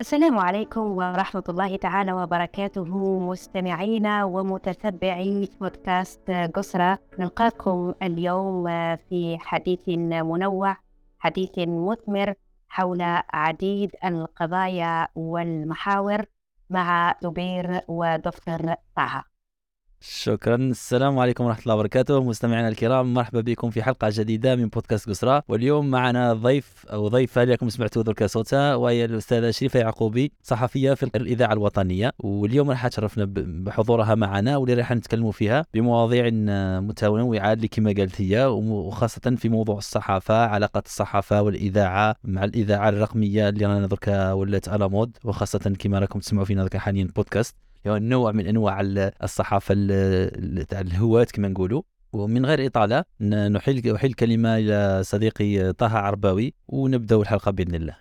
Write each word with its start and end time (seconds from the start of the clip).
السلام 0.00 0.38
عليكم 0.38 0.80
ورحمة 0.80 1.42
الله 1.48 1.76
تعالى 1.76 2.12
وبركاته 2.12 2.84
مستمعينا 3.18 4.24
ومتتبعي 4.24 5.48
بودكاست 5.60 6.30
قسرة 6.30 6.98
نلقاكم 7.18 7.94
اليوم 8.02 8.64
في 8.96 9.38
حديث 9.40 9.88
منوع 9.88 10.76
حديث 11.18 11.50
مثمر 11.58 12.34
حول 12.68 13.02
عديد 13.32 13.90
القضايا 14.04 15.08
والمحاور 15.14 16.24
مع 16.70 17.14
زبير 17.22 17.80
ودكتور 17.88 18.74
طه. 18.96 19.29
شكرا. 20.02 20.56
السلام 20.56 21.18
عليكم 21.18 21.44
ورحمة 21.44 21.62
الله 21.62 21.74
وبركاته. 21.74 22.24
مستمعينا 22.24 22.68
الكرام 22.68 23.14
مرحبا 23.14 23.40
بكم 23.40 23.70
في 23.70 23.82
حلقة 23.82 24.08
جديدة 24.10 24.56
من 24.56 24.68
بودكاست 24.68 25.08
قسرة 25.08 25.42
واليوم 25.48 25.90
معنا 25.90 26.32
ضيف 26.32 26.86
أو 26.86 27.08
ضيفة 27.08 27.44
لكم 27.44 27.68
سمعتوا 27.68 28.02
ذلك 28.02 28.24
صوتها 28.24 28.74
وهي 28.74 29.04
الأستاذة 29.04 29.50
شريفة 29.50 29.80
يعقوبي 29.80 30.32
صحفية 30.42 30.94
في 30.94 31.02
الإذاعة 31.02 31.52
الوطنية. 31.52 32.12
واليوم 32.18 32.70
راح 32.70 32.88
تشرفنا 32.88 33.24
بحضورها 33.36 34.14
معنا 34.14 34.56
واللي 34.56 34.74
راح 34.74 34.92
نتكلموا 34.92 35.32
فيها 35.32 35.66
بمواضيع 35.74 36.30
متنوعة 36.80 37.52
اللي 37.52 37.68
كما 37.68 37.94
قالت 37.96 38.20
هي 38.20 38.46
وخاصة 38.46 39.36
في 39.36 39.48
موضوع 39.48 39.78
الصحافة 39.78 40.46
علاقة 40.46 40.82
الصحافة 40.86 41.42
والإذاعة 41.42 42.16
مع 42.24 42.44
الإذاعة 42.44 42.88
الرقمية 42.88 43.48
اللي 43.48 43.66
رانا 43.66 43.86
درك 43.86 44.08
ولات 44.08 44.68
على 44.68 44.88
مود 44.88 45.16
وخاصة 45.24 45.74
كما 45.78 45.98
راكم 45.98 46.18
تسمعوا 46.18 46.44
فينا 46.44 46.68
حاليا 46.74 47.08
بودكاست. 47.16 47.69
نوع 47.86 48.32
من 48.32 48.46
أنواع 48.46 48.80
الصحافة 49.22 49.74
تاع 50.68 50.80
الهواة 50.80 51.24
كما 51.24 51.48
نقولوا. 51.48 51.82
ومن 52.12 52.46
غير 52.46 52.66
إطالة 52.66 53.04
نحيل 53.20 53.94
أحيل 53.94 54.10
الكلمة 54.10 54.56
إلى 54.56 55.02
صديقي 55.04 55.72
طه 55.72 55.98
عرباوي 55.98 56.54
ونبدأ 56.68 57.16
الحلقة 57.16 57.50
بإذن 57.50 57.74
الله. 57.74 57.96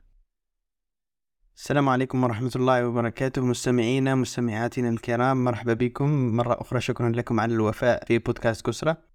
السلام 1.56 1.90
عليكم 1.90 2.23
ورحمة 2.23 2.52
الله 2.56 2.88
وبركاته. 2.88 3.46
مستمعينا 3.46 4.16
مستمعاتنا 4.16 4.90
الكرام 4.90 5.44
مرحبا 5.44 5.73
بكم. 5.73 6.09
مرة 6.36 6.62
أخرى 6.62 6.81
شكرا 6.81 7.09
لكم 7.09 7.40
على 7.40 7.53
الوفاء 7.53 8.06
في 8.06 8.18
بودكاست 8.18 8.66
كسرة 8.66 9.09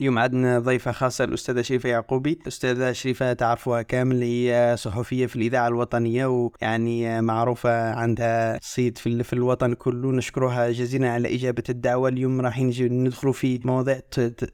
اليوم 0.00 0.18
عندنا 0.18 0.58
ضيفة 0.58 0.92
خاصة 0.92 1.24
الأستاذة 1.24 1.62
شريفة 1.62 1.88
يعقوبي. 1.88 2.38
الأستاذة 2.42 2.92
شريفة 2.92 3.32
تعرفوها 3.32 3.82
كامل 3.82 4.22
هي 4.22 4.74
صحفية 4.78 5.26
في 5.26 5.36
الإذاعة 5.36 5.68
الوطنية 5.68 6.26
ويعني 6.26 7.22
معروفة 7.22 7.94
عندها 7.94 8.58
صيت 8.62 8.98
في, 8.98 9.22
في 9.22 9.32
الوطن 9.32 9.74
كله. 9.74 10.12
نشكرها 10.12 10.70
جزيلا 10.70 11.12
على 11.12 11.34
إجابة 11.34 11.62
الدعوة. 11.68 12.08
اليوم 12.08 12.40
راح 12.40 12.58
ندخلوا 12.58 13.32
في 13.32 13.60
مواضيع 13.64 14.00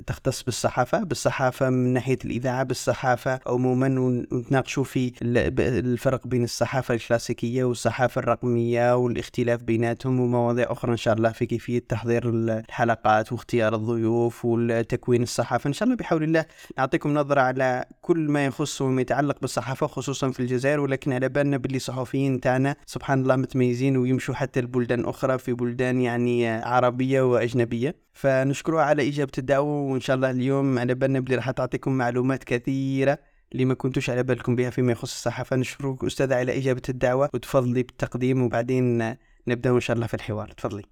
تختص 0.07 0.43
بالصحافة. 0.43 1.03
بالصحافة 1.03 1.71
من 1.71 1.93
ناحية 1.93 2.19
الإذاعة 2.25 2.63
بالصحافة 2.63 3.41
عموما 3.47 4.01
ونتناقشوا 4.01 4.85
في 4.85 5.13
الفرق 5.23 6.27
بين 6.27 6.45
الصحافة 6.45 6.95
الكلاسيكية 6.95 7.65
والصحافة 7.65 8.19
الرقمية 8.19 8.97
والاختلاف 8.97 9.63
بيناتهم 9.63 10.21
ومواضيع 10.21 10.73
أخرى 10.73 10.93
إن 10.93 10.97
شاء 10.97 11.15
الله 11.15 11.33
في 11.33 11.47
كيفية 11.47 11.79
تحضير 11.89 12.31
الحلقات 12.31 13.33
واختيار 13.33 13.75
الضيوف 13.75 14.45
والتكوين 14.45 15.23
الصحافه 15.33 15.69
ان 15.69 15.73
شاء 15.73 15.87
الله 15.87 15.97
بحول 15.97 16.23
الله 16.23 16.45
نعطيكم 16.79 17.15
نظرة 17.15 17.41
على 17.41 17.85
كل 18.03 18.19
ما 18.19 18.47
يخص 18.47 18.83
وما 18.83 19.01
يتعلق 19.01 19.41
بالصحافة 19.41 19.87
خصوصا 19.87 20.31
في 20.31 20.41
الجزائر 20.41 20.81
ولكن 20.81 21.13
على 21.13 21.29
بالنا 21.29 21.57
باللي 21.57 21.77
الصحفيين 21.77 22.41
تاعنا 22.41 22.77
سبحان 22.87 23.23
الله 23.23 23.37
متميزين 23.37 23.97
ويمشوا 23.97 24.35
حتى 24.35 24.61
لبلدان 24.61 25.05
أخرى 25.05 25.39
في 25.39 25.53
بلدان 25.53 26.01
يعني 26.01 26.49
عربية 26.49 27.23
وأجنبية. 27.23 27.97
فنشكرها 28.13 28.83
على 28.83 29.09
إجابة 29.09 29.33
الدعوة 29.39 29.83
وان 29.83 30.01
شاء 30.01 30.17
الله 30.17 30.31
اليوم 30.31 30.79
على 30.79 30.95
بالنا 30.95 31.21
باللي 31.21 31.37
راح 31.37 31.51
تعطيكم 31.51 31.93
معلومات 31.93 32.45
كثيرة 32.45 33.19
اللي 33.53 33.65
ما 33.65 33.75
كنتوش 33.75 34.11
على 34.11 34.23
بالكم 34.23 34.57
بها 34.57 34.71
فيما 34.71 34.93
يخص 34.93 35.13
الصحافة. 35.13 35.57
نشكرك 35.57 36.05
أستاذة 36.05 36.35
على 36.35 36.59
إجابة 36.59 36.83
الدعوة 36.89 37.31
وتفضلي 37.35 37.83
بالتقديم 37.83 38.43
وبعدين 38.43 39.17
نبدأ 39.49 39.71
إن 39.71 39.81
شاء 39.81 39.95
الله 39.97 40.07
في 40.07 40.15
الحوار. 40.15 40.49
تفضلي. 40.51 40.92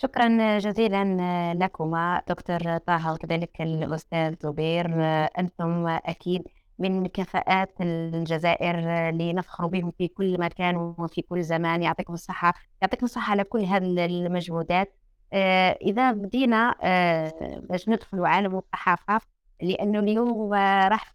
شكرا 0.00 0.58
جزيلا 0.58 1.04
لكما 1.54 2.22
دكتور 2.28 2.78
طه 2.78 3.12
وكذلك 3.12 3.60
الأستاذ 3.60 4.34
زبير. 4.40 4.86
أنتم 5.38 5.86
أكيد 5.86 6.48
من 6.78 7.06
كفاءات 7.06 7.74
الجزائر 7.80 8.80
لنفخر 9.10 9.66
بهم 9.66 9.92
في 9.98 10.08
كل 10.08 10.40
مكان 10.40 10.76
وفي 10.76 11.22
كل 11.22 11.42
زمان. 11.42 11.82
يعطيكم 11.82 12.12
الصحة 12.12 12.54
يعطيكم 12.82 13.04
الصحة 13.04 13.30
على 13.30 13.44
كل 13.44 13.60
هذه 13.64 14.06
المجهودات. 14.06 14.94
إذا 15.82 16.12
بدينا 16.12 16.74
باش 17.70 17.88
ندخلوا 17.88 18.28
عالم 18.28 18.58
الصحافة 18.58 19.20
لأنه 19.62 19.98
اليوم 19.98 20.54
راح 20.88 21.12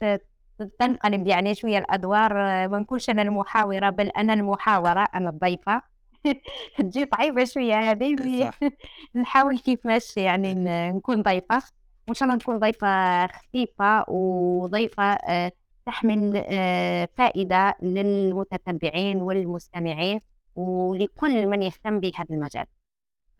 تنقلب 0.79 1.27
يعني 1.27 1.55
شوية 1.55 1.77
الأدوار 1.77 2.33
ما 2.67 2.79
نكونش 2.79 3.09
أنا 3.09 3.21
المحاورة 3.21 3.89
بل 3.89 4.07
أنا 4.07 4.33
المحاورة 4.33 5.07
أنا 5.15 5.29
الضيفة. 5.29 5.92
تجي 6.77 7.07
صعيبة 7.15 7.45
شوية 7.45 7.91
هذه 7.91 8.51
نحاول 9.15 9.59
كيفاش 9.59 10.17
يعني 10.17 10.53
نكون 10.91 11.21
ضيفة. 11.21 11.63
وإن 12.07 12.15
شاء 12.15 12.23
الله 12.29 12.35
نكون 12.35 12.59
ضيفة 12.59 13.27
خفيفة 13.27 14.09
وضيفة 14.09 15.03
آه، 15.03 15.51
تحمل 15.85 16.43
آه، 16.47 17.09
فائدة 17.17 17.75
للمتتبعين 17.81 19.21
والمستمعين 19.21 20.19
ولكل 20.55 21.47
من 21.47 21.63
يهتم 21.63 21.99
بهذا 21.99 22.25
المجال. 22.29 22.65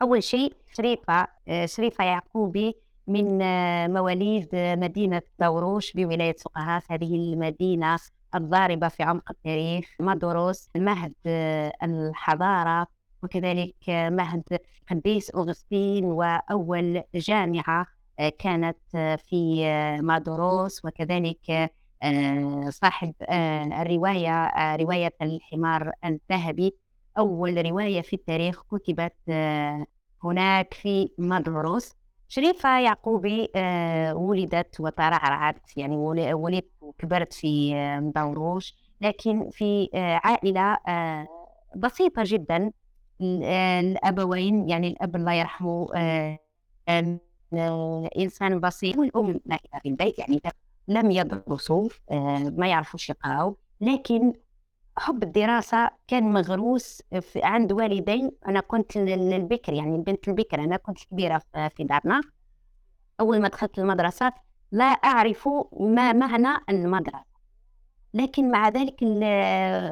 أول 0.01 0.23
شيء 0.23 0.53
شريفة 0.77 1.27
آه، 1.47 1.65
شريفة 1.65 2.03
يعقوبي 2.03 2.75
من 3.07 3.38
مواليد 3.94 4.50
مدينة 4.53 5.21
دوروش 5.39 5.94
بولاية 5.94 6.35
سقهاس 6.38 6.91
هذه 6.91 7.15
المدينة 7.15 7.97
الضاربة 8.35 8.88
في 8.88 9.03
عمق 9.03 9.31
التاريخ 9.31 9.95
مدروس 9.99 10.69
مهد 10.75 11.13
الحضارة 11.83 12.88
وكذلك 13.23 13.75
مهد 13.89 14.59
قديس 14.91 15.35
أغسطين 15.35 16.05
وأول 16.05 17.03
جامعة 17.16 17.88
كانت 18.39 18.77
في 19.29 19.66
مادوروس 20.01 20.85
وكذلك 20.85 21.71
صاحب 22.69 23.13
الرواية 23.81 24.51
رواية 24.75 25.13
الحمار 25.21 25.91
الذهبي. 26.05 26.75
أول 27.17 27.65
رواية 27.65 28.01
في 28.01 28.15
التاريخ 28.15 28.63
كتبت 28.63 29.13
هناك 30.23 30.73
في 30.73 31.09
مادوروس. 31.17 31.94
شريفة 32.33 32.79
يعقوبي 32.79 33.49
آه، 33.55 34.16
ولدت 34.16 34.79
وترعرعت 34.79 35.77
يعني 35.77 35.95
ولدت 36.33 36.69
وكبرت 36.81 37.33
في 37.33 37.73
مدوروش 37.99 38.75
لكن 39.01 39.49
في 39.51 39.89
آه، 39.94 40.21
عائلة 40.23 40.77
آه، 40.88 41.27
بسيطة 41.75 42.23
جدا. 42.25 42.71
الأبوين 43.21 44.69
يعني 44.69 44.88
الأب 44.88 45.16
الله 45.16 45.33
يرحمه 45.33 45.88
إنسان 48.17 48.59
بسيط 48.59 48.97
والأم 48.97 49.39
في 49.81 49.89
البيت 49.89 50.19
يعني 50.19 50.41
لم 50.88 51.11
يدرسوا 51.11 51.89
ما 52.50 52.67
يعرفوش 52.67 53.09
يقراوا 53.09 53.53
لكن 53.81 54.33
حب 54.98 55.24
الدراسة 55.24 55.90
كان 56.08 56.24
مغروس 56.24 57.02
في 57.22 57.44
عند 57.44 57.72
والدي. 57.72 58.31
أنا 58.48 58.59
كنت 58.59 58.98
البكر 58.98 59.74
يعني 59.74 59.96
البنت 59.96 60.28
البكر 60.28 60.64
أنا 60.64 60.78
كنت 60.78 61.04
كبيرة 61.04 61.42
في 61.54 61.84
دارنا. 61.84 62.22
أول 63.20 63.42
ما 63.42 63.48
دخلت 63.48 63.80
المدرسة 63.80 64.34
لا 64.72 64.86
أعرف 64.86 65.50
ما 65.80 66.14
معنى 66.14 66.64
المدرسة. 66.70 67.34
لكن 68.14 68.52
مع 68.52 68.70
ذلك 68.70 69.02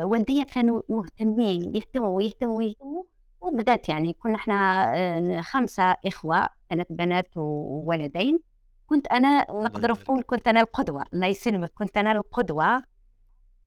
والدي 0.04 0.44
كانوا 0.44 0.82
مهتمين 0.90 1.76
يهتموا 1.76 2.18
ويهتموا 2.18 2.58
ويهتموا 2.58 3.04
وبدأت 3.42 3.90
يعني 3.90 4.14
كنا 4.14 4.36
إحنا 4.36 4.86
آه، 4.98 5.42
خمسة 5.42 5.84
إخوة 6.06 6.50
ثلاث 6.70 6.88
بنات 6.90 7.38
وولدين. 7.38 8.40
كنت 8.88 9.08
أنا 9.08 9.52
نقدر 9.52 9.92
نقول 9.92 10.24
كنت 10.24 10.48
أنا 10.48 10.62
القدوة 10.62 11.06
الله 11.14 11.28
يسلمك 11.28 11.72
كنت 11.76 11.98
أنا 11.98 12.12
القدوة. 12.12 12.91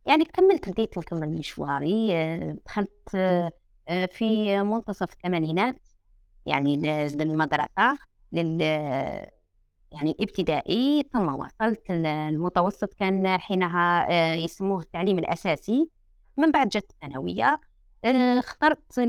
يعني 0.06 0.25
كملت 0.25 0.69
بديت 0.69 0.98
نكمل 0.98 1.28
مشواري 1.28 2.16
آه، 2.16 2.56
دخلت 2.66 3.15
آه، 3.15 4.06
في 4.12 4.59
منتصف 4.62 5.12
الثمانينات 5.12 5.89
يعني 6.47 6.77
للمدرسة 7.16 7.98
لل 8.33 8.62
يعني 9.95 10.10
الابتدائي 10.10 11.03
ثم 11.12 11.34
وصلت 11.34 11.91
المتوسط 11.91 12.95
كان 12.95 13.39
حينها 13.39 14.06
آه، 14.10 14.34
يسموه 14.34 14.80
التعليم 14.80 15.18
الأساسي. 15.18 15.89
من 16.36 16.51
بعد 16.51 16.68
جت 16.68 16.91
الثانوية 16.91 17.60
آه، 18.04 18.39
اخترت 18.39 19.01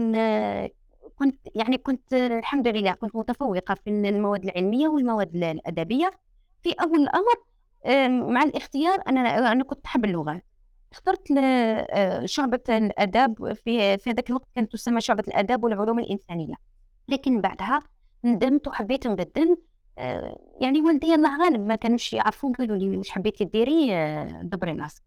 كنت 1.15 1.39
يعني 1.56 1.77
كنت 1.77 2.13
الحمد 2.13 2.68
لله 2.68 2.92
كنت 2.92 3.15
متفوقة 3.15 3.75
في 3.75 3.89
المواد 3.89 4.44
العلمية 4.44 4.88
والمواد 4.88 5.36
الأدبية. 5.36 6.12
في 6.63 6.71
أول 6.71 7.00
الأمر 7.00 7.36
مع 8.33 8.44
الاختيار 8.44 9.00
أنا 9.07 9.51
أنا 9.51 9.63
كنت 9.63 9.86
أحب 9.86 10.06
اللغات 10.06 10.45
اخترت 10.95 11.31
آه، 11.38 12.25
شعبة 12.25 12.59
الآداب 12.69 13.53
في 13.53 13.97
في 13.97 14.12
ذاك 14.12 14.30
الوقت 14.30 14.47
كانت 14.56 14.71
تسمى 14.74 15.01
شعبة 15.01 15.24
الآداب 15.27 15.63
والعلوم 15.63 16.00
الإنسانية. 16.00 16.56
لكن 17.07 17.42
بعدها 17.42 17.80
ندمت 18.25 18.68
وحبيت 18.68 19.07
نبدل 19.07 19.57
آه، 19.97 20.38
يعني 20.62 20.81
والدي 20.81 21.15
الله 21.15 21.44
غالب 21.44 21.68
ما 21.68 21.75
كانوش 21.75 22.13
يعرفون 22.13 22.53
قالوا 22.53 22.77
لي 22.77 22.97
واش 22.97 23.09
حبيتي 23.09 23.45
ديري 23.45 23.95
آه، 23.95 24.42
دبري 24.44 24.71
راسك. 24.71 25.03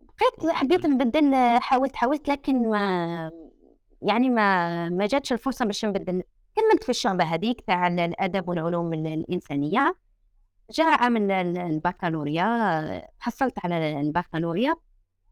بقيت 0.00 0.52
حبيت 0.54 0.86
نبدل 0.86 1.34
حاولت 1.60 1.96
حاولت 1.96 2.28
لكن 2.28 2.70
ما 2.70 3.30
يعني 4.02 4.30
ما 4.30 4.88
ما 4.88 5.06
جاتش 5.06 5.32
الفرصة 5.32 5.64
باش 5.64 5.84
نبدل. 5.84 6.22
كملت 6.56 6.84
في 6.84 6.88
الشعبة 6.88 7.24
هذيك 7.24 7.60
تاع 7.60 7.86
الأدب 7.86 8.48
والعلوم 8.48 8.92
الإنسانية. 8.94 9.94
جاء 10.70 11.02
عام 11.02 11.30
البكالوريا 11.30 13.08
حصلت 13.18 13.54
على 13.64 14.00
البكالوريا. 14.00 14.74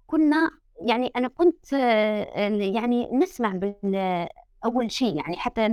كنا 0.07 0.51
يعني 0.81 1.13
أنا 1.17 1.29
كنت 1.29 1.73
يعني 2.75 3.11
نسمع 3.13 3.61
أول 4.65 4.91
شيء 4.91 5.17
يعني 5.17 5.37
حتى 5.37 5.69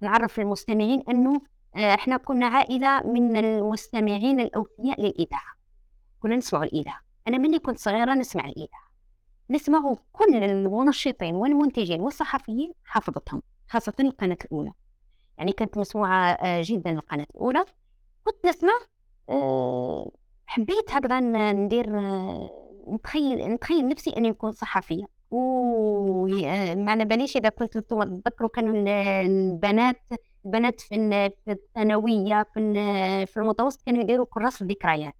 نعرف 0.00 0.40
المستمعين 0.40 1.02
أنه 1.08 1.40
إحنا 1.76 2.16
كنا 2.16 2.46
عائلة 2.46 3.02
من 3.06 3.36
المستمعين 3.36 4.40
الأوفياء 4.40 5.00
للإذاعة 5.00 5.54
كنا 6.20 6.36
نسمع 6.36 6.62
الإذاعة 6.62 7.00
أنا 7.28 7.38
مني 7.38 7.58
كنت 7.58 7.78
صغيرة 7.78 8.14
نسمع 8.14 8.44
الإذاعة 8.44 8.84
نسمع 9.50 9.94
كل 10.12 10.34
المنشطين 10.36 11.34
والمنتجين 11.34 12.00
والصحفيين 12.00 12.72
حافظتهم 12.84 13.42
خاصة 13.68 13.94
القناة 14.00 14.36
الأولى. 14.44 14.72
يعني 15.38 15.52
كانت 15.52 15.78
مسموعة 15.78 16.32
آه، 16.32 16.62
جدا 16.64 16.90
القناة 16.90 17.26
الأولى. 17.34 17.64
كنت 18.24 18.46
نسمع 18.46 18.72
آه، 19.28 20.10
حبيت 20.46 20.90
هكذا 20.90 21.20
ندير 21.52 21.98
آه، 21.98 22.50
نتخيل 22.88 23.48
نتخيل 23.48 23.88
نفسي 23.88 24.10
أني 24.16 24.30
نكون 24.30 24.52
صحفية. 24.52 25.04
وما 25.30 26.90
على 26.90 27.04
باليش 27.04 27.36
إذا 27.36 27.48
كنت 27.48 27.76
أنتم 27.76 28.20
تذكروا 28.20 28.48
كانوا 28.48 28.74
البنات 29.22 29.96
البنات 30.44 30.80
في 30.80 31.30
الثانوية 31.48 32.46
في 32.54 33.26
في 33.26 33.36
المتوسط 33.36 33.82
كانوا 33.82 34.00
يديروا 34.00 34.26
كراس 34.30 34.62
الذكريات 34.62 35.14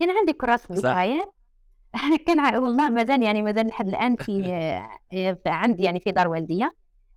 كان 0.00 0.10
عندي 0.10 0.32
كراس 0.32 0.70
الذكريات 0.70 1.34
كان 2.26 2.56
والله 2.56 2.90
مازال 2.90 3.22
يعني 3.22 3.42
مازال 3.42 3.66
لحد 3.66 3.88
الآن 3.88 4.16
في 4.16 5.42
عندي 5.46 5.82
يعني 5.82 6.00
في 6.00 6.12
دار 6.12 6.28
والديه 6.28 6.74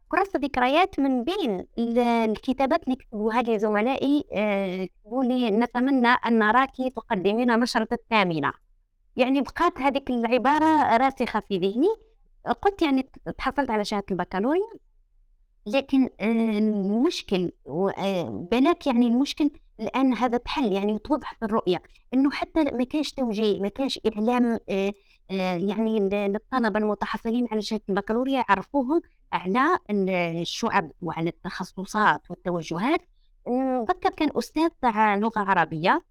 كراسة 0.10 0.40
ذكريات 0.40 1.00
من 1.00 1.24
بين 1.24 1.68
الكتابات 1.78 2.84
اللي 2.84 2.96
كتبوها 2.96 3.42
لي 3.42 3.60
زملائي 3.60 4.26
آه، 4.34 4.86
كتبوا 4.86 5.24
لي 5.24 5.52
نتمنى 5.52 6.08
أن 6.08 6.40
نراك 6.40 6.72
تقدمين 6.96 7.60
نشرة 7.60 7.88
الثامنة 7.92 8.54
يعني 9.16 9.42
بقات 9.42 9.78
هذيك 9.82 10.10
العبارة 10.10 10.98
راسخة 10.98 11.40
في 11.40 11.58
ذهني. 11.58 11.88
قلت 12.62 12.82
يعني 12.82 13.10
تحصلت 13.38 13.70
على 13.70 13.86
شهادة 13.86 14.06
البكالوريا 14.12 14.70
لكن 15.66 16.10
آه، 16.20 16.58
المشكل 16.58 17.52
آه، 17.98 18.48
بلاك 18.52 18.88
يعني 18.88 19.08
المشكل 19.08 19.50
الان 19.80 20.14
هذا 20.14 20.38
تحل 20.38 20.72
يعني 20.72 21.00
توضحت 21.00 21.44
الرؤيه 21.44 21.82
إنه 22.14 22.32
حتى 22.32 22.64
ما 22.64 22.84
كانش 22.84 23.12
توجيه 23.12 23.62
ما 23.62 23.68
كانش 23.68 24.00
إعلام 24.14 24.60
يعني 25.30 26.00
للطلبة 26.00 26.80
المتحصلين 26.80 27.48
على 27.52 27.62
شهادة 27.62 27.84
البكالوريا 27.90 28.46
يعرفوهم 28.50 29.02
على 29.34 29.80
الشعب 29.90 30.92
وعلى 31.02 31.30
التخصصات 31.30 32.22
والتوجهات. 32.32 33.02
نذكر 33.48 34.10
كان 34.10 34.30
أستاذ 34.36 34.70
تاع 34.82 35.16
لغة 35.16 35.40
عربية 35.40 36.04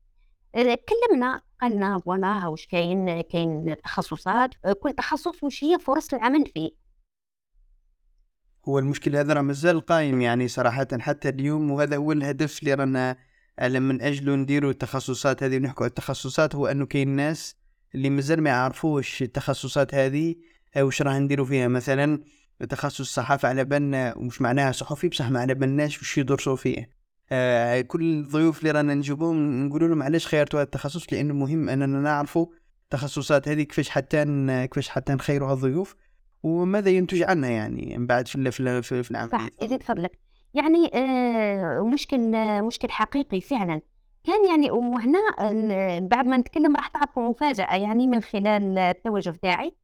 آه، 0.55 0.79
كلمنا 0.89 1.41
قالنا 1.61 1.99
فوالا 1.99 2.47
واش 2.47 2.67
كاين 2.67 3.21
كاين 3.21 3.77
تخصصات 3.85 4.51
آه، 4.65 4.73
كل 4.73 4.93
تخصص 4.93 5.45
وش 5.45 5.65
هي 5.65 5.79
فرص 5.79 6.15
العمل 6.15 6.47
فيه. 6.55 6.71
هو 8.69 8.79
المشكل 8.79 9.17
هذا 9.17 9.33
راه 9.33 9.43
مازال 9.43 9.81
قايم 9.81 10.21
يعني 10.21 10.49
صراحة 10.49 10.87
حتى 11.01 11.29
اليوم 11.29 11.71
وهذا 11.71 11.97
هو 11.97 12.13
الهدف 12.13 12.61
اللي 12.61 12.75
رانا 12.75 13.17
من 13.61 14.03
أجله 14.03 14.35
نديروا 14.35 14.71
التخصصات 14.71 15.43
هذه 15.43 15.57
ونحكوا 15.57 15.83
على 15.85 15.91
التخصصات 15.91 16.55
هو 16.55 16.67
أنه 16.67 16.87
كاين 16.87 17.09
ناس 17.09 17.57
اللي 17.95 18.11
مازال 18.11 18.43
ما 18.43 18.51
يعرفوش 18.51 19.23
التخصصات 19.23 19.95
هذه 19.95 20.35
واش 20.77 21.03
راه 21.03 21.19
نديروا 21.19 21.47
فيها. 21.47 21.69
مثلا 21.69 22.21
تخصص 22.69 23.01
الصحافة 23.01 23.49
على 23.49 23.65
بالنا 23.65 24.15
ومش 24.17 24.43
معناها 24.43 24.73
صحفي 24.73 25.09
بصح 25.09 25.31
ما 25.31 25.41
على 25.41 25.55
بالناش 25.55 26.01
وش 26.01 26.19
يدرسوا 26.19 26.57
فيه. 26.57 26.91
آه 27.33 27.81
كل 27.81 28.03
الضيوف 28.03 28.59
اللي 28.59 28.71
رانا 28.71 28.95
نجيبوهم 28.95 29.67
نقول 29.67 29.89
لهم 29.89 30.03
علاش 30.03 30.27
خيرتوا 30.27 30.59
هذا 30.59 30.65
التخصص؟ 30.65 31.13
لأنه 31.13 31.35
مهم 31.35 31.69
أننا 31.69 32.01
نعرفوا 32.01 32.47
التخصصات 32.85 33.49
هذه 33.49 33.63
كيفاش 33.63 33.89
حتى 33.89 34.25
كيفاش 34.67 34.89
حتى 34.89 35.13
نخيروا 35.13 35.53
الضيوف 35.53 35.97
وماذا 36.43 36.91
ينتج 36.91 37.23
عنها 37.23 37.51
يعني 37.51 37.99
من 37.99 38.07
بعد 38.07 38.29
في 38.29 38.51
في, 38.83 39.03
في 39.03 39.11
العمل 39.11 39.31
صح 39.31 39.49
يزيد 39.63 39.83
فضلك 39.83 40.26
يعني 40.57 40.91
آه 40.95 41.81
مشكل 41.83 42.35
آه 42.35 42.61
مشكل 42.61 42.91
حقيقي 42.91 43.41
فعلا. 43.41 43.81
كان 44.25 44.49
يعني 44.49 44.71
وهنا 44.71 45.19
بعد 46.01 46.27
ما 46.27 46.37
نتكلم 46.37 46.77
راح 46.77 46.89
تعرفوا 46.89 47.29
مفاجأة 47.29 47.77
يعني 47.77 48.07
من 48.07 48.21
خلال 48.21 48.79
التوجه 48.79 49.31
تاعي 49.43 49.75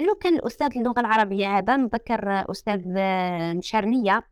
لو 0.00 0.14
كان 0.14 0.34
الأستاذ 0.34 0.78
اللغة 0.78 1.00
العربية 1.00 1.58
هذا 1.58 1.76
نذكر 1.76 2.50
أستاذ 2.50 2.82
مشارنية 3.56 4.24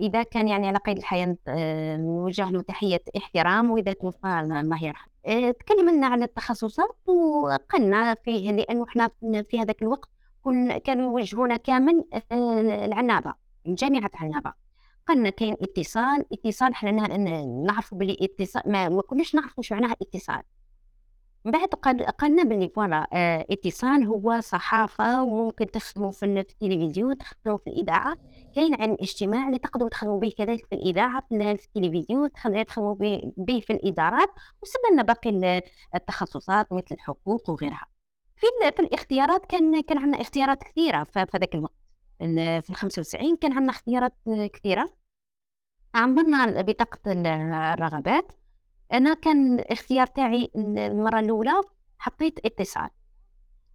إذا 0.00 0.22
كان 0.22 0.48
يعني 0.48 0.68
على 0.68 0.78
قيد 0.78 0.96
الحياة 0.96 1.36
آه، 1.48 1.96
نوجه 1.96 2.50
له 2.50 2.62
تحية 2.62 3.02
احترام 3.16 3.70
وإذا 3.70 3.92
توفى 3.92 4.40
الله 4.40 4.84
يرحمه 4.84 5.12
آه، 5.26 5.50
تكلمنا 5.50 6.06
عن 6.06 6.22
التخصصات 6.22 7.08
وقلنا 7.08 8.14
فيه 8.14 8.52
لأنه 8.52 8.84
إحنا 8.88 9.10
في 9.42 9.60
هذاك 9.60 9.82
الوقت 9.82 10.08
كانوا 10.84 11.20
يوجهونا 11.20 11.56
كامل 11.56 12.04
آه، 12.32 12.60
العنابة 12.84 13.34
جامعة 13.66 14.10
عنابة 14.14 14.52
قلنا 15.08 15.30
كاين 15.30 15.56
اتصال 15.62 16.24
اتصال 16.32 16.72
إحنا 16.72 16.90
نعرفوا 17.46 17.98
بلي 17.98 18.16
اتصال 18.20 18.62
ما, 18.66 18.88
ما 18.88 19.02
كناش 19.02 19.34
نعرفوا 19.34 19.62
شو 19.62 19.74
معناها 19.74 19.96
اتصال. 20.02 20.42
بعد 21.44 21.68
قالنا 22.18 22.42
بلي 22.42 22.68
فوالا 22.68 23.06
آه، 23.12 23.46
اتصال 23.50 24.06
هو 24.06 24.40
صحافة 24.40 25.22
وممكن 25.22 25.66
تخدموا 25.70 26.10
في 26.10 26.26
التلفزيون 26.26 27.18
تخدموا 27.18 27.58
في 27.58 27.66
الإذاعة. 27.70 28.16
كاين 28.54 28.74
علم 28.74 28.96
اجتماع 29.00 29.46
اللي 29.46 29.58
تقدروا 29.58 29.88
تخدموا 29.88 30.20
به 30.20 30.32
كذلك 30.38 30.66
في 30.66 30.74
الإذاعة 30.74 31.22
في 31.28 31.34
التلفزيون 31.76 32.32
تخدموا 32.32 32.94
به 33.36 33.60
في 33.60 33.72
الإدارات 33.72 34.28
وسبنا 34.62 35.02
باقي 35.02 35.62
التخصصات 35.94 36.72
مثل 36.72 36.86
الحقوق 36.92 37.50
وغيرها. 37.50 37.86
في, 38.36 38.46
في 38.76 38.82
الاختيارات 38.82 39.46
كان 39.46 39.80
كان 39.80 39.98
عندنا 39.98 40.20
اختيارات 40.20 40.62
كثيرة 40.62 41.04
في 41.04 41.26
هذاك 41.34 41.54
الوقت. 41.54 41.81
في 42.60 42.70
ال 42.70 42.74
95 42.76 43.36
كان 43.36 43.52
عندنا 43.52 43.70
اختيارات 43.70 44.14
كثيرة. 44.52 44.92
عمرنا 45.94 46.62
بطاقة 46.62 47.00
الرغبات. 47.06 48.32
أنا 48.92 49.14
كان 49.14 49.58
الاختيار 49.58 50.06
تاعي 50.06 50.50
المرة 50.56 51.20
الأولى 51.20 51.60
حطيت 51.98 52.46
اتصال. 52.46 52.90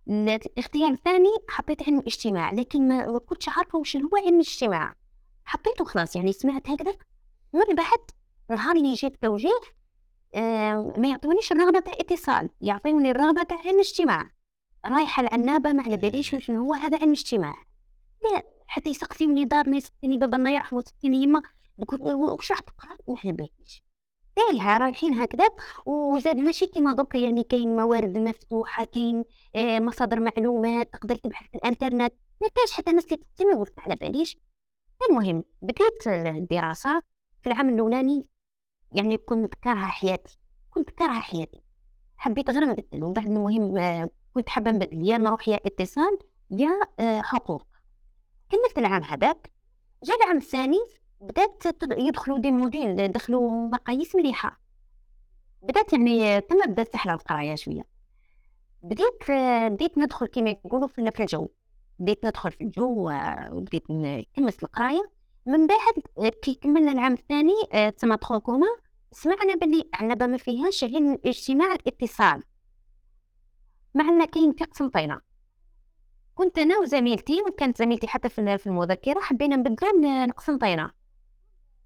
الاختيار 0.07 0.91
الثاني 0.91 1.29
حطيت 1.49 1.87
علم 1.87 1.99
اجتماع 1.99 2.51
لكن 2.51 2.87
ما 2.87 3.19
كنتش 3.19 3.49
عارفة 3.49 3.79
وش 3.79 3.97
هو 3.97 4.17
علم 4.17 4.35
الاجتماع. 4.35 4.95
حطيته 5.45 5.85
خلاص 5.85 6.15
يعني 6.15 6.33
سمعت 6.33 6.69
هكذا. 6.69 6.93
من 7.53 7.75
بعد 7.75 8.11
نهار 8.49 8.75
اللي 8.75 8.93
جيت 8.93 9.21
توجيه 9.21 9.59
آه 10.35 10.93
ما 10.97 11.07
يعطونيش 11.07 11.51
الرغبة 11.51 11.79
تاع 11.79 11.93
اتصال 11.99 12.49
يعطوني 12.61 13.11
الرغبة 13.11 13.43
تاع 13.43 13.57
علم 13.65 13.79
اجتماع 13.79 14.31
رايحة 14.85 15.23
العنابه 15.23 15.71
ما 15.73 15.83
على 15.83 15.97
باليش 15.97 16.35
شنو 16.35 16.63
هو 16.63 16.73
هذا 16.73 16.97
علم 16.97 17.11
اجتماع 17.11 17.55
لا 18.33 18.43
حتى 18.67 18.89
يسقسيوني 18.89 19.45
دارنا 19.45 19.77
يسقسيني 19.77 20.17
بابا 20.17 20.37
الله 20.37 20.49
يرحمه 20.49 20.79
يسقسيني 20.79 21.23
يما 21.23 21.41
وش 22.13 22.51
راح 22.51 22.59
تقرا؟ 22.59 22.97
ما 23.07 23.15
على 23.23 23.31
باليش 23.33 23.83
تالها 24.37 24.77
رايحين 24.77 25.13
هكذا. 25.13 25.49
وزاد 25.85 26.37
ماشي 26.37 26.67
كيما 26.67 26.93
دوكا 26.93 27.17
يعني 27.17 27.43
كاين 27.43 27.75
موارد 27.75 28.17
مفتوحة 28.17 28.85
كاين 28.85 29.23
آه، 29.55 29.79
مصادر 29.79 30.19
معلومات 30.19 30.93
تقدر 30.93 31.15
تبحث 31.15 31.45
في 31.51 31.55
الإنترنت. 31.57 32.13
ما 32.41 32.47
كانش 32.55 32.71
حتى 32.71 32.89
الناس 32.89 33.05
اللي 33.41 33.53
قلت 33.53 33.79
على 33.79 33.95
باليش. 33.95 34.37
المهم 35.09 35.43
بديت 35.61 36.07
الدراسة 36.07 37.01
في 37.41 37.47
العام 37.47 37.69
الأولاني. 37.69 38.27
يعني 38.91 39.17
كنت 39.17 39.55
كارهة 39.55 39.87
حياتي 39.87 40.39
كنت 40.69 40.89
كارهة 40.89 41.19
حياتي. 41.19 41.61
حبيت 42.17 42.49
غير 42.49 42.65
نبدل. 42.65 43.03
ومن 43.03 43.13
بعد 43.13 43.25
المهم 43.25 43.77
آه، 43.77 44.09
كنت 44.33 44.49
حابة 44.49 44.71
نبدل 44.71 45.09
يا 45.09 45.17
نروح 45.17 45.47
يا 45.47 45.59
اتصال 45.65 46.17
يا 46.51 46.79
آه، 46.99 47.21
حقوق. 47.21 47.67
كملت 48.49 48.77
العام 48.77 49.03
هذاك 49.03 49.51
جا 50.03 50.13
العام 50.15 50.37
الثاني 50.37 50.79
بدأت 51.21 51.63
يدخلوا 51.91 52.39
دي 52.39 52.51
موديل 52.51 53.11
دخلوا 53.11 53.67
مقاييس 53.67 54.15
مليحة. 54.15 54.59
بدأت 55.61 55.93
يعني 55.93 56.41
تم 56.41 56.65
بدات 56.67 56.93
تحلى 56.93 57.13
القراية 57.13 57.55
شوية. 57.55 57.85
بديت 58.83 59.31
بديت 59.71 59.97
ندخل 59.97 60.25
كما 60.25 60.49
يقولوا 60.49 60.87
في 60.87 61.01
الجو 61.19 61.47
بديت 61.99 62.25
ندخل 62.25 62.51
في 62.51 62.61
الجو 62.61 63.11
وبديت 63.51 63.83
نكمس 63.89 64.63
القراية. 64.63 65.11
من 65.45 65.67
بعد 65.67 66.31
كي 66.41 66.53
كملنا 66.53 66.91
العام 66.91 67.13
الثاني 67.13 67.91
تسمى 67.91 68.17
تخوكوما 68.17 68.67
سمعنا 69.11 69.55
بلي 69.55 69.89
عنبه 69.93 70.27
ما 70.27 70.37
فيهاش 70.37 70.83
علم 70.83 71.19
اجتماع 71.25 71.73
الاتصال. 71.73 72.43
معنا 73.93 74.25
كاين 74.25 74.53
في 74.53 74.63
قسنطينه 74.63 75.21
كنت 76.37 76.57
أنا 76.57 76.77
وزميلتي 76.77 77.41
وكانت 77.41 77.77
زميلتي 77.77 78.07
حتى 78.07 78.29
في 78.29 78.67
المذكرة 78.67 79.19
حبينا 79.19 79.55
نبدلوا 79.55 80.25
لقسنطينه 80.25 80.91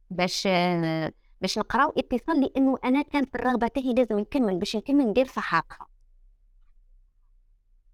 باش 0.10 0.48
باش 1.42 1.58
نقراو 1.58 1.94
اتصال 1.98 2.42
لأنه 2.42 2.78
أنا 2.84 3.02
كانت 3.02 3.36
الرغبة 3.36 3.68
تاعي 3.68 3.94
لازم 3.94 4.20
نكمل 4.20 4.58
باش 4.58 4.76
نكمل 4.76 5.06
ندير 5.06 5.28
صحافة. 5.28 5.76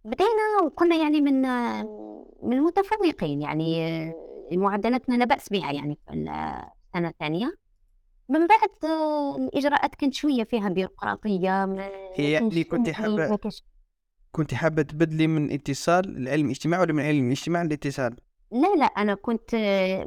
بدينا 0.05 0.63
وكنا 0.65 0.95
يعني 0.95 1.21
من 1.21 1.41
من 2.43 2.57
المتفوقين 2.57 3.41
يعني 3.41 4.13
معدلاتنا 4.51 5.15
لا 5.15 5.25
بأس 5.25 5.49
بها 5.49 5.71
يعني 5.71 5.97
في 6.07 6.13
السنة 6.13 7.07
الثانية. 7.09 7.57
من 8.29 8.47
بعد 8.47 8.91
الإجراءات 9.39 9.95
كانت 9.95 10.13
شوية 10.13 10.43
فيها 10.43 10.69
بيروقراطية 10.69 11.65
هي 12.13 12.31
يعني 12.31 12.63
كنت 12.63 12.89
حابة 12.89 13.39
كنت 14.37 14.53
حابة 14.53 14.81
تبدلي 14.81 15.27
من 15.27 15.51
اتصال 15.51 16.23
لعلم 16.23 16.45
الاجتماع 16.45 16.81
ولا 16.81 16.93
من 16.93 17.03
علم 17.03 17.25
الاجتماع 17.25 17.63
للاتصال؟ 17.63 18.15
لا 18.51 18.75
لا 18.75 18.85
أنا 18.85 19.15
كنت 19.15 19.55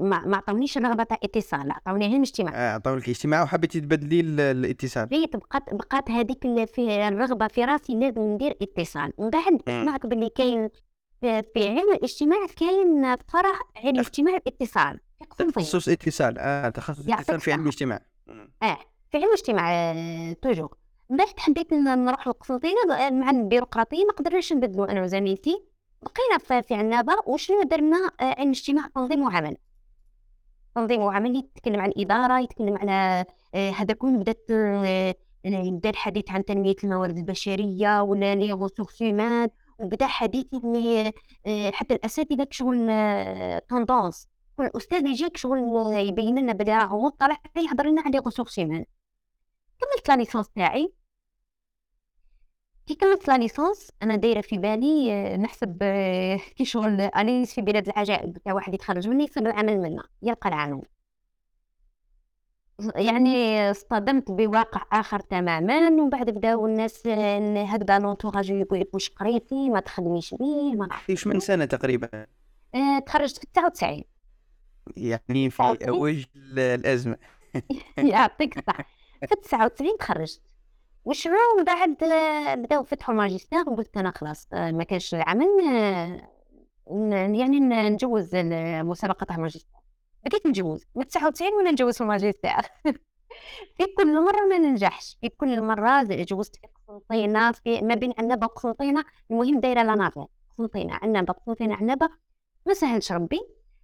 ما 0.00 0.26
ما 0.26 0.36
عطونيش 0.36 0.78
الرغبة 0.78 1.04
تاع 1.04 1.18
اتصال 1.24 1.70
عطوني 1.72 2.04
علم 2.04 2.20
اجتماع 2.20 2.52
آه 2.54 2.74
عطونك 2.74 3.08
اجتماع 3.08 3.42
وحبيتي 3.42 3.80
تبدلي 3.80 4.20
الاتصال. 4.20 5.06
بقيت 5.06 5.36
بقات 5.36 5.74
بقات 5.74 6.10
هذيك 6.10 6.64
في 6.74 7.08
الرغبة 7.08 7.48
في 7.48 7.64
راسي 7.64 7.94
لازم 7.94 8.22
ندير 8.22 8.56
اتصال. 8.62 9.12
من 9.18 9.30
بعد 9.30 9.60
سمعت 9.66 10.06
باللي 10.06 10.28
كاين 10.28 10.68
في 11.20 11.42
علم 11.56 11.92
الاجتماع 11.92 12.46
كاين 12.56 13.16
فرع 13.28 13.54
علم 13.76 13.94
الاجتماع 13.94 14.36
الاتصال. 14.36 15.00
تخصص 15.38 15.88
اتصال. 15.88 16.38
آه 16.38 16.68
تخصص 16.68 17.08
اتصال 17.08 17.40
في 17.40 17.52
علم 17.52 17.62
الاجتماع. 17.62 18.00
آه 18.62 18.78
في 19.10 19.16
علم 19.16 19.26
الاجتماع 19.26 19.72
آه، 19.72 20.32
توجور. 20.32 20.79
بعد 21.10 21.38
حبيت 21.38 21.72
نروح 21.72 22.28
لقسنطينة 22.28 23.10
مع 23.10 23.30
البيروقراطية 23.30 24.04
ما 24.04 24.12
قدرناش 24.12 24.52
نبدلو 24.52 24.84
أنا 24.84 25.02
وزميلتي. 25.02 25.64
بقينا 26.02 26.62
في 26.62 26.74
عنابة 26.74 27.16
وشنو 27.26 27.62
درنا؟ 27.62 28.10
آه، 28.20 28.34
علم 28.38 28.50
اجتماع 28.50 28.86
تنظيم 28.94 29.22
وعمل. 29.22 29.56
تنظيم 30.74 31.00
وعمل 31.00 31.36
يتكلم 31.36 31.80
عن 31.80 31.88
الإدارة 31.88 32.40
يتكلم 32.40 32.76
على 32.76 33.24
آه، 33.54 33.70
هذا 33.70 33.94
كله 33.94 34.18
بدات 34.18 34.46
بدا 35.44 35.90
الحديث 35.90 36.30
عن 36.30 36.44
تنمية 36.44 36.76
الموارد 36.84 37.16
البشرية 37.16 38.02
ولا 38.02 38.34
لي 38.34 38.52
غوسورس 38.52 39.02
وبدا 39.78 40.06
حديث 40.06 40.46
اللي 40.54 41.12
حتى 41.72 41.94
الأساتذة 41.94 42.46
شغل 42.50 42.86
tendance 43.68 44.28
الاستاذ 44.60 45.06
يجيك 45.06 45.36
شغل 45.36 45.58
يبين 45.92 46.38
لنا 46.38 46.52
بلي 46.52 46.78
راه 46.78 47.00
مطلع 47.00 47.36
يهضر 47.56 47.86
لنا 47.86 48.02
على 48.02 48.18
ressources 48.18 48.58
humaines 48.58 48.84
كملت 49.80 50.08
la 50.08 50.16
licence 50.16 50.48
تاعي. 50.48 50.99
كي 52.86 52.94
كملت 52.94 53.28
la 53.28 53.38
licence 53.38 53.90
أنا 54.02 54.16
دايرة 54.16 54.40
في 54.40 54.58
بالي 54.58 55.12
آه، 55.12 55.36
نحسب 55.36 55.78
آه، 55.82 56.36
كي 56.56 56.64
شغل 56.74 57.00
أنيس 57.00 57.54
في 57.54 57.60
بلاد 57.60 57.88
العجائب 57.88 58.38
تاع 58.38 58.52
واحد 58.52 58.74
يتخرج 58.74 59.08
مني 59.08 59.24
يصير 59.24 59.46
العمل 59.46 59.78
منا 59.78 60.02
يلقى 60.22 60.48
العمل 60.48 60.82
يعني 62.96 63.70
اصطدمت 63.70 64.30
بواقع 64.30 65.00
آخر 65.00 65.20
تماما 65.20 65.88
ومن 65.88 66.10
بعد 66.10 66.30
بداو 66.30 66.66
الناس 66.66 67.06
آه، 67.06 67.62
هكذا 67.62 67.98
l'entourage 67.98 68.50
يقول 68.50 68.84
واش 68.92 69.10
قريتي 69.10 69.70
ما 69.70 69.80
تخدميش 69.80 70.34
بيه 70.34 70.74
ما 70.74 70.88
فيش 71.06 71.26
من 71.26 71.40
سنة 71.40 71.64
تقريبا. 71.64 72.26
تخرجت 73.06 73.38
في 73.38 73.46
99 73.54 74.04
يعني 74.96 75.50
في 75.50 75.62
اوج 75.88 76.24
الأزمة. 76.56 77.16
يعطيك 77.98 78.58
الصحة. 78.58 78.84
في 79.20 79.34
99 79.42 79.96
تخرجت. 79.98 80.49
وشنو 81.04 81.34
من 81.58 81.64
بعد 81.64 81.96
بداو 82.58 82.84
فتحوا 82.84 83.14
الماجستير 83.14 83.70
وقلت 83.70 83.96
أنا 83.96 84.12
خلاص 84.16 84.48
ما 84.52 84.84
كانش 84.84 85.14
العمل 85.14 85.46
يعني 87.34 87.60
نجوز 87.90 88.36
مسابقة 88.82 89.34
الماجستير 89.34 89.80
بديت 90.24 90.46
نجوز 90.46 90.86
من 90.94 91.06
99 91.06 91.52
وأنا 91.54 91.70
نجوز 91.70 91.94
في 91.94 92.00
الماجستير. 92.00 92.60
في 93.76 93.86
كل 93.98 94.24
مرة 94.24 94.46
ما 94.50 94.58
ننجحش 94.58 95.18
في 95.20 95.28
كل 95.28 95.62
مرة 95.62 96.02
جوزت 96.02 96.56
في 96.56 96.66
قسنطينة 96.88 97.52
في 97.52 97.80
ما 97.80 97.94
بين 97.94 98.12
عنبة 98.18 98.46
وقسنطينة 98.46 99.04
المهم 99.30 99.60
دايرة 99.60 99.82
لنافع 99.82 100.26
قسنطينة 100.58 100.98
عنبة 101.02 101.32
قسنطينة 101.32 101.74
عنبة. 101.74 102.08
ما 102.66 102.74
سهلش 102.74 103.12
ربي 103.12 103.40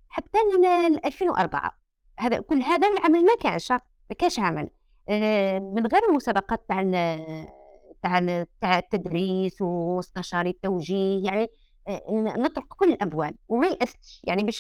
حتى 0.09 0.39
ل 0.39 0.67
2004 1.05 1.79
هذا 2.19 2.41
كل 2.41 2.63
هذا 2.63 2.89
العمل 2.89 3.25
ما 3.25 3.37
كانش 3.41 3.73
ما 3.73 3.81
كانش 4.19 4.39
عمل. 4.39 4.63
آه، 4.63 4.71
من 5.61 5.87
غير 5.87 6.03
المسابقات 6.11 6.65
تاع 6.69 6.83
تاع 8.03 8.45
تاع 8.61 8.79
التدريس 8.79 9.57
ومستشاري 9.61 10.51
التوجيه 10.51 11.25
يعني 11.25 11.49
آه، 11.89 12.03
نطرق 12.39 12.75
كل 12.75 12.93
الابواب 12.93 13.35
وما 13.49 13.67
يأسش 13.67 14.21
يعني 14.25 14.43
باش 14.43 14.59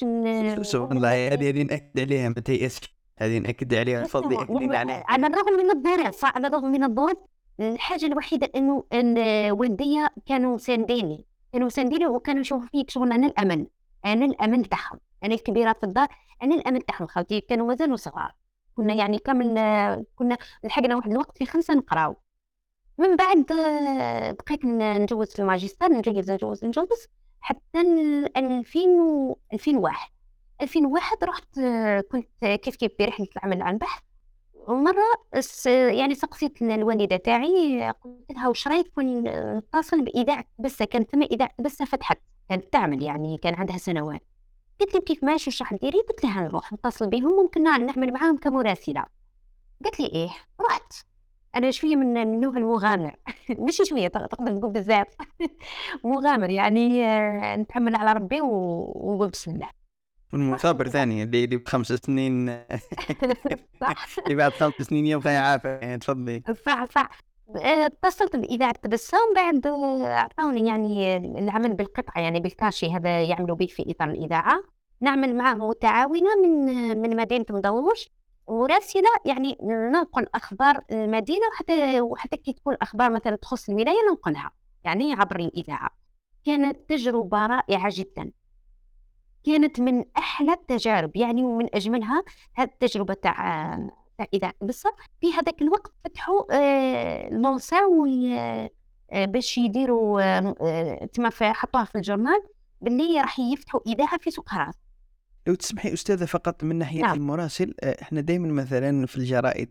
سبحان 0.63 0.97
الله 0.97 1.33
هذه 1.33 1.49
هذه 1.49 1.63
نأكد 1.63 2.01
عليها 2.01 2.29
ما 2.29 2.35
تيأسش. 2.35 2.97
هذه 3.19 3.39
نأكد 3.39 3.75
عليها 3.75 4.03
تفضلي 4.05 4.75
يعني 4.75 4.93
على 4.93 5.27
الرغم 5.27 5.53
من 5.53 5.71
الظروف 5.71 6.25
على 6.25 6.47
الرغم 6.47 6.73
من 6.73 6.85
الظروف 6.85 7.19
الحاجة 7.61 8.07
الوحيدة 8.07 8.51
إنه 8.57 8.85
إن 8.93 9.19
والديا 9.51 10.09
كانوا 10.27 10.59
سانديني 10.59 11.25
كانوا 11.53 11.69
سانديني 11.69 12.07
وكانوا 12.07 12.41
يشوفوا 12.41 12.69
فيك 12.69 12.91
شغل 12.91 13.13
أنا 13.13 13.27
الامل 13.27 13.67
أنا 14.05 14.25
الامل 14.25 14.65
تاعهم. 14.65 15.01
أنا 15.25 15.35
الكبيرة 15.35 15.73
في 15.73 15.85
الدار 15.85 16.09
أنا 16.43 16.55
الامل 16.55 16.83
تاعهم 16.83 17.07
خالتي 17.07 17.41
كانوا 17.41 17.67
مازالوا 17.67 17.97
صغار. 17.97 18.33
كنا 18.77 18.95
يعني 18.95 19.19
كامل 19.19 19.55
كنا 20.17 20.39
لحقنا 20.65 20.97
واحد 20.97 21.11
الوقت 21.11 21.39
في 21.39 21.47
خمسة 21.47 21.75
نقراو. 21.75 22.17
من 22.99 23.17
بعد 23.17 23.47
بقيت 24.39 24.65
نجوز 24.65 25.31
في 25.31 25.39
الماجستير 25.39 25.89
نجوز 25.89 26.31
نجوز 26.31 26.65
نجوز 26.65 27.09
حتى 27.41 27.81
2000 28.37 28.81
و 29.01 29.39
2001 29.53 30.11
2001 30.63 31.25
رحت 31.25 31.61
كنت 32.11 32.29
كيف 32.45 32.77
كيف 32.77 32.93
في 32.99 33.05
رحلة 33.05 33.27
العمل 33.37 33.63
عن 33.63 33.79
بحث 33.79 34.03
ومرة 34.55 35.03
يعني 35.67 36.15
سقسيت 36.15 36.63
الوالدة 36.63 37.17
تاعي 37.17 37.91
قلت 37.91 38.33
لها 38.33 38.49
وش 38.49 38.69
رايك 38.69 38.93
نتصل 38.99 40.03
بإذاعة 40.05 40.45
بسة 40.59 40.85
كانت 40.85 41.11
ثم 41.11 41.23
إذاعة 41.23 41.51
بسة 41.59 41.85
فتحت 41.85 42.19
كانت 42.49 42.73
تعمل 42.73 43.03
يعني 43.03 43.39
كان 43.39 43.55
عندها 43.55 43.79
سنوات. 43.79 44.23
قلت 44.81 44.95
لي 44.95 45.01
كيف 45.01 45.25
ماشي 45.25 45.51
وش 45.51 45.63
راح 45.63 45.75
ديري 45.75 45.99
قلت 45.99 46.25
لها 46.25 46.41
نروح 46.41 46.73
نتصل 46.73 47.11
بهم 47.11 47.43
ممكن 47.43 47.63
نعمل 47.63 48.13
معاهم 48.13 48.37
كمراسلة. 48.37 49.05
قالت 49.85 50.01
لي 50.01 50.07
إيه 50.07 50.31
رحت 50.61 50.93
أنا 51.55 51.71
شوية 51.71 51.97
من 51.97 52.17
النوع 52.17 52.57
المغامر. 52.57 53.17
مش 53.51 53.83
شوية 53.89 54.09
تقدر 54.09 54.53
نقول 54.53 54.73
بزاف 54.73 55.07
مغامر 56.05 56.51
يعني 56.51 57.05
آه، 57.07 57.57
نتحمل 57.57 57.97
على 57.97 58.13
ربي 58.13 58.41
ونقول 58.41 59.29
بسم 59.29 59.51
الله. 59.51 59.69
المثابر 60.35 60.89
ثاني 60.89 61.23
اللي 61.23 61.47
بخمس 61.47 61.93
سنين. 61.93 62.65
صح. 63.81 64.07
اللي 64.19 64.35
بعد 64.35 64.53
خمس 64.53 64.75
سنين 64.83 65.07
يبقى 65.07 65.33
يعافى 65.35 65.69
يعني 65.69 65.99
تفضلي. 65.99 66.43
صح 66.67 66.85
صح. 66.85 67.19
اتصلت 67.55 68.37
بإذاعة 68.37 68.73
تبسم 68.73 69.35
بعد 69.35 69.67
أعطوني 69.67 70.69
يعني 70.69 71.17
العمل 71.17 71.75
بالقطعة 71.75 72.23
يعني 72.23 72.41
بالكاشي 72.41 72.91
هذا 72.93 73.23
يعملوا 73.23 73.57
به 73.57 73.67
في 73.67 73.91
إطار 73.91 74.11
الإذاعة. 74.11 74.63
نعمل 75.01 75.37
معه 75.37 75.55
متعاونة 75.55 76.37
من 76.43 76.99
من 76.99 77.17
مدينة 77.17 77.45
مدوش 77.51 78.09
وراسلة 78.47 79.09
يعني 79.25 79.59
ننقل 79.63 80.27
أخبار 80.35 80.81
المدينة 80.91 81.47
وحتى 81.53 82.01
وحتى 82.01 82.37
كي 82.37 82.53
تكون 82.53 82.77
أخبار 82.83 83.11
مثلا 83.11 83.37
تخص 83.37 83.69
الولاية 83.69 83.97
ننقلها 84.11 84.51
يعني 84.85 85.13
عبر 85.13 85.37
الإذاعة. 85.37 85.91
كانت 86.45 86.77
تجربة 86.89 87.47
رائعة 87.47 87.93
جدا. 87.95 88.33
كانت 89.45 89.81
من 89.81 90.05
أحلى 90.19 90.53
التجارب 90.53 91.17
يعني 91.17 91.45
ومن 91.45 91.75
أجملها 91.75 92.25
هذه 92.55 92.69
التجربة 92.69 93.15
تاع 93.15 93.79
تاع 94.25 94.53
بصة 94.63 94.95
في 95.21 95.33
هذاك 95.33 95.63
الوقت 95.63 95.93
فتحوا 96.05 96.43
آه، 96.53 97.29
الموسع 97.29 97.79
آه، 99.13 99.25
باش 99.25 99.59
يديروا 99.59 100.23
آه، 100.23 101.07
تما 101.13 101.31
حطوها 101.41 101.85
في 101.85 101.95
الجورنال 101.95 102.43
باللي 102.81 103.21
راح 103.21 103.41
يفتحوا 103.41 103.81
إذاعة 103.87 104.19
في 104.19 104.31
سوق 104.31 104.55
هراس 104.55 104.75
لو 105.47 105.55
تسمحي 105.55 105.93
أستاذة 105.93 106.25
فقط 106.25 106.65
من 106.65 106.77
ناحية 106.77 107.01
نعم. 107.01 107.17
المراسل 107.17 107.75
إحنا 107.83 108.21
دائما 108.21 108.49
مثلا 108.49 109.07
في 109.07 109.17
الجرائد 109.17 109.71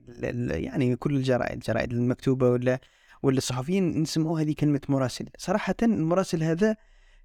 يعني 0.49 0.95
كل 0.95 1.15
الجرائد 1.15 1.53
الجرائد 1.53 1.93
المكتوبة 1.93 2.49
ولا 2.49 2.79
ولا 3.23 3.37
الصحفيين 3.37 4.01
نسمعوا 4.01 4.39
هذه 4.39 4.53
كلمة 4.59 4.81
مراسل 4.89 5.25
صراحة 5.37 5.75
المراسل 5.83 6.43
هذا 6.43 6.75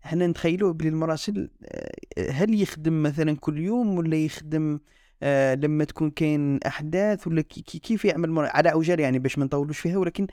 إحنا 0.05 0.27
نتخيلوه 0.27 0.73
بلي 0.73 0.89
المراسل 0.89 1.50
هل 2.31 2.62
يخدم 2.62 3.03
مثلا 3.03 3.37
كل 3.37 3.59
يوم 3.59 3.99
ولا 3.99 4.17
يخدم 4.17 4.81
آه 5.23 5.55
لما 5.55 5.85
تكون 5.85 6.11
كاين 6.11 6.59
أحداث 6.62 7.27
ولا 7.27 7.43
كي 7.43 7.79
كيف 7.79 8.05
يعمل 8.05 8.31
مر... 8.31 8.47
على 8.47 8.69
عجال 8.69 9.00
يعني 9.00 9.19
باش 9.19 9.39
ما 9.39 9.45
نطولوش 9.45 9.79
فيها 9.79 9.99
ولكن 9.99 10.27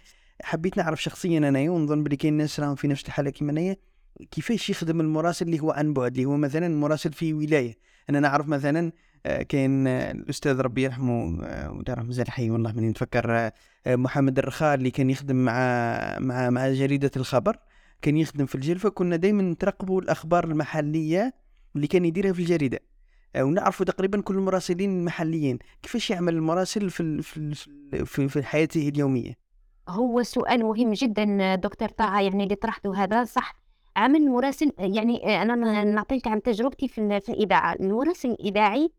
حبيت 0.43 0.77
نعرف 0.77 1.03
شخصيا 1.03 1.37
أنايا 1.37 1.69
ونظن 1.69 2.03
بلي 2.03 2.15
كاين 2.15 2.33
ناس 2.33 2.59
راهم 2.59 2.75
في 2.75 2.87
نفس 2.87 3.05
الحالة 3.05 3.29
كيما 3.29 3.51
أنايا 3.51 3.75
كيفاش 4.31 4.69
يخدم 4.69 5.01
المراسل 5.01 5.45
اللي 5.45 5.59
هو 5.59 5.71
عن 5.71 5.93
بعد 5.93 6.11
اللي 6.11 6.25
هو 6.25 6.37
مثلا 6.37 6.67
مراسل 6.67 7.13
في 7.13 7.33
ولاية. 7.33 7.77
أنا 8.09 8.19
نعرف 8.19 8.47
مثلا 8.47 8.91
آه، 9.25 9.43
كاين 9.43 9.87
الأستاذ 9.87 10.59
ربي 10.61 10.83
يرحمه 10.83 11.25
ولا 11.71 11.93
راه 11.93 12.03
مازال 12.03 12.31
حي 12.31 12.49
والله 12.49 12.71
ماني 12.71 12.89
نتفكر 12.89 13.31
آه، 13.31 13.53
محمد 13.87 14.39
الرخاء 14.39 14.75
اللي 14.75 14.91
كان 14.91 15.09
يخدم 15.09 15.35
مع 15.35 16.19
مع 16.19 16.49
مع 16.49 16.69
جريدة 16.69 17.11
الخبر. 17.17 17.57
كان 18.01 18.17
يخدم 18.17 18.45
في 18.45 18.55
الجلفه 18.55 18.89
كنا 18.89 19.15
دائما 19.15 19.43
نترقبوا 19.43 20.01
الأخبار 20.01 20.43
المحلية 20.45 21.33
اللي 21.75 21.87
كان 21.87 22.05
يديرها 22.05 22.33
في 22.33 22.39
الجريدة. 22.39 22.79
ونعرفوا 23.37 23.85
تقريبا 23.85 24.21
كل 24.21 24.35
المراسلين 24.35 24.99
المحليين. 24.99 25.59
كيفاش 25.81 26.09
يعمل 26.09 26.33
المراسل 26.35 26.89
في 26.89 27.21
في 28.05 28.27
في 28.27 28.43
حياته 28.43 28.89
اليومية؟ 28.89 29.33
هو 29.89 30.23
سؤال 30.23 30.65
مهم 30.65 30.91
جدا 30.93 31.55
دكتور 31.55 31.89
طه 31.89 32.19
يعني 32.19 32.43
اللي 32.43 32.55
طرحته 32.55 33.03
هذا. 33.03 33.23
صح 33.23 33.55
عمل 33.95 34.21
المراسل 34.21 34.71
يعني 34.79 35.41
أنا 35.41 35.83
نعطيك 35.83 36.27
عن 36.27 36.41
تجربتي 36.41 36.87
في, 36.87 37.21
الإذاعة. 37.29 37.73
المراسل 37.73 38.29
الإذاعي 38.29 38.91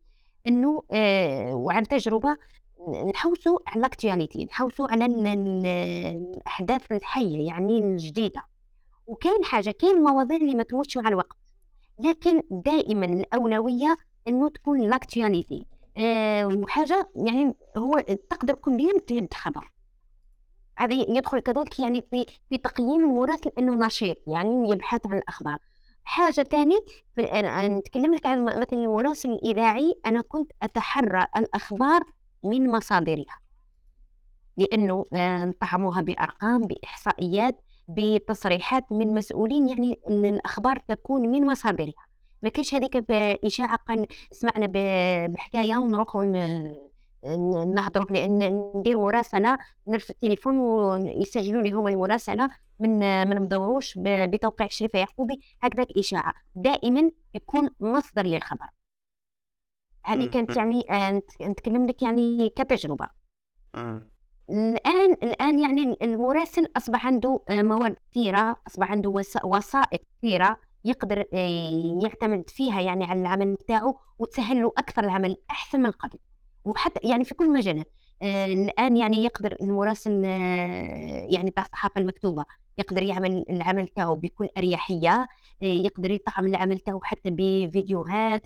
أنه 0.47 0.83
آه، 0.91 1.55
وعن 1.55 1.87
تجربة 1.87 2.37
نحوسوا 3.09 3.59
على 3.67 3.79
الاكتواليتي 3.79 4.45
نحوسوا 4.45 4.87
على 4.91 5.05
الأحداث 5.05 6.91
الحية 6.91 7.47
يعني 7.47 7.79
الجديدة. 7.79 8.43
وكاين 9.07 9.43
حاجة 9.43 9.71
كاين 9.71 10.01
مواضيع 10.03 10.37
اللي 10.37 10.55
ما 10.55 10.63
تموتش 10.63 10.97
مع 10.97 11.09
الوقت. 11.09 11.37
لكن 11.99 12.41
دائما 12.51 13.05
الأولوية 13.05 13.97
أنه 14.29 14.49
تكون 14.49 14.81
الاكتواليتي 14.81 15.65
آه، 15.97 16.45
وحاجة 16.45 17.09
يعني 17.15 17.53
هو 17.77 17.99
تقدر 18.29 18.55
يوم 18.67 18.99
تجد 18.99 19.33
خبر 19.33 19.71
هذا 20.79 20.93
يدخل 20.93 21.39
كذلك 21.39 21.79
يعني 21.79 22.01
في 22.11 22.25
في 22.49 22.57
تقييم 22.57 22.99
المراسل 22.99 23.51
إنه 23.57 23.85
نشيط 23.85 24.17
يعني 24.27 24.69
يبحث 24.69 25.07
عن 25.07 25.17
الأخبار. 25.17 25.57
حاجة 26.03 26.43
ثانية 26.43 26.79
نتكلم 27.67 28.13
لك 28.15 28.25
عن 28.25 28.45
مثلا 28.45 28.65
المراسل 28.73 29.31
الإذاعي 29.31 29.95
أنا 30.05 30.21
كنت 30.21 30.51
أتحرى 30.63 31.25
الأخبار 31.37 32.03
من 32.43 32.71
مصادرها. 32.71 33.39
لأنه 34.57 35.05
آه، 35.13 35.45
نطعموها 35.45 36.01
بأرقام 36.01 36.61
بإحصائيات 36.61 37.61
بتصريحات 37.87 38.91
من 38.91 39.13
مسؤولين 39.13 39.69
يعني 39.69 39.99
أن 40.09 40.25
الأخبار 40.25 40.79
تكون 40.87 41.29
من 41.29 41.45
مصادرها. 41.45 42.08
ما 42.41 42.49
كاينش 42.49 42.73
هذيك 42.73 42.97
بإشاعة 42.97 43.75
قال 43.77 44.07
سمعنا 44.31 44.67
بحكاية 45.27 45.77
ونروحوا 45.77 46.23
نهضروا 47.65 48.05
لأن 48.11 48.63
ندير 48.75 48.97
مراسله 48.97 49.57
نرفع 49.87 50.13
التليفون 50.13 50.57
ويسجلوا 50.57 51.61
لي 51.61 51.71
هما 51.71 51.89
المراسله 51.89 52.49
من 52.79 52.99
ما 52.99 53.39
ندوروش 53.39 53.93
بتوقيع 53.97 54.67
شريفه 54.67 54.99
يعقوبي 54.99 55.41
هكذا 55.61 55.85
إشاعة. 55.97 56.33
دائما 56.55 57.11
يكون 57.33 57.69
مصدر 57.79 58.23
للخبر. 58.23 58.67
هذه 60.05 60.25
كانت 60.25 60.57
يعني 60.57 60.83
آه، 60.91 61.21
نتكلم 61.41 61.87
لك 61.87 62.01
يعني 62.01 62.49
كتجربة. 62.49 63.09
الآن 64.49 65.13
الآن 65.23 65.59
يعني 65.59 65.97
المراسل 66.01 66.71
أصبح 66.77 67.05
عنده 67.05 67.39
آه، 67.49 67.61
مواد 67.61 67.95
كثيرة 68.11 68.55
أصبح 68.67 68.91
عنده 68.91 69.09
وسائط 69.43 70.01
كثيرة. 70.17 70.57
يقدر 70.85 71.25
آه، 71.33 71.99
يعتمد 72.03 72.49
فيها 72.49 72.81
يعني 72.81 73.05
على 73.05 73.21
العمل 73.21 73.53
بتاعه 73.55 73.99
وتسهل 74.19 74.61
له 74.61 74.71
أكثر 74.77 75.03
العمل 75.03 75.37
أحسن 75.51 75.81
من 75.81 75.91
قبل. 75.91 76.19
وحتى 76.65 77.07
يعني 77.07 77.23
في 77.25 77.33
كل 77.35 77.53
مجالات 77.53 77.91
آه 78.21 78.45
الآن 78.45 78.97
يعني 78.97 79.23
يقدر 79.23 79.57
المراسل 79.61 80.25
آه 80.25 81.27
يعني 81.29 81.51
تاع 81.51 81.63
الصحافه 81.63 82.01
المكتوبه 82.01 82.45
يقدر 82.77 83.03
يعمل 83.03 83.45
العمل 83.49 83.87
تاعو 83.87 84.15
بكل 84.15 84.47
أريحية 84.57 85.27
يقدر 85.61 86.11
يطعم 86.11 86.45
العمل 86.45 86.79
تاعو 86.79 86.99
حتى 87.03 87.29
بفيديوهات 87.29 88.43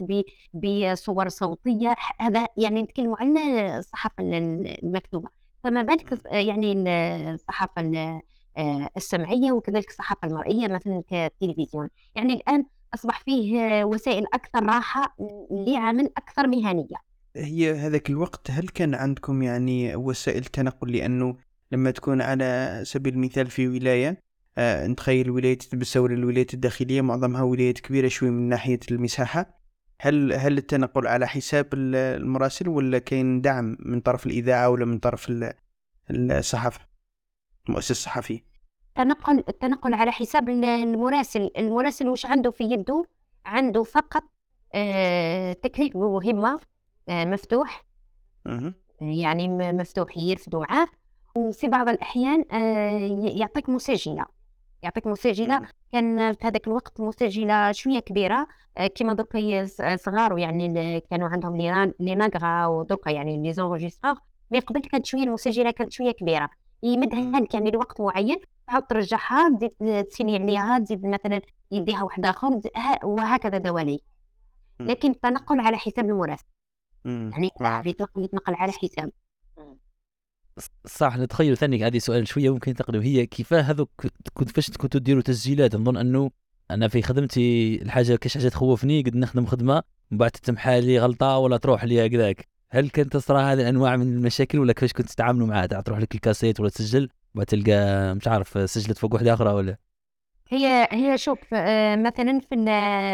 بصور 0.53 1.29
صوتية 1.29 1.95
هذا 2.19 2.47
يعني 2.57 2.81
نتكلموا 2.81 3.17
على 3.19 3.77
الصحافه 3.77 4.23
المكتوبة. 4.23 5.29
فما 5.63 5.81
بالك 5.81 6.19
يعني 6.25 6.73
الصحافه 7.33 7.81
السمعية 8.97 9.51
وكذلك 9.51 9.89
الصحافة 9.89 10.27
المرئية 10.27 10.67
مثلا 10.67 11.03
كالتلفزيون 11.09 11.89
يعني 12.15 12.33
الآن 12.33 12.65
أصبح 12.93 13.19
فيه 13.19 13.83
وسائل 13.83 14.25
أكثر 14.33 14.63
راحة 14.63 15.15
لعمل 15.51 16.09
أكثر 16.17 16.47
مهنية. 16.47 16.95
هي 17.35 17.73
هذاك 17.73 18.09
الوقت 18.09 18.51
هل 18.51 18.67
كان 18.67 18.95
عندكم 18.95 19.41
يعني 19.41 19.95
وسائل 19.95 20.45
تنقل؟ 20.45 20.91
لأنه 20.91 21.37
لما 21.71 21.91
تكون 21.91 22.21
على 22.21 22.79
سبيل 22.85 23.13
المثال 23.13 23.47
في 23.47 23.67
ولاية 23.67 24.21
آه 24.57 24.87
نتخيل 24.87 25.29
ولاية 25.29 25.57
تبسة 25.57 25.99
ولا 25.99 26.13
الولايات 26.13 26.53
الداخلية 26.53 27.01
معظمها 27.01 27.41
ولايات 27.41 27.79
كبيرة 27.79 28.07
شوي 28.07 28.29
من 28.29 28.49
ناحية 28.49 28.79
المساحة. 28.91 29.63
هل 30.01 30.33
هل 30.33 30.57
التنقل 30.57 31.07
على 31.07 31.27
حساب 31.27 31.67
المراسل 31.73 32.69
ولا 32.69 32.99
كاين 32.99 33.41
دعم 33.41 33.77
من 33.79 34.01
طرف 34.01 34.25
الإذاعة 34.25 34.69
ولا 34.69 34.85
من 34.85 34.99
طرف 34.99 35.33
الصحافة 36.11 36.79
المؤسسة 37.69 37.91
الصحفية؟ 37.91 38.52
التنقل 38.99 39.43
التنقل 39.49 39.93
على 39.93 40.11
حساب 40.11 40.49
المراسل. 40.49 41.51
المراسل 41.57 42.09
وش 42.09 42.25
عنده 42.25 42.51
في 42.51 42.63
يده؟ 42.63 43.05
عنده 43.45 43.83
فقط 43.83 44.23
آه 44.73 45.53
تكليف 45.53 45.95
مهمة 45.97 46.59
آه، 47.09 47.25
مفتوح. 47.25 47.85
يعني 49.01 49.47
مفتوح 49.73 50.17
يرفدوا 50.17 50.65
معاه 50.69 50.87
وفي 51.35 51.67
بعض 51.67 51.89
الأحيان 51.89 52.45
آه، 52.51 53.29
يعطيك 53.37 53.69
مسجلة. 53.69 54.25
يعطيك 54.83 55.07
مسجلة. 55.07 55.61
كان 55.91 56.33
في 56.33 56.47
هذاك 56.47 56.67
الوقت 56.67 57.01
مسجلة 57.01 57.71
شوية 57.71 57.99
كبيرة 57.99 58.47
كيما 58.95 59.13
دوكا 59.13 59.65
صغار 59.95 60.37
يعني 60.37 60.99
كانوا 60.99 61.27
عندهم 61.27 61.57
لي 61.99 62.15
ناغرا 62.15 62.65
ودوكا 62.65 63.09
يعني 63.09 63.43
لي 63.43 63.53
زونجيستر 63.53 64.13
مي 64.51 64.59
قبل 64.59 64.81
كانت 64.81 65.05
شوية 65.05 65.23
المسجلة 65.23 65.71
كانت 65.71 65.91
شوية 65.91 66.11
كبيرة. 66.11 66.49
يمدها 66.83 67.39
لك 67.39 67.53
يعني 67.53 67.71
لوقت 67.71 68.01
معين 68.01 68.37
تعاود 68.67 68.83
ترجعها 68.83 69.49
تزيد 69.49 70.03
تسيني 70.03 70.35
عليها 70.37 70.79
تزيد 70.79 71.05
مثلا 71.05 71.41
يديها 71.71 72.03
واحد 72.03 72.25
آخر 72.25 72.59
وهكذا 73.03 73.57
دوالي 73.57 73.99
لكن 74.79 75.11
التنقل 75.11 75.59
على 75.59 75.77
حساب 75.77 76.05
المراسل 76.05 76.43
يعني 77.05 77.51
يتنقل 78.17 78.53
على 78.53 78.71
حساب. 78.71 79.11
صح 80.85 81.17
نتخيل 81.17 81.57
ثاني 81.57 81.85
هذه 81.85 81.97
سؤال 81.97 82.27
شوية 82.27 82.53
ممكن 82.53 82.73
تقلب 82.73 83.03
هي 83.03 83.25
كيف 83.25 83.53
هذوك 83.53 83.89
كنت 84.33 84.49
فاش 84.49 84.71
كنتوا 84.71 84.99
ديروا 84.99 85.21
تسجيلات؟ 85.21 85.75
نظن 85.75 85.97
أنه 85.97 86.31
أنا 86.71 86.87
في 86.87 87.01
خدمتي 87.01 87.75
الحاجة 87.81 88.15
كاش 88.15 88.37
حاجة 88.37 88.49
تخوفني 88.49 89.01
قد 89.01 89.15
نخدم 89.15 89.45
خدمة 89.45 89.83
من 90.11 90.17
بعد 90.17 90.31
تتمحى 90.31 90.81
لي 90.81 90.99
غلطة 90.99 91.37
ولا 91.37 91.57
تروح 91.57 91.83
لي 91.83 92.05
هكذاك. 92.05 92.52
هل 92.73 92.89
كانت 92.89 93.13
تصرى 93.13 93.41
هذه 93.41 93.61
الأنواع 93.61 93.95
من 93.95 94.07
المشاكل 94.07 94.59
ولا 94.59 94.73
كيفاش 94.73 94.93
كنت 94.93 95.09
تتعاملوا 95.09 95.47
معها؟ 95.47 95.65
تروح 95.65 95.99
لك 95.99 96.15
الكاسيت 96.15 96.59
ولا 96.59 96.69
تسجل 96.69 97.09
بعد 97.35 97.45
تلقى 97.45 98.13
مش 98.15 98.27
عارف 98.27 98.69
سجلت 98.71 98.97
فوق 98.97 99.13
واحدة 99.13 99.33
أخرى 99.33 99.53
ولا؟ 99.53 99.77
هي 100.49 100.87
هي 100.91 101.17
شوف 101.17 101.39
آه، 101.53 101.95
مثلا 101.95 102.39
في 102.39 102.55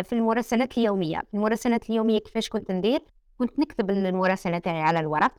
في 0.04 0.14
المراسلات 0.14 0.78
اليومية 0.78 1.22
المراسلات 1.34 1.90
اليومية 1.90 2.20
كيفاش 2.20 2.50
كنت 2.50 2.72
ندير؟ 2.72 3.00
كنت 3.38 3.60
نكتب 3.60 3.90
المراسلة 3.90 4.58
تاعي 4.58 4.82
على 4.82 5.00
الورق 5.00 5.34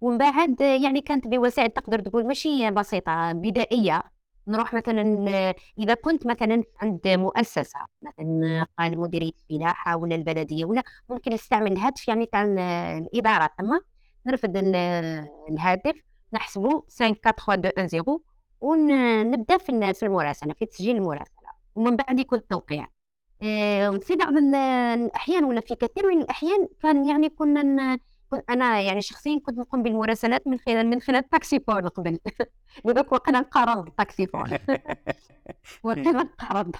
ومن 0.00 0.18
بعد 0.18 0.60
يعني 0.60 1.00
كانت 1.00 1.26
بوسائل 1.26 1.70
تقدر 1.70 1.98
تقول 1.98 2.26
ماشي 2.26 2.70
بسيطة 2.70 3.32
بدائية. 3.32 4.02
نروح 4.48 4.74
مثلا 4.74 5.02
إذا 5.78 5.94
كنت 5.94 6.26
مثلا 6.26 6.62
عند 6.82 7.08
مؤسسة 7.08 7.80
مثلا 8.02 8.66
قال 8.78 8.98
مديرية 8.98 9.32
الفلاحة 9.50 9.96
ولا 9.96 10.14
البلدية 10.14 10.64
ولا 10.64 10.82
ممكن 11.08 11.32
نستعمل 11.32 11.72
الهاتف 11.72 12.08
يعني 12.08 12.26
تاع 12.26 12.42
الإدارة. 12.98 13.50
تما 13.58 13.80
نرفد 14.26 14.56
الهاتف 15.50 15.94
نحسبه 16.32 16.82
5 16.98 17.16
4 17.48 17.60
3 17.62 17.68
2 17.68 17.84
1 17.84 17.88
0 17.88 18.18
ونبدا 18.60 19.58
في 19.58 20.02
المراسلة 20.02 20.54
في 20.54 20.66
تسجيل 20.66 20.96
المراسلة. 20.96 21.50
ومن 21.74 21.96
بعد 21.96 22.20
يكون 22.20 22.38
التوقيع. 22.38 22.88
آه، 23.42 23.90
في 23.90 24.16
بعض 24.16 24.32
الأحيان 24.36 25.44
ولا 25.44 25.60
في 25.60 25.74
كثير 25.74 26.06
من 26.08 26.22
الأحيان 26.22 26.68
كان 26.82 27.06
يعني 27.08 27.28
كنا 27.28 27.98
أنا 28.50 28.80
يعني 28.80 29.02
شخصيا 29.02 29.40
كنت 29.46 29.58
نقوم 29.58 29.82
بالمراسلات 29.82 30.46
من 30.46 30.58
خلال 30.58 30.86
من 30.86 31.00
خلال 31.00 31.28
taxiphone 31.28 31.88
قبل. 31.88 32.18
دوك 32.84 33.12
وقنا 33.12 33.40
نقرض 33.40 33.88
taxiphone 33.88 34.58
وقنا 35.82 36.12
نقرض 36.12 36.76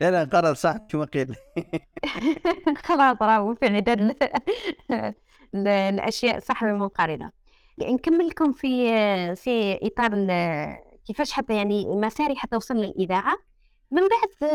لا 0.00 0.10
لا 0.10 0.24
نقرض 0.24 0.54
صح 0.54 0.76
كما 0.76 1.04
قيل. 1.04 1.36
خلاص 2.84 3.16
راهو 3.22 3.54
في 3.54 3.66
عدد 3.66 4.16
الأشياء 5.54 6.38
صح 6.38 6.62
المنقرضة 6.62 7.30
نكمل 7.80 8.28
لكم 8.28 8.52
في 8.52 8.86
في 9.36 9.78
إطار 9.82 10.10
كيفاش 11.06 11.32
حتى 11.32 11.56
يعني 11.56 11.86
مساري 11.86 12.36
حتى 12.36 12.56
وصل 12.56 12.74
للإذاعة. 12.76 13.36
من 13.90 14.02
بعد 14.02 14.50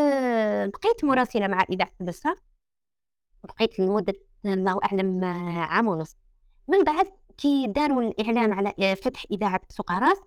بقيت 0.69 1.05
مراسلة 1.05 1.47
مع 1.47 1.65
إذاعة 1.69 1.91
البصرة 2.01 2.35
بقيت 3.43 3.79
لمدة 3.79 4.13
الله 4.45 4.79
أعلم 4.83 5.23
آه، 5.23 5.59
عام 5.59 5.87
ونص 5.87 6.17
من 6.67 6.83
بعد 6.83 7.07
كي 7.37 7.67
داروا 7.67 8.01
الإعلان 8.01 8.53
على 8.53 8.73
آه، 8.79 8.93
فتح 8.93 9.23
إذاعة 9.31 9.61
سقراس 9.69 10.17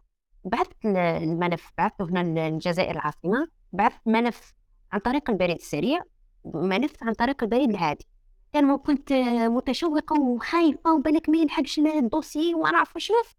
بعثت 0.44 0.84
الملف 0.84 1.70
بعثته 1.78 2.04
هنا 2.04 2.48
للجزائر 2.50 2.90
العاصمة 2.90 3.48
بعثت 3.72 4.00
ملف 4.06 4.54
عن 4.92 5.00
طريق 5.00 5.30
البريد 5.30 5.56
السريع 5.56 6.02
ملف 6.44 7.02
عن 7.02 7.12
طريق 7.12 7.42
البريد 7.42 7.70
العادي. 7.70 8.06
كان 8.52 8.76
كنت 8.76 9.12
متشوقة 9.42 10.20
وخايفة 10.20 10.94
وبالك 10.94 11.28
ما 11.28 11.38
يلحقش 11.38 11.78
ال 11.78 11.88
dossier 11.88 12.54
وما 12.54 12.70
نعرف 12.70 12.98
شوف. 12.98 13.36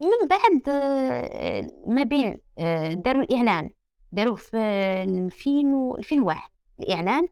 من 0.00 0.28
بعد 0.28 0.68
ما 1.86 2.02
بين 2.02 2.38
داروا 3.02 3.22
الإعلان 3.22 3.70
داروا 4.12 4.36
في 4.36 4.56
2000 4.56 5.94
2001 5.98 6.50
الإعلان 6.80 7.28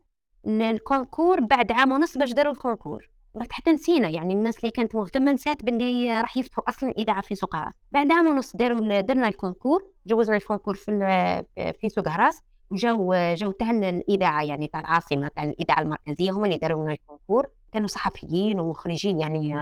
ال 0.47 0.57
concours 0.57 1.41
بعد 1.41 1.73
عام 1.73 1.93
ونص 1.93 2.19
باش 2.19 2.33
داروا 2.33 2.53
ال 2.53 2.59
concours. 2.59 3.11
بعد 3.35 3.53
حتى 3.53 3.73
نسينا 3.73 4.09
يعني 4.09 4.35
الناس 4.35 4.59
اللي 4.59 4.71
كانت 4.71 4.95
مهتمة 4.95 5.33
نسات 5.33 5.65
باللي 5.65 6.21
راح 6.21 6.37
يفتحوا 6.37 6.69
أصلا 6.69 6.91
إذاعة 6.91 7.21
في 7.21 7.35
سوق 7.35 7.57
بعد 7.93 8.13
عام 8.13 8.27
ونص 8.27 8.57
داروا 8.57 9.01
درنا 9.01 9.29
ال 9.29 9.35
concours 9.35 9.85
جوزنا 10.07 10.37
ال 10.37 10.41
concours 10.41 10.75
في 10.75 11.45
في 11.81 11.89
سوق 11.89 12.09
هراس 12.09 12.43
جاو 12.73 13.15
جاو 13.15 13.51
تاع 13.51 13.71
الإذاعة 13.71 14.43
يعني 14.43 14.67
تاع 14.67 14.81
العاصمة 14.81 15.29
تاع 15.29 15.45
الإذاعة 15.45 15.81
المركزية 15.81 16.31
هما 16.31 16.47
اللي 16.47 16.59
داروا 16.59 16.85
لنا 16.85 16.93
ال 16.93 16.98
concours. 16.98 17.47
كانوا 17.73 17.89
صحفيين 17.89 18.61
ومخرجين 18.61 19.21
يعني 19.21 19.57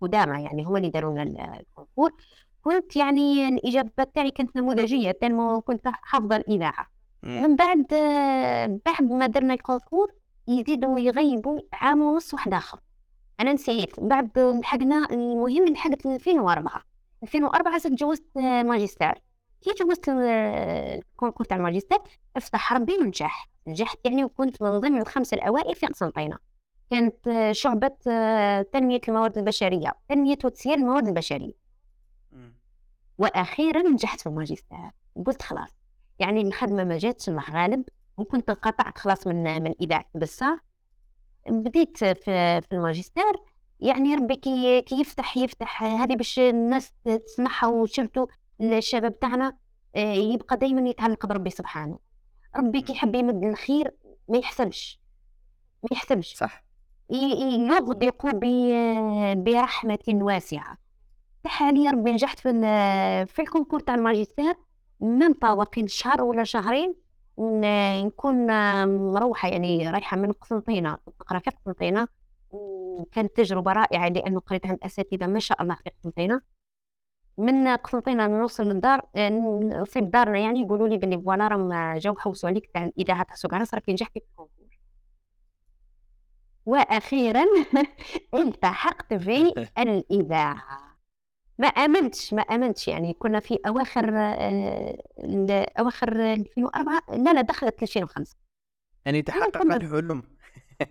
قدامى 0.00 0.42
يعني 0.42 0.64
هما 0.64 0.78
اللي 0.78 0.88
داروا 0.88 1.12
لنا 1.12 1.60
ال 1.60 1.65
concours. 1.65 2.12
كنت 2.62 2.96
يعني 2.96 3.48
الإجابات 3.48 4.14
تاعي 4.14 4.30
كانت 4.30 4.56
نموذجية 4.56 5.12
كنت 5.66 5.88
حافظة 5.88 6.36
الإذاعة. 6.36 6.86
من 7.22 7.56
بعد 7.56 7.86
بعد 8.86 9.12
ما 9.12 9.26
درنا 9.26 9.54
ال 9.54 9.60
concours 9.60 10.12
يزيدوا 10.48 10.98
يغيبوا 10.98 11.60
عام 11.72 12.02
ونص 12.02 12.34
واحد 12.34 12.54
آخر. 12.54 12.80
أنا 13.40 13.52
نسيت. 13.52 14.00
من 14.00 14.08
بعد 14.08 14.38
لحقنا 14.38 15.06
المهم 15.10 15.68
لحقت 15.68 16.06
2004 16.06 16.82
2004 17.22 17.78
زدت 17.78 17.92
جوزت 17.98 18.24
ماجستير. 18.38 19.14
كي 19.60 19.70
جوزت 19.80 20.08
ال 20.08 20.23
concours 20.23 21.46
تاع 21.46 21.56
الماجستير 21.56 21.98
أفتح 22.36 22.72
ربي 22.72 22.92
ونجح. 22.98 23.48
نجحت 23.66 23.98
يعني 24.04 24.24
وكنت 24.24 24.62
من 24.62 24.78
ضمن 24.78 25.00
الخمسة 25.00 25.34
الأوائل 25.34 25.74
في 25.74 25.86
قسنطينه 25.86 26.38
كانت 26.90 27.50
شعبة 27.52 27.88
تنمية 28.72 29.00
الموارد 29.08 29.38
البشرية 29.38 29.92
تنمية 30.08 30.38
وتسيير 30.44 30.74
الموارد 30.74 31.08
البشرية. 31.08 31.52
مم. 32.32 32.54
وأخيرا 33.18 33.82
نجحت 33.82 34.20
في 34.20 34.26
الماجستير. 34.26 34.90
قلت 35.26 35.42
خلاص. 35.42 35.70
يعني 36.18 36.40
الخدمة 36.40 36.84
ما 36.84 36.98
جاتش 36.98 37.28
مع 37.28 37.44
غالب. 37.50 37.84
وكنت 38.18 38.50
انقطعت 38.50 38.98
خلاص 38.98 39.26
من 39.26 39.62
من 39.62 39.74
اذاعه 39.80 40.04
بصة 40.14 40.60
بديت 41.48 41.98
في 41.98 42.14
في 42.60 42.72
الماجستير 42.72 43.32
يعني 43.80 44.14
ربي 44.14 44.36
كي 44.36 45.00
يفتح 45.00 45.36
يفتح 45.36 45.82
هذه 45.82 46.14
باش 46.14 46.38
الناس 46.38 46.92
تسمعها 47.26 47.66
وشفتوا 47.66 48.26
الشباب 48.60 49.18
تاعنا 49.18 49.56
آه، 49.96 50.12
يبقى 50.14 50.56
دائما 50.56 50.88
يتعلق 50.90 51.26
بربي 51.26 51.50
سبحانه. 51.50 51.98
ربي 52.56 52.80
كي 52.80 52.92
يحب 52.92 53.14
يمد 53.14 53.44
الخير 53.44 53.94
ما 54.28 54.38
يحسبش. 54.38 55.00
ما 55.82 55.88
يحسبش. 55.92 56.34
صح. 56.34 56.64
يغدق 57.10 58.26
برحمة 59.34 59.98
واسعة. 60.08 60.78
حاليا 61.46 61.90
ربي 61.90 62.12
نجحت 62.12 62.38
في 62.38 62.50
في 63.26 63.42
ال 63.42 63.46
concours 63.46 63.80
تاع 63.80 63.94
الماجستير 63.94 64.54
من 65.00 65.32
طواقين 65.32 65.86
شهر 65.86 66.22
ولا 66.22 66.44
شهرين 66.44 66.94
نكون 67.38 68.46
مروحة 69.14 69.48
يعني 69.48 69.90
رايحة 69.90 70.16
من 70.16 70.32
قسنطينة 70.32 70.98
نقرا 71.20 71.38
في 71.38 71.50
قسنطينة 71.50 72.08
وكانت 72.50 73.36
تجربة 73.36 73.72
رائعة 73.72 74.08
لأنه 74.08 74.40
قريت 74.40 74.66
عند 74.66 74.78
أساتذة 74.82 75.26
ما 75.26 75.38
شاء 75.38 75.62
الله 75.62 75.74
في 75.74 75.90
قسنطينة. 75.90 76.40
من 77.38 77.68
قسنطينة 77.76 78.26
نوصل 78.26 78.64
للدار 78.64 79.00
في 79.86 80.00
دارنا 80.00 80.38
يعني 80.38 80.60
يقولوا 80.60 80.88
لي 80.88 80.96
بلي 80.96 81.22
voilà 81.22 81.48
راهم 81.48 81.98
جاو 81.98 82.16
حوسوا 82.16 82.48
عليك 82.48 82.70
تاع 82.74 82.84
الإذاعة 82.98 83.22
تاع 83.22 83.34
سوق 83.34 83.54
أهراس 83.54 83.74
راكي 83.74 83.92
نجحتي 83.92 84.20
في 84.20 84.26
ال 84.26 84.32
concours 84.32 84.78
وأخيرا 86.66 87.44
التحقت 88.34 89.14
في 89.14 89.54
الإذاعة. 89.78 90.87
ما 91.58 91.66
آمنتش 91.66 92.34
ما 92.34 92.42
آمنتش. 92.42 92.88
يعني 92.88 93.12
كنا 93.12 93.40
في 93.40 93.58
أواخر 93.66 94.12
آه، 94.16 94.98
أواخر 95.78 96.32
2004 96.32 97.02
لا 97.08 97.32
لا 97.32 97.40
دخلت 97.40 97.82
2005 97.82 98.36
يعني 99.06 99.22
تحقق 99.22 99.62
الحلم. 99.62 100.22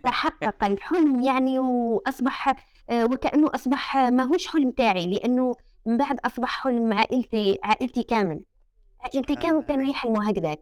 تحقق 0.04 0.64
الحلم 0.64 1.22
يعني 1.24 1.60
وأصبح 1.60 2.56
آه، 2.90 3.06
وكأنه 3.06 3.50
أصبح 3.56 3.98
ماهوش 3.98 4.48
حلم 4.48 4.72
تاعي 4.72 5.08
لأنه 5.08 5.56
من 5.86 5.98
بعد 5.98 6.20
أصبح 6.26 6.64
حلم 6.64 6.94
عائلتي 6.94 7.60
عائلتي 7.64 8.04
كامل. 8.04 8.42
عائلتي 9.02 9.36
كامل 9.36 9.64
كانوا 9.64 9.90
يحلموا 9.90 10.32
هكذاك. 10.32 10.60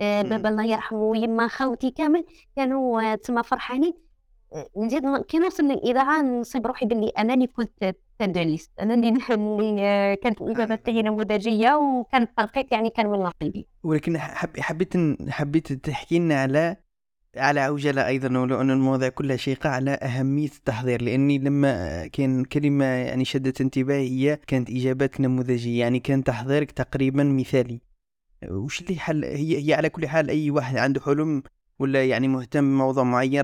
آه،. 0.00 0.22
بابا 0.22 0.48
الله 0.48 0.64
يرحمه 0.64 0.98
ويما 0.98 1.48
خاوتي 1.48 1.90
كامل 1.90 2.24
كانوا 2.56 3.14
تسمى 3.14 3.42
فرحانين. 3.42 3.94
نزيد 4.76 5.16
كي 5.16 5.38
نوصل 5.38 5.64
للإذاعة 5.64 6.22
نصيب 6.22 6.66
روحي 6.66 6.86
باللي 6.86 7.08
أنا 7.08 7.34
اللي 7.34 7.46
كنت 7.46 7.94
تدريست 8.26 8.70
أنا 8.80 8.94
اللي 8.94 9.08
اللي 9.30 10.16
كانت 10.22 10.40
الإجابات 10.40 10.86
تاعي 10.86 11.02
نموذجية 11.02 11.74
وكان 11.76 12.22
التنقيط 12.22 12.72
يعني 12.72 12.90
كان 12.90 13.06
من 13.06 13.18
نصيبي 13.18 13.66
ولكن 13.82 14.18
حب 14.18 14.60
حبيت 14.60 14.92
حبيت 15.30 15.72
تحكي 15.72 16.18
لنا 16.18 16.42
على 16.42 16.76
على 17.36 17.60
عجلة 17.60 18.06
أيضا 18.06 18.38
ولو 18.38 18.60
أن 18.60 18.70
المواضيع 18.70 19.08
كلها 19.08 19.36
شيقة 19.36 19.70
على 19.70 19.90
أهمية 19.90 20.48
التحضير. 20.48 21.02
لأني 21.02 21.38
لما 21.38 22.06
كان 22.06 22.44
كلمة 22.44 22.84
يعني 22.84 23.24
شدت 23.24 23.60
انتباهي 23.60 24.08
هي 24.08 24.38
كانت 24.46 24.70
إجابات 24.70 25.20
نموذجية. 25.20 25.80
يعني 25.80 26.00
كان 26.00 26.24
تحضيرك 26.24 26.70
تقريبا 26.70 27.24
مثالي. 27.24 27.80
وش 28.48 28.80
اللي 28.80 29.00
حل 29.00 29.24
هي 29.24 29.68
هي 29.68 29.74
على 29.74 29.88
كل 29.88 30.08
حال 30.08 30.30
أي 30.30 30.50
واحد 30.50 30.76
عنده 30.76 31.00
حلم 31.00 31.42
ولا 31.80 32.04
يعني 32.04 32.28
مهتم 32.28 32.60
بموضوع 32.64 33.04
معين 33.04 33.42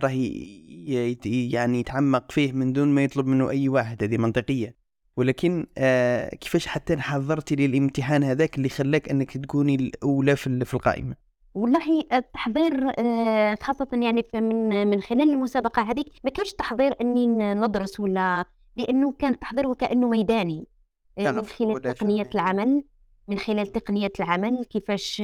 ي- 1.26 1.50
يعني 1.52 1.80
يتعمق 1.80 2.32
فيه 2.32 2.52
من 2.52 2.72
دون 2.72 2.88
ما 2.88 3.04
يطلب 3.04 3.26
منه 3.26 3.50
أي 3.50 3.68
واحد 3.68 4.02
هذه 4.02 4.16
منطقية. 4.18 4.74
ولكن 5.16 5.66
آه 5.78 6.28
كيفاش 6.34 6.66
حتى 6.66 6.96
حضرتي 6.96 7.56
للامتحان 7.56 8.24
هذاك 8.24 8.56
اللي 8.56 8.68
خلاك 8.68 9.08
أنك 9.08 9.36
تكوني 9.36 9.74
الأولى 9.74 10.36
في 10.36 10.46
ال- 10.46 10.66
في 10.66 10.74
القائمة؟ 10.74 11.14
والله 11.54 12.02
التحضير 12.12 12.92
آه، 12.98 13.56
خاصة 13.62 13.88
يعني 13.92 14.24
من 14.34 14.86
من 14.90 15.00
خلال 15.00 15.30
المسابقة 15.30 15.82
هذيك 15.82 16.06
ما 16.24 16.30
كانش 16.30 16.52
تحضير 16.52 16.94
إني 17.00 17.26
ن- 17.26 17.64
ندرس 17.64 18.00
ولا 18.00 18.44
لأنه 18.76 19.12
كان 19.12 19.32
التحضير 19.32 19.66
وكأنه 19.66 20.08
ميداني 20.08 20.66
آه، 21.18 21.22
من 21.22 21.24
تعرف 21.34 21.52
خلال 21.52 21.80
تقنية. 21.82 22.28
العمل. 22.34 22.84
من 23.28 23.38
خلال 23.38 23.66
تقنية 23.72 24.12
العمل 24.20 24.64
كيفاش 24.64 25.22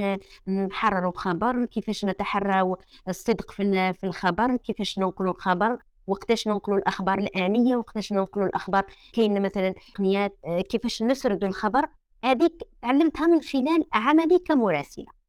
نحرروا 0.49 1.13
خبر 1.17 1.65
كيفاش 1.65 2.05
نتحرى 2.05 2.75
الصدق 3.09 3.51
في 3.51 3.63
ال- 3.63 3.95
في 3.95 4.05
الخبر 4.07 4.57
كيفاش 4.57 4.99
ننقلوا 4.99 5.33
الخبر 5.33 5.79
وقتاش 6.07 6.49
ننقلوا 6.49 6.79
الأخبار 6.79 7.19
الآنية 7.19 7.77
وقتاش 7.77 8.13
ننقلوا 8.13 8.47
الأخبار 8.47 8.85
كاين 9.13 9.43
مثلا 9.43 9.75
تقنيات 9.95 10.39
كيفاش 10.71 11.03
نسردوا 11.03 11.49
الخبر 11.49 11.87
هذيك 12.25 12.53
تعلمتها 12.83 13.27
من 13.27 13.41
خلال 13.43 13.85
عملي 13.93 14.39
كمراسلة. 14.39 15.22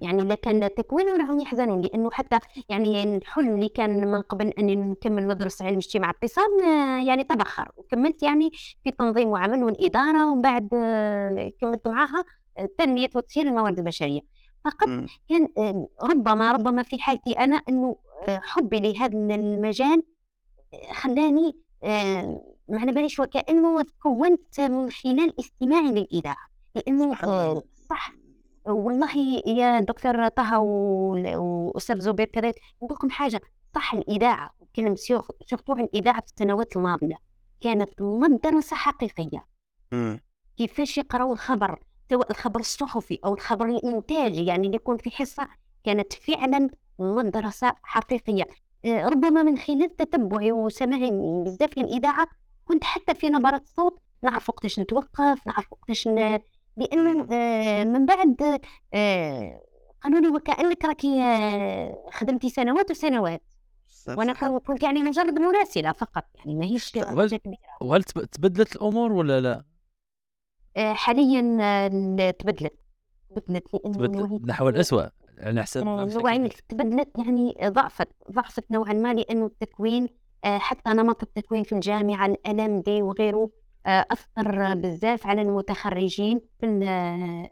يعني 0.00 0.36
كان 0.36 0.74
تكوين 0.74 1.08
راهم 1.08 1.40
يحزنون 1.40 1.80
لأنه 1.80 2.10
حتى 2.10 2.38
يعني 2.68 3.16
الحلم 3.16 3.54
اللي 3.54 3.68
كان 3.68 4.10
من 4.10 4.22
قبل 4.22 4.48
أني 4.48 4.76
نكمل 4.76 5.28
ندرس 5.28 5.62
علم 5.62 5.76
اجتماع 5.76 6.10
اتصال 6.10 6.62
آه، 6.62 7.02
يعني 7.06 7.24
تبخر. 7.24 7.72
وكملت 7.76 8.22
يعني 8.22 8.50
في 8.84 8.90
تنظيم 8.90 9.28
وعمل 9.28 9.64
والإدارة 9.64 10.30
ومن 10.32 10.42
بعد 10.42 10.68
آه، 10.74 11.52
كملت 11.60 11.88
معاها 11.88 12.24
آه، 12.58 12.68
تنمية 12.78 13.10
وتسيير 13.14 13.46
الموارد 13.46 13.78
البشرية. 13.78 14.20
فقط. 14.64 14.88
كان 15.28 15.48
ربما 16.02 16.52
ربما 16.52 16.82
في 16.82 16.98
حالتي 16.98 17.32
أنا 17.32 17.56
أنه 17.68 17.96
آه، 18.28 18.40
حبي 18.42 18.80
لهذا 18.80 19.16
المجال 19.34 20.02
خلاني 20.92 21.56
على 22.70 22.92
باليش 22.92 23.20
وكأنه 23.20 23.82
تكونت 23.82 24.60
من 24.60 24.90
خلال 24.90 25.40
استماعي 25.40 25.90
آه، 27.24 27.52
الله. 27.52 27.62
صح 27.90 28.12
والله 28.70 29.16
يا 29.46 29.80
دكتور 29.80 30.28
طه 30.28 30.58
وأستاذ 30.58 32.00
زبير 32.00 32.26
كذلك 32.26 32.54
نقول 32.82 32.94
لكم 32.96 33.10
حاجة 33.10 33.40
صح 33.74 33.94
الإذاعة 33.94 34.50
كلمه 34.76 34.94
سورتو 34.94 35.72
الإذاعة 35.72 36.20
في 36.20 36.26
السنوات 36.26 36.76
الماضية 36.76 37.16
كانت 37.60 38.02
مدرسة 38.02 38.76
حقيقية. 38.76 39.44
كيفاش 40.56 40.98
يقراوا 40.98 41.32
الخبر؟ 41.32 41.78
سواء 42.10 42.30
الخبر 42.30 42.60
الصحفي 42.60 43.18
أو 43.24 43.34
الخبر 43.34 43.66
الإنتاجي 43.66 44.44
يعني 44.46 44.66
اللي 44.66 44.76
يكون 44.76 44.96
في 44.96 45.10
حصة 45.10 45.48
كانت 45.84 46.12
فعلا 46.12 46.68
مدرسة 46.98 47.72
حقيقية. 47.82 48.44
آه، 48.84 49.08
ربما 49.08 49.42
من 49.42 49.58
خلال 49.58 49.96
تتبعي 49.96 50.52
وسماعي 50.52 51.10
بزاف 51.44 51.78
للإذاعة 51.78 52.28
كنت 52.64 52.84
حتى 52.84 53.14
في 53.14 53.28
نبرات 53.28 53.62
الصوت 53.62 53.98
نعرف 54.22 54.48
وقتاش 54.48 54.80
نتوقف 54.80 55.46
نعرف 55.46 55.72
وقتاش 55.72 56.08
ن... 57.14 57.26
لأنه 57.26 57.26
آه، 57.32 57.84
من 57.84 58.06
بعد 58.06 58.60
آه، 58.94 59.62
قالوا 60.02 60.20
لي 60.20 60.28
وكأنك 60.28 60.84
راكي 60.84 61.22
آه، 61.22 62.06
خدمتي 62.12 62.50
سنوات 62.50 62.90
وسنوات 62.90 63.42
وأنا. 64.08 64.32
كنت 64.58 64.82
يعني 64.82 65.02
مجرد 65.02 65.38
مراسلة 65.38 65.92
فقط 65.92 66.24
يعني 66.38 66.54
ماهيش 66.54 66.92
وهل 67.80 68.02
تب- 68.02 68.24
تبدلت 68.24 68.76
الأمور 68.76 69.12
ولا 69.12 69.40
لا؟ 69.40 69.64
حاليا 70.94 71.40
تبدلت 72.30 72.74
تبدلت 73.36 73.68
تبدلت 73.76 74.42
نحو 74.46 74.68
الاسوء 74.68 75.06
على 75.88 76.02
حسب. 76.02 76.48
تبدلت 76.68 77.08
يعني 77.18 77.54
ضعفت 77.64 78.08
ضعفت 78.30 78.70
نوعا 78.70 78.92
ما 78.92 79.14
لأنه 79.14 79.46
التكوين 79.46 80.08
حتى 80.44 80.90
نمط 80.90 81.22
التكوين 81.22 81.62
في 81.64 81.72
الجامعة 81.74 82.26
الألم 82.26 82.80
دي 82.80 83.02
وغيره 83.02 83.50
أثر 83.86 84.74
بزاف 84.74 85.26
على 85.26 85.42
المتخرجين 85.42 86.40
في 86.60 86.66
آه، 86.84 87.50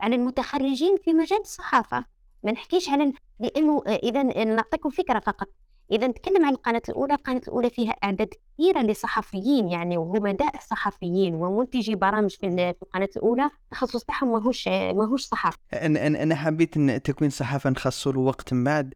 على 0.00 0.16
المتخرجين 0.16 0.96
في 1.04 1.12
مجال 1.12 1.40
الصحافة. 1.40 2.04
ما 2.44 2.52
نحكيش 2.52 2.88
على 2.88 3.12
لأنه 3.40 3.82
آه، 3.86 3.90
إذا 4.02 4.22
نعطيكم 4.44 4.90
فكرة 4.90 5.18
فقط. 5.18 5.48
إذا 5.92 6.06
نتكلم 6.06 6.44
عن 6.44 6.52
القناة 6.52 6.82
الأولى 6.88 7.14
القناة 7.14 7.38
الأولى 7.38 7.70
فيها 7.70 7.90
أعداد 8.04 8.28
كثيرة 8.58 8.80
لصحفيين 8.82 9.68
يعني 9.68 9.96
وهمداء 9.96 10.52
صحفيين 10.70 11.34
ومنتجي 11.34 11.94
برامج 11.94 12.30
في 12.30 12.46
ال- 12.46 12.74
في 12.74 12.82
القناة 12.82 13.08
الأولى. 13.16 13.50
التخصص 13.64 14.04
تاعهم 14.04 14.32
ماهوش 14.32 14.68
ماهوش 14.68 15.22
صحافة. 15.24 15.58
أنا 15.72 16.06
أنا 16.06 16.22
أنا 16.22 16.34
حبيت 16.34 16.76
إن 16.76 17.02
تكوين 17.02 17.28
الصحافه 17.28 17.70
نخصصوا 17.70 18.12
له 18.12 18.20
وقت 18.20 18.52
من 18.54 18.64
بعد. 18.64 18.94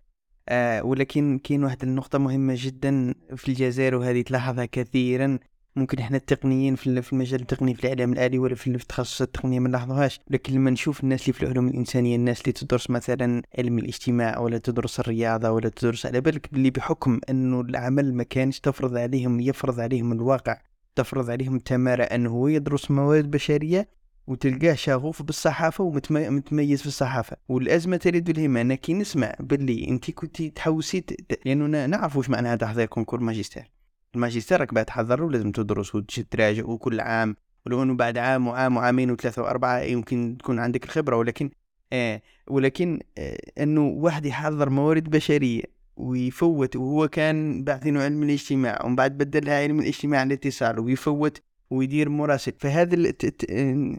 آه 0.49 0.83
ولكن 0.85 1.39
كاين 1.39 1.65
واحد 1.65 1.83
النقطة 1.83 2.19
مهمة 2.19 2.55
جدا 2.57 3.15
في 3.37 3.49
الجزائر 3.49 3.95
وهذه 3.95 4.23
تلاحظها 4.23 4.65
كثيرا. 4.65 5.39
ممكن 5.77 5.99
إحنا 5.99 6.17
التقنيين 6.17 6.75
في 6.75 6.87
ال- 6.87 7.03
في 7.03 7.13
المجال 7.13 7.41
التقني 7.41 7.75
في 7.75 7.85
الإعلام 7.85 8.13
الآلي 8.13 8.39
ولا 8.39 8.55
في 8.55 8.67
التخصصات 8.71 9.29
التقنية 9.29 9.61
ما 9.61 9.69
نلاحظوهاش. 9.69 10.21
لكن 10.31 10.55
لما 10.55 10.71
نشوف 10.71 11.05
الناس 11.05 11.23
اللي 11.23 11.33
في 11.33 11.43
العلوم 11.43 11.69
الإنسانية 11.69 12.17
الناس 12.17 12.41
اللي 12.41 12.53
تدرس 12.53 12.91
مثلا 12.91 13.43
علم 13.59 13.79
الاجتماع 13.79 14.39
ولا 14.39 14.59
تدرس 14.59 15.01
الرياضة 15.01 15.51
ولا 15.51 15.69
تدرس 15.69 16.07
على 16.07 16.21
بالك 16.21 16.49
باللي 16.53 16.71
بحكم 16.71 17.21
انه 17.31 17.61
العمل 17.61 18.15
ما 18.15 18.23
كانش 18.23 18.61
تفرض 18.61 18.97
عليهم 18.97 19.41
يفرض 19.41 19.81
عليهم 19.81 20.13
الواقع 20.13 20.61
تفرض 20.97 21.31
عليهم 21.31 21.57
التمارة 21.57 22.03
أنه 22.03 22.31
هو 22.31 22.49
يدرس 22.49 22.91
موارد 22.91 23.31
بشرية 23.31 23.89
وتلقاه 24.27 24.75
شغوف 24.75 25.23
بالصحافة 25.23 25.85
ومتميز 25.85 26.81
في 26.81 26.87
الصحافة. 26.87 27.37
والأزمة 27.49 27.97
تريد 27.97 28.25
بالهم 28.25 28.57
أنا 28.57 28.75
كي 28.75 28.95
نسمع 28.95 29.35
باللي 29.41 29.89
أنت 29.89 30.11
كنتي 30.11 30.51
تحوسي 30.51 31.05
لأنه 31.47 31.87
نعرف 31.87 32.17
واش 32.17 32.31
معناها 32.31 32.57
تحضير 32.57 32.87
concours 32.87 33.21
ماجستير. 33.21 33.74
الماجستير 34.15 34.61
راك 34.61 34.75
بعد 34.75 34.85
تحضر 34.85 35.23
ولازم 35.23 35.53
تدرس 35.53 35.93
تراجع 36.31 36.65
وكل 36.65 37.01
عام 37.01 37.37
ولو 37.67 37.83
انه 37.83 37.95
بعد 37.95 38.19
عام 38.19 38.47
وعام 38.47 38.77
وعامين 38.77 39.11
وثلاثة 39.11 39.43
وأربعة 39.43 39.79
يمكن 39.79 40.37
تكون 40.39 40.59
عندك 40.59 40.85
الخبرة 40.85 41.17
ولكن 41.17 41.51
آه 41.93 42.23
ولكن 42.49 43.01
آه 43.19 43.39
أنه 43.59 43.87
واحد 43.87 44.27
يحضر 44.27 44.71
موارد 44.71 45.11
بشرية 45.11 45.63
ويفوت 45.97 46.77
وهو 46.77 47.09
كان 47.09 47.65
باحثين 47.65 47.97
علم 47.97 48.23
الاجتماع 48.23 48.85
ومن 48.85 48.97
بعد 48.97 49.19
بدلها 49.19 49.63
علم 49.63 49.81
الاجتماع 49.81 50.23
الاتصال 50.23 50.79
ويفوت 50.79 51.43
ويدير 51.71 52.09
مراسل. 52.09 52.53
فهذا 52.59 53.13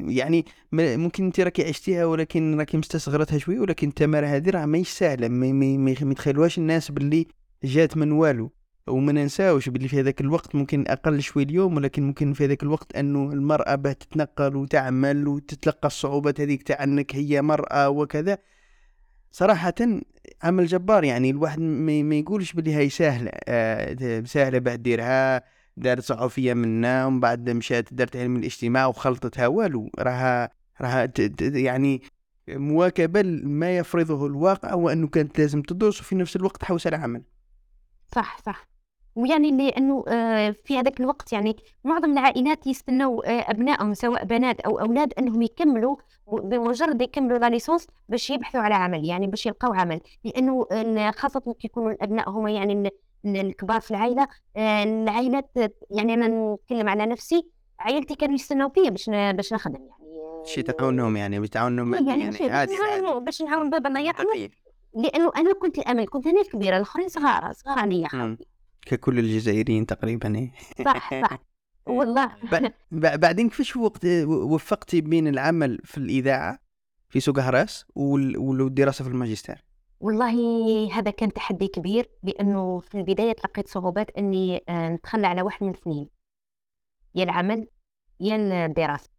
يعني 0.09 0.45
ممكن 0.73 1.25
أنت 1.25 1.39
راكي 1.39 1.67
عشتيها 1.67 2.05
ولكن 2.05 2.59
راكي 2.59 2.77
مستصغرتها 2.77 3.37
شوي 3.37 3.59
ولكن 3.59 3.87
التمارة 3.87 4.25
هذه 4.25 4.49
راه 4.49 4.65
ماهيش 4.65 4.89
سهلة 4.89 5.27
ما 5.27 5.91
يتخيلوهاش 5.91 6.57
الناس 6.57 6.91
باللي 6.91 7.27
جات 7.63 7.97
من 7.97 8.11
والو. 8.11 8.51
وما 8.87 9.11
ننساوش 9.11 9.69
باللي 9.69 9.87
في 9.87 9.99
هذاك 9.99 10.21
الوقت 10.21 10.55
ممكن 10.55 10.85
أقل 10.87 11.21
شوي 11.21 11.43
اليوم 11.43 11.75
ولكن 11.75 12.03
ممكن 12.03 12.33
في 12.33 12.45
هذاك 12.45 12.63
الوقت 12.63 12.95
أنه 12.95 13.33
المرأة 13.33 13.75
باه 13.75 13.91
تتنقل 13.91 14.55
وتعمل 14.55 15.27
وتتلقى 15.27 15.87
الصعوبات 15.87 16.41
هذيك 16.41 16.63
تاع 16.63 16.83
أنك 16.83 17.15
هي 17.15 17.41
مرأة 17.41 17.89
وكذا. 17.89 18.37
صراحة 19.31 19.73
عمل 20.43 20.65
جبار 20.65 21.03
يعني 21.03 21.29
الواحد 21.29 21.59
ما 21.59 22.15
يقولش 22.15 22.53
باللي 22.53 22.73
هاي 22.73 22.89
سهلة 22.89 23.31
آه 23.47 24.23
سهلة 24.25 24.59
باه 24.59 24.75
ديرها 24.75 25.43
دارت 25.77 26.03
صحفية 26.03 26.53
منا 26.53 27.05
ومن 27.05 27.19
بعد 27.19 27.49
مشات 27.49 27.93
دارت 27.93 28.15
علم 28.15 28.35
الاجتماع 28.35 28.85
وخلطتها 28.85 29.47
والو. 29.47 29.89
راها 29.99 30.49
راها 30.81 31.13
يعني 31.39 32.01
مواكبة 32.49 33.21
ما 33.43 33.77
يفرضه 33.77 34.25
الواقع 34.25 34.73
وأنه 34.73 35.07
كانت 35.07 35.39
لازم 35.39 35.61
تدرس 35.61 35.99
وفي 36.01 36.15
نفس 36.15 36.35
الوقت 36.35 36.61
تحوس 36.61 36.87
على 36.87 36.95
عمل. 36.95 37.23
صح 38.15 38.37
صح. 38.45 38.74
ويعني 39.15 39.51
لأنه 39.51 40.03
آه، 40.07 40.55
في 40.65 40.79
هذاك 40.79 40.99
الوقت 40.99 41.33
يعني 41.33 41.55
معظم 41.83 42.11
العائلات 42.11 42.67
يستنوا 42.67 43.25
آه، 43.39 43.51
أبنائهم 43.51 43.93
سواء 43.93 44.25
بنات 44.25 44.59
أو 44.59 44.79
أولاد 44.79 45.13
إنهم 45.19 45.41
يكملوا 45.41 45.95
بمجرد 46.31 47.01
يكملوا 47.01 47.37
لا 47.37 47.49
ليسونس 47.49 47.87
باش 48.09 48.29
يبحثوا 48.29 48.61
على 48.61 48.75
عمل 48.75 49.05
يعني 49.05 49.27
باش 49.27 49.45
يلقاو 49.45 49.73
عمل. 49.73 49.99
لأنه 50.23 50.65
خاصة 51.11 51.39
كي 51.39 51.67
يكونوا 51.67 51.91
الأبناء 51.91 52.29
هما 52.29 52.51
يعني 52.51 52.73
ال- 52.73 52.91
ال- 53.25 53.45
الكبار 53.45 53.81
في 53.81 53.91
العائلة 53.91 54.27
آه، 54.57 54.83
العائلات 54.83 55.51
يعني 55.91 56.13
أنا 56.13 56.27
نتكلم 56.53 56.89
على 56.89 57.05
نفسي 57.05 57.47
عائلتي 57.79 58.15
كانوا 58.15 58.35
يستناو 58.35 58.69
فيا 58.69 58.89
باش 58.89 59.09
باش 59.09 59.53
نخدم 59.53 59.75
يعني. 59.75 60.45
شي 60.45 60.61
تعاونهم 60.63 61.17
يعني 61.17 61.39
بتعاونهم 61.39 61.93
يعني 61.93 62.09
يعني 62.09 62.29
باش 62.29 62.41
عادي 62.41 62.75
باش 63.19 63.41
نعاون 63.41 63.69
بابا 63.69 63.99
يرحمه. 63.99 64.29
عادي 64.31 64.51
لأنه 64.93 65.31
أنا 65.37 65.53
كنت 65.53 65.77
الأمل 65.77 66.07
كنت 66.07 66.27
أنا 66.27 66.41
الكبيرة 66.41 66.75
الآخرين 66.77 67.07
صغار 67.07 67.51
صغار 67.53 67.79
عليا. 67.79 68.37
ككل 68.85 69.19
الجزائريين 69.19 69.85
تقريبا 69.85 70.35
إيه. 70.35 70.51
صح 70.85 71.21
صح. 71.21 71.39
والله. 71.85 72.31
بعدين 72.91 73.49
كيفاش 73.49 73.75
وقت 73.75 74.05
وفقتي 74.25 75.01
بين 75.01 75.27
العمل 75.27 75.79
في 75.83 75.97
الإذاعة 75.97 76.59
في 77.09 77.19
سوق 77.19 77.39
هراس 77.39 77.85
وال- 77.95 78.37
والدراسة 78.37 79.03
في 79.03 79.09
الماجستير. 79.09 79.63
والله 79.99 80.33
هذا 80.93 81.11
كان 81.11 81.33
تحدي 81.33 81.67
كبير 81.67 82.09
لأنه 82.23 82.79
في 82.79 82.95
البداية 82.97 83.31
تلقيت 83.33 83.67
صعوبات 83.67 84.11
إني 84.17 84.63
آه، 84.69 84.89
نتخلى 84.89 85.27
على 85.27 85.41
واحد 85.41 85.63
من 85.63 85.69
الاثنين 85.69 86.09
يا 87.15 87.23
العمل 87.23 87.67
يا 88.19 88.65
الدراسة. 88.65 89.09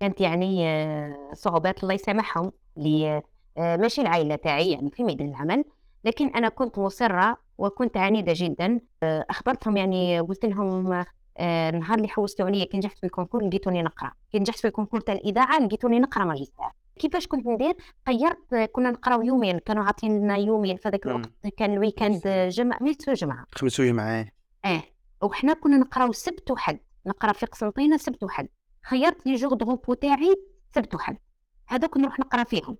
كانت 0.00 0.20
يعني 0.20 0.66
آه، 0.68 1.30
صعوبات 1.34 1.82
الله 1.82 1.94
يسامحهم 1.94 2.52
لي 2.76 3.22
آه، 3.58 3.76
ماشي 3.76 4.00
العائلة 4.00 4.36
تاعي 4.36 4.70
يعني 4.72 4.90
في 4.90 5.04
ميدان 5.04 5.28
العمل. 5.28 5.64
لكن 6.04 6.28
أنا 6.28 6.48
كنت 6.48 6.78
مصرة 6.78 7.36
وكنت 7.58 7.96
عنيدة 7.96 8.32
جدا. 8.36 8.80
آه، 9.02 9.26
أخبرتهم 9.30 9.76
يعني 9.76 10.20
قلت 10.20 10.44
لهم 10.44 10.92
آه، 11.38 11.70
النهار 11.70 11.98
اللي 11.98 12.08
حوستوا 12.08 12.46
عليا 12.46 12.64
كي 12.64 12.76
نجحت 12.76 12.98
في 12.98 13.06
ال 13.06 13.10
concours 13.10 13.46
لقيتوني 13.46 13.82
نقرأ. 13.82 14.12
كي 14.32 14.38
نجحت 14.38 14.58
في 14.58 14.66
ال 14.66 14.70
concours 14.70 15.00
تاع 15.00 15.14
الإذاعة 15.14 15.58
لقيتوني 15.58 16.00
نقرأ 16.00 16.24
ماجستير 16.24 16.66
كيفاش 16.98 17.26
كنت 17.26 17.46
ندير؟ 17.46 17.74
غيرت 18.08 18.52
آه، 18.52 18.66
كنا 18.66 18.90
نقرأو 18.90 19.22
يوميا 19.22 19.58
كانوا 19.58 19.84
عاطيننا 19.84 20.36
يوميا 20.36 20.76
في 20.76 20.88
هذاك. 20.88 21.06
الوقت 21.06 21.30
كان 21.56 21.72
ال 21.72 21.78
week-end 21.78 22.22
آه، 22.26 22.48
جمع 22.48 22.78
ميتو 22.80 23.12
جمعة 23.12 23.46
خميس 23.54 23.80
وجمعة 23.80 24.26
آه 24.64 24.82
وحنا 25.22 25.52
كنا 25.52 25.76
نقرأو 25.76 26.12
سبت 26.12 26.50
وحد. 26.50 26.78
نقرأ 27.06 27.32
في 27.32 27.46
قسنطينة 27.46 27.96
سبت 27.96 28.22
وحد. 28.22 28.48
خيرت 28.82 29.26
les 29.26 29.34
jours 29.34 29.54
de 29.54 29.65
repos 29.65 29.94
تاعي 29.94 30.36
سبت 30.74 30.94
وحد. 30.94 31.16
هذوك 31.68 31.96
نروح 31.96 32.20
نقرأ 32.20 32.44
فيهم. 32.44 32.76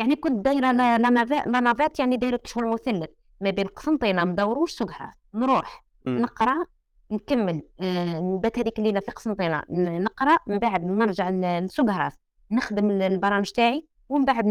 يعني 0.00 0.16
كنت 0.16 0.44
دايرة 0.44 0.72
لا 0.72 0.98
la 0.98 1.10
nav- 1.10 1.48
la 1.48 1.60
navette 1.60 1.98
يعني 1.98 2.16
دايرة 2.16 2.40
شغل 2.44 2.66
مثلث. 2.68 3.10
ما 3.40 3.50
بين 3.50 3.66
قسنطينه 3.66 4.24
مداوروش 4.24 4.72
سكرة 4.72 5.12
نروح. 5.34 5.84
نقرأ 6.06 6.66
نكمل 7.10 7.62
آه، 7.80 8.20
نبات 8.20 8.58
هذيك 8.58 8.78
الليلة 8.78 9.00
في 9.00 9.10
قسنطينه 9.10 9.62
نقرأ 9.98 10.36
من 10.46 10.58
بعد 10.58 10.84
نرجع 10.84 11.30
ل- 11.30 11.64
لسوق 11.64 11.90
هراس 11.90 12.18
نخدم 12.50 12.90
ال- 12.90 13.02
البرامج 13.02 13.50
تاعي 13.50 13.86
ومن 14.08 14.24
بعد 14.24 14.46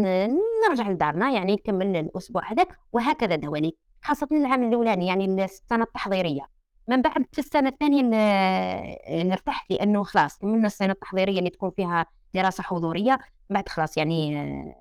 نرجع 0.68 0.88
لدارنا 0.90 1.30
يعني 1.30 1.52
نكمل 1.52 1.96
الأسبوع 1.96 2.52
هذاك 2.52 2.76
وهكذا 2.92 3.36
دوالي 3.36 3.76
خاصة 4.02 4.28
العام 4.32 4.62
الأولاني 4.68 5.06
يعني 5.06 5.44
السنة 5.44 5.82
التحضيرية. 5.84 6.46
من 6.88 7.02
بعد 7.02 7.26
في 7.32 7.38
السنة 7.38 7.68
الثانية 7.68 8.02
ن- 8.02 9.28
نرتحت 9.28 9.70
لأنه 9.70 10.02
خلاص 10.02 10.44
من 10.44 10.66
السنة 10.66 10.92
التحضيرية 10.92 11.38
اللي 11.38 11.50
تكون 11.50 11.70
فيها 11.70 12.06
دراسة 12.34 12.62
حضورية. 12.62 13.18
بعد 13.50 13.68
خلاص 13.68 13.96
يعني 13.96 14.40
آه، 14.40 14.42
آه، 14.42 14.74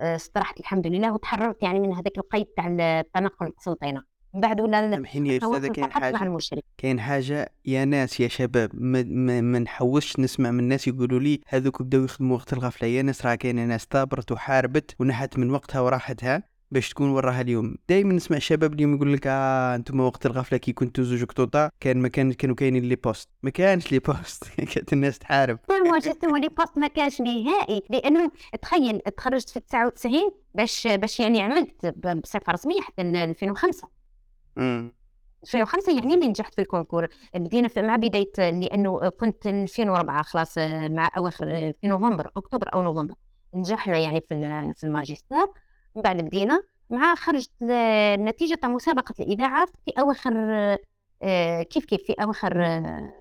استرحت 0.00 0.60
الحمد 0.60 0.86
لله 0.86 1.12
وتحررت 1.12 1.62
يعني 1.62 1.80
من 1.80 1.92
هذاك 1.92 2.18
القيد 2.18 2.46
تاع 2.46 2.66
التنقل 2.66 3.50
قسنطينه 3.50 4.02
من 4.34 4.40
بعد 4.40 4.60
ولا 4.60 4.90
سامحيني 4.90 5.34
يا 5.34 5.38
تواصل 5.38 5.68
كاين 5.68 6.16
المشرف 6.22 6.60
كاين 6.78 7.00
حاجة 7.00 7.52
يا 7.64 7.84
ناس 7.84 8.20
يا 8.20 8.28
شباب 8.28 8.70
ما, 8.74 9.02
ما, 9.02 9.40
ما 9.40 9.58
نحوسش 9.58 10.20
نسمع 10.20 10.50
من 10.50 10.60
الناس 10.60 10.88
يقولوا 10.88 11.20
لي 11.20 11.40
هذوك 11.48 11.82
بداو 11.82 12.04
يخدموا 12.04 12.36
وقت 12.36 12.52
الغفلة. 12.52 12.88
يا 12.88 13.02
ناس 13.02 13.26
راه 13.26 13.34
كاينة 13.34 13.64
ناس 13.64 13.86
ثابرت 13.90 14.32
وحاربت 14.32 14.94
ونحت 15.00 15.38
من 15.38 15.50
وقتها 15.50 15.80
وراحتها. 15.80 16.42
باش 16.70 16.88
تكون 16.90 17.10
وراها 17.10 17.40
اليوم. 17.40 17.76
دائما 17.88 18.12
نسمع 18.14 18.36
الشباب 18.36 18.72
اليوم 18.74 18.94
يقول 18.94 19.12
لك 19.12 19.26
آه 19.26 19.74
أنتم 19.74 20.00
وقت 20.00 20.26
الغفلة 20.26 20.58
كي 20.58 20.72
كنتوا 20.72 21.04
زوج 21.04 21.24
قطوطة 21.24 21.70
كان 21.80 21.98
ما 21.98 22.08
كان 22.08 22.32
كانوا 22.32 22.54
كاينين 22.56 22.84
les 22.84 22.96
postes 22.96 23.28
ما 23.42 23.50
كانش 23.50 23.92
les 23.92 23.98
postes 23.98 24.44
كانت 24.74 24.92
الناس 24.92 25.18
تحارب. 25.18 25.58
mais 25.90 25.98
juste 25.98 26.24
les 26.24 26.48
postes 26.48 26.78
ما 26.78 26.86
كانش 26.88 27.20
نهائي. 27.20 27.82
لأنه 27.90 28.30
تخيل 28.62 29.00
تخرجت 29.00 29.50
في 29.50 29.60
99 29.60 30.30
باش 30.54 30.86
باش 30.86 31.20
يعني 31.20 31.40
عملت 31.42 31.86
بصفة 32.06 32.52
رسمية 32.52 32.80
حتى 32.80 33.02
ل 33.02 33.16
2005 33.16 33.88
امم 34.58 34.92
2005 35.44 35.92
يعني 35.92 36.14
اللي 36.14 36.28
نجحت 36.28 36.54
في 36.54 36.60
الكونكور 36.60 37.08
بدينا 37.34 37.68
مع 37.76 37.96
بداية 37.96 38.32
لأنه 38.38 39.08
كنت 39.08 39.46
2004 39.46 40.22
خلاص 40.22 40.58
مع 40.58 41.10
أواخر 41.16 41.72
في 41.80 41.86
نوفمبر 41.88 42.30
أكتوبر 42.36 42.74
أو 42.74 42.82
نوفمبر. 42.82 43.14
نجحنا 43.54 43.98
يعني 43.98 44.20
في 44.74 44.84
الماجستير. 44.84 45.46
من 45.96 46.02
بعد 46.02 46.16
بدينا 46.20 46.62
مع 46.90 47.14
خرجت 47.14 47.50
ل- 47.60 48.24
نتيجة 48.24 48.54
تاع 48.54 48.68
مسابقة 48.68 49.14
الإذاعة 49.20 49.66
في 49.66 49.92
أواخر 49.98 50.32
آه، 51.22 51.62
كيف 51.62 51.84
كيف 51.84 52.00
في 52.06 52.12
أواخر 52.12 52.64
آه، 52.64 53.12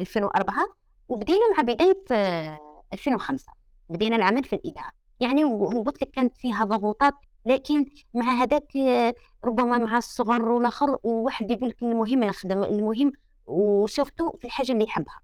2004 0.00 0.66
وبدينا 1.08 1.40
مع 1.56 1.62
بداية 1.62 2.04
آه، 2.12 2.58
2005 2.92 3.52
بدينا 3.88 4.16
العمل 4.16 4.44
في 4.44 4.52
الإذاعة. 4.56 4.90
يعني 5.20 5.44
وقت 5.44 6.04
كانت 6.04 6.36
فيها 6.36 6.64
ضغوطات 6.64 7.14
لكن 7.46 7.86
مع 8.14 8.32
هذاك 8.42 8.76
آه، 8.76 9.14
ربما 9.44 9.78
مع 9.78 9.96
الصغر 9.98 10.42
والآخر 10.48 10.98
وواحد 11.02 11.50
يقول 11.50 11.68
لك 11.68 11.82
المهم 11.82 12.24
نخدم 12.24 12.62
المهم 12.64 13.12
وشفته 13.46 14.30
في 14.40 14.44
الحاجة 14.44 14.72
اللي 14.72 14.84
يحبها. 14.84 15.20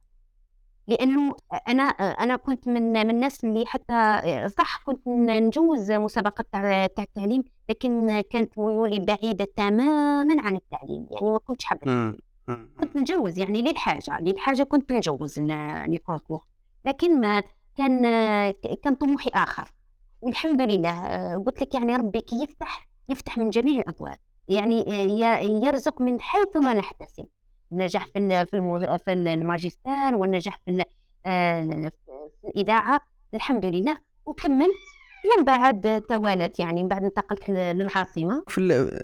لأنه 0.88 1.36
أنا 1.68 1.82
أنا 1.82 2.36
كنت 2.36 2.68
من 2.68 2.92
من 2.92 3.10
الناس 3.10 3.44
اللي 3.44 3.66
حتى 3.66 4.22
صح 4.58 4.82
كنت 4.86 5.08
نجوز 5.08 5.92
مسابقات 5.92 6.46
تاع 6.52 6.84
التعليم 6.98 7.44
لكن 7.68 8.20
كانت 8.20 8.58
ميولي 8.58 8.98
بعيدة 9.00 9.44
تماما 9.56 10.42
عن 10.42 10.56
التعليم 10.56 11.06
يعني 11.10 11.30
ما 11.32 11.38
كنتش 11.38 11.64
حابة. 11.64 12.14
كنت 12.80 12.96
نجوز 12.96 13.38
يعني 13.38 13.62
للحاجة 13.62 14.20
للحاجة 14.20 14.62
كنت 14.62 14.92
نجوز 14.92 15.38
لي 15.40 15.98
كونكور 16.06 16.44
لكن 16.84 17.20
ما 17.20 17.42
كان 17.76 18.02
كان 18.82 18.94
طموحي 18.94 19.30
آخر. 19.34 19.72
والحمد 20.20 20.62
لله 20.62 21.36
قلت 21.46 21.60
لك 21.62 21.74
يعني 21.74 21.96
ربي 21.96 22.20
كي 22.20 22.42
يفتح 22.42 22.88
يفتح 23.08 23.38
من 23.38 23.50
جميع 23.50 23.80
الأبواب. 23.80 24.18
يعني 24.48 24.84
يرزق 25.66 26.00
من 26.00 26.20
حيث 26.20 26.56
ما 26.56 26.74
نحتسب. 26.74 27.26
النجاح 27.72 28.06
في 28.14 28.46
في 29.04 29.12
الماجستير 29.12 30.14
والنجاح 30.14 30.58
آه، 31.26 31.90
في 32.42 32.48
الإذاعة. 32.48 33.00
الحمد 33.34 33.64
لله. 33.64 33.98
وكملت 34.26 34.70
من 35.38 35.44
بعد 35.44 36.02
توالت 36.08 36.58
يعني 36.58 36.82
من 36.82 36.88
بعد 36.88 37.04
انتقلت 37.04 37.50
للعاصمة. 37.50 38.44
في 38.48 38.60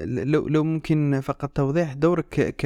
لو 0.06 0.48
لو 0.48 0.64
ممكن 0.64 1.20
فقط 1.20 1.50
توضيح 1.50 1.92
دورك 1.92 2.56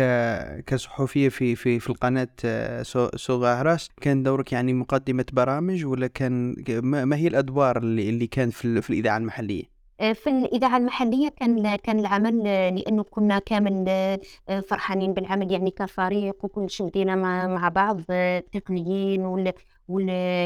كصحفية 0.67 1.29
في 1.29 1.57
في 1.57 1.81
في 1.81 1.91
القناة 1.91 2.29
آه، 2.45 2.83
سو 2.83 3.09
سوق 3.16 3.55
أهراس 3.55 3.88
كان 4.01 4.23
دورك 4.23 4.53
يعني 4.53 4.73
مقدمة 4.73 5.25
برامج 5.33 5.85
ولا 5.85 6.07
كان 6.07 6.55
ما 6.83 7.17
هي 7.17 7.29
الأدوار 7.29 7.77
اللي 7.79 8.27
كانت 8.27 8.53
في 8.53 8.91
الإذاعة 8.91 9.17
المحلية؟ 9.17 9.72
في 10.03 10.31
الإذاعة 10.31 10.77
المحلية 10.77 11.29
كان 11.29 11.77
كان 11.77 11.99
العمل 11.99 12.45
لأنه 12.45 13.03
كنا 13.03 13.38
كامل 13.38 13.85
آه، 13.88 14.61
فرحانين 14.69 15.12
بالعمل 15.15 15.53
يعني 15.53 15.71
كفريق 15.71 16.45
وكل 16.45 16.71
شيء 16.71 16.87
بدينا 16.87 17.17
مع 17.47 17.69
بعض 17.69 18.01
آه، 18.11 18.38
التقنيين 18.38 19.25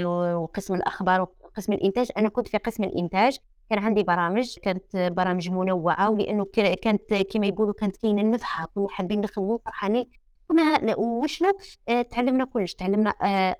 وقسم 0.05 0.75
الأخبار 0.75 1.21
وقسم 1.21 1.73
الإنتاج. 1.73 2.09
أنا 2.19 2.29
كنت 2.29 2.49
في 2.49 2.59
قسم 2.59 2.85
الإنتاج 2.85 3.39
كان 3.71 3.79
عندي 3.79 4.03
برامج 4.03 4.57
كانت 4.63 4.97
برامج 4.97 5.51
منوعة 5.51 6.11
ولأنه 6.11 6.45
ك- 6.45 6.75
كانت 6.81 7.15
كما 7.15 7.47
يقولوا 7.47 7.75
كانت 7.75 7.97
كاينة 7.97 8.23
النفحة 8.23 8.67
كنا 8.75 8.89
حابين 8.89 9.21
نخدموا 9.21 9.59
فرحانين 9.65 10.07
كنا 10.49 10.97
وشنا 10.99 11.53
آه، 11.89 12.03
تعلمنا 12.03 12.45
كلش 12.45 12.75
تعلمنا 12.75 13.11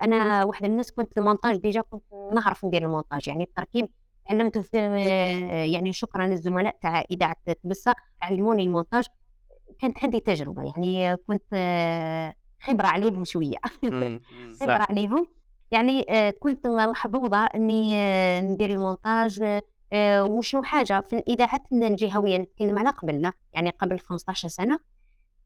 أنا 0.01 0.43
واحدة 0.43 0.65
من 0.67 0.71
الناس 0.71 0.91
كنت 0.91 1.17
المونتاج 1.17 1.55
déjà 1.57 1.81
كنت 1.81 2.03
نعرف 2.33 2.65
ندير 2.65 2.83
المونتاج 2.83 3.27
يعني 3.27 3.43
التركيب 3.43 3.89
تعلمت 4.27 4.57
في 4.57 4.77
يعني 5.71 5.93
شكرا 5.93 6.27
للزملاء 6.27 6.77
تاع 6.81 7.03
إذاعة 7.11 7.35
تبسة 7.63 7.95
علموني 8.21 8.63
المونتاج. 8.63 9.05
كانت 9.79 10.03
عندي 10.03 10.19
تجربة 10.19 10.63
يعني 10.63 11.17
كنت 11.17 11.43
خبرة 12.61 12.87
عليهم 12.87 13.25
شوية. 13.25 13.57
خبرة 14.61 14.85
عليهم 14.89 15.27
يعني 15.71 16.05
كنت 16.39 16.67
محظوظة 16.67 17.45
إني 17.45 17.95
آه، 17.95 18.41
ندير 18.41 18.69
المونتاج 18.69 19.61
وشنو 19.93 20.63
حاجة 20.63 21.01
في 21.01 21.15
الإذاعات 21.17 21.61
الجهوية 21.71 22.37
نتكلم 22.37 22.79
على 22.79 22.89
قبلنا 22.89 23.33
يعني 23.53 23.69
قبل 23.69 23.99
15 23.99 24.47
سنة 24.47 24.79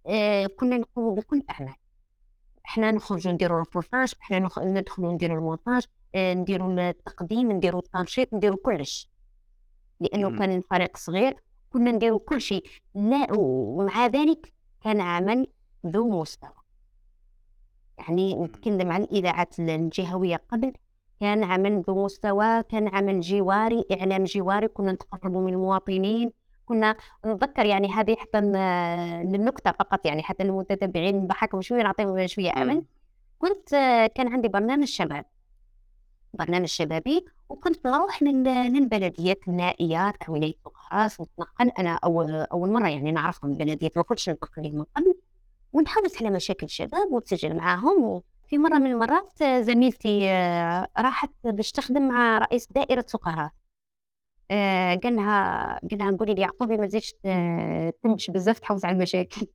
آه، 0.08 0.48
كنا 0.48 0.78
نقوم 0.78 1.15
بكل 1.15 1.38
الأعمال 1.38 1.76
إحنا 2.65 2.91
نخرجوا 2.91 3.32
نديروا 3.32 3.62
الريبورتاج 3.62 4.13
إحنا 4.21 4.39
نخ- 4.39 4.60
ندخلوا 4.60 5.13
نديروا 5.13 5.38
المونتاج 5.38 5.86
آه، 6.15 6.34
نديروا 6.34 6.89
التقديم 6.89 7.52
نديروا 7.52 7.82
التنشيط 7.82 8.34
نديروا 8.34 8.58
كلش. 8.63 9.10
لأنه 10.00 10.30
مم. 10.30 10.39
كان 10.39 10.52
الفريق 10.52 10.97
صغير 10.97 11.36
كنا 11.74 11.91
نديروا 11.91 12.19
كل 12.19 12.41
شيء. 12.41 12.65
لا 12.95 13.28
ومع 13.34 14.06
ذلك 14.08 14.54
كان 14.84 15.02
عمل 15.02 15.47
ذو 15.88 16.21
مستوى. 16.21 16.52
يعني 18.00 18.36
نتكلم 18.36 18.91
عن 18.91 19.04
الاذاعات 19.04 19.60
الجهوية 19.60 20.41
قبل 20.50 20.74
كان 21.19 21.43
عمل 21.43 21.82
ذو 21.88 22.06
مستوى 22.06 22.63
كان 22.63 22.88
عمل 22.88 23.21
جواري 23.21 23.86
إعلام 23.91 24.24
جواري 24.24 24.67
كنا 24.67 24.91
نتقربوا 24.91 25.41
من 25.41 25.54
المواطنين. 25.54 26.32
كنا 26.72 26.96
نتذكر 27.26 27.66
يعني 27.66 27.88
هذه 27.94 28.16
حتى 28.16 28.42
للنكتة 29.24 29.72
فقط 29.72 30.06
يعني 30.06 30.24
حتى 30.24 30.44
المتتبعين 30.44 31.16
نضحكهم 31.24 31.62
شوية 31.62 31.84
نعطيهم 31.84 32.28
شوية 32.28 32.52
أمل. 32.58 32.84
كنت 33.40 33.70
كان 34.16 34.34
عندي 34.34 34.48
برنامج 34.48 34.84
شباب. 34.88 35.26
برنامج 36.34 36.66
شبابي. 36.68 37.26
وكنت 37.50 37.88
نروح 37.88 38.24
لل- 38.24 38.74
للبلديات 38.74 39.40
النائيات 39.48 40.24
أو 40.24 40.34
ولاية 40.34 40.56
بوخاراس 40.66 41.22
نتنقل 41.22 41.72
أنا 41.80 42.00
أول 42.04 42.32
أول 42.36 42.70
مرة 42.72 42.88
يعني 42.88 43.12
نعرفهم 43.12 43.52
البلديات. 43.52 43.98
ما 43.98 44.04
كنتش 44.04 44.30
ننتقل 44.30 44.64
لهم 44.64 44.76
من 44.76 44.86
قبل. 44.96 45.16
ونحوس 45.74 46.18
على 46.22 46.30
مشاكل 46.30 46.66
الشباب 46.66 47.12
ونسجل 47.12 47.56
معاهم. 47.56 48.04
وفي 48.04 48.58
مرة 48.58 48.78
من 48.78 48.92
المرات 48.92 49.44
زميلتي 49.44 50.28
راحت 51.00 51.32
باش 51.44 51.72
تخدم 51.72 52.08
مع 52.08 52.38
رئيس 52.38 52.68
دائرة 52.72 53.06
سقراء 53.08 53.50
آه، 54.52 54.96
قال 54.96 55.16
لها 55.16 55.80
قال 55.92 56.00
لها 56.00 56.18
قولي 56.18 56.34
لي 56.34 56.42
يعقوبي 56.42 56.78
ما 56.78 56.88
تزيدش 56.88 57.12
ت- 57.14 57.96
تمشي 58.04 58.32
بزاف 58.32 58.60
تحوس 58.60 58.86
على 58.86 58.96
المشاكل. 58.96 59.48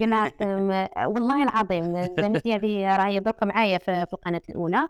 قال 0.00 0.10
لها 0.10 0.32
"أم، 0.42 0.88
والله 1.14 1.42
العظيم 1.42 2.06
زميلتي 2.20 2.54
هذه 2.54 2.96
راهي 2.96 3.20
درك 3.20 3.42
معايا 3.42 3.78
في 3.78 4.06
في 4.06 4.12
القناة 4.12 4.42
الأولى. 4.48 4.88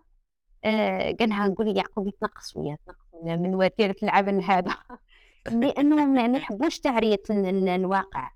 آه، 0.65 1.13
قال 1.21 1.29
لها 1.29 1.55
قولي 1.59 1.73
لي 1.73 1.79
يعقوب 1.79 2.09
يتنقص 2.09 2.57
ويا 2.57 2.77
تنقص 2.87 3.39
من 3.41 3.55
وتيرة 3.55 3.97
العمل 4.03 4.43
هذا. 4.43 4.75
لأنه 5.63 6.07
ما 6.07 6.27
نحبوش 6.27 6.81
ال- 7.31 7.69
الواقع. 7.69 8.31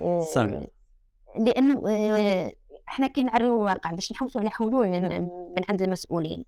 آه، 0.00 0.20
صح. 0.20 0.46
لأنه 1.38 1.82
آه، 1.88 2.52
إحنا 2.88 3.06
كي 3.06 3.22
نعريو 3.22 3.56
الواقع 3.56 3.90
باش 3.90 4.12
نحوسوا 4.12 4.40
على 4.40 4.50
حلول 4.50 4.88
من 5.56 5.62
عند 5.68 5.82
المسؤولين. 5.82 6.44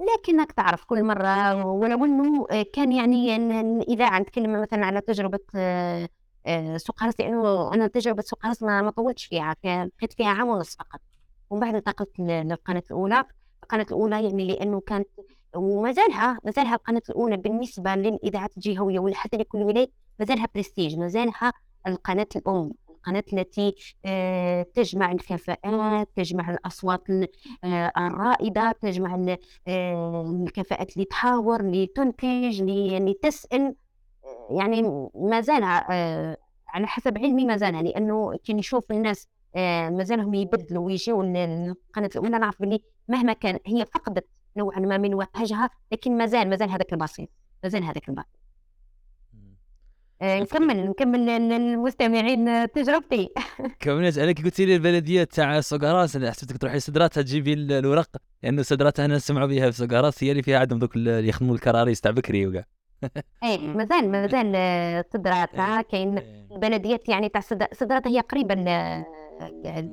لكنك 0.00 0.52
تعرف 0.52 0.84
كل 0.84 1.04
مرة 1.04 1.64
ولو 1.66 2.04
أنه 2.04 2.46
كان 2.72 2.92
يعني 2.92 3.36
ال- 3.36 3.52
الإذاعة 3.52 4.18
نتكلم 4.20 4.62
مثلا 4.62 4.86
على 4.86 5.00
تجربة 5.00 5.38
آه، 5.54 6.08
آه، 6.46 6.76
سقراس 6.76 7.20
لأنه 7.20 7.74
أنا 7.74 7.86
تجربة 7.86 8.22
سقراس 8.22 8.62
ما 8.62 8.82
ما 8.82 8.90
طولتش 8.90 9.24
فيها 9.26 9.56
بقيت 9.64 10.12
فيها 10.12 10.26
عام 10.28 10.48
ونص 10.48 10.76
فقط. 10.76 11.00
ومن 11.50 11.60
بعد 11.60 11.74
انتقلت 11.74 12.18
للقناة 12.18 12.82
الأولى. 12.90 13.24
القناة 13.62 13.82
الأولى 13.90 14.24
يعني 14.24 14.46
لأنه 14.46 14.80
كانت 14.80 15.08
وما 15.56 15.92
زالها 15.92 16.38
ما 16.44 16.50
زالها 16.50 16.74
القناة 16.74 17.02
الأولى 17.10 17.36
بالنسبة 17.36 17.94
للإذاعات 17.94 18.56
الجهوية 18.56 18.98
ولا 18.98 19.14
حتى 19.14 19.36
لكل 19.36 19.58
ولاية 19.62 19.90
ما 20.18 20.24
زالها 20.26 20.48
برستيج 20.54 20.98
ما 20.98 21.08
زالها 21.08 21.52
القناة 21.86 22.26
الأم. 22.36 22.72
القناة 23.02 23.24
التي 23.32 23.74
آه، 24.04 24.62
تجمع 24.74 25.12
الكفاءات 25.12 26.08
تجمع 26.16 26.50
الأصوات 26.50 27.10
ال- 27.10 27.28
آه، 27.64 27.92
الرائدة 27.96 28.72
تجمع 28.80 29.14
آه، 29.68 30.42
الكفاءات 30.46 30.92
اللي 30.92 31.04
تحاور 31.04 31.60
اللي 31.60 31.86
تنتج 31.86 32.60
اللي 32.60 32.96
اللي 32.96 33.14
تسأل. 33.14 33.74
آه، 34.24 34.48
يعني 34.50 34.82
ما 35.14 35.40
آه، 35.90 36.36
على 36.68 36.86
حسب 36.86 37.18
علمي 37.18 37.44
ما 37.44 37.56
زالها 37.56 37.82
لأنه 37.82 38.36
كي 38.44 38.52
نشوف 38.54 38.92
الناس 38.92 39.28
آه، 39.56 39.90
ما 39.90 40.04
زالهم 40.04 40.34
يبدلوا 40.34 40.86
ويجيوا 40.86 41.22
للقناة 41.24 42.10
الأولى 42.16 42.38
نعرف 42.38 42.60
باللي 42.60 42.80
مهما 43.08 43.32
كان 43.32 43.58
هي 43.66 43.86
فقدت 43.86 44.26
نوعا 44.56 44.78
ما 44.80 44.98
من 44.98 45.14
وهجها 45.14 45.70
لكن 45.92 46.16
ما 46.18 46.26
زال 46.26 46.48
ما 46.50 46.56
زال 46.56 46.70
هذاك 46.70 46.92
البسيط 46.92 47.28
ما 47.64 47.68
زال 47.68 47.84
هذاك 47.84 48.08
البسيط. 48.08 48.41
نكمل 50.22 50.86
نكمل 50.88 51.26
للمستمعين 51.26 52.70
تجربتي. 52.72 53.28
كملت 53.80 54.18
عليك 54.18 54.44
قلت 54.44 54.60
لي 54.60 54.74
البلدية 54.74 55.24
تاع 55.24 55.60
سوقراس 55.60 56.16
أنا 56.16 56.30
حسبتك 56.30 56.56
تروحي 56.58 56.80
سدراتها 56.80 57.22
تجيبي 57.22 57.52
ال- 57.52 57.72
الورق 57.72 58.08
لأنه 58.42 58.62
سدراتها 58.62 59.06
هنا 59.06 59.18
سمعوا 59.18 59.46
بها 59.46 59.70
في 59.70 59.76
سوقراس 59.76 60.24
هي 60.24 60.30
اللي 60.30 60.42
فيها 60.42 60.58
عندهم 60.58 60.78
ذوك 60.78 60.96
اللي 60.96 61.28
يخدموا 61.28 61.54
الكراريس 61.54 62.00
تاع 62.00 62.10
بكري 62.10 62.46
وكاع. 62.46 62.64
اي 63.44 63.58
ما 63.58 63.84
زال 63.84 64.10
ما 64.10 64.26
زال 64.26 64.52
آه، 64.56 65.04
صدراتها 65.12 65.82
كاين 65.82 66.18
البلديات 66.52 67.08
يعني 67.08 67.28
تاع 67.28 67.40
صد- 67.40 67.74
صدراتها 67.74 68.10
هي 68.10 68.20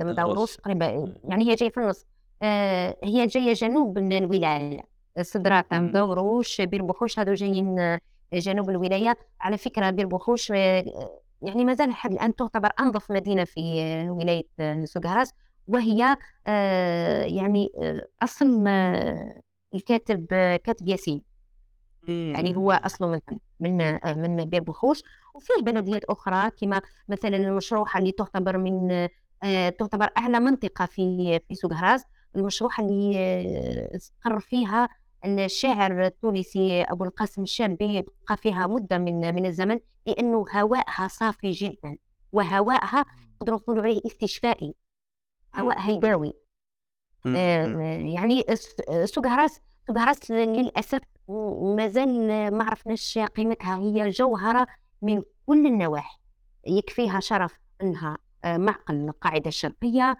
لمداوروس 0.02 0.56
قريبه 0.58 0.86
يعني 1.24 1.50
هي 1.52 1.56
جاية 1.56 1.70
في 1.70 1.78
النص. 1.80 2.06
آه، 2.42 2.98
هي 3.04 3.28
جاية 3.28 3.54
جنوب 3.54 3.98
الولاية. 4.18 4.82
صدراتها. 5.22 5.80
مدوروش 5.80 6.62
بير 6.62 6.82
بوحوش 6.82 7.20
هذو 7.20 7.34
جايين 7.34 7.80
آه، 7.80 8.00
جنوب 8.34 8.70
الولايه 8.70 9.18
على 9.42 9.58
فكرة 9.58 9.90
بير 9.90 10.06
بوحوش 10.08 10.52
آه، 10.52 11.20
يعني 11.42 11.66
ما 11.66 11.74
زال 11.74 11.90
لحد 11.90 12.12
الآن 12.12 12.36
تعتبر 12.36 12.70
أنظف 12.80 13.12
مدينة 13.12 13.44
في 13.44 13.82
آه، 13.82 14.12
ولاية 14.12 14.48
آه، 14.60 14.86
سوق 14.86 15.06
أهراس 15.06 15.34
وهي 15.68 16.18
يعني 17.36 17.70
أصل 18.24 18.68
الكاتب 19.76 20.26
كاتب 20.64 20.88
ياسين. 20.88 21.22
يعني 22.08 22.56
هو 22.56 22.72
أصله 22.72 23.08
من 23.08 23.20
من 23.60 24.00
من 24.18 24.46
بير 24.46 24.64
بوحوش 24.64 25.04
وفيه 25.36 25.54
بلديات 25.62 26.04
أخرى 26.04 26.52
كما 26.52 26.82
مثلا 27.10 27.38
المشروحه 27.38 28.00
اللي 28.00 28.12
تعتبر 28.12 28.58
من 28.58 29.08
تعتبر 29.80 30.10
أعلى 30.18 30.40
منطقة 30.40 30.86
في 30.86 31.40
في 31.48 31.56
سوق 31.56 31.77
أهراس 31.77 32.06
المشروحه 32.36 32.84
اللي 32.84 33.16
استقر 33.96 34.40
فيها 34.40 34.90
الشاعر 35.26 36.06
التونسي 36.06 36.82
أبو 36.84 37.04
القاسم 37.04 37.42
الشابي 37.42 38.02
بقى 38.02 38.38
فيها 38.38 38.68
مدة 38.68 38.98
من 38.98 39.36
من 39.36 39.46
الزمن 39.46 39.80
لأنه 40.06 40.46
هواءها 40.54 41.08
صافي 41.08 41.52
جدا 41.52 41.98
وهواءها 42.32 43.06
نقدروا 43.42 43.58
نقولوا 43.60 43.84
عليه 43.84 44.02
استشفائي 44.06 44.76
هواءها 45.56 45.92
يداوي 45.92 46.34
مم. 47.26 47.36
آه،. 47.36 47.68
يعني 48.14 48.46
الس- 48.50 48.76
سوق 49.06 49.28
هراس 49.28 49.62
سوق 49.88 49.98
هراس 49.98 50.32
للأسف 50.32 51.00
ما 51.62 51.88
زال 51.88 52.28
ما 52.54 52.64
عرفناش 52.64 53.18
قيمتها 53.18 53.78
هي 53.78 54.10
جوهرة 54.10 54.68
من 55.02 55.22
كل 55.46 55.68
النواحي. 55.68 56.18
يكفيها 56.68 57.20
شرف 57.20 57.60
أنها 57.82 58.18
آه، 58.46 58.58
معقل 58.58 58.96
القاعدة 58.96 59.48
الشرقية 59.48 60.18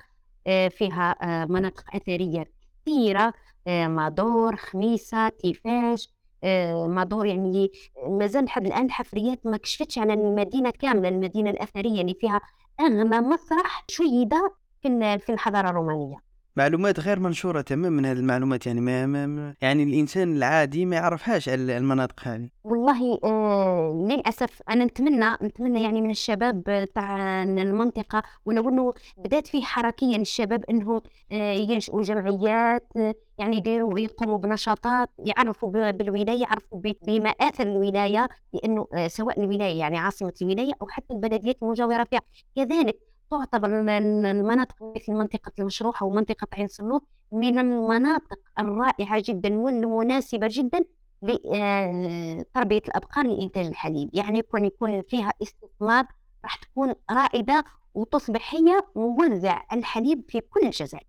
آه، 0.48 0.68
فيها 0.68 1.16
مناطق 1.46 1.96
أثرية 1.96 2.52
كثيرة. 2.86 3.34
مادور 3.68 4.56
خميسة 4.56 5.30
تيفاش 5.30 6.14
آه، 6.44 6.88
مادور 6.88 7.26
يعني 7.26 7.72
ما 8.08 8.28
زال 8.28 8.46
لحد 8.46 8.66
الآن 8.66 8.86
الحفريات 8.86 9.46
ما 9.46 9.58
كشفتش 9.58 9.98
عن 9.98 10.12
المدينة 10.12 10.70
كاملة 10.70 11.10
المدينة 11.10 11.50
الأثرية 11.50 12.02
اللي 12.02 12.14
فيها 12.14 12.42
أغنى 12.82 13.20
مسرح 13.22 13.86
شيد 13.90 14.34
في 14.82 14.88
ال- 14.88 15.20
في 15.20 15.32
الحضارة 15.32 15.70
الرومانية. 15.70 16.29
معلومات 16.56 17.00
غير 17.00 17.20
منشورة 17.20 17.62
تماما 17.62 18.12
هذه 18.12 18.18
المعلومات 18.18 18.68
يعني 18.68 18.82
ما, 18.82 19.06
ما, 19.06 19.56
يعني 19.62 19.84
الإنسان 19.84 20.36
العادي 20.38 20.86
ما 20.86 20.96
يعرفهاش 20.96 21.50
ال- 21.50 21.70
المناطق 21.72 22.20
هذه. 22.28 22.50
والله 22.64 23.20
آه 23.24 24.08
للأسف 24.10 24.62
أنا 24.70 24.86
نتمنى 24.86 25.26
نتمنى 25.44 25.84
يعني 25.84 26.02
من 26.02 26.10
الشباب 26.10 26.88
تاع 26.96 27.44
المنطقة 27.44 28.24
ونقول 28.46 28.76
له 28.76 28.94
بدأت 29.18 29.48
فيه 29.48 29.62
حركيا 29.64 30.18
الشباب 30.18 30.64
إنه 30.70 31.02
آه 31.32 31.54
ينشئوا 31.54 32.02
جمعيات 32.04 32.88
آه 32.98 33.16
يعني 33.38 33.58
يديروا 33.58 34.00
يقوموا 34.00 34.38
بنشاطات 34.38 35.10
يعرفوا 35.20 35.92
بالولاية 35.92 36.42
يعرفوا 36.42 36.82
بمآثر 37.08 37.64
الولاية 37.64 38.28
لأنه 38.54 38.88
سواء 39.08 39.40
الولاية 39.40 39.80
يعني 39.80 39.98
عاصمة 39.98 40.34
الولاية 40.42 40.72
أو 40.82 40.88
حتى 40.88 41.14
البلديات 41.14 41.56
المجاورة 41.64 42.04
فيها. 42.04 42.22
كذلك 42.56 43.09
تعتبر 43.32 43.82
ال- 43.82 43.90
ال- 43.90 44.26
المناطق 44.26 44.76
مثل 44.96 45.14
منطقة 45.14 45.52
المشروحه 45.60 46.06
ومنطقه 46.06 46.48
عين 46.54 46.68
سلوط 46.68 47.08
من 47.32 47.60
المناطق 47.60 48.40
الرائعة 48.60 49.24
جدا 49.26 49.58
والمناسبة 49.60 50.48
جدا 50.52 50.80
لتربية 51.22 52.82
الأبقار 52.88 53.26
لإنتاج 53.28 53.66
الحليب. 53.66 54.10
يعني 54.14 54.40
يكون 54.40 54.66
يكون 54.66 55.02
فيها 55.02 55.34
استثمار 55.42 56.06
راح 56.44 56.56
تكون 56.56 56.94
رائدة 57.12 57.64
وتصبح 57.94 58.56
هي 58.56 58.82
موزع 58.96 59.62
الحليب 59.74 60.24
في 60.30 60.42
كل 60.42 60.62
الجزائر. 60.66 61.08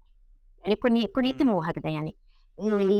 يعني 0.60 0.72
يكون 0.72 0.96
يكون 0.96 1.24
يتم 1.24 1.50
هكذا 1.50 1.90
يعني. 1.90 2.16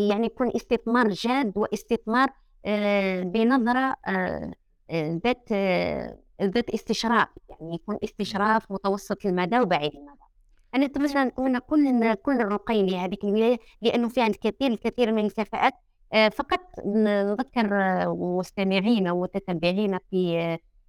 يعني 0.09 0.27
يكون 0.27 0.51
استثمار 0.57 1.09
جاد 1.09 1.53
واستثمار 1.59 2.29
آه، 2.67 3.23
بنظرة 3.23 3.97
آه، 4.07 4.53
آه، 4.91 5.21
ذات 5.25 5.49
آه، 5.53 6.19
ذات 6.43 6.71
استشراف 6.71 7.29
يعني 7.51 7.75
يكون 7.75 7.99
استشراف 8.05 8.73
متوسط 8.73 9.27
المدى 9.27 9.61
وبعيد 9.61 9.93
المدى. 9.95 10.21
أنا 10.75 10.85
أتمنى 10.87 11.25
نتمنى 11.25 11.61
كل 11.61 12.15
كل 12.15 12.41
الرقي 12.41 12.87
لهذه 12.87 13.17
الولاية 13.25 13.59
لأنه 13.83 14.09
فيها 14.09 14.27
الكثير 14.27 14.71
الكثير 14.71 15.13
من 15.13 15.25
الكفاءات 15.25 15.73
آه، 16.13 16.29
فقط 16.29 16.61
نذكر 16.87 17.83
آه، 17.83 18.15
مستمعينا 18.39 19.13
ومتتبعينا 19.13 20.01
في 20.11 20.39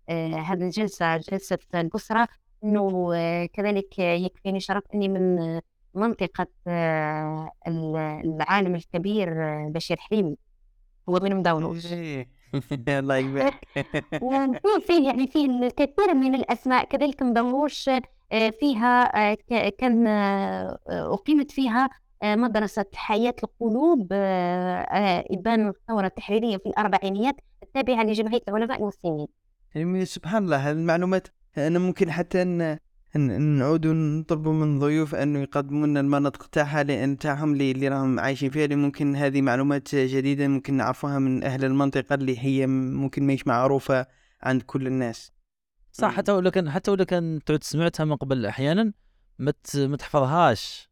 آه، 0.10 0.36
هذه 0.36 0.62
الجلسة 0.64 1.18
جلسة 1.18 1.58
الأسرة 1.76 2.28
أنه 2.64 3.12
آه، 3.16 3.46
كذلك 3.46 4.00
يكفيني 4.00 4.60
شرف 4.60 4.84
أني 4.94 5.08
من 5.10 5.40
ال- 7.68 7.98
العالم 8.26 8.76
الكبير 8.76 9.34
بشير 9.70 9.98
حليمي. 9.98 10.38
هو 11.10 11.20
من 11.24 11.36
مداولوش. 11.36 11.86
الله 13.00 13.18
يقبل 13.18 13.52
وفيه 14.22 14.60
فيه 14.88 15.08
يعني 15.08 15.28
فيه 15.28 15.46
الكثير 15.46 16.14
من 16.14 16.36
الأسماء 16.36 16.86
كذلك 16.86 17.22
مدوروش 17.22 17.90
آه، 18.32 18.50
فيها 18.60 19.32
آه، 19.32 19.38
كان 19.78 20.08
آه، 20.08 20.80
أقيمت 20.90 21.52
فيها 21.52 21.90
مدرسة 22.24 22.86
حياة 22.96 23.36
القلوب 23.44 24.08
إبان 25.32 25.68
الثورة 25.70 26.06
التحريرية 26.06 26.58
في 26.58 26.66
الأربعينيات 26.66 27.36
التابعة 27.64 28.04
لجمعية 28.04 28.42
العلماء 28.48 28.82
المسلمين. 28.82 29.28
يعني 29.76 30.06
سبحان 30.06 30.44
الله 30.44 30.58
هذه 30.58 30.76
المعلومات 30.76 31.28
أنا 31.58 31.80
ممكن 31.80 32.12
حتى 32.12 32.44
ن... 32.44 32.78
نعودوا 33.18 33.94
نطلبوا 33.94 34.54
من 34.54 34.80
ضيوف 34.80 35.16
انه 35.16 35.40
يقدموا 35.40 35.88
لنا 35.88 36.00
المناطق 36.00 36.46
تاعها 36.46 36.84
لأن 36.84 37.18
تاعهم 37.18 37.54
اللي, 37.54 37.72
اللي 37.72 37.88
راهم 37.88 38.20
عايشين 38.20 38.50
فيها 38.50 38.66
اللي 38.66 38.76
ممكن 38.76 39.16
هذه 39.16 39.42
معلومات 39.42 39.96
جديدة 39.96 40.48
ممكن 40.48 40.74
نعرفوها 40.74 41.20
من 41.20 41.44
أهل 41.44 41.66
المنطقة 41.66 42.14
اللي 42.16 42.40
هي 42.40 42.68
ممكن 42.68 43.28
مش 43.28 43.48
معروفة 43.48 44.08
عند 44.44 44.62
كل 44.62 44.88
الناس 44.88 45.32
صح. 45.92 46.14
حتى 46.14 46.32
ولو 46.32 46.52
كان 46.52 46.70
حتى 46.70 46.92
ولو 46.92 47.06
كان 47.06 47.40
تعود 47.46 47.64
سمعتها 47.64 48.06
من 48.06 48.16
قبل 48.16 48.46
أحيانا 48.46 48.94
ما 49.40 49.54
ما 49.76 49.98
تحفظهاش 49.98 50.90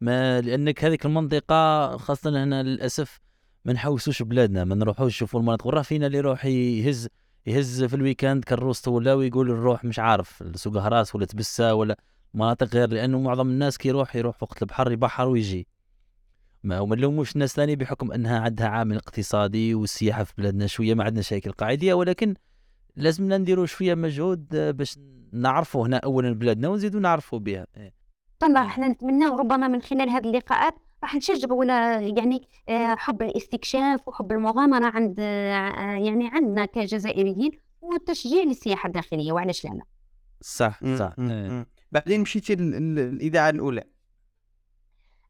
ما 0.00 0.40
لأنك 0.40 0.84
هذيك 0.84 1.06
المنطقة 1.06 1.96
خاصة 1.96 2.44
هنا 2.44 2.62
للأسف 2.62 3.20
ما 3.64 3.72
نحوسوش 3.72 4.22
بلادنا 4.22 4.64
ما 4.64 4.74
نروحوش 4.74 5.12
نشوفوا 5.12 5.40
المناطق 5.40 5.66
وراه 5.66 5.82
فينا 5.82 6.06
اللي 6.06 6.18
يروح 6.18 6.44
يهز 6.44 7.08
يهز 7.48 7.84
في 7.84 7.96
ال 7.96 8.01
week-end 8.01 8.44
كروسته 8.44 8.90
ولا 8.90 9.14
ويقول 9.14 9.48
نروح 9.48 9.84
مش 9.84 9.98
عارف 9.98 10.42
سوق 10.54 10.76
أهراس 10.76 11.14
ولا 11.14 11.26
تبسه 11.26 11.74
ولا 11.74 11.96
مناطق 12.34 12.66
غير 12.66 12.88
لأنه 12.88 13.20
معظم 13.20 13.48
الناس 13.48 13.78
كي 13.78 13.88
يروح 13.88 14.16
يروح 14.16 14.42
وقت 14.42 14.62
البحر 14.62 14.92
يبحر 14.92 15.28
ويجي 15.28 15.66
ما 16.62 16.80
وما 16.80 16.96
نلوموش 16.96 17.34
الناس 17.34 17.54
ثاني 17.54 17.76
بحكم 17.76 18.12
انها 18.12 18.40
عندها 18.40 18.68
عامل 18.68 18.96
اقتصادي 18.96 19.74
والسياحه 19.74 20.24
في 20.24 20.32
بلادنا 20.38 20.66
شوية 20.66 20.94
ما 20.94 21.04
عندنا 21.04 21.22
هياكل 21.22 21.52
قاعديه 21.52 21.94
ولكن 21.94 22.34
لازمنا 22.96 23.38
نديروا 23.38 23.66
شوية 23.66 23.94
مجهود 23.94 24.54
آه، 24.54 24.70
باش 24.70 24.98
نعرفوا 25.32 25.86
هنا 25.86 25.96
اولا 25.96 26.34
بلادنا 26.34 26.68
ونزيدوا 26.68 27.00
نعرفوا 27.00 27.38
بها 27.38 27.66
إيه. 27.76 27.92
طبعا 28.38 28.66
إحنا 28.66 28.88
نتمنى 28.88 29.26
ربما 29.26 29.68
من 29.68 29.82
خلال 29.82 30.10
هذه 30.10 30.24
اللقاءات 30.24 30.74
راح 31.02 31.14
نشجعوا 31.14 31.58
ولا 31.58 32.00
يعني 32.00 32.48
آه، 32.68 32.94
حب 32.94 33.22
الاستكشاف 33.22 34.08
وحب 34.08 34.32
المغامرة 34.32 34.86
عند 34.86 35.16
آه، 35.20 35.96
يعني 35.98 36.28
عندنا 36.32 36.64
كجزائريين 36.66 37.50
وتشجيع 37.80 38.42
للسياحة 38.44 38.86
الداخلية 38.86 39.32
وعلاش 39.32 39.64
لا 39.64 39.80
صح. 40.40 40.80
صح. 40.98 41.12
مم. 41.18 41.66
بعدين 41.92 42.20
مشيتي 42.20 42.52
ال- 42.52 42.74
ال- 42.74 42.98
الإذاعة 42.98 43.50
الأولى 43.50 43.84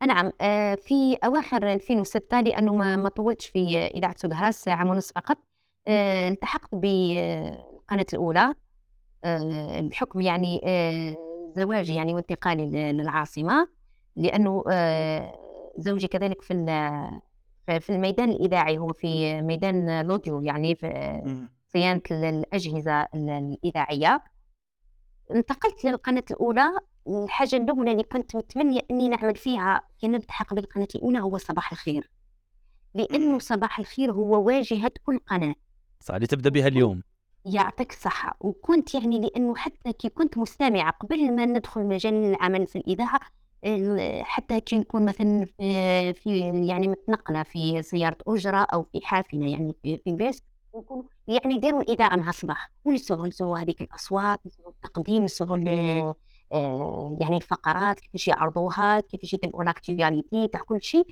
نعم 0.06 0.32
آه، 0.40 0.74
في 0.74 1.14
أواخر 1.24 1.72
2006 1.72 2.40
لأنه 2.40 2.74
ما 2.74 2.96
ما 2.96 3.08
طولتش 3.08 3.46
في 3.46 3.78
إذاعة 3.78 4.14
سودهاس 4.16 4.68
عام 4.68 4.88
ونصف 4.90 5.12
فقط 5.14 5.38
آه، 5.88 6.28
التحقت 6.28 6.74
بالقناة 6.74 8.06
الأولى 8.12 8.54
آه، 9.24 9.80
بحكم 9.80 10.20
يعني 10.20 10.60
آه، 10.64 11.16
زواجي 11.56 11.94
يعني 11.94 12.14
وانتقالي 12.14 12.66
ل- 12.66 12.96
للعاصمة 12.96 13.68
لأنه 14.16 14.64
آه، 14.70 15.47
زوجي 15.78 16.08
كذلك 16.08 16.42
في 16.42 16.54
في 17.80 17.90
الميدان 17.90 18.30
الإذاعي 18.30 18.78
هو 18.78 18.92
في 18.92 19.42
ميدان 19.42 19.88
الأوديو 19.88 20.40
يعني 20.40 20.74
في 20.74 21.20
مم. 21.24 21.48
صيانة 21.72 22.02
ال- 22.10 22.24
الأجهزة 22.24 23.00
ال- 23.02 23.56
الإذاعية. 23.64 24.24
انتقلت 25.30 25.84
للقناة 25.84 26.24
الأولى 26.30 26.62
الحاجة 27.08 27.56
الأولى 27.56 27.92
اللي 27.92 28.02
كنت 28.02 28.36
متمنية 28.36 28.80
إني 28.90 29.08
نعمل 29.08 29.36
فيها 29.36 29.80
كي 30.00 30.08
نلتحق 30.08 30.54
بالقناة 30.54 30.88
الأولى 30.94 31.20
هو 31.20 31.38
صباح 31.38 31.72
الخير. 31.72 32.10
لأنه 32.94 33.38
صباح 33.38 33.78
الخير 33.78 34.12
هو 34.12 34.42
واجهة 34.46 34.90
كل 35.04 35.18
قناة. 35.18 35.54
صح 36.00 36.14
اللي 36.14 36.26
تبدأ 36.26 36.50
بها 36.50 36.66
اليوم. 36.66 37.02
يعطيك 37.44 37.90
الصحة. 37.92 38.36
وكنت 38.40 38.94
يعني 38.94 39.20
لأنه 39.20 39.56
حتى 39.56 39.92
كي 39.92 40.08
كنت 40.08 40.38
مستمعة 40.38 40.90
قبل 40.92 41.34
ما 41.36 41.44
ندخل 41.46 41.84
مجال 41.86 42.14
العمل 42.14 42.66
في 42.66 42.76
الإذاعة 42.78 43.16
ال- 43.16 43.37
حتى 44.22 44.60
كي 44.60 44.78
نكون 44.78 45.04
مثلا 45.04 45.46
في, 45.58 46.14
في 46.14 46.38
يعني 46.68 46.88
متنقلة 46.88 47.42
في 47.42 47.82
سيارة 47.82 48.16
أجرة 48.26 48.56
أو 48.58 48.82
في 48.82 49.00
حافلة 49.06 49.46
يعني 49.50 49.74
في, 49.82 49.98
في 49.98 50.12
بيس 50.12 50.42
نكون 50.76 51.08
يعني 51.28 51.54
يديروا 51.54 51.82
الإذاعة 51.82 52.16
مع 52.16 52.28
الصباح 52.28 52.70
ونسمعوا 52.84 53.26
نسمعوا 53.28 53.58
هذيك 53.58 53.80
الأصوات 53.80 54.40
نسمعوا 54.46 54.70
التقديم 54.70 55.24
نسمعوا 55.24 56.14
آه، 56.52 57.16
يعني 57.20 57.36
الفقرات 57.36 58.00
كيفاش 58.00 58.28
يعرضوها 58.28 59.00
كيفاش 59.00 59.34
يديروا 59.34 59.64
l'actualité 59.64 60.48
تاع 60.48 60.60
كل 60.60 60.82
شيء. 60.82 61.06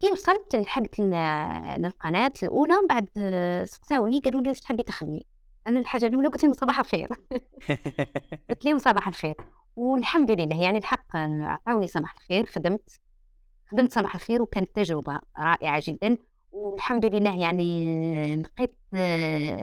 كي 0.00 0.12
وصلت 0.12 0.56
لحقت 0.56 0.98
ل- 1.00 1.10
للقناة 1.78 2.32
الأولى 2.42 2.74
بعد 2.88 3.08
آه، 3.16 3.64
سقساوني 3.64 4.20
قالوا 4.20 4.40
لي 4.40 4.48
واش 4.48 4.60
تحبي 4.60 4.82
تخدمي؟ 4.82 5.26
أنا 5.66 5.80
الحاجة 5.80 6.06
الأولى 6.06 6.28
قلت 6.28 6.44
لهم 6.44 6.52
صباح 6.52 6.78
الخير. 6.78 7.08
قلت 8.50 8.64
لهم 8.64 8.78
صباح 8.78 9.08
الخير. 9.08 9.34
والحمد 9.76 10.30
لله 10.30 10.62
يعني 10.62 10.78
الحق 10.78 11.16
عطاوني 11.16 11.86
صباح 11.86 12.14
الخير 12.14 12.46
خدمت 12.46 13.00
خدمت 13.72 13.92
صباح 13.92 14.14
الخير 14.14 14.42
وكانت 14.42 14.70
تجربة 14.76 15.20
رائعة 15.38 15.82
جدا 15.86 16.16
والحمد 16.52 17.04
لله 17.04 17.40
يعني 17.40 18.36
لقيت 18.36 18.76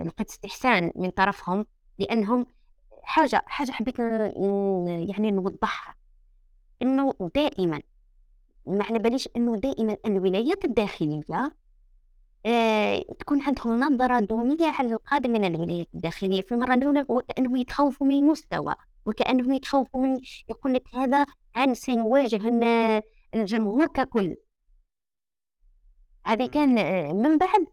لقيت 0.08 0.30
استحسان 0.30 0.92
من 0.96 1.10
طرفهم 1.10 1.66
لأنهم 2.00 2.46
حاجة 3.04 3.44
حاجة 3.46 3.72
حبيت 3.72 4.00
يعني 4.00 5.32
نوضحها 5.32 5.96
إنه 6.82 7.14
دائما 7.36 7.82
ما 8.66 8.84
على 8.84 9.00
باليش 9.00 9.30
إنه 9.36 9.56
دائما 9.58 9.98
الولايات 10.06 10.66
الداخلية 10.66 11.52
آه، 12.46 13.06
تكون 13.20 13.42
عندهم 13.42 13.80
نظرة 13.80 14.20
دونية 14.20 14.68
على 14.68 14.94
القادم 14.94 15.32
من 15.32 15.46
الولايات 15.46 15.88
الداخلية 15.96 16.42
في 16.42 16.52
المرة 16.52 16.74
الأولى 16.74 17.06
وكأنه 17.10 17.60
يتخوفوا 17.60 18.08
من 18.08 18.16
المستوى 18.16 18.76
وكأنهم 19.06 19.54
يتخوفوا 19.54 20.02
من 20.02 20.20
يقول 20.50 20.74
لك 20.74 20.84
هذا 20.96 21.26
سيواجه 21.74 22.38
لنا 22.38 23.02
الجمهور 23.36 23.88
ككل. 23.88 24.36
هذه 26.26 26.46
كان 26.46 26.78
آه، 26.78 27.14
من 27.14 27.38
بعد. 27.38 27.66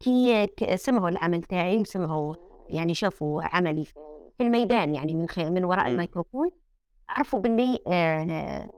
كي 0.00 0.48
سمعوا 0.76 1.08
العمل 1.08 1.42
تاعي 1.42 1.76
وسمعوا 1.76 2.34
يعني 2.68 2.94
شافوا 2.94 3.42
عملي 3.42 3.84
في 3.84 4.40
الميدان 4.40 4.94
يعني 4.94 5.14
من 5.14 5.26
من 5.38 5.64
وراء. 5.64 5.88
الميكروفون. 5.88 6.50
عرفوا 7.08 7.40
باللي 7.40 7.78
آه، 7.86 8.70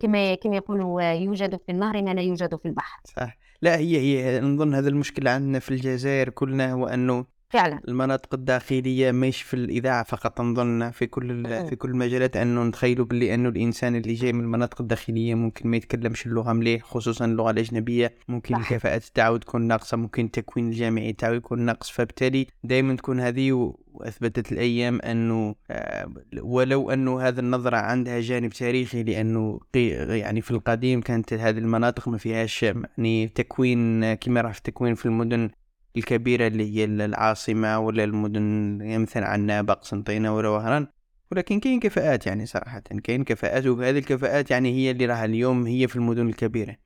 كما 0.00 0.34
كما 0.34 0.56
يقولوا 0.56 1.02
يوجد 1.02 1.56
في 1.56 1.72
النهر 1.72 2.02
ما 2.02 2.14
لا 2.14 2.22
يوجد 2.22 2.56
في 2.56 2.68
البحر. 2.68 3.00
صح 3.04 3.43
لا 3.62 3.76
هي 3.76 3.96
هي 3.98 4.40
نظن 4.40 4.74
هذا 4.74 4.88
المشكلة 4.88 5.30
عندنا 5.30 5.58
في 5.58 5.70
الجزائر 5.70 6.28
كلنا 6.30 6.72
هو 6.72 6.86
أنه 6.86 7.26
فعلا 7.50 7.80
المناطق 7.88 8.34
الداخلية 8.34 9.10
مش 9.12 9.42
في 9.42 9.54
الإذاعة 9.54 10.02
فقط 10.04 10.40
نظن 10.40 10.90
في 10.90 11.06
كل. 11.06 11.44
في 11.68 11.76
كل 11.76 11.90
المجالات 11.90 12.36
أنه 12.36 12.64
نتخيلوا 12.64 13.06
باللي 13.06 13.34
أنه 13.34 13.48
الإنسان 13.48 13.96
اللي 13.96 14.14
جاي 14.14 14.32
من 14.32 14.40
المناطق 14.40 14.80
الداخلية 14.80 15.34
ممكن 15.34 15.68
ما 15.68 15.76
يتكلمش 15.76 16.26
اللغة 16.26 16.52
مليح 16.52 16.82
خصوصا 16.82 17.24
اللغة 17.24 17.50
الأجنبية 17.50 18.14
ممكن 18.28 18.54
صح. 18.54 18.60
الكفاءات 18.72 19.04
تاعو 19.04 19.36
تكون 19.36 19.62
ناقصة 19.62 19.96
ممكن 19.96 20.24
التكوين 20.24 20.68
الجامعي 20.68 21.12
تاعو 21.12 21.34
يكون 21.34 21.60
ناقص 21.60 21.90
فبالتالي 21.90 22.46
دائما 22.64 22.96
تكون 22.96 23.20
هذه 23.20 23.52
و- 23.52 23.80
وأثبتت 23.92 24.52
الأيام 24.52 25.00
أنه 25.00 25.54
آه، 25.70 26.12
ولو 26.42 26.90
أنه 26.90 27.20
هذا 27.20 27.40
النظرة 27.40 27.76
عندها 27.76 28.20
جانب 28.20 28.50
تاريخي 28.52 29.02
لأنه 29.02 29.60
قي- 29.74 30.18
يعني 30.18 30.40
في 30.40 30.50
القديم 30.50 31.00
كانت 31.00 31.32
هذه 31.32 31.58
المناطق 31.58 32.08
ما 32.08 32.18
فيهاش 32.18 32.62
يعني 32.62 33.28
تكوين 33.28 34.14
كما 34.14 34.40
راه 34.40 34.52
في 34.52 34.58
التكوين 34.58 34.94
في 34.94 35.06
المدن 35.06 35.50
الكبيرة 35.96 36.46
اللي 36.46 36.76
هي 36.76 36.84
العاصمة 36.84 37.78
ولا 37.78 38.04
المدن 38.04 38.78
مثلا 39.02 39.26
عنابة 39.26 39.74
قسنطينة 39.74 40.36
ولا 40.36 40.48
وهران. 40.48 40.86
ولكن 41.32 41.60
كاين 41.60 41.80
كفاءات 41.80 42.26
يعني 42.26 42.46
صراحة 42.46 42.80
كاين 42.80 43.24
كفاءات 43.24 43.66
وهذه 43.66 43.98
الكفاءات 43.98 44.50
يعني 44.50 44.72
هي 44.72 44.90
اللي 44.90 45.06
راح 45.06 45.18
اليوم 45.18 45.66
هي 45.66 45.88
في 45.88 45.96
المدن 45.96 46.28
الكبيرة. 46.28 46.76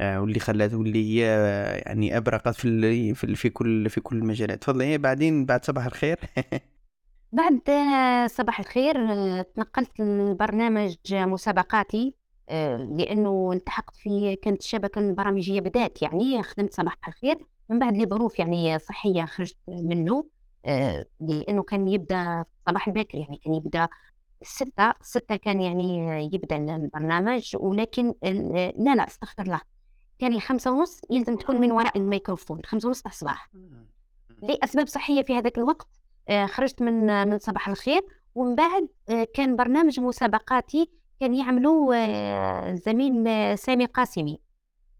آه، 0.00 0.20
واللي 0.20 0.40
خلات 0.40 0.74
واللي 0.74 1.04
هي 1.04 1.26
آه، 1.28 1.76
يعني 1.86 2.16
أبرقت 2.16 2.54
في 2.54 3.14
في, 3.14 3.34
في 3.34 3.50
كل 3.50 3.90
في 3.90 4.00
كل 4.00 4.16
المجالات. 4.16 4.62
تفضل 4.62 4.82
هي 4.82 4.98
بعدين 4.98 5.46
بعد 5.46 5.64
صباح 5.64 5.86
الخير. 5.86 6.18
بعد 7.32 7.60
صباح 8.30 8.60
الخير 8.60 8.96
آه، 9.12 9.42
تنقلت 9.42 10.00
لبرنامج 10.00 10.96
مسابقاتي. 11.12 12.17
آه، 12.48 12.76
لأنه 12.76 13.52
التحقت 13.52 13.96
في 13.96 14.36
كانت 14.36 14.60
الشبكة 14.60 14.98
البرامجية 14.98 15.60
بدأت 15.60 16.02
يعني 16.02 16.42
خدمت 16.42 16.74
صباح 16.74 17.08
الخير 17.08 17.38
من 17.68 17.78
بعد 17.78 17.96
لظروف 17.96 18.38
يعني 18.38 18.78
صحية 18.78 19.24
خرجت 19.24 19.56
منه 19.68 20.24
آه، 20.64 21.06
لأنه 21.20 21.62
كان 21.62 21.88
يبدأ 21.88 22.44
صباح 22.68 22.88
الباكر 22.88 23.18
يعني 23.18 23.36
كان 23.44 23.54
يبدأ 23.54 23.88
ستة 24.42 24.92
ستة 25.02 25.36
كان 25.36 25.60
يعني 25.60 26.24
يبدأ 26.32 26.56
البرنامج 26.56 27.56
ولكن 27.60 28.14
ال- 28.24 28.72
لا 28.84 28.94
لا 28.94 29.06
استغفر 29.06 29.42
الله 29.42 29.60
كان 30.18 30.32
الخمسة 30.32 30.72
ونص 30.72 31.00
يلزم 31.10 31.36
تكون 31.36 31.60
من 31.60 31.72
وراء 31.72 31.98
الميكروفون 31.98 32.60
خمسة 32.66 32.88
ونص 32.88 33.02
الصباح 33.06 33.50
لأسباب 34.42 34.86
صحية 34.86 35.22
في 35.22 35.34
هذاك 35.38 35.58
الوقت 35.58 35.86
آه، 36.28 36.46
خرجت 36.46 36.82
من 36.82 37.28
من 37.28 37.38
صباح 37.38 37.68
الخير 37.68 38.02
ومن 38.34 38.54
بعد 38.54 38.88
آه، 39.08 39.26
كان 39.34 39.56
برنامج 39.56 40.00
مسابقاتي 40.00 40.90
كان 41.20 41.34
يعملوا 41.34 41.94
آه، 41.94 42.70
الزميل 42.70 43.28
آه، 43.28 43.54
سامي 43.54 43.84
قاسمي 43.84 44.40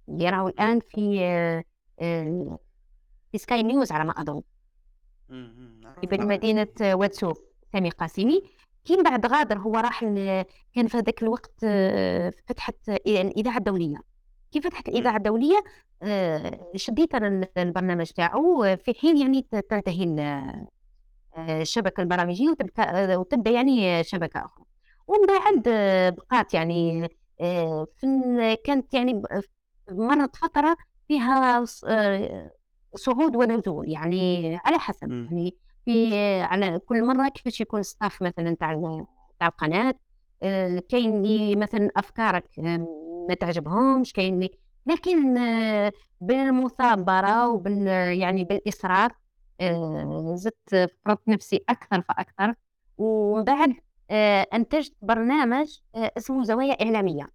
اللي 0.09 0.31
راهو 0.31 0.49
الآن 0.49 0.81
في 0.81 1.21
آه، 1.25 1.65
آه، 2.01 2.59
في 3.33 3.39
سكاي 3.39 3.63
نيوز 3.63 3.93
على 3.93 4.05
ما 4.05 4.11
أظن. 4.21 4.43
في 6.01 6.07
مدينة 6.27 6.69
واتسوف 6.81 7.39
سامي 7.73 7.91
قاسمي. 7.91 8.43
كي 8.85 8.97
من 8.97 9.03
بعد 9.03 9.27
غادر 9.27 9.59
هو 9.59 9.75
راح 9.75 10.01
كان 10.75 10.87
في 10.89 10.97
هذاك 10.97 11.23
الوقت 11.23 11.53
آه، 11.65 12.33
فتحت 12.47 12.89
الإذاعة 13.07 13.57
الدولية. 13.59 13.97
كي 14.53 14.61
فتحت 14.61 14.89
الإذاعة 14.89 15.17
الدولية؟ 15.17 15.65
آه، 16.03 16.71
شديت 16.77 17.15
البرنامج 17.59 18.07
تاعو 18.11 18.65
آه، 18.65 18.75
في 18.75 18.95
حين 18.95 19.17
يعني 19.19 19.43
تنتهي 19.43 20.05
ال- 20.05 20.21
آه، 21.37 21.63
الشبكة 21.63 22.01
البرامجية 22.01 22.51
وتبقى 22.51 23.13
آه، 23.15 23.19
وتبدأ 23.19 23.51
يعني 23.51 24.05
شبكة 24.05 24.45
أخرى. 24.45 24.65
ومن 25.09 25.27
بعد 25.27 25.63
بقات 26.17 26.55
يعني 26.55 27.09
آه، 27.41 27.87
كانت 28.65 28.95
يعني 28.95 29.23
مرت 29.91 30.37
فترة 30.37 30.77
فيها 31.09 31.65
آه، 31.87 32.51
صعود 32.95 33.37
ونزول 33.37 33.91
يعني 33.91 34.57
على 34.65 34.79
حسب. 34.79 35.11
يعني 35.11 35.57
في 35.85 36.17
على 36.41 36.79
كل 36.79 37.05
مرة 37.05 37.29
كيفاش 37.29 37.61
يكون 37.61 37.83
ستاف 37.83 38.23
مثلا 38.23 38.57
تاع 38.61 39.05
تاع 39.41 39.49
القناة 39.49 39.95
آه، 40.43 40.83
كاين 40.89 41.25
اللي 41.25 41.57
مثلا 41.57 41.91
أفكارك 41.97 42.59
ما 43.29 43.35
تعجبهمش 43.41 44.13
كاين 44.13 44.35
اللي 44.35 44.51
لكن 44.87 45.35
بالمثابرة 46.21 47.49
وبال 47.49 47.87
يعني 48.19 48.45
بالإصرار 48.45 49.13
زدت 50.35 50.91
فرضت 51.05 51.29
نفسي 51.29 51.65
أكثر 51.69 52.03
فأكثر 52.03 52.55
ومن 52.99 53.45
بعد 53.45 53.75
آه، 54.11 54.47
أنتجت 54.55 54.95
برنامج 55.03 55.79
آه، 55.95 56.13
اسمه 56.19 56.45
زوايا 56.45 56.73
إعلامية. 56.85 57.27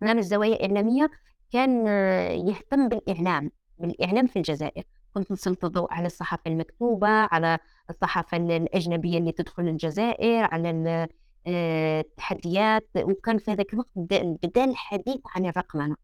برنامج 0.00 0.20
زوايا 0.22 0.62
إعلامية 0.62 1.10
كان 1.52 1.88
آه، 1.88 2.28
يهتم 2.30 2.88
بالإعلام 2.88 3.50
بالإعلام 3.78 4.26
في 4.26 4.36
الجزائر. 4.36 4.84
كنت 5.14 5.32
نسلط 5.32 5.64
الضوء 5.64 5.92
على 5.92 6.06
الصحافة 6.06 6.42
المكتوبة 6.46 7.08
على 7.08 7.58
الصحافة 7.90 8.36
ال- 8.36 8.50
الأجنبية 8.52 9.18
اللي 9.18 9.32
تدخل 9.32 9.62
الجزائر 9.68 10.44
على 10.44 10.70
ال- 10.70 11.08
التحديات. 11.46 12.88
وكان 12.96 13.38
في 13.38 13.50
هذاك 13.50 13.72
الوقت 13.72 13.90
بدا 13.96 14.64
الحديث 14.64 15.20
عن 15.26 15.46
الرقمنة. 15.46 15.96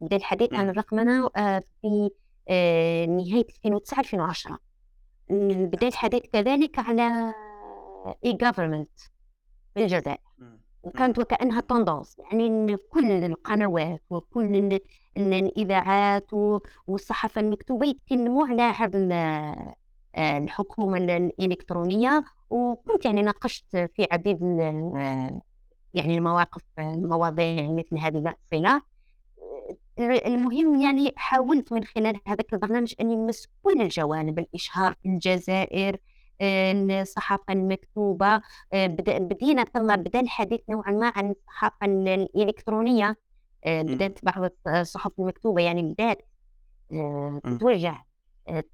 بدا 0.00 0.16
الحديث 0.16 0.52
عن 0.54 0.68
آه، 1.36 1.62
في 1.82 2.10
نهاية 3.06 3.46
2009 3.64 4.00
2010 4.00 4.58
بدأ 5.30 5.88
الحديث 5.88 6.22
كذلك 6.32 6.78
على 6.78 7.34
اي 8.24 8.38
government 8.44 9.10
في 9.74 9.82
الجزائر. 9.82 10.18
وكانت 10.82 11.18
وكأنها 11.18 11.60
توندونس 11.60 12.18
يعني 12.18 12.46
إن 12.46 12.76
كل 12.90 13.10
القنوات 13.10 14.02
وكل 14.10 14.56
ال- 14.56 14.80
ال- 15.16 15.34
الإذاعات 15.34 16.26
والصحافة 16.86 17.40
المكتوبة 17.40 17.86
يتكلموا 17.86 18.46
على 18.46 18.62
هذا 18.62 19.14
آه، 20.16 20.38
الحكومة 20.38 20.98
ال- 20.98 21.10
الإلكترونية. 21.10 22.24
وكنت 22.50 23.04
يعني 23.04 23.22
ناقشت 23.22 23.76
في 23.76 24.06
عديد 24.12 24.42
يعني 25.94 26.16
المواقف 26.18 26.62
المواضيع 26.78 27.70
مثل 27.70 27.98
هذه 27.98 28.34
الصلة 28.52 28.82
المهم 29.98 30.80
يعني 30.80 31.12
حاولت 31.16 31.72
من 31.72 31.84
خلال 31.84 32.20
هذاك 32.26 32.52
البرنامج 32.54 32.94
أن 33.00 33.10
يمس 33.10 33.48
كل 33.62 33.80
الجوانب 33.80 34.38
الإشهار 34.38 34.94
في 35.02 35.08
الجزائر. 35.08 35.96
الصحافة 36.42 37.52
المكتوبة 37.52 38.40
آه، 38.72 38.86
بدينا 38.86 39.64
ثم 39.64 39.96
بدأ 39.96 40.20
الحديث 40.20 40.60
نوعا 40.68 40.90
ما 40.90 41.12
عن 41.16 41.30
الصحافة 41.30 41.86
ال- 41.86 42.08
الإلكترونية 42.08 43.16
آه، 43.64 43.82
بدأت 43.82 44.24
بعض 44.24 44.50
الصحف 44.66 45.12
المكتوبة 45.18 45.62
يعني 45.62 45.82
بدأت 45.82 46.22
آه،. 46.92 47.40
تتوجه 47.44 48.04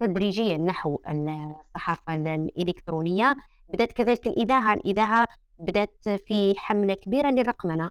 تدريجيا 0.00 0.56
نحو 0.56 0.98
الصحافة 1.08 2.14
ال- 2.14 2.28
الإلكترونية. 2.28 3.36
بدأت 3.72 3.92
كذلك 3.92 4.26
الإذاعة 4.26 4.74
الإذاعة 4.74 5.26
بدأت 5.58 6.08
في 6.08 6.54
حملة 6.58 6.94
كبيرة 6.94 7.30
للرقمنة. 7.30 7.90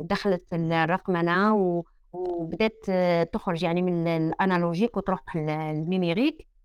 دخلت 0.00 0.54
الرقمنة 0.54 1.54
و- 1.56 1.82
وبدأت 2.12 2.84
آه، 2.88 3.22
تخرج 3.22 3.62
يعني 3.62 3.82
من 3.82 4.06
الأنالوجيك 4.06 4.96
وتروح 4.96 5.36
للنيميريك 5.36 6.40
آه، 6.40 6.57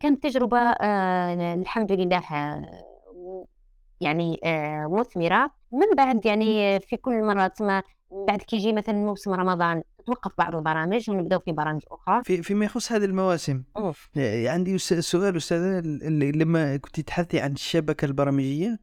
كانت 0.00 0.22
تجربة 0.22 0.58
آه، 0.58 1.54
الحمد 1.54 1.92
لله 1.92 2.18
آه، 2.32 2.82
يعني 4.00 4.40
آه، 4.44 4.86
مثمرة. 4.90 5.50
من 5.72 5.96
بعد 5.96 6.26
يعني 6.26 6.80
في 6.80 6.96
كل 6.96 7.22
مرة 7.22 7.46
تسمى 7.46 7.82
بعد 8.28 8.42
كي 8.42 8.56
يجي 8.56 8.72
مثلا 8.72 8.94
موسم 8.94 9.32
رمضان 9.32 9.82
تتوقف 9.98 10.32
بعض 10.38 10.54
البرامج 10.56 11.10
ونبداو 11.10 11.40
في 11.40 11.52
برامج 11.52 11.80
أخرى. 11.90 12.22
في 12.24 12.42
فيما 12.42 12.64
يخص 12.64 12.92
هذه 12.92 13.04
المواسم. 13.04 13.62
آه، 14.16 14.48
عندي 14.48 14.78
سؤال 14.78 15.36
اللي 16.02 16.32
لما 16.32 16.76
كنت 16.76 17.00
تحدثي 17.00 17.40
عن 17.40 17.52
الشبكة 17.52 18.04
البرامجية 18.04 18.80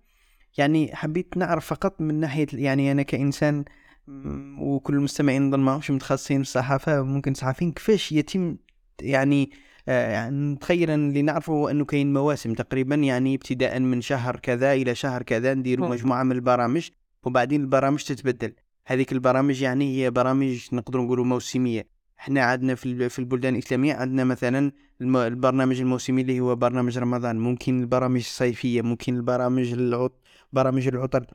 يعني 0.57 0.95
حبيت 0.95 1.37
نعرف 1.37 1.65
فقط 1.65 2.01
من 2.01 2.15
ناحية 2.19 2.47
يعني 2.53 2.91
أنا 2.91 3.01
كإنسان 3.01 3.65
مم، 4.07 4.57
وكل 4.61 4.93
المستمعين 4.95 5.47
نظن 5.47 5.59
ماهمش 5.59 5.91
متخصصين 5.91 6.37
في 6.37 6.41
الصحافة 6.41 7.01
ممكن 7.01 7.33
صحفيين 7.33 7.71
كيفاش 7.71 8.11
يتم 8.11 8.57
يعني 9.01 9.49
آه، 9.53 9.68
يعني 9.93 10.53
نتخيل 10.53 10.89
اللي 10.89 11.21
نعرفه 11.21 11.71
أنه 11.71 11.85
كاين 11.85 12.13
مواسم 12.13 12.53
تقريبا 12.53 12.95
يعني 12.95 13.35
ابتداء 13.35 13.79
من 13.79 14.01
شهر 14.01 14.35
كذا 14.35 14.73
إلى 14.73 14.95
شهر 14.95 15.23
كذا 15.23 15.53
نديروا 15.53 15.85
مم. 15.87 15.91
مجموعة 15.91 16.23
من 16.23 16.31
البرامج 16.31 16.89
وبعدين 17.23 17.61
البرامج 17.61 18.03
تتبدل. 18.03 18.53
هذيك 18.85 19.11
البرامج 19.11 19.61
يعني 19.61 19.97
هي 19.97 20.11
برامج 20.11 20.67
نقدر 20.73 21.01
نقولوا 21.01 21.25
موسمية. 21.25 21.87
إحنا 22.19 22.41
عندنا 22.43 22.75
في 22.75 22.85
ال- 22.85 23.09
في 23.09 23.19
البلدان 23.19 23.53
الإسلامية 23.53 23.93
عندنا 23.93 24.23
مثلا 24.23 24.71
البرنامج 25.01 25.79
الموسمي 25.81 26.21
اللي 26.21 26.39
هو 26.39 26.55
برنامج 26.55 26.97
رمضان 26.97 27.39
ممكن 27.39 27.79
البرامج 27.81 28.19
الصيفية 28.19 28.81
ممكن 28.81 29.15
البرامج 29.15 29.71
العط 29.73 30.21
برامج 30.53 30.87
العطل. 30.87 31.25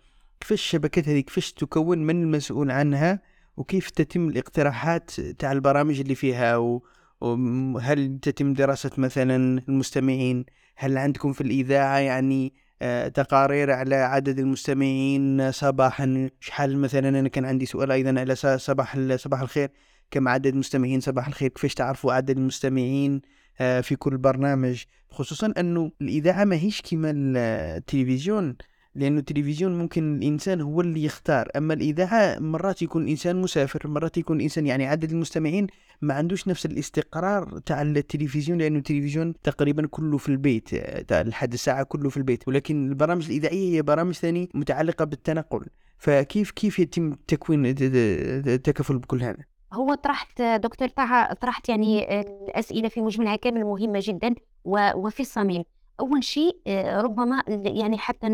كيفاش 0.41 0.61
الشبكات 0.61 1.09
هذه 1.09 1.21
كيفاش 1.21 1.53
تكون 1.53 1.99
من 1.99 2.23
المسؤول 2.23 2.71
عنها 2.71 3.21
وكيف 3.57 3.91
تتم 3.91 4.29
الاقتراحات 4.29 5.11
تاع 5.21 5.53
البرامج 5.53 6.01
اللي 6.01 6.15
فيها 6.15 6.57
و... 6.57 6.83
وهل 7.25 8.18
تتم 8.22 8.53
دراسة 8.53 8.91
مثلا 8.99 9.62
المستمعين؟ 9.68 10.45
هل 10.77 10.99
عندكم 10.99 11.33
في 11.33 11.41
الإذاعة 11.41 11.99
يعني 11.99 12.53
آه، 12.83 13.09
تقارير 13.09 13.70
على 13.70 13.95
عدد 13.95 14.39
المستمعين 14.39 15.53
صباحا؟ 15.53 16.31
شحال 16.41 16.79
مثلا 16.79 17.09
أنا 17.09 17.29
كان 17.29 17.45
عندي 17.45 17.66
سؤال 17.66 17.93
أيضا 17.93 18.20
على 18.20 18.35
صباح 18.59 18.99
صباح 19.16 19.41
الخير. 19.41 19.70
كم 20.11 20.29
عدد 20.29 20.47
المستمعين 20.47 21.01
صباح 21.01 21.27
الخير؟ 21.27 21.49
كيفاش 21.49 21.75
تعرفوا 21.75 22.12
عدد 22.12 22.31
المستمعين 22.39 23.20
آه، 23.61 23.81
في 23.81 23.97
كل 23.97 24.18
برنامج؟ 24.18 24.83
خصوصا 25.11 25.53
أنه 25.59 25.93
الإذاعة 26.03 26.45
ما 26.45 26.57
هيش 26.57 26.83
كما 26.83 27.11
ال- 27.11 27.37
التلفزيون. 27.77 28.57
لأنه 28.95 29.18
التلفزيون 29.18 29.78
ممكن 29.78 30.16
الإنسان 30.16 30.61
هو 30.61 30.80
اللي 30.80 31.05
يختار. 31.05 31.49
أما 31.57 31.74
الإذاعة 31.74 32.38
مرات 32.38 32.82
يكون 32.82 33.03
الإنسان 33.05 33.42
مسافر 33.42 33.88
مرات 33.88 34.18
يكون 34.18 34.36
الإنسان 34.36 34.66
يعني 34.66 34.86
عدد 34.86 35.11
المستمعين 35.11 35.66
ما 36.03 36.14
عندوش 36.14 36.49
نفس 36.49 36.66
الاستقرار 36.66 37.59
تاع 37.59 37.82
التلفزيون 37.82 38.59
لأنه 38.59 38.78
التلفزيون 38.78 39.34
تقريبا 39.42 39.86
كله 39.86 40.18
في 40.18 40.28
البيت 40.28 40.74
تاع 41.09 41.22
لحد 41.22 41.53
الساعة 41.53 41.82
كله 41.82 42.09
في 42.09 42.16
البيت. 42.16 42.49
ولكن 42.49 42.88
البرامج 42.88 43.26
الإذاعية 43.26 43.76
هي 43.76 43.82
برامج 43.82 44.14
ثاني 44.14 44.49
متعلقة 44.55 45.05
بالتنقل. 45.05 45.66
فكيف 45.99 46.51
كيف 46.51 46.78
يتم 46.78 47.14
تكوين 47.28 47.66
التكفل 47.66 48.99
بكل 48.99 49.22
هذا؟ 49.22 49.45
هو 49.72 49.95
طرحت 49.95 50.42
دكتور 50.42 50.88
طه 50.88 51.32
طرحت 51.32 51.68
يعني 51.68 52.20
الأسئلة 52.20 52.88
في 52.88 53.01
مجملها 53.01 53.36
كامل 53.36 53.64
مهمة 53.64 54.01
جدا 54.03 54.34
وفي 54.64 55.20
الصميم. 55.20 55.64
أول 56.01 56.24
شيء 56.24 56.61
آه، 56.66 57.01
ربما 57.01 57.42
يعني 57.49 57.99
حتى 57.99 58.26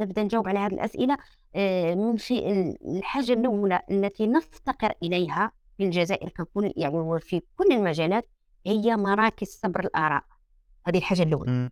نبدأ 0.00 0.22
نجاوب 0.22 0.48
على 0.48 0.58
هذه 0.58 0.72
الأسئلة 0.74 1.16
آه، 1.54 1.94
من 1.94 2.16
شيء 2.18 2.50
الحاجة 2.98 3.32
الأولى 3.32 3.80
التي 3.90 4.26
نفتقر 4.26 4.92
إليها 5.02 5.52
في 5.78 5.84
الجزائر 5.84 6.28
ككل 6.28 6.72
يعني 6.76 6.94
وفي 6.98 7.42
كل 7.56 7.72
المجالات 7.72 8.28
هي 8.66 8.96
مراكز 8.96 9.46
صبر 9.62 9.80
الآراء. 9.80 10.22
هذه 10.86 10.98
الحاجة 10.98 11.22
الأولى. 11.22 11.70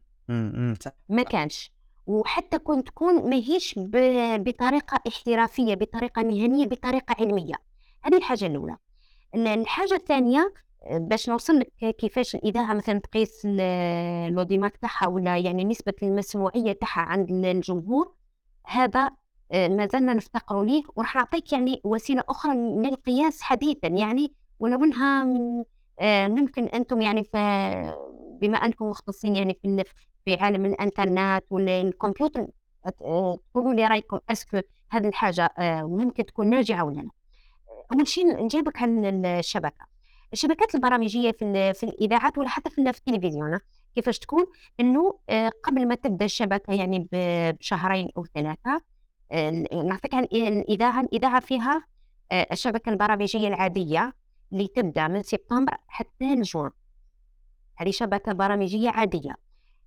صح. 0.80 0.90
ما 1.08 1.22
كانش. 1.22 1.72
وحتى 2.06 2.58
كنت 2.58 2.86
تكون 2.86 3.30
ماهيش 3.30 3.74
ب- 3.78 4.44
بطريقة 4.44 5.00
احترافية 5.08 5.74
بطريقة 5.74 6.22
مهنية 6.22 6.66
بطريقة 6.66 7.16
علمية. 7.20 7.54
هذه 8.02 8.16
الحاجة 8.16 8.46
الأولى. 8.46 8.76
ال- 9.34 9.46
الحاجة 9.46 9.94
الثانية 9.94 10.52
باش 10.92 11.28
نوصل 11.28 11.58
لك 11.58 11.94
كيفاش 11.98 12.34
الإذاعة 12.34 12.74
مثلا 12.74 12.98
تقيس 12.98 13.46
ال- 13.46 13.60
الأوديمات 14.30 14.76
تاعها 14.76 15.06
ولا 15.08 15.36
يعني 15.38 15.64
نسبة 15.64 15.94
المسموعية 16.02 16.72
تاعها 16.72 17.00
عند 17.00 17.30
الجمهور 17.30 18.14
هذا 18.66 19.10
آه، 19.52 19.68
ما 19.68 19.86
زلنا 19.92 20.14
نفتقر 20.14 20.62
ليه 20.64 20.82
وراح 20.96 21.16
نعطيك 21.16 21.52
يعني 21.52 21.80
وسيلة 21.84 22.22
أخرى 22.28 22.54
للقياس 22.54 23.42
حديثا 23.42 23.88
يعني 23.88 24.32
ولو 24.60 24.84
أنها 24.84 25.24
من- 25.24 25.64
آه، 26.00 26.28
ممكن 26.28 26.64
أنتم 26.64 27.00
يعني 27.00 27.24
ف- 27.24 27.36
بما 28.40 28.58
أنكم 28.58 28.84
مختصين 28.90 29.36
يعني 29.36 29.58
في 29.62 29.84
في 30.24 30.34
عالم 30.34 30.64
الإنترنت 30.66 31.44
والكمبيوتر 31.50 32.46
آه، 33.02 33.38
تقولوا 33.52 33.74
لي 33.74 33.86
رأيكم 33.86 34.18
أسكو 34.30 34.60
هذه 34.90 35.08
الحاجة 35.08 35.50
ممكن 35.82 36.26
تكون 36.26 36.50
ناجعة 36.50 36.84
ولا 36.84 37.00
لا؟ 37.00 37.10
أول 37.92 38.08
شيء 38.08 38.44
نجيبك 38.44 38.82
عن 38.82 39.24
الشبكة. 39.26 39.95
الشبكات 40.36 40.74
البرامجية 40.74 41.32
في 41.32 41.74
في 41.74 41.82
الإذاعات 41.82 42.38
ولا 42.38 42.48
حتى 42.48 42.70
في 42.70 42.80
ال- 42.80 42.92
في 42.94 42.98
التلفزيون 42.98 43.58
كيفاش 43.94 44.18
تكون؟ 44.18 44.46
إنه 44.80 45.18
آه، 45.28 45.50
قبل 45.62 45.88
ما 45.88 45.94
تبدأ 45.94 46.24
الشبكة 46.24 46.72
يعني 46.72 47.08
بشهرين 47.12 48.08
أو 48.16 48.24
ثلاثة 48.24 48.80
آه، 49.32 49.50
نعطيك 49.84 50.14
عن 50.14 50.24
الإذاعة 50.24 51.00
الإذاعة 51.00 51.40
فيها 51.40 51.84
آه، 52.32 52.46
الشبكة 52.52 52.90
البرامجية 52.90 53.48
العادية 53.48 54.14
اللي 54.52 54.66
تبدأ 54.68 55.08
من 55.08 55.22
سبتمبر 55.22 55.76
حتى 55.88 56.34
لجون 56.34 56.70
هذه 57.76 57.90
شبكة 57.90 58.32
برامجية 58.32 58.90
عادية. 58.90 59.34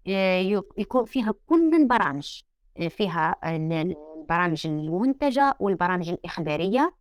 يك- 0.05 0.73
يكون 0.77 1.05
فيها 1.05 1.33
كل 1.47 1.75
البرامج. 1.75 2.41
فيها 2.89 3.35
ال- 3.43 3.95
البرامج 4.19 4.67
المنتجة 4.67 5.55
والبرامج 5.59 6.09
الإخبارية 6.09 6.93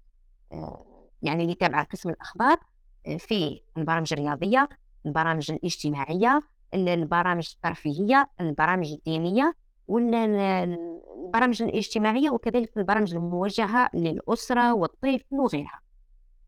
آه، 0.52 0.84
يعني 1.22 1.42
اللي 1.42 1.54
تابعة 1.54 1.84
قسم 1.84 2.10
الأخبار. 2.10 2.52
آه، 2.52 2.77
في 3.16 3.60
البرامج 3.76 4.12
الرياضية 4.12 4.68
البرامج 5.06 5.50
الاجتماعية 5.50 6.42
ال- 6.74 6.88
البرامج 6.88 7.52
الترفيهية 7.56 8.30
البرامج 8.40 8.92
الدينية 8.92 9.54
والبرامج 9.88 11.62
الاجتماعية 11.62 12.30
وكذلك 12.30 12.76
البرامج 12.76 13.14
الموجهة 13.14 13.90
للأسرة 13.94 14.74
والطفل 14.74 15.20
وغيرها. 15.30 15.80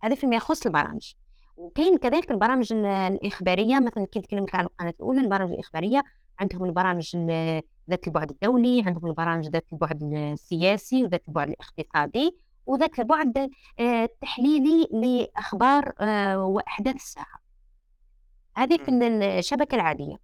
هذا 0.02 0.14
فيما 0.14 0.36
يخص 0.36 0.66
البرامج. 0.66 1.12
وكاين 1.56 1.96
كذلك 1.98 2.30
البرامج 2.30 2.72
ال- 2.72 2.86
الإخبارية 2.86 3.80
مثلا 3.80 4.04
كي 4.04 4.20
تكلمت 4.20 4.54
عن 4.54 4.64
القناة 4.64 4.90
الأولى 4.90 5.20
البرامج 5.20 5.52
الإخبارية 5.52 6.04
عندهم 6.38 6.64
البرامج 6.64 7.10
ال- 7.16 7.62
ذات 7.90 8.06
البعد 8.06 8.30
الدولي 8.30 8.82
عندهم 8.86 9.06
البرامج 9.06 9.48
ذات 9.48 9.66
البعد 9.72 10.02
السياسي 10.02 11.04
وذات 11.04 11.22
البعد 11.28 11.48
الاقتصادي. 11.48 12.36
وذات 12.70 12.98
البعد 12.98 13.38
آه، 13.78 14.04
التحليلي 14.04 14.88
لأخبار 14.92 15.92
آه، 16.00 16.44
وأحداث 16.46 16.94
الساعة. 16.94 17.40
هذه 18.56 18.76
في 18.76 18.88
ال- 18.88 19.22
الشبكة 19.22 19.74
العادية. 19.74 20.16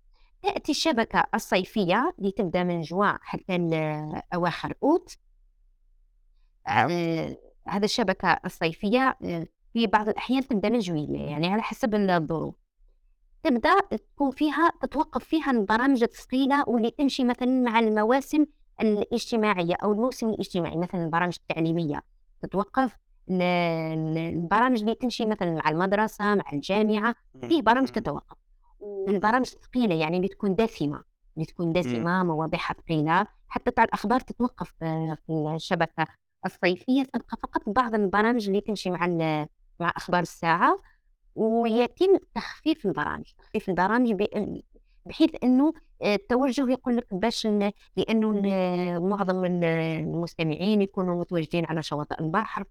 تأتي 0.42 0.72
الشبكة 0.72 1.24
الصيفية 1.34 2.14
اللي 2.18 2.30
تبدأ 2.30 2.64
من 2.64 2.80
جوان 2.80 3.18
حتى 3.22 3.56
أواخر 4.34 4.74
أوت 4.82 5.16
آه، 6.68 7.36
هذه 7.68 7.84
الشبكة 7.84 8.38
الصيفية 8.44 9.16
آه، 9.24 9.46
في 9.72 9.86
بعض 9.86 10.08
الأحيان 10.08 10.48
تبدأ 10.48 10.68
من 10.68 10.78
جويلية 10.78 11.26
يعني 11.30 11.46
على 11.48 11.62
حسب 11.62 11.94
الظروف. 11.94 12.54
تبدأ 13.42 13.80
تكون 13.80 14.30
فيها 14.30 14.72
تتوقف 14.82 15.24
فيها 15.24 15.50
البرامج 15.50 16.02
الثقيلة 16.02 16.64
واللي 16.68 16.90
تمشي 16.90 17.24
مثلا 17.24 17.48
مع 17.62 17.78
المواسم 17.78 18.46
الاجتماعية 18.80 19.74
أو 19.82 19.92
الموسم 19.92 20.28
الاجتماعي 20.28 20.76
مثلا 20.76 21.04
البرامج 21.04 21.36
التعليمية. 21.40 22.02
تتوقف 22.42 22.96
ال- 23.30 23.42
ال- 23.42 24.18
البرامج 24.18 24.80
اللي 24.80 24.94
تمشي 24.94 25.26
مثلا 25.26 25.54
مع 25.54 25.70
المدرسة 25.70 26.34
مع 26.34 26.44
الجامعة 26.52 27.14
فيه 27.48 27.62
برامج 27.62 27.88
تتوقف. 27.88 28.36
البرامج 29.08 29.50
الثقيله 29.54 29.94
يعني 29.94 30.16
اللي 30.16 30.28
تكون 30.28 30.54
دسمة 30.54 31.02
اللي 31.36 31.46
تكون 31.46 31.72
دسمة 31.72 32.22
مواضيعها 32.24 32.74
ثقيلة. 32.74 33.26
حتى 33.48 33.70
تاع 33.70 33.84
الأخبار 33.84 34.20
تتوقف 34.20 34.72
آه، 34.82 35.16
في 35.26 35.32
الشبكة 35.54 36.06
الصيفية. 36.46 37.02
تبقى 37.02 37.36
فقط 37.42 37.62
بعض 37.66 37.94
البرامج 37.94 38.46
اللي 38.46 38.60
تمشي 38.60 38.90
مع 38.90 39.04
ال- 39.06 39.46
مع 39.80 39.92
أخبار 39.96 40.20
الساعة 40.22 40.78
ويتم 41.34 42.18
تخفيف 42.34 42.86
البرامج. 42.86 43.32
تخفيف 43.38 43.68
البرامج 43.68 44.12
بحيث 45.06 45.30
إنه 45.44 45.72
آه، 46.02 46.14
التوجه 46.14 46.70
يقول 46.70 46.96
لك 46.96 47.14
باش 47.14 47.46
لأنه 47.96 48.30
معظم 49.00 49.44
ال- 49.44 49.64
المستمعين 49.64 50.82
يكونوا 50.82 51.20
متواجدين 51.20 51.64
على 51.66 51.82
شواطئ 51.82 52.20
البحر 52.20 52.64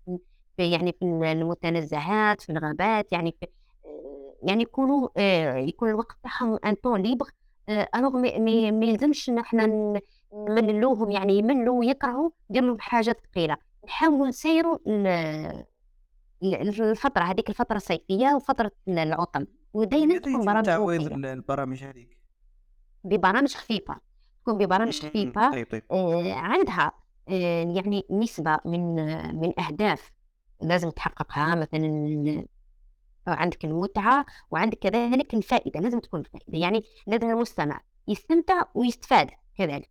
في 0.58 0.72
يعني 0.72 0.92
في 1.00 1.06
المتنزهات 1.06 2.42
في 2.42 2.52
الغابات 2.52 3.12
يعني 3.12 3.36
في 3.40 3.48
آه، 3.86 4.34
يعني 4.44 4.64
يكونوا 4.64 5.10
آه، 5.18 5.56
يكون 5.58 5.90
الوقت 5.90 6.16
تاعهم 6.24 6.60
ان 6.66 6.74
طون 6.74 7.02
ليبر 7.02 7.30
ألوغ 7.96 8.18
ما 8.18 8.86
يلزمش 8.86 9.30
إن 9.30 9.38
إحنا 9.38 9.66
ن- 9.66 10.00
نملوهم 10.34 11.12
يعني 11.12 11.38
يملوا 11.38 11.80
ويكرهوا 11.80 12.30
ندير 12.50 12.64
لهم 12.64 12.80
حاجة 12.80 13.16
ثقيلة. 13.32 13.58
نحاولوا 13.86 14.28
نسيروا 14.28 14.78
ال- 14.88 15.08
ال- 16.44 16.82
الفترة 16.82 17.24
هذيك 17.24 17.50
الفترة 17.50 17.76
الصيفية 17.76 18.34
وفترة 18.36 18.72
العطل. 18.88 19.48
ودايما 19.74 20.14
تكون 20.20 20.46
برامج. 20.46 20.70
البرامج 21.26 21.84
هذيك. 21.84 22.18
ببرامج 23.06 23.53
خفيفة 23.56 23.95
تكون 24.41 24.58
ببرامج 24.58 25.01
خفيفة 25.06 25.51
طيب 25.51 25.68
طيب. 25.72 25.84
آه، 25.91 26.34
عندها 26.34 26.91
آه، 27.30 27.64
يعني 27.76 28.06
نسبة 28.10 28.60
من 28.66 28.99
آه، 28.99 29.32
من 29.32 29.60
أهداف 29.60 30.12
لازم 30.62 30.89
تحققها 30.89 31.56
مثلا 31.56 32.45
عندك 33.28 33.66
المتعة 33.66 34.26
وعندك 34.51 34.78
كذلك 34.80 35.34
الفائدة 35.34 35.80
لازم 35.80 35.99
تكون 35.99 36.20
الفائدة 36.20 36.58
يعني 36.58 36.84
لازم 37.08 37.30
المستمع 37.30 37.82
يستمتع 38.08 38.64
ويستفاد 38.76 39.30
كذلك. 39.58 39.89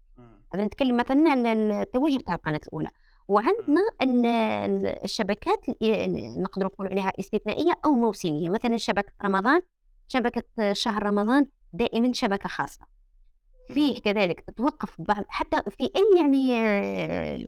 هذا 0.55 0.65
نتكلم 0.65 0.97
مثلا 0.97 1.31
عن 1.31 1.47
التوجه 1.47 2.19
تاع 2.23 2.35
القناة 2.35 2.61
الأولى. 2.67 2.89
وعندنا 3.29 3.81
ال- 4.03 4.27
ال- 4.27 5.05
الشبكات 5.05 5.67
نقدر 6.39 6.67
نقول 6.67 6.87
عليها 6.89 7.13
استثنائية 7.21 7.73
أو 7.85 7.91
موسمية 7.93 8.49
مثلا 8.51 8.77
شبكة 8.77 9.13
رمضان 9.25 9.61
شبكة 10.09 10.73
شهر 10.73 11.03
رمضان 11.03 11.47
دائما 11.73 12.13
شبكة 12.13 12.49
خاصة. 12.49 12.87
فيه 13.69 14.01
كذلك 14.01 14.41
تتوقف 14.41 14.95
بعض 14.99 15.25
حتى 15.29 15.71
في 15.71 15.85
أي 15.97 16.19
يعني 16.21 16.53
آه، 16.61 17.45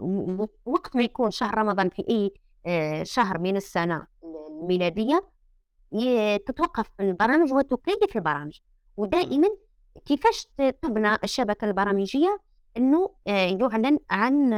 وقت 0.66 0.96
ما 0.96 1.02
يكون 1.02 1.30
شهر 1.30 1.58
رمضان 1.58 1.88
في 1.88 2.04
أي 2.10 2.30
آه، 2.66 3.02
شهر 3.02 3.38
من 3.38 3.56
السنة 3.56 4.06
الميلادية 4.50 5.24
ي- 5.92 6.38
تتوقف 6.38 6.90
البرامج 7.00 7.52
وتكيف 7.52 8.16
البرامج. 8.16 8.58
ودائما 8.96 9.48
كيفاش 10.04 10.46
تبنى 10.82 11.14
الشبكة 11.24 11.64
البرامجية؟ 11.64 12.40
إنه 12.76 13.10
آه، 13.26 13.30
يعلن 13.60 13.98
عن 14.10 14.52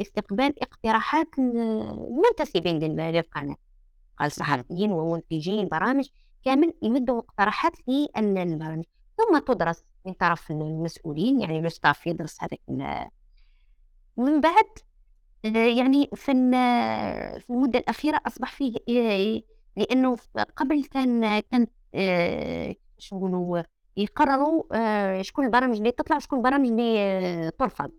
استقبال 0.00 0.62
اقتراحات 0.62 1.28
المنتسبين 1.38 2.78
لل- 2.78 2.96
للقناة. 3.12 3.56
قال 4.18 4.32
صحفيين 4.32 4.92
ومنتجين 4.92 5.68
برامج 5.68 6.08
كامل 6.44 6.74
يمدوا 6.82 7.16
مقترحات 7.16 7.72
للبرامج 7.88 8.84
ثم 9.16 9.38
تدرس 9.38 9.84
من 10.06 10.12
طرف 10.12 10.50
المسؤولين 10.50 11.40
يعني 11.40 11.60
لو 11.60 11.68
ستاف 11.68 12.06
يدرس 12.06 12.38
هذاك 12.42 12.60
ومن 14.16 14.40
بعد 14.40 14.64
آه، 15.44 15.48
يعني 15.58 16.10
في 16.14 16.32
ال- 16.32 17.40
في 17.40 17.50
المدة 17.50 17.78
الأخيرة 17.78 18.20
أصبح 18.26 18.52
فيه 18.52 18.74
آه، 18.88 19.42
لأنه 19.76 20.16
قبل 20.56 20.84
كان 20.84 21.40
كان 21.40 21.66
آه، 21.94 22.74
شو 22.98 23.16
نقولوا 23.16 23.62
يقرروا 23.96 24.62
شكون 25.22 25.44
البرامج 25.46 25.76
اللي 25.76 25.90
تطلع 25.90 26.16
وشكون 26.16 26.38
البرامج 26.38 26.66
اللي 26.68 27.50
ترفض. 27.58 27.90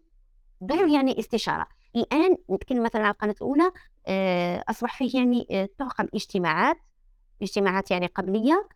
دور 0.62 0.88
يعني 0.88 1.20
استشارة. 1.20 1.68
الآن 1.96 2.38
نتكلم 2.52 2.84
مثلا 2.84 3.02
على 3.02 3.12
القناة 3.12 3.36
الأولى 3.42 3.72
أصبح 4.70 4.98
فيه 4.98 5.20
يعني 5.20 5.68
تعقد 5.78 6.10
اجتماعات 6.16 6.78
اجتماعات 7.42 7.92
يعني 7.92 8.06
قبلية 8.06 8.68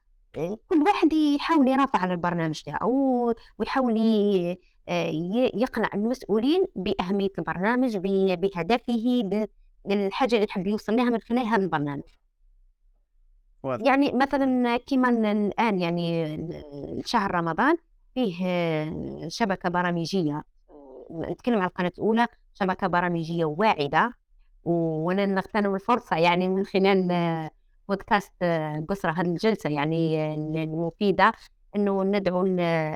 كل 0.68 0.82
واحد 0.88 1.14
يحاول 1.14 1.68
يرافع 1.68 2.00
على 2.00 2.14
البرنامج 2.14 2.62
تاعو 2.62 3.34
ويحاول 3.60 3.98
آه، 4.90 5.12
يقنع 5.54 5.90
المسؤولين 5.94 6.66
بأهمية 6.76 7.30
البرنامج 7.40 7.98
بهدفه 7.98 9.22
ب- 9.24 9.48
بالحاجة 9.86 10.36
اللي 10.36 10.46
يحب 10.50 10.68
يوصل 10.68 10.96
لها 10.96 11.10
من 11.10 11.20
خلال 11.20 11.46
هذا 11.46 11.64
البرنامج. 11.64 12.04
واضح. 13.64 13.86
يعني 13.86 14.12
مثلا 14.12 14.78
كما 14.78 15.10
الآن 15.32 15.80
يعني 15.80 16.38
شهر 17.06 17.36
رمضان 17.36 17.78
فيه 18.14 18.46
آه، 18.48 19.28
شبكة 19.28 19.70
برامجية. 19.70 20.44
آه، 20.70 21.26
نتكلم 21.32 21.56
على 21.56 21.68
القناة 21.68 21.92
الأولى 21.98 22.28
شبكة 22.54 22.88
برامجية 22.88 23.46
واعدة 23.46 24.14
و- 24.64 25.06
وأنا 25.08 25.26
نغتنم 25.26 25.76
الفرصة 25.76 26.16
يعني 26.18 26.48
من 26.48 26.64
خلال 26.66 27.08
بودكاست 27.92 28.34
آه، 28.42 28.86
قصرى 28.90 29.12
هذه 29.12 29.28
الجلسة 29.28 29.70
يعني 29.70 30.22
آه، 30.22 30.36
المفيدة 30.64 31.32
أنه 31.76 32.04
ندعو 32.04 32.46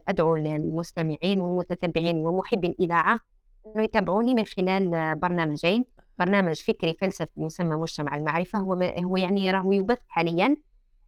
أدعو 0.07 0.35
المستمعين 0.35 1.41
والمتتبعين 1.41 2.17
ومحبي 2.17 2.67
الإذاعة 2.67 3.19
أنه 3.65 3.83
يتابعوني 3.83 4.33
من 4.33 4.45
خلال 4.45 4.95
آه، 4.95 5.13
برنامجين. 5.13 5.85
برنامج 6.19 6.55
فكري 6.61 6.93
فلسفي 7.01 7.31
يسمى 7.37 7.75
مجتمع 7.75 8.15
المعرفة. 8.15 8.59
هو 8.59 8.73
هو 8.83 9.17
يعني 9.17 9.51
راهو 9.51 9.71
يبث 9.71 9.99
حاليا 10.07 10.55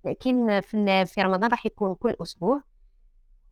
لكن 0.05 0.61
في 1.05 1.13
رمضان 1.17 1.51
راح 1.51 1.65
يكون 1.65 1.95
كل 1.95 2.15
أسبوع. 2.21 2.61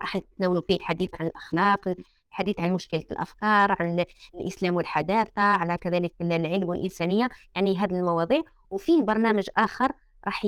راح 0.02 0.16
يتناولوا 0.16 0.62
فيه 0.68 0.76
الحديث 0.76 1.10
عن 1.20 1.28
الأخلاق 1.28 1.96
الحديث 2.32 2.60
عن 2.60 2.74
مشكلة 2.74 3.04
الأفكار 3.12 3.76
عن 3.80 4.06
الإسلام 4.36 4.76
والحداثة 4.76 5.42
على 5.42 5.78
كذلك 5.78 6.14
العلم 6.22 6.70
والإنسانية. 6.70 7.30
يعني 7.56 7.78
هذه 7.78 7.92
المواضيع. 7.92 8.42
وفي 8.70 9.02
برنامج 9.02 9.48
آخر 9.58 9.92
راح 10.28 10.46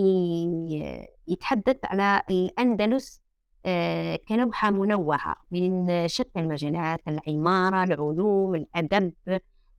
يتحدث 1.27 1.77
على 1.83 2.21
الأندلس 2.29 3.21
آه، 3.65 4.19
كلوحة 4.27 4.71
منوعة 4.71 5.35
من 5.51 6.07
شتى 6.07 6.39
المجالات 6.39 7.01
العمارة 7.07 7.83
العلوم 7.83 8.55
الأدب 8.55 9.13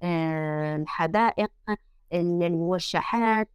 آه، 0.03 0.77
الحدائق 0.77 1.51
الموشحات. 2.13 3.49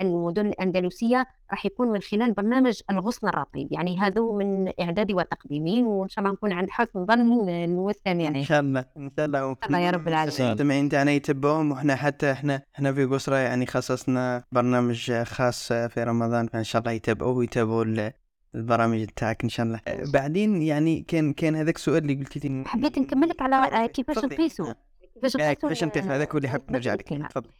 المدن 0.00 0.46
الأندلسية 0.46 1.26
راح 1.50 1.66
يكون 1.66 1.88
من 1.88 2.00
خلال 2.00 2.32
برنامج 2.32 2.80
الغصن 2.90 3.28
الرطيب 3.28 3.68
يعني 3.72 3.98
هذا 4.00 4.20
من 4.20 4.72
إعدادي 4.80 5.14
وتقديمي 5.14 5.82
وإن 5.82 6.08
شاء 6.08 6.24
الله 6.24 6.32
نكون 6.34 6.52
عند 6.52 6.70
حسن 6.70 7.06
ظن 7.06 7.48
إن 7.48 7.64
المستمعين 7.64 8.44
شاء 8.44 8.60
الله 8.60 8.84
إن 8.96 9.10
شاء 9.16 9.26
الله 9.26 9.78
يا 9.78 9.90
رب 9.90 10.08
العالمين. 10.08 10.40
المستمعين 10.40 10.88
تاعنا 10.88 11.10
يتبعوهم 11.10 11.72
وإحنا 11.72 11.96
حتى 11.96 12.32
إحنا 12.32 12.62
إحنا 12.74 12.92
في 12.92 13.04
قصرى 13.04 13.36
يعني 13.36 13.66
خصصنا 13.66 14.44
برنامج 14.52 15.12
خاص 15.12 15.72
في 15.72 16.04
رمضان 16.04 16.46
فإن 16.46 16.64
شاء 16.64 16.80
الله 16.82 16.92
يتابعوه 16.92 17.36
ويتابعوا 17.36 17.84
ال- 17.84 18.12
البرامج 18.54 19.06
تاعك 19.16 19.42
إن 19.44 19.48
شاء 19.48 19.66
الله 19.66 19.80
بعدين 20.12 20.62
يعني 20.62 21.00
كان 21.08 21.32
كان 21.32 21.54
هذاك 21.56 21.76
السؤال 21.76 22.02
اللي 22.02 22.14
قلت 22.14 22.44
لي 22.44 22.64
حبيت 22.66 22.98
نكملك 22.98 23.42
على 23.42 23.88
كيفاش. 23.88 24.18
نقيسوا. 24.24 24.72
كيفاش 25.14 25.36
نقيسوا 25.36 26.14
هذاك 26.16 26.30
هو 26.32 26.36
اللي 26.38 26.48
حاب 26.48 26.62
نرجع 26.70 26.94
لك. 26.94 27.02
تفضل. 27.30 27.50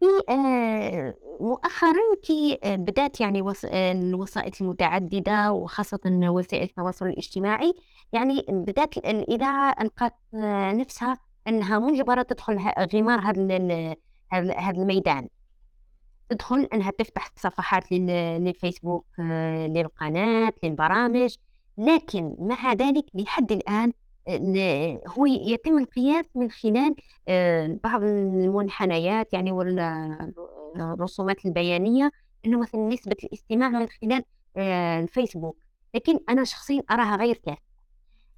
في 0.00 0.06
آه، 0.32 1.14
مؤخرا 1.40 2.14
كي 2.22 2.58
آه، 2.64 2.76
بدأت 2.76 3.20
يعني 3.20 3.42
وس- 3.42 3.64
آه، 3.64 3.92
الوسائط 3.92 4.62
المتعددة 4.62 5.52
وخاصة 5.52 6.00
وسائل 6.06 6.62
التواصل 6.62 7.06
الاجتماعي. 7.06 7.74
يعني 8.12 8.44
بدأت 8.48 8.96
الإذاعة 8.98 9.74
ألقت 9.80 10.14
آه، 10.34 10.72
نفسها 10.72 11.18
أنها 11.48 11.78
مجبرة 11.78 12.22
تدخل 12.22 12.58
غمار 12.94 13.20
هذا 13.20 13.94
هذا 14.32 14.76
الميدان. 14.82 15.28
تدخل 16.28 16.68
أنها 16.72 16.90
تفتح 16.90 17.30
صفحات 17.36 17.92
لل- 17.92 18.44
للفيسبوك 18.44 19.06
للقناة 19.68 20.52
للبرامج. 20.62 21.34
لكن 21.78 22.36
مع 22.38 22.72
ذلك 22.72 23.04
لحد 23.14 23.52
الآن 23.52 23.82
آه، 23.82 23.92
ن- 23.92 23.92
هو 25.08 25.26
يتم 25.26 25.78
القياس 25.78 26.26
من 26.34 26.50
خلال 26.50 26.94
آه، 27.28 27.78
بعض 27.84 28.02
المنحنيات 28.02 29.32
يعني 29.32 29.52
والرسومات 29.52 31.46
البيانية 31.46 32.10
أنه 32.46 32.58
مثلا 32.60 32.80
نسبة 32.88 33.16
الاستماع 33.24 33.68
من 33.68 33.86
خلال 33.88 34.24
آه، 34.56 35.00
الفيسبوك. 35.00 35.58
لكن 35.94 36.18
أنا 36.28 36.44
شخصيا 36.44 36.82
أراها 36.90 37.16
غير 37.16 37.36
كافية. 37.36 37.62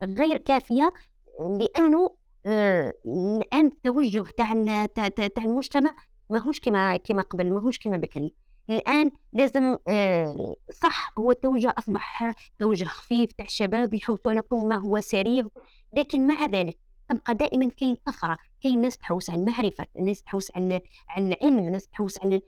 غير 0.03 0.37
كافية 0.37 0.93
لأنه 1.41 2.11
آه، 2.47 2.93
الآن 3.07 3.67
التوجه 3.67 4.25
تاع 4.37 4.53
ال- 4.53 4.93
تاع 4.93 5.09
تاع- 5.09 5.27
تاع 5.27 5.45
المجتمع 5.45 5.95
ماهوش 6.31 6.61
كما 6.61 6.97
كما 6.97 7.23
قبل 7.23 7.53
ماهوش 7.53 7.79
كما 7.79 7.97
بكري. 7.97 8.35
الآن 8.71 9.11
لازم 9.33 9.77
آه، 9.89 10.57
صح 10.73 11.13
هو 11.19 11.31
التوجه 11.31 11.75
أصبح 11.79 12.35
توجه 12.59 12.85
خفيف 12.85 13.33
تاع 13.33 13.47
الشباب 13.47 13.95
يحوسوا 13.95 14.31
على 14.31 14.43
كل 14.43 14.57
ما 14.57 14.77
هو 14.77 15.01
سريع. 15.01 15.47
لكن 15.97 16.27
مع 16.27 16.47
ذلك 16.47 16.79
تبقى 17.09 17.35
دائما 17.35 17.69
كاين 17.69 17.97
طفرة 18.07 18.39
كاين 18.63 18.81
ناس 18.81 18.99
تحوس 18.99 19.31
على 19.31 19.41
المعرفة 19.41 19.87
ناس 20.01 20.23
تحوس 20.23 20.51
على 20.57 20.81
العلم 21.19 21.61
ناس 21.61 21.89
تحوس 21.89 22.19
على 22.19 22.43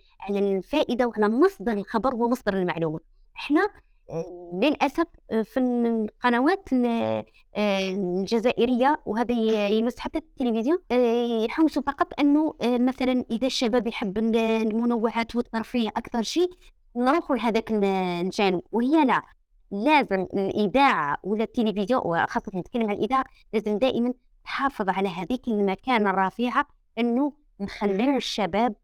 الفائدة 0.57 1.07
وعلى 1.07 1.29
مصدر 1.29 1.73
الخبر 1.73 2.14
ومصدر 2.14 2.55
المعلومة. 2.55 3.01
إحنا 3.37 3.69
آه، 4.11 4.50
للأسف 4.62 5.06
آه، 5.30 5.42
في 5.42 5.61
القنوات 5.61 6.72
ال- 6.72 7.24
آه، 7.56 7.90
الجزائرية 7.90 9.00
وهذا 9.06 9.34
يمس 9.68 9.98
حتى 9.98 10.18
التلفزيون 10.18 10.78
آه، 10.90 11.44
يحوسوا 11.44 11.82
فقط 11.82 12.20
آه، 12.20 12.78
مثلا 12.78 13.24
إذا 13.30 13.46
الشباب 13.46 13.86
يحب 13.86 14.18
ال- 14.18 14.36
المنوعات 14.36 15.36
والترفيه 15.36 15.88
أكثر 15.88 16.22
شيء 16.22 16.50
نروحوا 16.96 17.36
لهذاك 17.36 17.70
ال- 17.70 17.84
الجانب. 17.84 18.62
وهي 18.72 19.04
لا 19.04 19.22
لازم 19.70 20.26
الإذاعة 20.34 21.16
ولا 21.22 21.44
التلفزيون 21.44 22.02
وخاصة 22.04 22.52
نتكلم 22.54 22.82
عن 22.90 22.96
الإذاعة 22.96 23.24
لازم 23.52 23.78
دائما 23.78 24.14
تحافظ 24.44 24.88
على 24.88 25.09
هذيك 25.09 25.48
المكانة 25.48 26.11
الرفيعة 26.11 26.66
أنه 26.98 27.32
نخلي 27.61 28.16
الشباب 28.16 28.74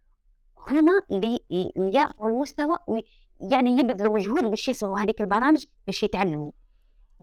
هما 0.68 0.92
اللي 1.10 1.38
ي- 1.50 1.72
يرفعوا 1.76 2.28
المستوى 2.30 2.78
يعني 3.40 3.70
يبذلوا 3.70 4.14
مجهود 4.14 4.44
باش 4.44 4.68
يسمعوا 4.68 4.98
هذيك 4.98 5.20
البرامج 5.20 5.64
باش 5.86 6.02
يتعلموا 6.02 6.50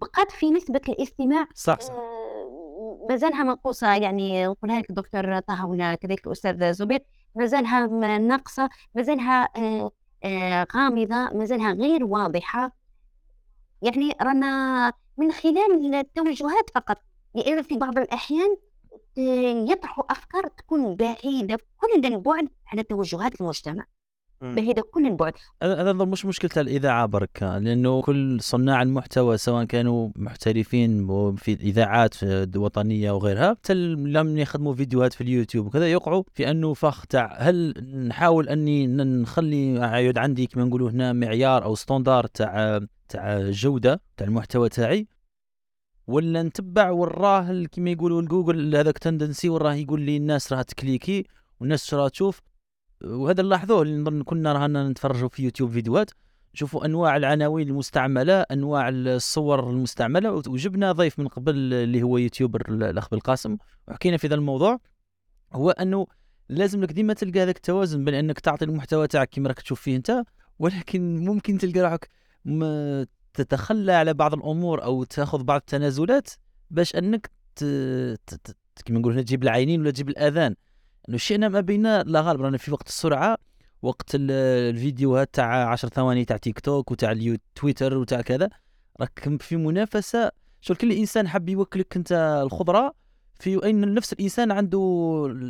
بقات 0.01 0.31
في 0.31 0.51
نسبة 0.51 0.81
الاستماع 0.89 1.47
صح 1.55 1.79
صح. 1.79 1.93
آه، 1.93 3.07
مازالها 3.09 3.43
منقوصة 3.43 3.95
يعني 3.95 4.47
نقولها 4.47 4.79
لك 4.79 4.89
الدكتور 4.89 5.39
طه 5.39 5.65
ولا 5.65 5.95
كذلك 5.95 6.27
الأستاذ 6.27 6.73
زبير 6.73 7.03
مازالها 7.35 7.87
ناقصة 8.17 8.69
مازالها 8.95 9.49
آه، 9.57 9.91
آه، 10.23 10.67
غامضة 10.75 11.29
مازالها 11.37 11.71
غير 11.71 12.03
واضحة. 12.03 12.75
يعني 13.81 14.15
رانا 14.21 14.93
من 15.17 15.31
خلال 15.31 15.95
التوجهات 15.95 16.69
فقط. 16.75 16.97
لأن 17.35 17.61
في 17.61 17.77
بعض 17.77 17.97
الأحيان 17.97 18.57
يطرحوا 19.67 20.11
أفكار 20.11 20.47
تكون 20.47 20.95
بعيدة 20.95 21.57
كل 21.77 22.05
البعد 22.05 22.49
على 22.67 22.83
توجهات 22.83 23.41
المجتمع. 23.41 23.85
مم. 24.41 24.55
كل 24.91 25.05
البعد 25.07 25.33
هذا 25.63 25.81
هذا 25.81 25.93
مش 25.93 26.25
مشكلة 26.25 26.51
الإذاعة 26.61 27.05
برك 27.05 27.43
لأنه 27.43 28.01
كل 28.01 28.41
صناع 28.41 28.81
المحتوى 28.81 29.37
سواء 29.37 29.63
كانوا 29.65 30.09
محترفين 30.15 31.07
في 31.35 31.53
الإذاعات 31.53 32.15
وطنية 32.55 33.11
وغيرها 33.11 33.49
حتى 33.49 33.73
لم 33.73 34.37
يخدموا 34.37 34.73
فيديوهات 34.73 35.13
في 35.13 35.21
اليوتيوب 35.21 35.65
وكذا 35.65 35.91
يقعوا 35.91 36.23
في 36.33 36.51
أنه 36.51 36.73
فخ 36.73 37.05
تاع 37.05 37.35
هل 37.39 37.73
نحاول 38.07 38.49
أني 38.49 38.87
ن- 38.87 39.21
نخلي 39.21 39.73
يعود 39.75 40.17
عندي 40.17 40.47
كما 40.47 40.63
نقولوا 40.63 40.89
هنا 40.89 41.13
معيار 41.13 41.63
أو 41.63 41.75
ستاندار 41.75 42.25
تاع 42.27 42.79
تاع 43.09 43.49
جودة 43.49 44.01
تاع 44.17 44.27
المحتوى 44.27 44.69
تاعي 44.69 45.07
ولا 46.07 46.43
نتبع 46.43 46.89
وراه 46.91 47.63
كما 47.71 47.89
يقولوا 47.89 48.21
الجوجل 48.21 48.75
هذاك 48.75 48.97
tendance 48.97 49.49
وراه 49.49 49.73
يقول 49.73 50.01
لي 50.01 50.17
الناس 50.17 50.53
راها 50.53 50.61
تكليكي 50.63 51.25
والناس 51.59 51.93
راه 51.93 52.07
تشوف 52.07 52.41
وهذا 53.03 53.43
نلاحظوه 53.43 53.81
اللي 53.81 53.97
نظن 53.97 54.23
كنا 54.23 54.53
رانا 54.53 54.89
نتفرجوا 54.89 55.29
في 55.29 55.43
يوتيوب 55.43 55.71
فيديوهات 55.71 56.11
نشوفوا 56.53 56.85
أنواع 56.85 57.17
العناوين 57.17 57.67
المستعملة 57.67 58.41
أنواع 58.41 58.89
الصور 58.89 59.69
المستعملة 59.69 60.31
وجبنا 60.31 60.91
ضيف 60.91 61.19
من 61.19 61.27
قبل 61.27 61.73
اللي 61.73 62.03
هو 62.03 62.17
يوتيوبر 62.17 62.65
الأخ 62.69 63.09
بالقاسم 63.09 63.57
وحكينا 63.87 64.17
في 64.17 64.27
ذا 64.27 64.35
الموضوع 64.35 64.79
هو 65.53 65.69
أنه 65.69 66.07
لازم 66.49 66.81
لك 66.81 66.91
ديما 66.91 67.13
تلقى 67.13 67.39
هذاك 67.39 67.55
التوازن 67.55 68.05
بين 68.05 68.13
أنك 68.13 68.39
تعطي 68.39 68.65
المحتوى 68.65 69.07
تاعك 69.07 69.29
كما 69.29 69.47
راك 69.47 69.61
تشوف 69.61 69.81
فيه 69.81 69.95
أنت 69.95 70.23
ولكن 70.59 71.25
ممكن 71.25 71.57
تلقى 71.57 71.79
روحك 71.79 72.09
تتخلى 73.33 73.91
على 73.91 74.13
بعض 74.13 74.33
الأمور 74.33 74.83
أو 74.83 75.03
تاخذ 75.03 75.43
بعض 75.43 75.59
التنازلات 75.59 76.29
باش 76.69 76.95
أنك. 76.95 77.31
كما 78.85 78.99
نقول 78.99 79.23
تجيب 79.23 79.43
العينين 79.43 79.81
ولا 79.81 79.91
تجيب 79.91 80.09
الآذان 80.09 80.55
شئنا 81.15 81.49
ما 81.49 81.59
بينا 81.59 82.03
لا 82.03 82.21
غالب 82.21 82.41
رانا 82.41 82.57
في 82.57 82.71
وقت 82.71 82.87
السرعة 82.87 83.37
وقت 83.81 84.11
الفيديوهات 84.15 85.29
تاع 85.33 85.69
10 85.71 85.89
ثواني 85.89 86.25
تاع 86.25 86.37
تيك 86.37 86.59
توك 86.59 86.91
وتاع 86.91 87.35
تويتر 87.55 87.97
وتاع 87.97 88.21
كذا 88.21 88.49
راك 89.01 89.41
في 89.41 89.55
منافسة. 89.55 90.31
شو 90.61 90.75
كل 90.75 90.91
إنسان 90.91 91.27
حاب 91.27 91.49
يوكلك 91.49 91.95
أنت 91.95 92.41
الخضرة 92.43 92.93
في 93.39 93.69
ان 93.69 93.93
نفس 93.93 94.13
الإنسان 94.13 94.51
عنده 94.51 94.79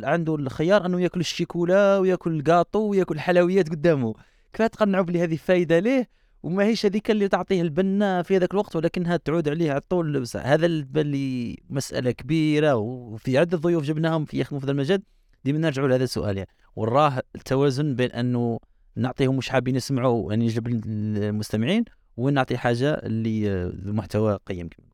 عنده 0.04 0.34
الخيار 0.34 0.86
أنه 0.86 1.00
ياكل 1.00 1.20
الشيكولا 1.20 1.98
وياكل 1.98 2.36
الكاطو 2.36 2.78
وياكل 2.78 3.14
الحلويات 3.14 3.68
قدامه. 3.68 4.14
كيف 4.52 4.66
تقنعوا 4.66 5.04
بلي 5.04 5.22
هذه 5.22 5.36
فايدة 5.36 5.78
ليه؟ 5.78 6.08
وما 6.42 6.64
هيش 6.64 6.86
هذيك 6.86 7.10
اللي 7.10 7.28
تعطيه 7.28 7.62
البنه 7.62 8.22
في 8.22 8.36
هذاك 8.36 8.52
الوقت 8.52 8.76
ولكنها 8.76 9.16
تعود 9.16 9.48
عليه 9.48 9.70
على 9.70 9.80
طول. 9.88 10.24
هذا 10.36 10.66
اللي 10.66 11.58
مسألة 11.70 12.10
كبيرة 12.10 12.74
وفي 12.74 13.38
عدة 13.38 13.58
ضيوف 13.58 13.84
جبناهم 13.84 14.24
في 14.24 14.40
يخدموا 14.40 14.60
في 14.60 14.64
هذا 14.66 14.72
المجال 14.72 15.02
ديما 15.44 15.58
نرجعوا 15.58 15.88
لهذا 15.88 16.04
السؤال 16.04 16.36
يعني 16.36 16.48
وراه 16.76 17.22
التوازن 17.34 17.94
بين 17.94 18.10
أنه 18.12 18.58
نعطيهم 18.96 19.36
مش 19.36 19.48
حابين 19.48 19.76
يسمعوا 19.76 20.32
يعني 20.32 20.44
يجلب 20.44 20.68
المستمعين 20.68 21.84
وين 22.16 22.34
نعطي 22.34 22.56
حاجة 22.56 22.94
اللي 22.94 23.52
المحتوى 23.62 24.38
قيم 24.46 24.68
كما 24.68 24.86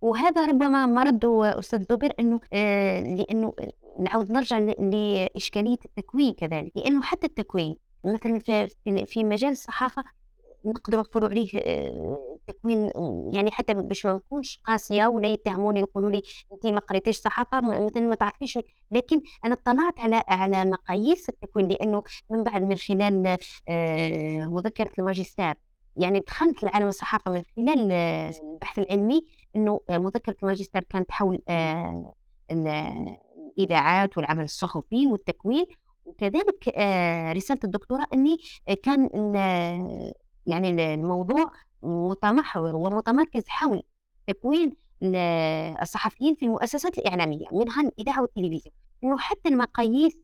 وهذا 0.00 0.46
ربما 0.46 0.86
مرض 0.86 1.24
أستاذ 1.24 1.82
زبير 1.90 2.12
أنه 2.20 2.40
آه 2.52 3.00
لأنه 3.00 3.52
نعاود 4.00 4.32
نرجع 4.32 4.58
لإشكالية 4.58 5.78
التكوين 5.84 6.32
كذلك 6.32 6.72
لأنه 6.76 7.02
حتى 7.02 7.26
التكوين 7.26 7.76
مثلا 8.04 8.38
في 9.04 9.24
مجال 9.24 9.50
الصحافة 9.50 10.04
نقدر 10.64 10.98
نقولوا 10.98 11.28
عليه 11.28 11.50
آه، 11.54 12.38
تكوين 12.46 12.90
يعني 13.34 13.50
حتى 13.50 13.74
باش 13.74 14.06
ما 14.06 14.12
نكونش 14.12 14.60
قاسية 14.64 15.06
ولا 15.06 15.28
يتهموني 15.28 15.80
يقولوا 15.80 16.10
لي 16.10 16.22
انت 16.52 16.66
ما 16.66 16.80
قريتيش 16.80 17.16
صحافة 17.16 17.60
مثلا 17.60 18.00
ما 18.00 18.14
تعرفيش. 18.14 18.58
لكن 18.90 19.20
أنا 19.44 19.54
اطلعت 19.54 20.00
على 20.00 20.22
على 20.28 20.64
مقاييس 20.64 21.28
التكوين 21.28 21.68
لأنه 21.68 22.02
من 22.30 22.44
بعد 22.44 22.62
من 22.62 22.76
خلال 22.76 23.38
آه، 23.68 24.46
مذكره 24.46 24.90
الماجستير. 24.98 25.54
يعني 25.96 26.20
دخلت 26.20 26.62
لعالم 26.62 26.88
الصحافة 26.88 27.30
من 27.30 27.42
خلال 27.56 27.88
آه، 27.92 28.32
البحث 28.52 28.78
العلمي 28.78 29.26
إنه 29.56 29.80
مذكرة 29.90 30.36
الماجستير 30.42 30.82
كانت 30.82 31.10
حول 31.10 31.38
الإذاعات 32.50 34.18
والعمل 34.18 34.44
الصحفي 34.44 35.06
والتكوين. 35.06 35.66
وكذلك 36.04 36.68
رسالة 37.36 37.60
الدكتوراه 37.64 38.06
إني 38.14 38.36
كان 38.82 39.08
يعني 40.46 40.94
الموضوع 40.94 41.50
متمحور 41.82 42.76
ومتمركز 42.76 43.42
حول 43.48 43.82
تكوين 44.26 44.76
الصحفيين 45.82 46.34
في 46.34 46.44
المؤسسات 46.44 46.98
الإعلامية 46.98 47.46
منها 47.52 47.82
الإذاعة 47.82 48.20
والتلفزيون. 48.22 48.74
إنه 49.04 49.18
حتى 49.18 49.48
المقاييس 49.48 50.16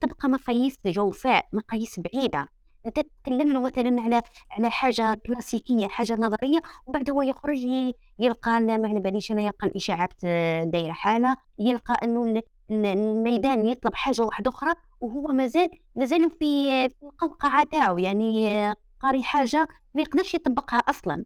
تبقى 0.00 0.28
مقاييس 0.28 0.78
جوفاء 0.86 1.46
مقاييس 1.52 2.00
بعيدة. 2.00 2.48
تتكلم 2.84 3.62
مثلا 3.62 4.00
على 4.02 4.22
على 4.50 4.70
حاجة 4.70 5.14
كلاسيكية 5.26 5.88
حاجة 5.88 6.12
نظرية 6.14 6.62
وبعد 6.86 7.10
هو 7.10 7.22
يخرج 7.22 7.58
يلقى 8.18 8.60
ما 8.60 8.88
على 8.88 9.00
باليش 9.00 9.32
أنا 9.32 9.42
يلقى 9.42 9.66
الاشاعات 9.66 10.12
دايرة 10.68 10.92
حالة 10.92 11.36
يلقى 11.58 11.94
أنه 12.02 12.42
الميدان 12.70 13.66
يطلب 13.66 13.94
حاجة 13.94 14.22
واحدة 14.22 14.50
أخرى 14.50 14.74
وهو 15.00 15.26
مازال 15.26 15.70
مازال 15.96 16.30
في 16.30 16.88
في 16.88 17.02
القوقعه 17.02 17.64
تاعو 17.64 17.98
يعني 17.98 18.48
قاري 19.00 19.22
حاجة 19.22 19.68
ما 19.94 20.02
يقدرش 20.02 20.34
يطبقها 20.34 20.78
أصلا. 20.78 21.24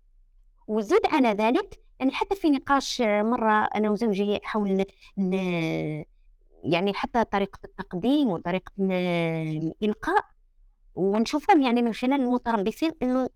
وزد 0.66 1.06
على 1.06 1.28
ذلك 1.28 1.80
يعني 2.00 2.12
حتى 2.12 2.34
في 2.36 2.50
نقاش 2.50 3.00
مرة 3.02 3.64
أنا 3.64 3.90
وزوجي 3.90 4.40
حول 4.42 4.84
يعني 6.64 6.94
حتى 6.94 7.24
طريقة 7.24 7.58
التقديم 7.64 8.28
وطريقة 8.28 8.72
الالقاء 8.80 10.24
ونشوفهم 10.94 11.62
يعني 11.62 11.82
من 11.82 11.94
خلال 11.94 12.20
المتربصين 12.20 12.92
إنه 13.02 13.28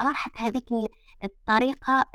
راحت 0.00 0.30
هذيك 0.36 0.68
الطريقة 1.24 2.06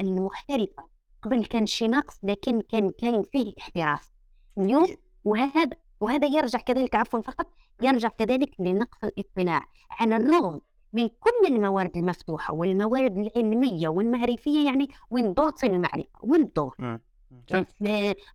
المحترفة. 0.00 0.92
قبل 1.22 1.44
كان 1.44 1.66
شي 1.66 1.88
نقص 1.88 2.18
لكن 2.22 2.60
كان 2.60 2.90
كان 2.90 3.22
فيه 3.22 3.54
احتراف. 3.58 4.10
اليوم 4.58 4.96
وهذا 5.24 5.76
وهذا 6.00 6.26
يرجع 6.26 6.58
كذلك 6.58 6.94
عفوا 6.94 7.20
فقط 7.20 7.46
يرجع 7.82 8.08
كذلك 8.08 8.50
لنقص 8.58 8.98
الاطلاع. 9.04 9.62
على 9.90 10.16
الرغم 10.16 10.60
من 10.92 11.08
كل 11.08 11.46
الموارد 11.46 11.96
المفتوحة 11.96 12.54
والموارد 12.54 13.18
العلمية 13.18 13.88
والمعرفية 13.88 14.66
يعني 14.66 14.88
وين 15.10 15.34
دور 15.34 15.52
المعرفة 15.64 16.08
وين 16.22 16.42
الدور 16.42 16.76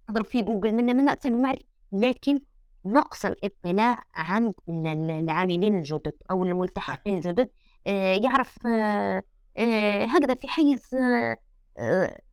تضرب 0.08 0.26
في 0.26 0.42
جوجل 0.42 0.74
من 0.74 0.86
من 0.86 1.16
المعرفة 1.26 1.66
لكن 1.92 2.40
نقص 2.86 3.26
الاطلاع 3.26 4.04
عن 4.16 4.54
العاملين 4.70 5.78
الجدد 5.78 6.14
أو 6.32 6.44
الملتحقين 6.44 7.18
الجدد. 7.18 7.50
آه، 7.88 8.16
يعرف 8.16 8.68
آه، 8.68 9.24
آه، 9.58 10.06
هكذا 10.06 10.36
في 10.36 10.48
حيز 10.48 10.82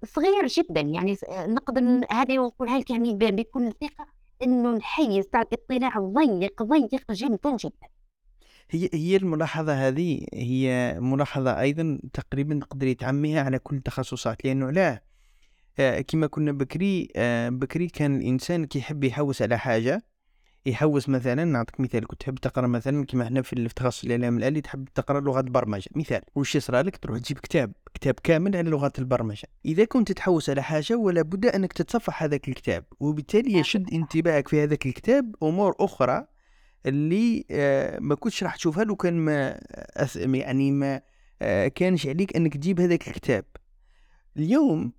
صغير 0.04 0.46
جدا. 0.46 0.80
يعني 0.80 1.16
نقدر 1.30 2.06
هذا 2.10 2.34
نقولها 2.34 2.78
لك 2.78 2.90
يعني 2.90 3.14
بكل 3.14 3.72
ثقة 3.72 4.06
إنه 4.42 4.76
الحيز 4.76 5.26
تاع 5.26 5.40
الاطلاع 5.40 5.98
ضيق 5.98 6.62
ضيق 6.62 7.12
جدا 7.12 7.56
جدا. 7.56 7.88
هي 8.70 8.90
هي 8.92 9.16
الملاحظة 9.16 9.88
هذه 9.88 10.26
هي 10.34 10.96
ملاحظة 11.00 11.60
أيضا 11.60 11.98
تقريبا 12.12 12.60
تقدري 12.60 12.94
تعميها 12.94 13.42
على 13.42 13.58
كل 13.58 13.76
التخصصات 13.76 14.44
لأنه 14.44 14.70
لا 14.70 15.02
آه، 15.78 16.00
كما 16.00 16.26
كنا 16.26 16.52
بكري 16.52 17.08
آه، 17.16 17.48
بكري 17.48 17.88
كان 17.88 18.16
الإنسان 18.16 18.64
كيحب 18.64 19.04
يحوس 19.04 19.42
على 19.42 19.58
حاجة 19.58 20.02
يحوس 20.66 21.08
مثلا 21.08 21.44
نعطيك 21.44 21.80
مثال 21.80 22.06
كنت 22.06 22.20
تحب 22.20 22.34
تقرأ 22.34 22.66
مثلا 22.66 23.06
كما 23.06 23.24
إحنا 23.24 23.42
في 23.42 23.52
التخصص 23.52 24.04
الإعلام 24.04 24.38
الآلي 24.38 24.60
تحب 24.60 24.88
تقرأ 24.94 25.20
لغه 25.20 25.40
البرمجة. 25.40 25.90
مثال 25.94 26.20
وش 26.34 26.54
يصرى 26.56 26.82
لك؟ 26.82 26.96
تروح 26.96 27.18
تجيب 27.18 27.38
كتاب 27.38 27.72
كتاب 27.94 28.14
كامل 28.14 28.56
على 28.56 28.70
لغه 28.70 28.92
البرمجة. 28.98 29.48
إذا 29.64 29.84
كنت 29.84 30.12
تحوس 30.12 30.50
على 30.50 30.62
حاجة 30.62 30.96
ولا 30.96 31.22
بد 31.22 31.46
أنك 31.46 31.72
تتصفح 31.72 32.22
هذاك 32.22 32.48
الكتاب 32.48 32.84
وبالتالي 33.00 33.58
يشد 33.58 33.92
انتباهك 33.92 34.48
في 34.48 34.62
هذاك 34.62 34.86
الكتاب 34.86 35.34
أمور 35.42 35.74
أخرى 35.80 36.26
اللي 36.86 37.44
آه، 37.50 37.98
ما 38.00 38.14
كنتش 38.14 38.42
راح 38.44 38.56
تشوفها 38.56 38.84
لو 38.84 38.96
كان 38.96 39.14
ما 39.14 39.60
يعني 40.16 40.70
ما 40.70 41.00
آه، 41.42 41.68
كانش 41.68 42.06
عليك 42.06 42.36
أنك 42.36 42.54
تجيب 42.54 42.80
هذاك 42.80 43.08
الكتاب. 43.08 43.44
اليوم 44.36 44.92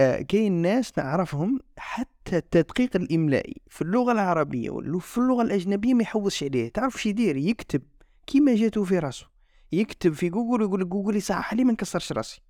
آه، 0.00 0.22
كاين 0.22 0.52
ناس 0.52 0.98
نعرفهم 0.98 1.60
حتى 1.76 2.36
التدقيق 2.36 2.96
الإملائي 2.96 3.56
في 3.68 3.82
اللغة 3.82 4.12
العربية 4.12 4.70
ولا 4.70 4.98
في 4.98 5.18
اللغة 5.18 5.42
الأجنبية 5.42 5.94
ما 5.94 6.02
يحوسش 6.02 6.44
عليه. 6.44 6.68
تعرف 6.68 7.02
شي 7.02 7.08
يدير؟ 7.08 7.36
يكتب. 7.36 7.82
كيما 8.26 8.54
جاتو 8.54 8.84
في 8.84 8.98
راسه 8.98 9.26
يكتب 9.72 10.12
في 10.12 10.28
جوجل 10.28 10.62
ويقول 10.62 10.88
جوجل 10.88 11.16
يصحح 11.16 11.54
لي 11.54 11.64
ما 11.64 11.72
نكسرش 11.72 12.12
راسي. 12.12 12.42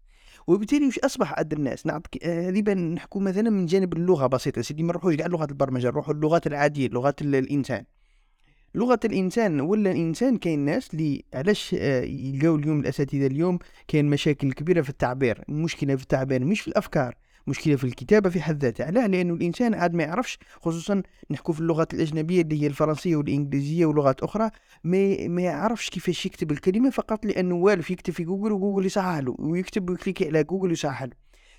وبالتالي 0.46 0.86
وش 0.86 0.98
أصبح 0.98 1.38
عند 1.38 1.52
الناس؟ 1.52 1.86
نعطيك 1.86 2.26
هذه 2.26 2.72
نحكو 2.72 3.20
مثلا 3.20 3.50
من 3.50 3.66
جانب 3.66 3.92
اللغة 3.92 4.26
بسيطة. 4.26 4.62
سيدي 4.62 4.82
ما 4.82 4.88
نروحوش 4.88 5.14
كاع 5.14 5.26
لغات 5.26 5.50
البرمجة 5.50 5.86
نروحوا 5.86 6.14
اللغات 6.14 6.46
العادية 6.46 6.88
لغات 6.88 7.22
الإنسان. 7.22 7.84
لغة 8.74 9.00
الإنسان 9.04 9.60
ولا 9.60 9.90
الإنسان 9.90 10.36
كاين 10.36 10.58
ناس 10.58 10.94
اللي 10.94 11.24
علاش 11.34 11.76
آه، 11.78 12.02
يلقاو 12.02 12.56
اليوم 12.56 12.80
الأساتذة 12.80 13.26
اليوم 13.26 13.58
كاين 13.88 14.10
مشاكل 14.10 14.52
كبيرة 14.52 14.82
في 14.82 14.90
التعبير 14.90 15.44
المشكلة 15.48 15.96
في 15.96 16.02
التعبير 16.02 16.44
مش 16.44 16.60
في 16.60 16.68
الأفكار 16.68 17.14
مشكلة 17.46 17.76
في 17.76 17.84
الكتابة 17.84 18.30
في 18.30 18.40
حد 18.40 18.62
ذاتها. 18.62 18.86
علاه 18.86 19.06
لأنه 19.06 19.34
الإنسان 19.34 19.74
عاد 19.74 19.94
ما 19.94 20.02
يعرفش 20.02 20.38
خصوصا 20.60 21.02
نحكو 21.30 21.52
في 21.52 21.60
اللغات 21.60 21.94
الأجنبية 21.94 22.42
اللي 22.42 22.62
هي 22.62 22.66
الفرنسية 22.66 23.16
والإنجليزية 23.16 23.86
ولغات 23.86 24.20
أخرى 24.22 24.50
ما 24.84 25.28
ما 25.28 25.42
يعرفش 25.42 25.90
كيفاش 25.90 26.26
يكتب 26.26 26.50
الكلمة 26.50 26.90
فقط 26.90 27.26
لأنه 27.26 27.54
والف 27.54 27.90
يكتب 27.90 28.12
في 28.12 28.24
Google 28.24 28.52
و 28.52 28.57
Google 28.57 28.86
يصحح 28.86 29.18
له 29.18 29.36
ويكتب 29.38 29.90
ويكليكي 29.90 30.26
على 30.26 30.44
جوجل 30.44 30.72
يصحح 30.72 31.02
له. 31.02 31.12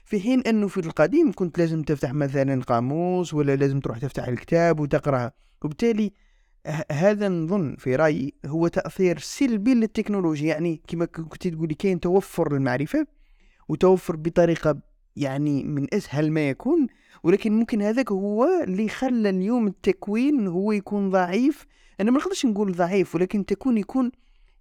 في 0.06 0.20
حين 0.20 0.42
أنه 0.42 0.68
في 0.68 0.78
القديم 0.80 1.32
كنت 1.32 1.58
لازم 1.58 1.82
تفتح 1.82 2.14
مثلا 2.14 2.64
قاموس 2.64 3.34
ولا 3.34 3.56
لازم 3.56 3.80
تروح 3.80 3.98
تفتح 3.98 4.28
الكتاب 4.28 4.80
وتقراه 4.80 5.32
وبالتالي 5.62 6.14
هذا 6.92 7.30
نظن 7.30 7.76
في 7.76 7.96
رأيي 7.96 8.34
هو 8.46 8.68
تأثير 8.68 9.18
سلبي 9.20 9.74
للتكنولوجيا. 9.74 10.48
يعني 10.48 10.82
كما 10.88 11.06
كنت 11.06 11.48
تقولي 11.48 11.74
كاين 11.74 12.00
توفر 12.00 12.56
المعرفه 12.56 13.08
وتوفر 13.70 14.16
بطريقة 14.16 14.80
يعني 15.16 15.64
من 15.64 15.88
أسهل 15.94 16.32
ما 16.32 16.50
يكون 16.50 16.88
ولكن 17.24 17.52
ممكن 17.52 17.82
هذاك 17.82 18.12
هو 18.12 18.48
اللي 18.64 18.90
خلى 18.90 19.30
اليوم 19.30 19.68
التكوين 19.68 20.48
هو 20.48 20.72
يكون 20.72 21.10
ضعيف. 21.10 21.66
أنا 22.02 22.12
ما 22.12 22.18
نقدرش 22.18 22.46
نقول 22.46 22.72
ضعيف 22.72 23.16
ولكن 23.16 23.46
تكون 23.46 23.78
يكون 23.78 24.12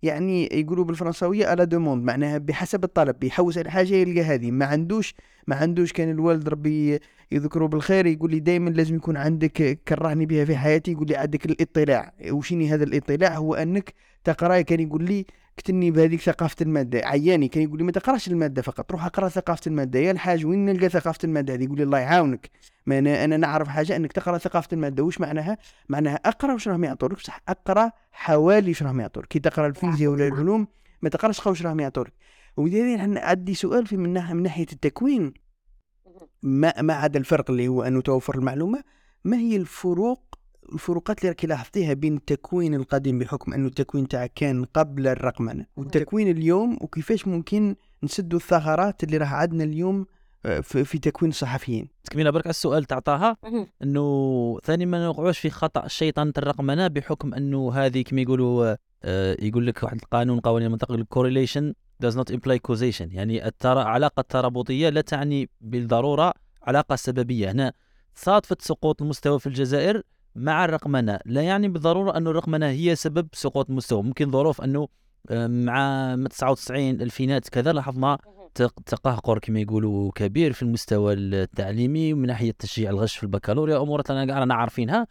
يعني 0.02 0.48
يقولوا 0.52 0.84
بالفرنساوية 0.84 1.46
على 1.46 1.66
دوموند 1.66 2.04
معناها 2.04 2.38
بحسب 2.38 2.84
الطلب 2.84 3.18
بيحوس 3.18 3.58
على 3.58 3.70
حاجة 3.70 3.94
يلقى 3.94 4.22
هذه. 4.22 4.50
ما 4.50 4.66
عندوش 4.66 5.14
ما 5.46 5.56
عندوش 5.56 5.92
كان 5.92 6.10
الوالد 6.10 6.48
ربي 6.48 6.98
يذكره 7.32 7.66
بالخير 7.66 8.06
يقول 8.06 8.30
لي 8.30 8.40
دائما 8.40 8.70
لازم 8.70 8.96
يكون 8.96 9.16
عندك 9.16 9.80
كرهني 9.88 10.26
بها 10.26 10.44
في 10.44 10.56
حياتي 10.56 10.92
يقول 10.92 11.06
لي 11.08 11.16
عندك 11.16 11.46
الاطلاع. 11.46 12.12
وشيني 12.30 12.74
هذا 12.74 12.84
الاطلاع؟ 12.84 13.36
هو 13.36 13.54
أنك 13.54 13.94
تقرا 14.24 14.60
كان 14.60 14.80
يقول 14.80 15.04
لي 15.04 15.26
كتني 15.56 15.90
بهذيك 15.90 16.20
ثقافة 16.20 16.56
المادة. 16.62 17.06
عياني 17.06 17.48
كان 17.48 17.62
يقول 17.62 17.78
لي 17.78 17.84
ما 17.84 17.92
تقراش 17.92 18.28
المادة 18.28 18.62
فقط 18.62 18.92
روح 18.92 19.04
اقرأ 19.04 19.28
ثقافة 19.28 19.60
المادة. 19.66 19.98
يا 19.98 20.10
الحاج 20.10 20.46
وين 20.46 20.64
نلقى 20.64 20.88
ثقافة 20.88 21.18
المادة 21.24 21.54
هذه؟ 21.54 21.64
يقول 21.64 21.76
لي 21.76 21.82
الله 21.82 21.98
يعاونك. 21.98 22.50
ما 22.86 22.98
أنا 22.98 23.24
أنا 23.24 23.36
نعرف 23.36 23.68
حاجة 23.68 23.96
أنك 23.96 24.12
تقرأ 24.12 24.38
ثقافة 24.38 24.68
المادة. 24.72 25.02
وش 25.02 25.20
معناها؟ 25.20 25.58
معناها 25.88 26.14
أقرأ 26.14 26.54
وش 26.54 26.68
راهم 26.68 26.84
يعطولك 26.84 27.16
بصح 27.16 27.42
أقرأ 27.48 27.92
حوالي 28.12 28.70
وش 28.70 28.82
راهم 28.82 29.00
يعطولك 29.00 29.28
كي 29.28 29.38
تقرأ 29.38 29.66
الفيزياء 29.66 30.12
ولا 30.12 30.26
العلوم 30.26 30.66
ما 31.02 31.08
تقرأش 31.08 31.46
وش 31.46 31.62
راهم 31.62 31.80
يعطولك 31.80 32.12
ولذلك 32.56 33.18
عندي 33.22 33.54
سؤال 33.54 33.86
في 33.86 33.96
من 33.96 34.12
من 34.12 34.42
ناحية 34.42 34.66
التكوين. 34.72 35.49
ما 36.42 36.82
ما 36.82 36.94
عدا 36.94 37.18
الفرق 37.18 37.50
اللي 37.50 37.68
هو 37.68 37.82
أنه 37.82 38.00
توفر 38.00 38.38
المعلومة 38.38 38.82
ما 39.24 39.36
هي 39.36 39.56
الفروق 39.56 40.22
الفروقات 40.72 41.18
اللي 41.18 41.28
راكي 41.28 41.46
لاحظتيها 41.46 41.92
بين 41.92 42.16
التكوين 42.16 42.74
القديم 42.74 43.18
بحكم 43.18 43.52
أنه 43.52 43.66
التكوين 43.66 44.08
تاعك 44.08 44.32
كان 44.34 44.64
قبل 44.64 45.06
الرقمنة 45.06 45.66
والتكوين 45.76 46.30
اليوم 46.30 46.78
وكيفاش 46.80 47.28
ممكن 47.28 47.76
نسدوا 48.02 48.38
الثغرات 48.38 49.04
اللي 49.04 49.16
راه 49.16 49.26
عندنا 49.26 49.64
اليوم 49.64 50.06
آه، 50.46 50.60
في, 50.60 50.98
تكوين 50.98 51.30
الصحفيين؟ 51.30 51.88
تكمله 52.04 52.30
برك 52.30 52.46
على 52.46 52.50
السؤال 52.50 52.84
تاع 52.84 52.98
طه. 52.98 53.36
أنه 53.82 54.58
ثاني 54.64 54.86
ما 54.86 55.04
نوقعوش 55.04 55.38
في 55.38 55.50
خطأ 55.50 55.86
الشيطان 55.86 56.32
الرقمنة 56.38 56.88
بحكم 56.88 57.34
أنه 57.34 57.72
هذه 57.72 58.02
كما 58.02 58.20
يقولوا 58.20 58.76
آه 59.04 59.36
يقول 59.40 59.66
لك 59.66 59.82
واحد 59.82 59.96
القانون 59.96 60.40
قوانين 60.40 60.66
المنطق 60.66 60.92
الكوريليشن 60.92 61.74
does 62.02 62.14
not 62.14 62.34
imply 62.34 62.58
causation. 62.68 63.14
يعني 63.14 63.46
الترى 63.46 63.80
علاقة 63.80 64.20
الترابطية 64.20 64.88
لا 64.88 65.00
تعني 65.00 65.48
بالضرورة 65.60 66.32
علاقة 66.62 66.96
سببية. 66.96 67.50
هنا 67.50 67.72
صادفة 68.14 68.56
سقوط 68.60 69.02
المستوى 69.02 69.38
في 69.40 69.46
الجزائر 69.46 70.02
مع 70.34 70.64
الرقمنة. 70.64 71.18
لا 71.24 71.42
يعني 71.42 71.68
بالضرورة 71.68 72.16
أن 72.16 72.26
الرقمنة 72.26 72.66
هي 72.66 72.96
سبب 72.96 73.28
سقوط 73.32 73.70
المستوى. 73.70 74.02
ممكن 74.02 74.30
ظروف 74.30 74.60
آه، 75.30 75.46
مع 75.46 76.16
99 76.30 76.90
ألفينات 76.90 77.48
كذا 77.48 77.72
لاحظنا 77.72 78.18
تقهقر 78.86 79.38
كما 79.38 79.60
يقولوا 79.60 80.10
كبير 80.14 80.52
في 80.52 80.62
المستوى 80.62 81.12
التعليمي 81.12 82.14
من 82.14 82.26
ناحية 82.26 82.54
تشجيع 82.58 82.90
الغش 82.90 83.16
في 83.16 83.22
البكالوريا. 83.22 83.82
امور 83.82 84.02
رانا 84.10 84.54
عارفينها. 84.54 85.06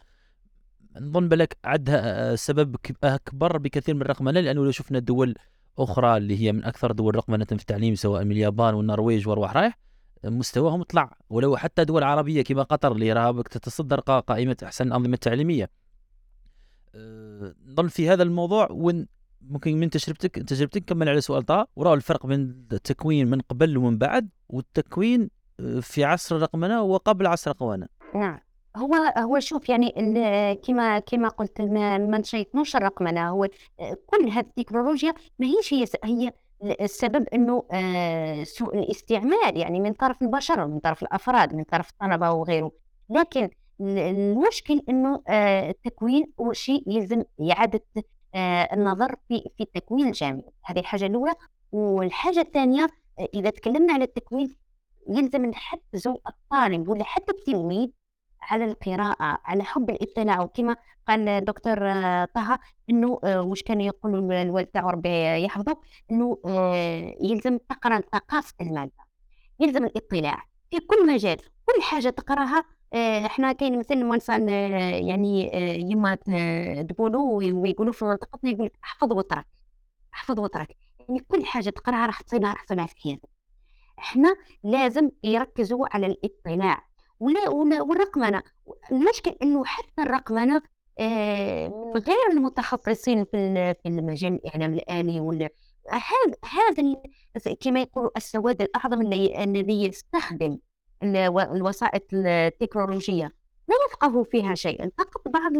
نظن 1.00 1.28
بالك 1.28 1.56
عندها 1.64 2.36
سبب 2.36 2.76
أكبر 3.04 3.58
بكثير 3.58 3.94
من 3.94 4.02
الرقمنة 4.02 4.40
لأنه 4.40 4.64
لو 4.64 4.70
شفنا 4.70 4.98
دول 4.98 5.34
أخرى 5.82 6.16
اللي 6.16 6.40
هي 6.40 6.52
من 6.52 6.64
أكثر 6.64 6.92
دول 6.92 7.16
رقمنة 7.16 7.44
في 7.44 7.52
التعليم 7.52 7.94
سواء 7.94 8.24
من 8.24 8.32
اليابان 8.32 8.74
والنرويج 8.74 9.28
وارواح 9.28 9.56
رايح 9.56 9.78
مستواهم 10.24 10.82
طلع 10.82 11.16
ولو 11.30 11.56
حتى 11.56 11.84
دول 11.84 12.02
عربية 12.02 12.42
كما 12.42 12.62
قطر 12.62 12.92
اللي 12.92 13.12
راها 13.12 13.42
تتصدر 13.42 14.00
قائمة 14.00 14.56
أحسن 14.64 14.86
الانظمه 14.86 15.14
التعليميه 15.14 15.70
أه، 16.94 17.54
نظن 17.66 17.88
في 17.88 18.08
هذا 18.08 18.22
الموضوع. 18.22 18.68
وين 18.70 19.06
ممكن 19.40 19.80
من 19.80 19.90
تجربتك 19.90 20.34
تجربتك 20.34 20.84
كمل 20.84 21.08
على 21.08 21.20
سؤال 21.20 21.42
طه. 21.42 21.68
وراه 21.76 21.94
الفرق 21.94 22.26
بين 22.26 22.66
التكوين 22.72 23.30
من 23.30 23.40
قبل 23.40 23.78
ومن 23.78 23.98
بعد 23.98 24.28
والتكوين 24.48 25.30
أه، 25.60 25.80
في 25.80 26.04
عصر 26.04 26.36
الرقمنه 26.36 26.82
وقبل 26.82 27.26
عصر 27.26 27.50
الرقمنه 27.50 27.86
نعم. 28.14 28.38
هو 28.76 28.94
هو 29.18 29.40
شوف 29.40 29.68
يعني 29.68 29.90
كما 30.66 30.98
كما 30.98 31.28
قلت 31.28 31.60
ما 31.60 32.18
نشيطنوش 32.18 32.76
الرقمنه 32.76 33.28
هو 33.30 33.48
كل 34.06 34.28
هذه 34.28 34.46
التكنولوجيا 34.46 35.14
ما 35.38 35.46
هيش 35.46 35.74
هي 35.74 35.84
هي 36.04 36.32
السبب 36.62 37.28
إنه 37.34 37.64
آه، 37.72 38.44
سوء 38.44 38.78
الاستعمال 38.78 39.56
يعني 39.56 39.80
من 39.80 39.92
طرف 39.92 40.22
البشر 40.22 40.66
من 40.66 40.78
طرف 40.78 41.02
الأفراد 41.02 41.54
من 41.54 41.64
طرف 41.64 41.90
الطلبة 41.90 42.30
وغيره. 42.30 42.72
لكن 43.10 43.50
المشكل 43.80 44.82
إنه 44.88 45.22
آه، 45.28 45.70
التكوين 45.70 46.32
هو 46.40 46.52
شيء 46.52 46.84
يلزم 46.86 47.22
إعادة 47.50 47.82
آه، 48.34 48.68
النظر 48.74 49.16
في 49.28 49.50
في 49.56 49.62
التكوين 49.62 50.06
الجامعي. 50.06 50.44
هذه 50.64 50.78
الحاجة 50.78 51.06
الأولى. 51.06 51.34
والحاجة 51.72 52.40
الثانية 52.40 52.86
إذا 53.34 53.50
تكلمنا 53.50 53.92
على 53.92 54.04
التكوين 54.04 54.56
يلزم 55.08 55.46
نحفزوا 55.46 56.16
الطالب 56.28 56.88
ولا 56.88 57.04
حتى 57.04 57.32
التلميذ 57.32 57.88
على 58.42 58.64
القراءة 58.64 59.38
على 59.44 59.64
حب 59.64 59.90
الاطلاع 59.90 60.40
وكما 60.42 60.76
قال 61.08 61.44
دكتور 61.44 61.78
طه 62.24 62.58
إنه 62.90 63.20
آه، 63.24 63.42
واش 63.42 63.62
كان 63.62 63.80
يقول 63.80 64.32
الوالد 64.32 64.66
تاعو 64.66 64.90
ربي 64.90 65.44
يحفظه؟ 65.44 65.76
إنه 66.10 66.38
آه، 66.46 67.14
يلزم 67.20 67.58
تقرأ 67.58 68.00
ثقافة 68.12 68.54
المادة 68.60 68.92
يلزم 69.60 69.84
الاطلاع 69.84 70.44
في 70.70 70.80
كل 70.80 71.06
مجال. 71.06 71.36
كل 71.66 71.82
حاجة 71.82 72.10
تقراها 72.10 72.64
آه، 72.94 73.26
إحنا 73.26 73.52
كاين 73.52 73.78
مثلا 73.78 74.04
وانسان 74.06 74.48
يعني 75.08 75.50
يما 75.90 76.14
تقولوا 76.88 77.42
ويقولوا 77.42 77.92
في 77.92 78.04
منطقتنا 78.04 78.50
يقول 78.50 78.70
احفظ 78.84 79.12
وترك 79.12 79.46
احفظ 80.14 80.40
وترك 80.40 80.76
يعني 81.08 81.20
كل 81.28 81.44
حاجة 81.46 81.70
تقراها 81.70 82.06
راح 82.06 82.20
تصيبها 82.20 82.52
راح 82.52 82.64
تصيبها 82.64 82.86
في 82.86 82.94
حياتك 83.02 83.28
إحنا 83.98 84.36
لازم 84.64 85.10
يركزوا 85.24 85.86
على 85.94 86.06
الاطلاع 86.06 86.89
والرقمنه 87.20 88.42
المشكل 88.92 89.36
إنه 89.42 89.64
حتى 89.64 90.02
الرقمنه 90.02 90.62
آه، 90.98 91.68
من 91.94 92.00
غير 92.00 92.30
المتخصصين 92.30 93.24
في 93.24 93.74
في 93.74 93.88
المجال 93.88 94.32
الإعلام 94.32 94.74
الآلي 94.74 95.20
ولا 95.20 95.50
هذا 95.90 96.34
هذا 96.44 97.54
كما 97.60 97.80
يقولوا 97.80 98.10
السواد 98.16 98.62
الأعظم 98.62 99.12
الذي 99.12 99.84
يستخدم 99.84 100.58
الوسائط 101.02 102.06
التكنولوجية. 102.12 103.32
لا 103.68 103.76
يفقه 103.88 104.22
فيها 104.22 104.54
شيئا 104.54 104.90
فقط 104.98 105.28
بعض 105.28 105.52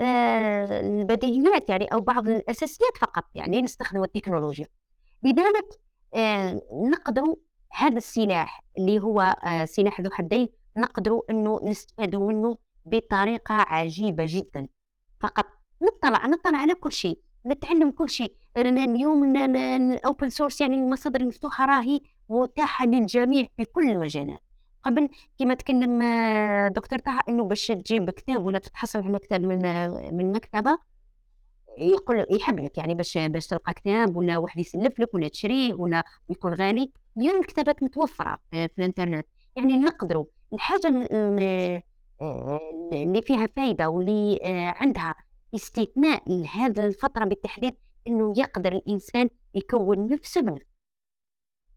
آه، 0.00 0.80
البديهيات 0.80 1.68
يعني 1.68 1.84
أو 1.84 2.00
بعض 2.00 2.28
الأساسيات 2.28 2.96
فقط 3.00 3.24
يعني 3.34 3.62
نستخدم 3.62 4.04
التكنولوجيا. 4.04 4.66
لذلك 5.22 5.80
آه، 6.14 6.60
نقدر 6.72 7.34
هذا 7.72 7.96
السلاح 7.96 8.64
اللي 8.78 8.98
هو 8.98 9.36
سلاح 9.64 10.00
ذو 10.00 10.10
حدين 10.10 10.48
نقدروا 10.76 11.22
إنه 11.30 11.60
نستفادوا 11.62 12.28
منه 12.32 12.56
بطريقة 12.86 13.54
عجيبة 13.54 14.24
جدا. 14.28 14.68
فقط 15.20 15.46
نطلع 15.82 16.26
نطلع 16.26 16.58
على 16.58 16.74
كل 16.74 16.92
شيء 16.92 17.18
نتعلم 17.46 17.90
كل 17.90 18.10
شيء. 18.10 18.34
اليوم 18.56 19.36
ال 19.36 19.54
open 19.54 20.28
source 20.28 20.60
يعني 20.60 20.74
المصادر 20.74 21.20
المفتوحة 21.20 21.66
راهي 21.66 22.00
متاحة 22.28 22.86
للجميع 22.86 23.46
في 23.56 23.64
كل 23.64 23.90
المجالات 23.90 24.40
قبل 24.84 25.08
كما 25.38 25.54
تكلم 25.54 26.02
آه، 26.02 26.68
دكتور 26.68 26.98
طه 26.98 27.20
إنه 27.28 27.44
باش 27.44 27.66
تجيب 27.66 28.10
كتاب 28.10 28.44
ولا 28.44 28.58
تتحصل 28.58 29.02
على 29.02 29.18
كتاب 29.18 29.40
من 29.40 29.88
من 30.16 30.32
مكتبة 30.32 30.78
يقول 31.78 32.26
يحب 32.30 32.60
لك 32.60 32.78
يعني 32.78 32.94
باش 32.94 33.18
باش 33.18 33.46
تلقى 33.46 33.74
كتاب 33.74 34.16
ولا 34.16 34.38
واحد 34.38 34.60
يسلف 34.60 35.00
لك 35.00 35.14
ولا 35.14 35.28
تشريه 35.28 35.74
ولا 35.74 36.04
يكون 36.28 36.54
غالي. 36.54 36.92
اليوم 37.16 37.40
الكتابات 37.40 37.82
متوفرة 37.82 38.38
في 38.50 38.68
الإنترنت. 38.78 39.26
يعني 39.56 39.78
نقدروا 39.78 40.24
الحاجة 40.54 40.88
اللي 42.92 43.22
فيها 43.22 43.46
فايدة 43.56 43.88
واللي 43.88 44.38
آه، 44.42 44.74
عندها 44.76 45.14
استثناء 45.54 46.22
لهذه 46.26 46.86
الفترة 46.86 47.24
بالتحديد 47.24 47.74
إنه 48.06 48.34
يقدر 48.36 48.72
الإنسان 48.72 49.30
يكون 49.54 50.12
نفسه 50.12 50.40
بنفسه 50.40 50.74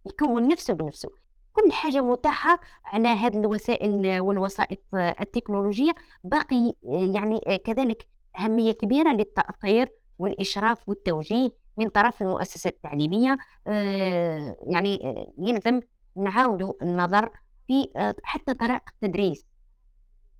يكون 0.05 0.47
نفسه 0.47 0.73
بنفسه. 0.73 1.09
كل 1.53 1.71
حاجة 1.71 2.01
متاحة 2.01 2.59
على 2.86 3.07
هذه 3.07 3.38
الوسائل 3.38 4.19
والوسائط 4.19 4.80
التكنولوجية. 4.93 5.91
باقي 6.23 6.73
يعني 6.84 7.39
كذلك 7.65 8.07
أهمية 8.39 8.71
كبيرة 8.71 9.09
للتأثير 9.09 9.89
والإشراف 10.19 10.89
والتوجيه 10.89 11.49
من 11.78 11.89
طرف 11.89 12.21
المؤسسات 12.21 12.73
التعليمية. 12.73 13.38
آه، 13.67 14.57
يعني 14.67 14.99
يلزم 15.38 15.82
نعاود 16.15 16.75
النظر 16.82 17.30
في 17.68 17.89
آه، 17.95 18.15
حتى 18.24 18.53
طرائق 18.53 18.82
التدريس 18.93 19.45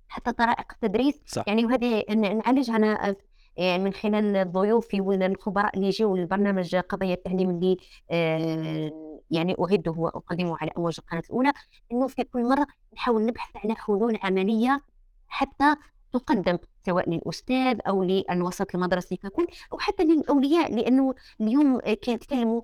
حتى 0.08 0.32
طرائق 0.32 0.72
التدريس 0.72 1.20
صح. 1.26 1.44
يعني 1.46 1.64
وهذه 1.64 2.04
نعالجها 2.14 2.76
أنا 2.76 3.16
آه، 3.58 3.78
من 3.78 3.92
خلال 3.92 4.52
ضيوفي 4.52 5.00
والخبراء 5.00 5.76
اللي 5.76 5.86
يجيوا 5.86 6.16
للبرنامج 6.16 6.76
قضية 6.76 7.14
التعليم 7.14 7.50
اللي 7.50 7.76
آه، 8.10 9.20
يعني 9.30 9.56
أعده 9.60 9.92
وأقدمه 9.96 10.56
على 10.60 10.70
امواج 10.78 10.96
القناة 10.98 11.22
الأولى 11.30 11.52
إنه 11.92 12.06
في 12.06 12.24
كل 12.24 12.48
مرة 12.48 12.66
نحاول 12.94 13.26
نبحث 13.26 13.56
على 13.56 13.74
حلول 13.74 14.18
عملية 14.22 14.80
حتى 15.28 15.76
تقدم 16.12 16.58
سواء 16.86 17.10
للأستاذ 17.10 17.78
أو 17.88 18.04
للوسط 18.04 18.74
المدرسي 18.74 19.16
ككل 19.16 19.46
أو 19.72 19.78
حتى 19.78 20.04
للأولياء 20.04 20.74
لأنه 20.74 21.14
اليوم 21.40 21.80
كيتكلموا 21.80 22.62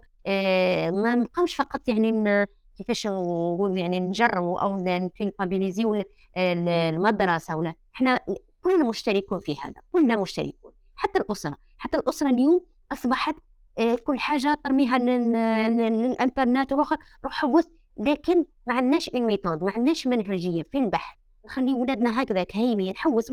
ما 0.91 1.15
نبقاوش 1.15 1.55
فقط 1.55 1.89
يعني 1.89 2.47
كيفاش 2.79 3.07
نقول 3.07 3.79
يعني 3.79 4.01
نجربوا 4.01 4.61
أو 4.61 4.77
نكابيليزيو 5.21 6.03
المدرسة 6.37 7.57
ولا. 7.57 7.75
إحنا 7.95 8.21
كلنا 8.63 8.85
مشتركون 8.89 9.41
في 9.41 9.57
هذا 9.65 9.75
كلنا 9.93 10.17
مشتركون. 10.17 10.73
حتى 10.97 11.19
الأسرة 11.19 11.57
حتى 11.79 11.97
الأسرة 11.97 12.31
اليوم 12.31 12.65
أصبحت 12.93 13.35
آه، 13.79 13.95
كل 13.95 14.19
حاجة 14.19 14.59
ترميها 14.65 14.99
لل- 14.99 15.33
لل- 15.77 16.03
للإنترنت 16.03 16.73
وآخر. 16.73 16.97
روح 17.25 17.33
حوس 17.33 17.65
لكن 17.97 18.45
ما 18.67 18.75
عندناش 18.75 19.09
une 19.09 19.23
méthode 19.23 19.65
ما 19.65 19.71
عندناش 19.71 20.07
منهجية 20.07 20.63
في 20.63 20.79
البحث. 20.79 21.17
نخلي 21.47 21.75
ولادنا 21.75 22.23
هكذاك 22.23 22.57
هايمين 22.57 22.93
نحوس 22.93 23.31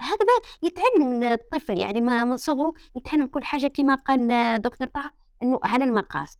هكذا 0.00 0.34
يتعلم 0.62 1.22
الطفل 1.22 1.78
يعني 1.78 2.00
ما 2.00 2.24
من 2.24 2.36
صغره 2.36 2.72
يتعلم 2.96 3.26
كل 3.26 3.44
حاجة 3.44 3.66
كما 3.66 3.94
قال 3.94 4.28
دكتور 4.62 4.88
طه 4.88 5.10
إنه 5.42 5.60
على 5.64 5.84
المقاس. 5.84 6.38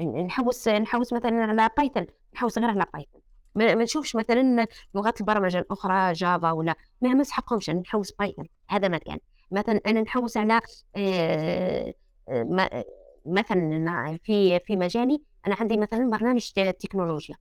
نحوس 0.00 0.68
نحوس 0.68 1.12
مثلا 1.12 1.44
على 1.44 1.70
Python 1.76 2.06
نحوس 2.34 2.58
غير 2.58 2.68
على 2.70 2.86
Python 2.94 3.20
ما 3.54 3.74
نشوفش 3.74 4.16
مثلا 4.16 4.66
لغات 4.94 5.20
البرمجة 5.20 5.58
الأخرى 5.58 6.12
Java 6.12 6.50
ولا 6.50 6.74
ما 7.00 7.14
نسحقهمش 7.14 7.70
نحوس 7.70 8.12
Python 8.12 8.48
هذا 8.68 8.88
ما 8.88 8.95
كان. 8.95 9.18
مثلا 9.50 9.80
أنا 9.86 10.00
نحوس 10.00 10.36
على 10.36 10.60
آه، 10.96 11.94
آه، 12.28 12.84
مثلا 13.26 14.18
في 14.22 14.60
في 14.60 14.76
مجالي 14.76 15.22
أنا 15.46 15.56
عندي 15.60 15.76
مثلا 15.76 16.10
برنامج 16.10 16.50
تكنولوجيا. 16.52 17.36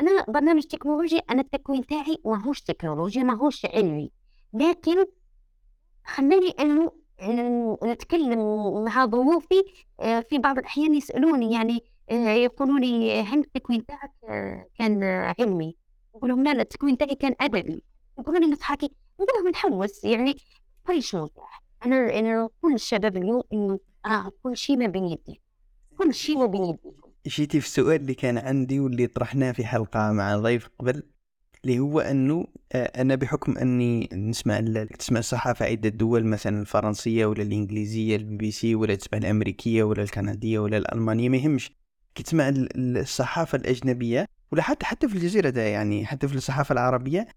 أنا 0.00 0.24
برنامج 0.28 0.62
تكنولوجي 0.62 1.18
أنا 1.30 1.40
التكوين 1.40 1.86
تاعي 1.86 2.18
ماهوش 2.24 2.60
تكنولوجيا 2.60 3.22
ماهوش 3.22 3.66
علمي. 3.66 4.10
لكن 4.52 5.06
خلاني 6.04 6.50
أنه 6.60 6.92
نتكلم 7.84 8.38
مع 8.84 9.04
ضيوفي 9.04 9.62
آه، 10.00 10.20
في 10.20 10.38
بعض 10.38 10.58
الأحيان 10.58 10.94
يسألوني 10.94 11.52
يعني 11.54 11.80
آه، 12.10 12.28
يقولوا 12.28 12.78
لي 12.78 13.20
هل 13.22 13.38
التكوين 13.38 13.86
تاعك 13.86 14.10
كان 14.78 15.02
علمي؟ 15.04 15.76
نقول 16.16 16.30
لهم 16.30 16.44
لا 16.44 16.54
لا 16.54 16.62
التكوين 16.62 16.98
تاعي 16.98 17.14
كان 17.14 17.34
أدبي. 17.40 17.82
يقولوا 18.18 18.40
لي 18.40 18.46
تضحكي. 18.46 18.90
نقول 19.20 19.28
لهم 19.38 19.48
نحوس 19.48 20.04
يعني 20.04 20.36
كل 20.86 21.02
شيء 21.02 21.20
متاح 21.20 21.62
أنا 21.86 22.18
أنا 22.18 22.48
كل 22.62 22.74
الشباب 22.74 23.16
اليوم 23.16 23.42
إنه 23.52 23.78
آه 24.06 24.30
كل 24.42 24.56
شيء 24.56 24.76
ما 24.76 24.86
بين 24.86 25.04
يدي. 25.04 25.40
كل 25.98 26.14
شيء 26.14 26.38
ما 26.38 26.46
بين 26.46 26.64
يدي. 26.64 26.92
جيتي 27.26 27.60
في 27.60 27.66
السؤال 27.66 28.00
اللي 28.00 28.14
كان 28.14 28.38
عندي 28.38 28.80
واللي 28.80 29.06
طرحناه 29.06 29.52
في 29.52 29.64
حلقة 29.64 30.12
مع 30.12 30.36
ضيف 30.36 30.68
قبل؟ 30.78 31.02
اللي 31.64 31.78
هو 31.78 32.00
أنه 32.00 32.46
آه، 32.72 32.84
أنا 33.02 33.14
بحكم 33.14 33.58
أني 33.58 34.08
نسمع 34.12 34.60
تسمع 34.98 35.18
الصحافة 35.18 35.66
عدة 35.66 35.88
دول 35.88 36.24
مثلا 36.24 36.60
الفرنسية 36.60 37.26
ولا 37.26 37.42
الإنجليزية 37.42 38.16
البي 38.16 38.36
بي 38.36 38.50
سي 38.50 38.74
ولا 38.74 38.94
تسمع 38.94 39.18
الأمريكية 39.18 39.82
ولا 39.82 40.02
الكندية 40.02 40.58
ولا 40.58 40.76
الألمانية 40.76 41.28
ما 41.28 41.36
يهمش. 41.36 41.70
كي 42.14 42.22
تسمع 42.22 42.48
ال- 42.48 42.76
ال- 42.76 42.98
الصحافة 42.98 43.56
الأجنبية 43.58 44.26
ولا 44.52 44.62
حتى 44.62 44.86
حتى 44.86 45.08
في 45.08 45.14
الجزيرة 45.14 45.50
ده 45.50 45.62
يعني 45.62 46.06
حتى 46.06 46.28
في 46.28 46.34
الصحافة 46.34 46.72
العربية 46.72 47.28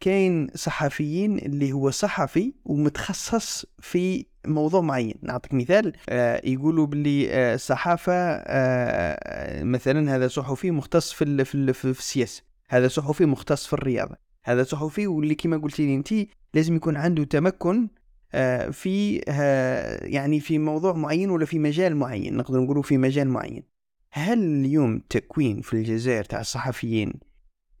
كاين 0.00 0.48
صحفيين 0.54 1.38
اللي 1.38 1.72
هو 1.72 1.90
صحفي 1.90 2.52
ومتخصص 2.64 3.66
في 3.78 4.26
موضوع 4.46 4.80
معين. 4.80 5.14
نعطيك 5.22 5.54
مثال 5.54 5.92
آه 6.08 6.40
يقولوا 6.44 6.86
باللي 6.86 7.30
آه 7.30 7.54
الصحافة 7.54 8.12
آه 8.12 9.62
مثلا 9.62 10.16
هذا 10.16 10.28
صحفي 10.28 10.70
مختص 10.70 11.12
في 11.12 11.24
ال- 11.24 11.44
في 11.44 11.72
في 11.72 11.90
السياسة. 11.90 12.42
هذا 12.68 12.88
صحفي 12.88 13.26
مختص 13.26 13.66
في 13.66 13.72
الرياضة. 13.72 14.16
هذا 14.44 14.62
صحفي 14.62 15.06
واللي 15.06 15.34
كما 15.34 15.56
قلتي 15.56 15.86
لي 15.86 15.94
انت 15.94 16.14
لازم 16.54 16.76
يكون 16.76 16.96
عنده 16.96 17.24
تمكن 17.24 17.88
آه 18.34 18.70
في 18.70 19.16
يعني 20.02 20.40
في 20.40 20.58
موضوع 20.58 20.92
معين 20.92 21.30
ولا 21.30 21.46
في 21.46 21.58
مجال 21.58 21.96
معين 21.96 22.36
نقدر 22.36 22.60
نقولوا 22.60 22.82
في 22.82 22.98
مجال 22.98 23.28
معين. 23.28 23.62
هل 24.12 24.38
اليوم 24.38 24.96
التكوين 24.96 25.60
في 25.60 25.72
الجزائر 25.72 26.24
تاع 26.24 26.40
الصحفيين 26.40 27.12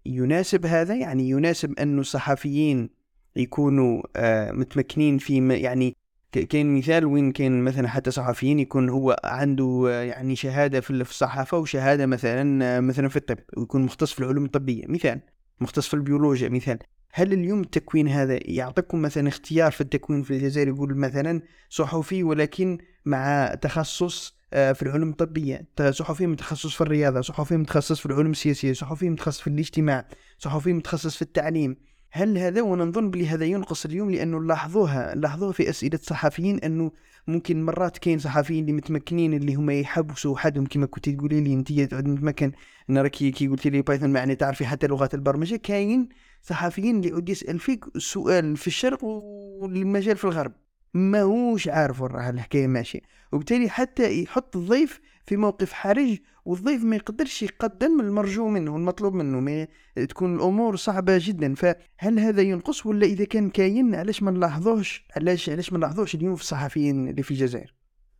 يناسب 0.06 0.66
هذا؟ 0.66 0.94
يعني 0.94 1.30
يناسب 1.30 1.78
أن 1.78 1.98
الصحفيين 1.98 2.90
يكونوا 3.36 4.02
آه، 4.16 4.52
متمكنين 4.52 5.18
في 5.18 5.48
يعني 5.48 5.96
كاين 6.38 6.76
مثال 6.76 7.04
وين 7.04 7.32
كاين 7.32 7.64
مثلا 7.64 7.88
حتى 7.88 8.10
صحفيين 8.10 8.58
يكون 8.58 8.88
هو 8.88 9.16
عنده 9.24 9.88
يعني 10.02 10.36
شهادة 10.36 10.80
في 10.80 10.90
ال- 10.90 11.04
في 11.04 11.10
الصحافة 11.10 11.58
وشهادة 11.58 12.06
مثلا 12.06 12.80
مثلا 12.80 13.08
في 13.08 13.16
الطب 13.16 13.38
ويكون 13.56 13.82
مختص 13.82 14.12
في 14.12 14.20
العلوم 14.20 14.44
الطبية. 14.44 14.84
مثال 14.88 15.20
مختص 15.60 15.88
في 15.88 15.94
البيولوجيا. 15.94 16.48
مثال 16.48 16.78
هل 17.12 17.32
اليوم 17.32 17.60
التكوين 17.60 18.08
هذا 18.08 18.38
يعطيكم 18.42 19.02
مثلا 19.02 19.28
اختيار 19.28 19.72
في 19.72 19.80
التكوين 19.80 20.22
في 20.22 20.30
الجزائر؟ 20.30 20.68
يقول 20.68 20.96
مثلا 20.96 21.42
صحفي 21.68 22.22
ولكن 22.22 22.78
مع 23.04 23.54
تخصص 23.54 24.36
آه، 24.54 24.72
في 24.72 24.82
العلوم 24.82 25.10
الطبية. 25.10 25.66
صحفي 25.90 26.26
متخصص 26.26 26.74
في 26.74 26.80
الرياضة 26.80 27.20
صحفي 27.20 27.56
متخصص 27.56 28.00
في 28.00 28.06
العلوم 28.06 28.30
السياسية 28.30 28.72
صحفي 28.72 29.10
متخصص 29.10 29.40
في 29.40 29.46
الاجتماع 29.46 30.08
صحفي 30.38 30.72
متخصص 30.72 31.16
في 31.16 31.22
التعليم. 31.22 31.76
هل 32.14 32.38
هذا 32.38 32.62
وأنا 32.62 32.84
نظن 32.84 33.10
بلي 33.10 33.26
هذا 33.26 33.44
ينقص 33.44 33.84
اليوم 33.84 34.10
لأنه 34.10 34.42
لاحظوها 34.42 35.14
لاحظوها 35.14 35.52
في 35.52 35.70
أسئلة 35.70 35.98
صحفيين 36.02 36.58
أنه 36.58 36.90
ممكن 37.26 37.64
مرات 37.64 37.98
كاين 37.98 38.18
صحفيين 38.18 38.60
اللي 38.60 38.72
متمكنين 38.72 39.34
اللي 39.34 39.54
هما 39.54 39.74
يحبسوا 39.74 40.38
حدهم 40.38 40.66
كما 40.66 40.86
كنت 40.86 41.08
تقولي 41.08 41.40
لي 41.40 41.54
أنت 41.54 41.72
تعود 41.72 42.06
متمكن 42.08 42.52
أنا 42.90 43.02
راكي 43.02 43.30
كي 43.30 43.48
قلتي 43.48 43.70
لي 43.70 43.82
Python 43.82 44.12
معني 44.12 44.34
تعرفي 44.34 44.66
حتى 44.66 44.86
لغات 44.86 45.14
البرمجة. 45.14 45.56
كاين 45.56 46.08
صحفيين 46.42 46.96
اللي 46.96 47.08
يعود 47.08 47.28
يسأل 47.28 47.58
فيك 47.58 47.84
سؤال 47.98 48.56
في 48.56 48.66
الشرق 48.66 49.04
والمجال 49.04 50.16
في 50.16 50.24
الغرب. 50.24 50.52
ماهوش 50.94 51.68
عارف 51.68 52.00
وين 52.00 52.10
راه 52.10 52.30
الحكاية 52.30 52.66
ماشية. 52.66 53.00
وبالتالي 53.32 53.68
حتى 53.68 54.22
يحط 54.22 54.56
الضيف 54.56 55.00
في 55.26 55.36
موقف 55.36 55.72
حرج 55.72 56.18
والضيف 56.44 56.84
ما 56.84 56.96
يقدرش 56.96 57.42
يقدم 57.42 58.00
المرجو 58.00 58.48
منه 58.48 58.76
المطلوب 58.76 59.14
منه 59.14 59.40
ما 59.40 59.66
تكون 60.04 60.36
الأمور 60.36 60.76
صعبة 60.76 61.18
جدا. 61.20 61.54
فهل 61.54 62.18
هذا 62.18 62.42
ينقص 62.42 62.86
ولا 62.86 63.06
إذا 63.06 63.24
كان 63.24 63.50
كاين 63.50 63.94
علاش 63.94 64.22
ما 64.22 64.30
نلاحظوش؟ 64.30 65.06
علاش 65.16 65.50
علاش 65.50 65.72
ما 65.72 65.78
نلاحظوش 65.78 66.14
اليوم 66.14 66.34
في 66.34 66.42
الصحفيين 66.42 67.08
اللي 67.08 67.22
في 67.22 67.30
الجزائر؟ 67.30 67.74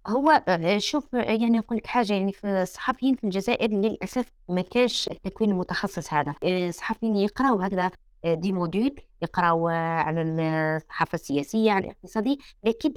هو 0.06 0.30
آه، 0.48 0.78
شوف 0.78 1.12
يعني 1.12 1.46
نقول 1.46 1.78
لك 1.78 1.86
حاجة 1.86 2.12
يعني 2.12 2.32
في 2.32 2.46
الصحفيين 2.46 3.14
في 3.14 3.24
الجزائر 3.24 3.70
للأسف 3.70 4.26
ما 4.48 4.62
كانش 4.62 5.08
التكوين 5.08 5.50
المتخصص 5.50 6.12
هذا. 6.12 6.34
آه، 6.44 6.68
الصحفيين 6.68 7.16
يقراوا 7.16 7.66
هكذا 7.66 7.90
آه، 8.24 8.34
des 8.34 8.52
modules 8.52 8.94
يقراوا 9.22 9.70
على 9.72 10.22
الصحافة 10.22 11.14
السياسية 11.14 11.72
على 11.72 11.84
الاقتصادي 11.84 12.38
لكن 12.64 12.94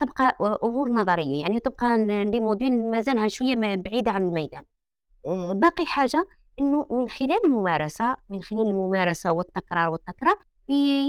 تبقى 0.00 0.36
أمور 0.64 0.88
نظرية 0.90 1.40
يعني 1.42 1.60
تبقى 1.60 2.04
des 2.24 2.40
modules 2.40 2.90
مازالها 2.90 3.28
شوية 3.28 3.54
بعيدة 3.76 4.10
عن 4.10 4.22
الميدان. 4.22 4.62
آه، 5.26 5.52
باقي 5.52 5.86
حاجة 5.86 6.26
إنه 6.60 6.86
من 6.90 7.08
خلال 7.08 7.44
الممارسة 7.44 8.16
من 8.30 8.42
خلال 8.42 8.66
الممارسة 8.68 9.32
والتكرار 9.32 9.88
والتكرار 9.88 10.36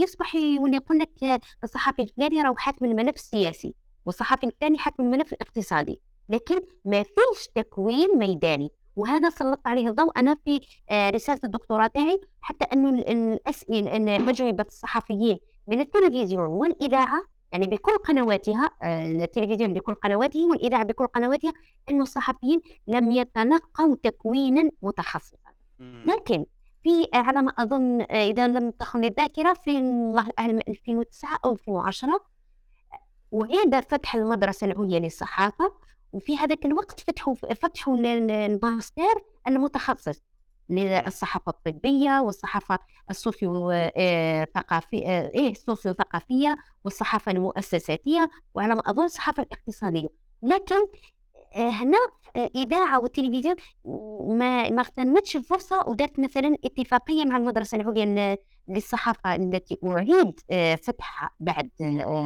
يصبح 0.02 0.36
يولي 0.36 0.76
يقول 0.78 1.00
لك 1.00 1.42
الصحفي 1.64 2.02
الفلاني 2.02 2.42
راه 2.42 2.56
حاكم 2.58 2.86
الملف 2.86 3.16
السياسي 3.16 3.76
والصحفي 4.06 4.48
الثاني 4.48 4.78
حاكم 4.78 5.04
الملف 5.04 5.34
الاقتصادي. 5.34 6.00
لكن 6.30 6.62
ما 6.86 7.04
فيش 7.04 7.48
تكوين 7.56 8.18
ميداني 8.18 8.70
وهذا 8.96 9.30
سلطت 9.30 9.68
عليه 9.68 9.90
الضوء. 9.90 10.20
أنا 10.20 10.36
في 10.46 10.62
آه، 10.90 11.10
رسالة 11.10 11.40
الدكتوراه 11.44 11.88
تاعي 11.88 12.22
حتى 12.42 12.66
إنه 12.74 12.90
ال- 12.90 13.10
الاسئله 13.10 13.96
ان 13.96 14.10
اجوبه 14.10 14.66
الصحفيين 14.68 15.38
من 15.68 15.80
التلفزيون 15.80 16.46
والإذاعة 16.46 17.24
يعني 17.54 17.68
بكل 17.68 17.92
قنواتها 17.98 18.70
آه، 18.84 19.06
التلفزيون 19.12 19.74
بكل 19.74 19.94
قنواته 19.94 20.46
والإذاعة 20.46 20.84
بكل 20.84 21.08
قنواتها 21.08 21.54
انه 21.92 22.04
الصحفيين 22.04 22.62
لم 22.88 23.12
يتلقوا 23.12 23.96
تكوينا 24.04 24.70
متخصصا. 24.82 25.38
لكن 26.08 26.46
في 26.84 27.08
على 27.14 27.42
ما 27.42 27.52
أظن 27.58 28.02
آه، 28.02 28.06
إذا 28.30 28.48
لم 28.48 28.72
تخن 28.72 29.04
الذاكرة 29.04 29.54
في 29.54 29.78
الله 29.78 30.30
أعلم 30.40 30.60
2009 30.68 31.40
أو 31.46 31.52
2010 31.54 32.20
وعند 33.32 33.80
فتح 33.80 34.16
المدرسة 34.16 34.68
العليا 34.68 35.00
للصحافة 35.00 35.74
وفي 36.14 36.38
هذاك 36.38 36.66
الوقت 36.66 37.00
فتحوا 37.00 37.34
فتحوا 37.36 37.96
ال- 37.98 38.32
الماستر 38.32 39.24
المتخصص. 39.48 40.22
للصحافه 40.70 41.50
الطبية 41.50 42.20
والصحافة 42.22 42.80
السوسيو 43.10 43.72
آه، 43.72 44.48
ثقافيه 44.56 45.08
آه، 45.08 45.30
إيه 45.36 45.52
السوسيو 45.52 45.94
ثقافيه 45.94 46.58
والصحافة 46.84 47.32
المؤسساتية 47.32 48.30
وعلى 48.54 48.76
ما 48.76 48.82
اظن 48.86 49.04
الصحافة 49.04 49.44
الاقتصادية. 49.44 50.08
لكن 50.44 50.76
آه، 51.56 51.70
هنا 51.70 51.98
آه، 52.36 52.50
إذاعة 52.56 53.00
والتلفزيون 53.00 53.56
ما 54.38 54.70
ما 54.70 54.82
اغتنمتش 54.82 55.36
الفرصة 55.36 55.84
ودارت 55.88 56.20
مثلا 56.20 56.58
اتفاقية 56.66 57.26
مع 57.26 57.38
المدرسة 57.38 57.78
العليا 57.78 58.38
للصحافة 58.68 59.36
التي 59.36 59.78
أعيد 59.86 60.40
فتحها 60.84 61.30
بعد 61.40 61.70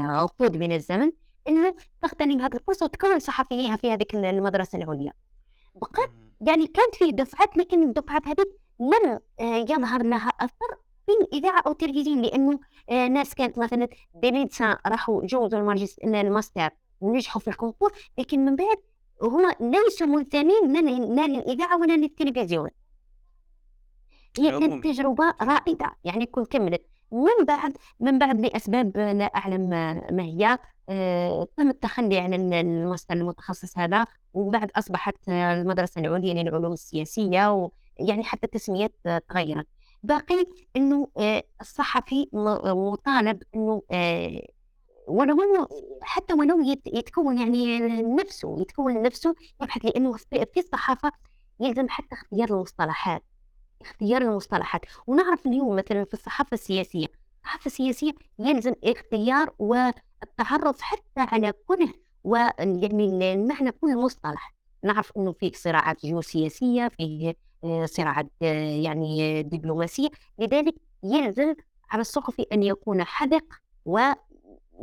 عقود 0.06 0.58
من 0.58 0.72
الزمن 0.72 1.12
انه 1.48 1.76
تغتنم 2.02 2.42
هذه 2.42 2.56
الفرصة 2.56 2.86
وتكون 2.86 3.20
صحفيها 3.20 3.76
في 3.76 3.92
هذه 3.92 4.06
المدرسة 4.14 4.78
العليا. 4.78 5.14
بقات 5.76 6.10
يعني 6.42 6.68
كانت 6.68 6.96
فيه 6.96 7.12
دفعات 7.12 7.58
لكن 7.58 7.84
الدفعات 7.84 8.28
هذه 8.28 8.46
لم 8.80 9.20
آه، 9.40 9.56
يظهر 9.56 10.04
لها 10.04 10.30
أثر 10.30 10.78
في 11.06 11.12
الإذاعة 11.22 11.64
أو 11.68 11.72
التلفزيون 11.72 12.22
لأنه 12.22 12.60
آه، 12.90 13.08
ناس 13.08 13.36
كانت 13.36 13.58
مثلا 13.58 13.88
des 14.16 14.32
médecins 14.32 14.78
راحوا 14.88 15.26
جوزوا 15.26 15.60
الماستر 16.04 16.70
ونجحوا 17.02 17.42
في 17.42 17.48
ال 17.48 17.53
concours 17.53 17.92
لكن 18.18 18.46
من 18.46 18.56
بعد 18.56 18.78
هما 19.22 19.56
ليسوا 19.60 20.08
منتمين 20.08 20.74
لا 20.74 20.80
لل- 20.80 21.16
لا 21.16 21.28
للإذاعة 21.28 21.80
ولا 21.80 21.94
للتلفزيون 21.98 22.70
هي 24.40 24.52
كانت 24.52 24.64
عمومي. 24.64 24.82
تجربة 24.82 25.34
رائدة 25.42 25.96
يعني 26.04 26.26
كون 26.26 26.46
كملت 26.46 26.86
من 27.12 27.46
بعد 27.48 27.78
من 28.00 28.20
بعد 28.20 28.42
لأسباب 28.42 28.98
لا 28.98 29.26
أعلم 29.26 29.70
ما 30.12 30.24
هي. 30.24 30.58
آه، 30.90 31.48
تم 31.58 31.70
التخلي 31.70 32.18
عن 32.20 32.34
ال- 32.34 32.54
المصدر 32.54 33.16
المتخصص 33.16 33.78
هذا 33.78 34.06
وبعد 34.34 34.72
أصبحت 34.76 35.16
آه، 35.30 35.62
المدرسة 35.62 36.02
العليا 36.02 36.34
للعلوم 36.44 36.74
السياسية 36.74 37.54
ويعني 38.00 38.24
حتى 38.24 38.46
التسميات 38.46 38.94
آه، 39.06 39.22
تغيرت 39.30 39.68
باقي 40.04 40.46
أنه 40.76 41.08
آه، 41.18 41.44
الصحفي 41.62 42.30
مطالب 42.34 43.44
أنه 43.56 43.82
آه، 43.92 44.42
ولو 45.08 45.42
انه 45.42 45.68
حتى 46.02 46.34
ولو 46.34 46.62
يت- 46.62 46.88
يتكون 46.88 47.38
يعني 47.38 47.80
نفسه 48.02 48.62
يتكون 48.62 49.02
نفسه 49.02 49.36
يبحث 49.62 49.86
لأنه 49.86 50.14
في 50.14 50.60
الصحافة 50.60 51.12
يلزم 51.60 51.90
حتى 51.90 52.08
اختيار 52.16 52.50
المصطلحات. 52.50 53.24
اختيار 53.82 54.22
المصطلحات 54.22 54.82
ونعرف 55.08 55.46
اليوم 55.46 55.76
مثلا 55.76 56.06
في 56.06 56.14
الصحافة 56.14 56.54
السياسية 56.54 57.08
الصحافة 57.44 57.66
السياسية 57.66 58.12
يلزم 58.40 58.74
اختيار 58.84 59.54
والتعرف 59.60 60.82
حتى 60.82 61.02
على 61.18 61.54
كل 61.68 61.94
ويعني 62.24 63.34
المعنى 63.34 63.72
كل 63.72 63.98
مصطلح. 63.98 64.54
نعرف 64.84 65.12
إنه 65.18 65.32
فيه 65.32 65.52
صراعات 65.52 66.02
جيوسياسية 66.06 66.88
فيه 66.88 67.36
آه، 67.64 67.86
صراعات 67.86 68.28
آه، 68.42 68.82
يعني 68.82 69.44
دبلوماسية. 69.44 70.10
لذلك 70.40 70.76
يلزم 71.04 71.56
على 71.90 72.02
الصحفي 72.02 72.46
أن 72.54 72.64
يكون 72.64 73.04
حذق 73.04 73.46
و 73.86 74.00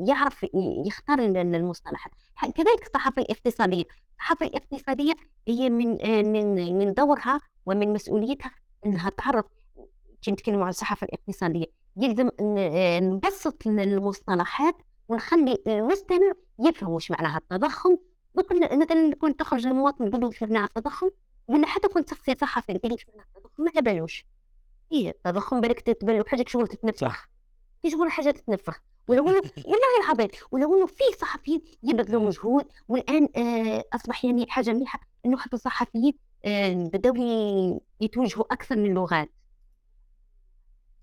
يعرف 0.06 0.42
ي- 0.42 0.48
يختار 0.86 1.18
ال- 1.18 1.36
ال- 1.36 1.54
المصطلحات 1.54 2.10
كذلك 2.54 2.86
الصحافة 2.86 3.22
الاقتصادية. 3.22 3.84
الصحافة 4.18 4.46
الاقتصادية 4.46 5.12
هي 5.48 5.70
من 5.70 5.98
آه، 6.06 6.22
من 6.22 6.78
من 6.78 6.94
دورها 6.94 7.40
ومن 7.66 7.92
مسؤوليتها 7.92 8.50
أنها 8.86 9.10
تعرف 9.10 9.44
كي 10.22 10.30
نتكلموا 10.30 10.62
عن 10.62 10.68
الصحافة 10.70 11.04
الاقتصادية 11.04 11.66
يلزم 11.96 12.30
آه، 12.40 13.00
نبسط 13.00 13.66
ال- 13.66 13.80
المصطلحات 13.80 14.76
ونخلي 15.08 15.58
المستمع 15.66 16.32
يفهم 16.58 16.90
وش 16.90 17.10
معناها 17.10 17.38
التضخم. 17.38 17.96
ممكن 18.34 18.78
مثلا 18.78 19.00
يكون 19.06 19.36
تخرج 19.36 19.66
المواطن 19.66 20.10
تقول 20.10 20.24
وش 20.24 20.42
معناها 20.42 20.64
التضخم 20.64 21.10
ولا 21.48 21.66
حتى 21.66 21.88
كنت 21.88 22.10
شخصية 22.10 22.36
صحفي 22.40 22.78
تقول 22.78 22.90
له 22.90 22.94
وش 22.94 23.06
معناها 23.08 23.26
التضخم 23.36 23.62
ما 23.64 23.70
على 23.76 23.82
بالوش. 23.82 24.26
هي 24.92 25.08
التضخم 25.10 25.60
بالك 25.60 25.80
تتبان 25.80 26.18
له 26.18 26.24
حاجة 26.28 26.44
شغل 26.48 26.68
تتنفخ. 26.68 26.98
صح. 27.00 27.28
في 27.82 27.90
شغل 27.90 28.10
حاجة 28.10 28.30
تتنفخ 28.30 28.80
ولو 29.08 29.28
إنه 29.28 29.40
والله 29.66 30.04
العظيم 30.04 30.28
ولو 30.50 30.76
إنه 30.76 30.86
في 30.86 31.04
صحفيين 31.20 31.62
يبذلوا 31.82 32.26
مجهود 32.26 32.66
والآن 32.88 33.28
آه 33.36 33.84
أصبح 33.92 34.24
يعني 34.24 34.46
حاجة 34.50 34.70
مليحه 34.72 35.00
إنه 35.26 35.36
حتى 35.38 35.56
الصحفيين 35.56 36.18
آه 36.44 36.72
بداوا 36.92 37.16
ي- 37.18 37.80
يتوجهوا 38.00 38.44
أكثر 38.52 38.76
من 38.76 38.86
اللغات 38.90 39.30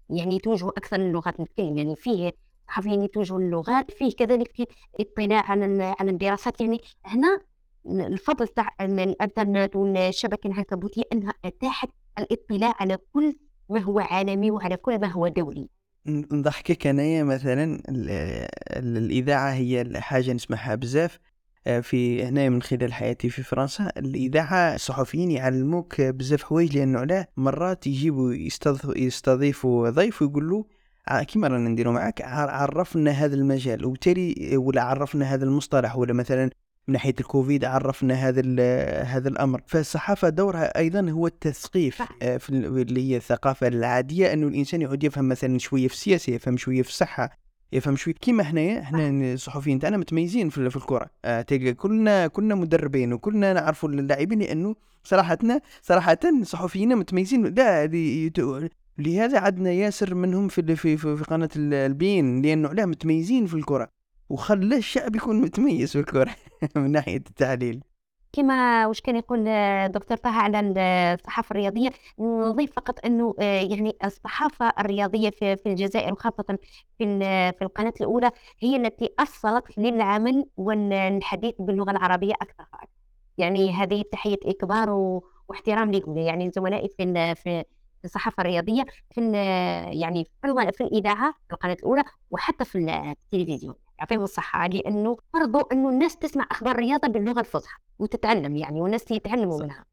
يعني 0.09 0.35
يتوجهوا 0.35 0.71
أكثر 0.71 0.97
من 0.99 1.15
نتكلم 1.17 1.77
يعني 1.77 1.95
فيه 1.95 2.31
صحفيين 2.67 3.01
يتوجهوا 3.01 3.39
للغات 3.39 3.91
فيه 3.91 4.11
كذلك 4.15 4.67
اطلاع 4.99 5.51
على 5.51 5.95
على 5.99 6.11
الدراسات. 6.11 6.61
يعني 6.61 6.81
هنا 7.05 7.41
الفضل 7.85 8.47
تاع 8.47 8.75
ال- 8.81 8.99
الإنترنت 8.99 9.75
والشبكة 9.75 10.47
العنكبوتيه 10.47 11.03
أنها 11.13 11.33
أتاحت 11.45 11.89
الاطلاع 12.19 12.73
على 12.79 12.97
كل 13.13 13.35
ما 13.69 13.79
هو 13.79 13.99
عالمي 13.99 14.51
وعلى 14.51 14.77
كل 14.77 14.99
ما 15.01 15.07
هو 15.07 15.27
دولي. 15.27 15.69
نضحكك 16.05 16.87
أنايا 16.87 17.23
مثلا 17.23 17.63
ال- 17.89 18.09
ال- 18.77 18.97
الإذاعة 18.97 19.53
هي 19.53 19.91
حاجة 19.95 20.33
نسمعها 20.33 20.75
بزاف. 20.75 21.19
في 21.81 22.23
هنا 22.23 22.49
من 22.49 22.61
خلال 22.61 22.93
حياتي 22.93 23.29
في 23.29 23.43
فرنسا. 23.43 23.91
الإذاعة 23.97 24.75
الصحفيين 24.75 25.31
يعلموك 25.31 26.01
بزاف 26.01 26.43
حوايج 26.43 26.77
لأنه 26.77 26.99
علاه 26.99 27.27
مرات 27.37 27.87
يجيبوا 27.87 28.33
يستضيفوا 28.95 29.89
ضيف 29.89 30.21
ويقول 30.21 30.49
له 30.49 30.65
ع- 31.07 31.23
كيما 31.23 31.47
رانا 31.47 31.69
نديرو 31.69 31.91
معاك 31.91 32.21
عرفنا 32.25 33.11
هذا 33.11 33.35
المجال. 33.35 33.85
وبالتالي 33.85 34.57
ولا 34.57 34.83
عرفنا 34.83 35.25
هذا 35.33 35.45
المصطلح 35.45 35.97
ولا 35.97 36.13
مثلا 36.13 36.49
من 36.87 36.93
ناحية 36.93 37.15
الكوفيد 37.19 37.65
عرفنا 37.65 38.13
هذا 38.13 38.41
هذا 39.03 39.29
الأمر. 39.29 39.61
فالصحافة 39.67 40.29
دورها 40.29 40.77
أيضا 40.77 41.09
هو 41.09 41.27
التثقيف. 41.27 42.01
آه، 42.21 42.37
في 42.37 42.49
ال- 42.49 42.65
اللي 42.81 43.09
هي 43.11 43.17
الثقافة 43.17 43.67
العادية 43.67 44.33
أنه 44.33 44.47
الإنسان 44.47 44.81
يعود 44.81 45.03
يفهم 45.03 45.27
مثلا 45.29 45.57
شوية 45.59 45.87
في 45.87 45.93
السياسة 45.93 46.33
يفهم 46.33 46.57
شوية 46.57 46.81
في 46.81 46.89
الصحة 46.89 47.40
يفهم 47.73 47.95
شوية 47.95 48.13
كيما 48.13 48.43
حنايا 48.43 48.81
حنا 48.83 49.33
الصحفيين 49.33 49.79
تاعنا 49.79 49.97
متميزين 49.97 50.49
في 50.49 50.69
في 50.69 50.75
الكرة. 50.75 51.09
آه، 51.25 51.41
تلقى 51.41 51.73
كلنا 51.73 52.27
كلنا 52.27 52.55
مدربين 52.55 53.13
وكلنا 53.13 53.53
نعرفوا 53.53 53.89
اللاعبين 53.89 54.39
لأنه 54.39 54.75
صراحتنا 55.03 55.61
صراحة 55.81 56.17
صحفيين 56.43 56.95
متميزين. 56.95 57.45
لا 57.53 57.85
لهذا 58.97 59.39
عندنا 59.39 59.71
ياسر 59.71 60.15
منهم 60.15 60.47
في 60.47 60.75
في 60.75 60.97
في, 60.97 61.17
في 61.17 61.23
قناة 61.23 61.49
ال- 61.55 61.73
البين 61.73 62.41
لأنه 62.41 62.69
علاه 62.69 62.85
متميزين 62.85 63.45
في 63.45 63.53
الكرة. 63.53 63.89
وخلى 64.29 64.77
الشعب 64.77 65.15
يكون 65.15 65.41
متميز 65.41 65.91
في 65.91 65.99
الكرة 65.99 66.35
من 66.75 66.91
ناحية 66.91 67.15
التحليل 67.15 67.83
كما 68.33 68.87
وش 68.87 69.01
كان 69.01 69.15
يقول 69.15 69.47
آه، 69.47 69.87
دكتور 69.87 70.17
طه 70.17 70.29
على 70.29 70.59
ال- 70.59 70.77
الصحافة 71.19 71.51
الرياضية. 71.53 71.89
نضيف 72.19 72.73
فقط 72.75 73.05
أنه 73.05 73.35
آه، 73.39 73.61
يعني 73.61 73.97
الصحافة 74.05 74.73
الرياضية 74.79 75.29
في 75.29 75.55
في 75.57 75.69
الجزائر 75.69 76.13
وخاصة 76.13 76.43
في 76.97 77.19
في 77.59 77.61
القناة 77.61 77.93
الأولى 78.01 78.31
هي 78.59 78.75
التي 78.75 79.09
أصلت 79.19 79.77
للعمل 79.77 80.45
والحديث 80.57 81.55
باللغة 81.59 81.91
العربية 81.91 82.33
أكثر. 82.33 82.65
فأكثر 82.71 82.87
يعني 83.37 83.71
هذه 83.73 84.03
تحية 84.11 84.37
إكبار 84.45 84.89
و- 84.89 85.23
واحترام 85.47 85.91
لهم 85.91 86.17
يعني 86.17 86.51
زملائي 86.51 86.89
في 86.97 87.35
في 87.35 87.65
الصحافة 88.05 88.41
الرياضية 88.41 88.85
في 89.11 89.21
يعني 89.93 90.25
في 90.41 90.47
ال- 90.47 90.73
في 90.73 90.83
القناة 91.53 91.73
الأولى 91.73 92.03
وحتى 92.31 92.65
في 92.65 92.77
التلفزيون. 93.33 93.75
يعطيهم 94.01 94.23
الصحة 94.23 94.67
لأنه 94.67 95.17
فرضوا 95.33 95.73
أنه 95.73 95.89
الناس 95.89 96.17
تسمع 96.17 96.47
أخبار 96.51 96.75
الرياضة 96.75 97.07
باللغة 97.07 97.39
الفصحى 97.39 97.77
وتتعلم 97.99 98.55
يعني 98.55 98.81
والناس 98.81 99.11
يتعلموا. 99.11 99.63
منها. 99.63 99.85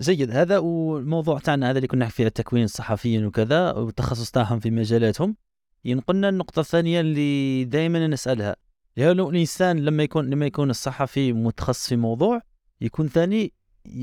جيد. 0.00 0.30
هذا 0.30 0.58
والموضوع 0.58 1.38
تاعنا 1.38 1.70
هذا 1.70 1.76
اللي 1.78 1.88
كنا 1.88 2.04
نحكي 2.04 2.16
فيه 2.16 2.26
التكوين 2.26 2.64
الصحفيين 2.64 3.26
وكذا 3.26 3.72
والتخصص 3.72 4.30
تاعهم 4.30 4.60
في 4.60 4.70
مجالاتهم 4.70 5.36
ينقلنا 5.84 6.28
النقطة 6.28 6.60
الثانية 6.60 7.00
اللي 7.00 7.64
دائما 7.64 8.06
نسألها. 8.06 8.56
لأنه 8.96 9.28
الإنسان 9.28 9.78
لما 9.78 10.02
يكون 10.02 10.30
لما 10.30 10.46
يكون 10.46 10.70
الصحفي 10.70 11.32
متخصص 11.32 11.88
في 11.88 11.96
موضوع 11.96 12.42
يكون 12.80 13.08
ثاني 13.08 13.52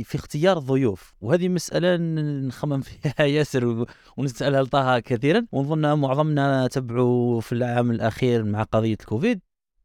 في 0.04 0.16
اختيار 0.16 0.58
الضيوف 0.58 1.14
وهذه 1.22 1.50
مسألة 1.50 1.98
ن- 1.98 2.48
نخمم 2.48 2.82
فيها 2.82 3.26
ياسر 3.38 3.66
و- 3.66 3.86
ونسألها 4.18 4.64
لطه 4.64 5.00
كثيرا. 5.00 5.46
ونظن 5.52 6.00
معظمنا 6.00 6.68
تبعوا 6.68 7.42
في 7.42 7.52
العام 7.54 7.92
الأخير 7.92 8.44
مع 8.44 8.64
قضية 8.64 8.98
الكوفيد. 9.02 9.42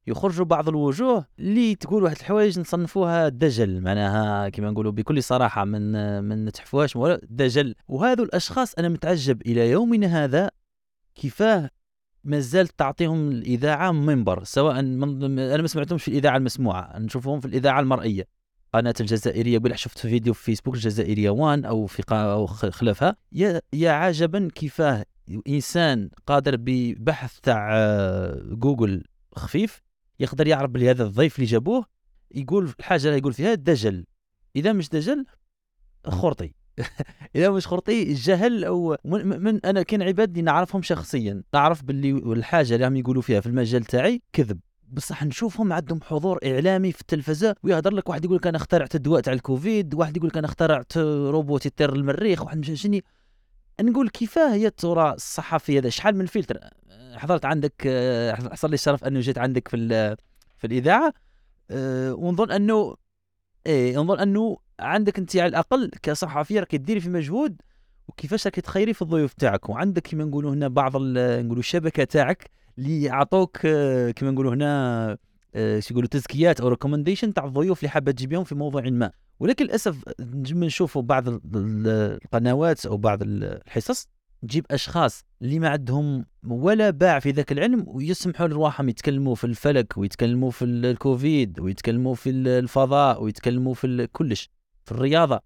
يخرجوا 0.06 0.44
بعض 0.44 0.68
الوجوه 0.68 1.26
اللي 1.38 1.74
تقول 1.74 2.02
واحد 2.02 2.16
الحوايج 2.16 2.58
نصنفوها 2.60 3.28
دجل. 3.28 3.80
معناها 3.80 4.48
كما 4.48 4.70
نقولوا 4.70 4.92
بكل 4.92 5.22
صراحة 5.22 5.64
من 5.64 5.92
من 6.24 6.44
نتحفوهاش 6.44 6.96
ولا 6.96 7.20
دجل. 7.30 7.74
وهذو 7.88 8.24
الأشخاص 8.24 8.74
أنا 8.74 8.88
متعجب 8.88 9.42
إلى 9.42 9.70
يومنا 9.70 10.24
هذا 10.24 10.50
كيفاه 11.14 11.70
مازالت 12.24 12.78
تعطيهم 12.78 13.28
الإذاعة 13.30 13.92
منبر 13.92 14.44
سواء 14.44 14.82
من 14.82 15.38
أنا 15.38 15.62
ما 15.62 15.68
سمعتهمش 15.68 16.02
في 16.02 16.08
الإذاعة 16.08 16.36
المسموعة 16.36 16.98
نشوفهم 16.98 17.40
في 17.40 17.46
الإذاعة 17.46 17.80
المرئية. 17.80 18.39
قناة 18.72 18.94
الجزائرية 19.00 19.58
بلا 19.58 19.76
شفت 19.76 19.98
في 19.98 20.08
فيديو 20.08 20.34
في 20.34 20.44
فيسبوك 20.44 20.74
الجزائرية 20.74 21.30
وان 21.30 21.64
أو 21.64 21.86
في 21.86 22.02
أو 22.12 22.46
خلافها 22.46 23.16
يا 23.32 23.62
يا 23.72 23.90
عجبا 23.90 24.48
كيفاه. 24.54 25.04
إنسان 25.48 26.10
قادر 26.26 26.56
ببحث 26.58 27.40
تاع 27.40 27.70
آه، 27.72 28.42
جوجل 28.42 29.04
خفيف 29.36 29.82
يقدر 30.20 30.46
يعرف 30.46 30.70
بلي 30.70 30.90
هذا 30.90 31.04
الضيف 31.04 31.36
اللي 31.36 31.46
جابوه 31.46 31.84
يقول 32.30 32.72
الحاجة 32.78 33.06
اللي 33.06 33.18
يقول 33.18 33.32
فيها 33.32 33.54
دجل. 33.54 34.04
إذا 34.56 34.72
مش 34.72 34.88
دجل 34.88 35.26
خرطي. 36.06 36.54
إذا 37.36 37.50
مش 37.50 37.66
خرطي 37.66 38.12
جهل 38.12 38.64
أو 38.64 38.96
من, 39.04 39.42
من 39.42 39.66
أنا 39.66 39.82
كاين 39.82 40.02
عباد 40.02 40.28
اللي 40.28 40.42
نعرفهم 40.42 40.82
شخصيا. 40.82 41.42
نعرف 41.54 41.82
باللي 41.82 42.10
الحاجة 42.10 42.74
اللي 42.74 42.86
هم 42.86 42.96
يقولوا 42.96 43.22
فيها 43.22 43.40
في 43.40 43.46
المجال 43.46 43.84
تاعي 43.84 44.22
كذب. 44.32 44.60
بصح 44.92 45.24
نشوفهم 45.24 45.72
عندهم 45.72 46.00
حضور 46.02 46.38
إعلامي 46.44 46.92
في 46.92 47.00
التلفزة 47.00 47.56
ويهضر 47.62 47.94
لك 47.94 48.08
واحد 48.08 48.24
يقول 48.24 48.36
لك 48.36 48.46
أنا 48.46 48.56
اخترعت 48.56 48.94
الدواء 48.94 49.20
تاع 49.20 49.32
الكوفيد 49.32 49.94
واحد 49.94 50.16
يقول 50.16 50.28
لك 50.28 50.36
أنا 50.36 50.46
اخترعت 50.46 50.98
روبوت 50.98 51.66
يطير 51.66 51.94
المريخ 51.94 52.42
واحد 52.42 52.58
مش 52.58 52.82
شني 52.82 53.04
نقول 53.80 54.08
كيفاه 54.08 54.54
هي 54.54 54.66
الترى 54.66 55.12
الصحفي 55.12 55.78
هذا؟ 55.78 55.88
شحال 55.88 56.16
من 56.16 56.26
فلتر؟ 56.26 56.58
حضرت 57.14 57.44
عندك 57.44 57.74
آه، 57.86 58.34
حصل 58.34 58.70
لي 58.70 58.74
الشرف 58.74 59.04
أنه 59.04 59.20
جيت 59.20 59.38
عندك 59.38 59.68
في 59.68 60.16
في 60.56 60.66
الإذاعة 60.66 61.12
آه، 61.70 62.14
ونظن 62.14 62.50
أنه 62.50 62.96
إيه 63.66 63.96
نظن 63.96 64.18
أنه 64.18 64.58
عندك 64.80 65.18
أنت 65.18 65.36
على 65.36 65.46
الأقل 65.46 65.90
كصحفي 66.02 66.58
راك 66.58 66.76
ديري 66.76 67.00
في 67.00 67.08
مجهود 67.08 67.62
وكيفاش 68.08 68.46
راك 68.46 68.54
تخيري 68.54 68.94
في 68.94 69.02
الضيوف 69.02 69.32
تاعك؟ 69.32 69.68
وعندك 69.68 70.06
كما 70.06 70.24
نقولوا 70.24 70.54
هنا 70.54 70.68
بعض 70.68 70.96
نقولوا 70.96 71.58
الشبكة 71.58 72.04
تاعك 72.04 72.50
اللي 72.80 73.02
يعطوك 73.02 73.58
آه، 73.66 74.10
كما 74.10 74.30
نقولوا 74.30 74.54
هنا 74.54 75.18
آه، 75.54 75.80
شو 75.80 75.94
يقولوا 75.94 76.08
تزكيات 76.08 76.60
أو 76.60 76.68
recommandations 76.68 77.34
تاع 77.34 77.44
الضيوف 77.44 77.78
اللي 77.80 77.90
حابة 77.90 78.12
تجيبهم 78.12 78.44
في 78.44 78.54
موضوع 78.54 78.82
ما. 78.82 79.10
ولكن 79.40 79.64
للأسف 79.64 79.96
نجم 80.20 80.64
نشوفوا 80.64 81.02
بعض 81.02 81.28
ال- 81.28 81.40
ال- 81.54 82.18
القنوات 82.24 82.86
أو 82.86 82.96
بعض 82.96 83.22
ال- 83.22 83.44
الحصص 83.66 84.08
تجيب 84.42 84.66
أشخاص 84.70 85.24
اللي 85.42 85.58
ما 85.58 85.68
عندهم 85.68 86.26
ولا 86.48 86.90
باع 86.90 87.18
في 87.18 87.30
ذاك 87.30 87.52
العلم 87.52 87.84
ويسمحوا 87.88 88.48
لرواحهم 88.48 88.88
يتكلموا 88.88 89.34
في 89.34 89.44
الفلك 89.44 89.98
ويتكلموا 89.98 90.50
في 90.50 90.64
الكوفيد 90.64 91.60
ويتكلموا 91.60 92.14
في 92.14 92.30
الفضاء 92.30 93.22
ويتكلموا 93.22 93.74
في 93.74 94.08
كلش. 94.12 94.50
في 94.84 94.92
الرياضة 94.92 95.40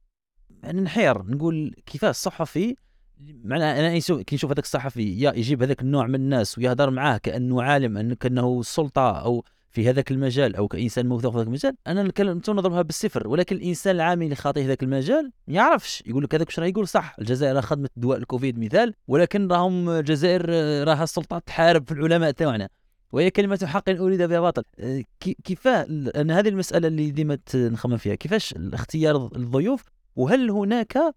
يعني 0.62 0.80
نحير 0.80 1.22
نقول 1.22 1.74
كيفاش 1.86 2.10
الصحفي 2.10 2.76
معناها 3.20 3.80
أنا 3.80 3.98
كي 3.98 4.36
نشوف 4.36 4.50
هذاك 4.50 4.64
الصحفي 4.64 5.20
يا 5.20 5.32
يجيب 5.32 5.62
هذاك 5.62 5.82
النوع 5.82 6.06
من 6.06 6.14
الناس 6.14 6.58
ويهضر 6.58 6.90
معاه 6.90 7.18
كأنه 7.18 7.62
عالم 7.62 7.96
أنه 7.96 8.14
كأنه 8.14 8.62
سلطة 8.62 9.10
أو 9.10 9.44
في 9.70 9.90
هذاك 9.90 10.10
المجال 10.10 10.56
أو 10.56 10.68
كإنسان 10.68 11.06
موثوق 11.06 11.32
في 11.32 11.36
هذاك 11.36 11.46
المجال 11.46 11.76
أنا 11.86 12.02
نتكلم 12.02 12.40
نضربها 12.48 12.82
بالصفر. 12.82 13.28
ولكن 13.28 13.56
الإنسان 13.56 13.94
العامي 13.96 14.24
اللي 14.24 14.36
خاطئ 14.36 14.60
في 14.62 14.68
ذاك 14.68 14.82
المجال 14.82 15.32
ما 15.48 15.54
يعرفش. 15.54 16.02
يقول 16.06 16.24
لك 16.24 16.34
هذاك 16.34 16.46
واش 16.46 16.58
راه 16.60 16.66
يقول؟ 16.66 16.88
صح 16.88 17.16
الجزائر 17.18 17.60
خدمت 17.60 17.90
دواء 17.96 18.18
الكوفيد 18.18 18.58
مثال 18.58 18.94
ولكن 19.08 19.48
راهم 19.48 19.90
الجزائر 19.90 20.46
آه، 20.48 20.84
راها 20.84 21.04
السلطة 21.04 21.38
تحارب 21.38 21.86
في 21.86 21.92
العلماء 21.92 22.30
تاعنا. 22.30 22.68
وهي 23.12 23.30
كلمة 23.30 23.58
حق 23.64 23.88
أريد 23.90 24.22
بها 24.22 24.40
باطل. 24.40 24.62
آه، 24.78 25.02
كي- 25.20 25.36
كيفاه 25.44 25.82
أن 26.16 26.30
هذه 26.30 26.48
المسألة 26.48 26.88
اللي 26.88 27.10
ديما 27.10 27.38
نخمم 27.54 27.96
فيها 27.96 28.14
كيفاش 28.14 28.54
اختيار 28.72 29.30
الضيوف؟ 29.36 29.84
وهل 30.16 30.50
هناك 30.50 31.14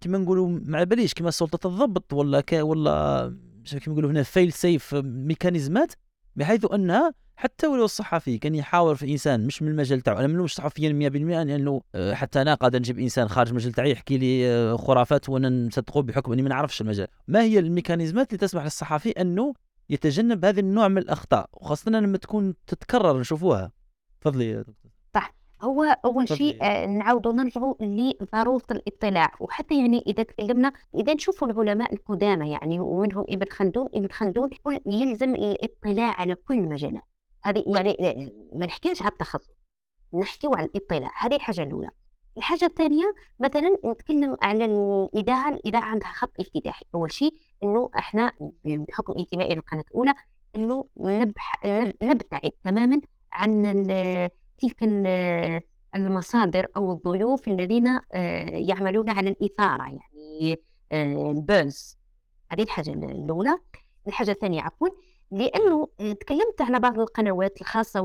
كما 0.00 0.18
نقولوا 0.18 0.60
ما 0.64 0.84
باليش 0.84 1.14
كما 1.14 1.30
سلطة 1.30 1.66
الضبط 1.68 2.12
ولا 2.12 2.40
ك 2.40 2.52
ولا 2.52 3.34
كيما 3.64 3.92
نقولوا 3.94 4.10
هنا 4.10 4.22
فيل 4.22 4.52
سيف 4.52 4.94
ميكانيزمات 5.04 5.92
بحيث 6.36 6.72
انها 6.72 7.14
حتى 7.38 7.66
ولو 7.66 7.84
الصحفي 7.84 8.38
كان 8.38 8.54
يحاور 8.54 8.94
في 8.94 9.12
إنسان 9.12 9.46
مش 9.46 9.62
من 9.62 9.68
المجال 9.68 10.00
تاعو. 10.00 10.18
أنا 10.18 10.26
ما 10.26 10.32
نلومش 10.32 10.54
صحفيا 10.54 11.10
100% 11.10 11.16
لأنه 11.46 11.82
حتى 12.12 12.42
أنا 12.42 12.54
قادر 12.54 12.78
نجيب 12.78 12.98
إنسان 12.98 13.28
خارج 13.28 13.48
المجال 13.48 13.72
تاعي 13.72 13.90
يحكي 13.90 14.18
لي 14.18 14.48
آه، 14.48 14.76
خرافات 14.76 15.28
وأنا 15.28 15.48
نصدقه 15.48 16.02
بحكم 16.02 16.32
أني 16.32 16.42
ما 16.42 16.48
نعرفش 16.48 16.80
المجال. 16.80 17.06
ما 17.28 17.42
هي 17.42 17.58
الميكانيزمات 17.58 18.28
اللي 18.28 18.38
تسمح 18.38 18.64
للصحفي 18.64 19.10
أنه 19.10 19.54
يتجنب 19.90 20.44
هذا 20.44 20.60
النوع 20.60 20.88
من 20.88 20.98
الأخطاء؟ 20.98 21.50
وخاصة 21.52 21.90
لما 21.90 22.18
تكون 22.18 22.54
تتكرر 22.66 23.20
نشوفوها. 23.20 23.72
تفضلي 24.20 24.64
هو 25.62 25.82
أول 26.04 26.28
شيء. 26.28 26.64
آه، 26.64 26.86
نعاودوا 26.86 27.32
نرجعوا 27.32 27.74
لضرورة 27.80 28.62
الاطلاع. 28.70 29.32
وحتى 29.40 29.78
يعني 29.80 30.04
إذا 30.06 30.22
تكلمنا 30.22 30.72
إذا 30.94 31.14
نشوفوا 31.14 31.48
العلماء 31.48 31.92
القدامى 31.94 32.50
يعني 32.50 32.80
ومنهم 32.80 33.24
ابن 33.28 33.46
خلدون 33.50 33.88
ابن 33.94 34.08
خلدون 34.08 34.50
يلزم 34.86 35.34
الاطلاع 35.34 36.20
على 36.20 36.34
كل 36.34 36.54
المجالات 36.54 37.02
هذه 37.42 37.64
يعني 37.68 37.96
آه، 38.00 38.56
ما 38.58 38.66
نحكيش 38.66 39.02
على 39.02 39.12
التخصص 39.12 39.50
نحكيو 40.14 40.54
على 40.54 40.66
الاطلاع. 40.66 41.10
هذه 41.18 41.34
الحاجة 41.34 41.62
الأولى. 41.62 41.90
الحاجة 42.36 42.64
الثانية 42.64 43.14
مثلا 43.40 43.78
نتكلم 43.84 44.36
على 44.42 44.64
الإذاعة 44.64 45.48
الإذاعة 45.48 45.84
عندها 45.84 46.08
خط 46.08 46.40
افتتاحي. 46.40 46.84
أول 46.94 47.12
شيء 47.12 47.34
إنه 47.62 47.90
إحنا 47.98 48.32
بحكم 48.64 49.14
انتمائي 49.18 49.54
للقناة 49.54 49.84
الأولى 49.90 50.14
إنه 50.56 50.84
نبح... 50.96 51.66
نبتعد 52.02 52.50
تماما 52.64 53.00
عن 53.32 53.62
تلك 54.58 54.82
ال- 54.82 55.60
المصادر 55.94 56.66
أو 56.76 56.92
الضيوف 56.92 57.48
الذين 57.48 57.86
آه، 57.88 58.50
يعملون 58.50 59.10
على 59.10 59.30
الإثارة 59.30 59.82
يعني 59.84 60.58
آه، 60.92 61.30
ال 61.30 61.44
buzz 61.44 61.98
هذه 62.50 62.62
الحاجة 62.62 62.90
الأولى. 62.92 63.58
الحاجة 64.08 64.30
الثانية 64.30 64.62
عفوا 64.62 64.88
لأنه 65.30 65.88
آه، 66.00 66.12
تكلمت 66.12 66.60
على 66.60 66.80
بعض 66.80 67.00
القنوات 67.00 67.60
الخاصة 67.60 68.00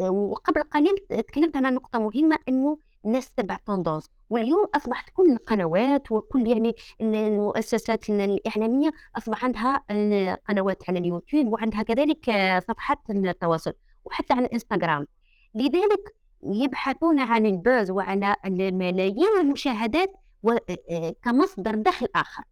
آه، 0.00 0.10
وقبل 0.10 0.62
قليل 0.62 0.96
تكلمت 1.08 1.56
على 1.56 1.70
نقطة 1.70 1.98
مهمة 1.98 2.38
أنه 2.48 2.78
الناس 3.04 3.30
تبع 3.32 3.56
tendance 3.66 4.10
واليوم 4.30 4.66
أصبحت 4.74 5.10
كل 5.14 5.32
القنوات 5.32 6.12
وكل 6.12 6.46
يعني 6.46 6.74
المؤسسات 7.00 8.10
الإعلامية 8.10 8.90
أصبح 9.18 9.44
عندها 9.44 9.82
آه، 9.90 10.38
قنوات 10.48 10.82
على 10.88 10.98
اليوتيوب 10.98 11.52
وعندها 11.52 11.82
كذلك 11.82 12.28
آه، 12.28 12.60
صفحات 12.60 12.98
التواصل 13.10 13.72
وحتى 14.04 14.32
على 14.34 14.46
الإنستغرام. 14.46 15.06
لذلك 15.54 16.14
يبحثون 16.42 17.20
عن 17.20 17.46
ال 17.46 17.55
buzz 17.55 17.90
وعلى 17.90 18.36
الملايين 18.44 19.40
المشاهدات 19.40 20.12
و- 20.42 20.56
آه، 20.90 21.14
كمصدر 21.22 21.74
دخل 21.74 22.06
آخر. 22.16 22.44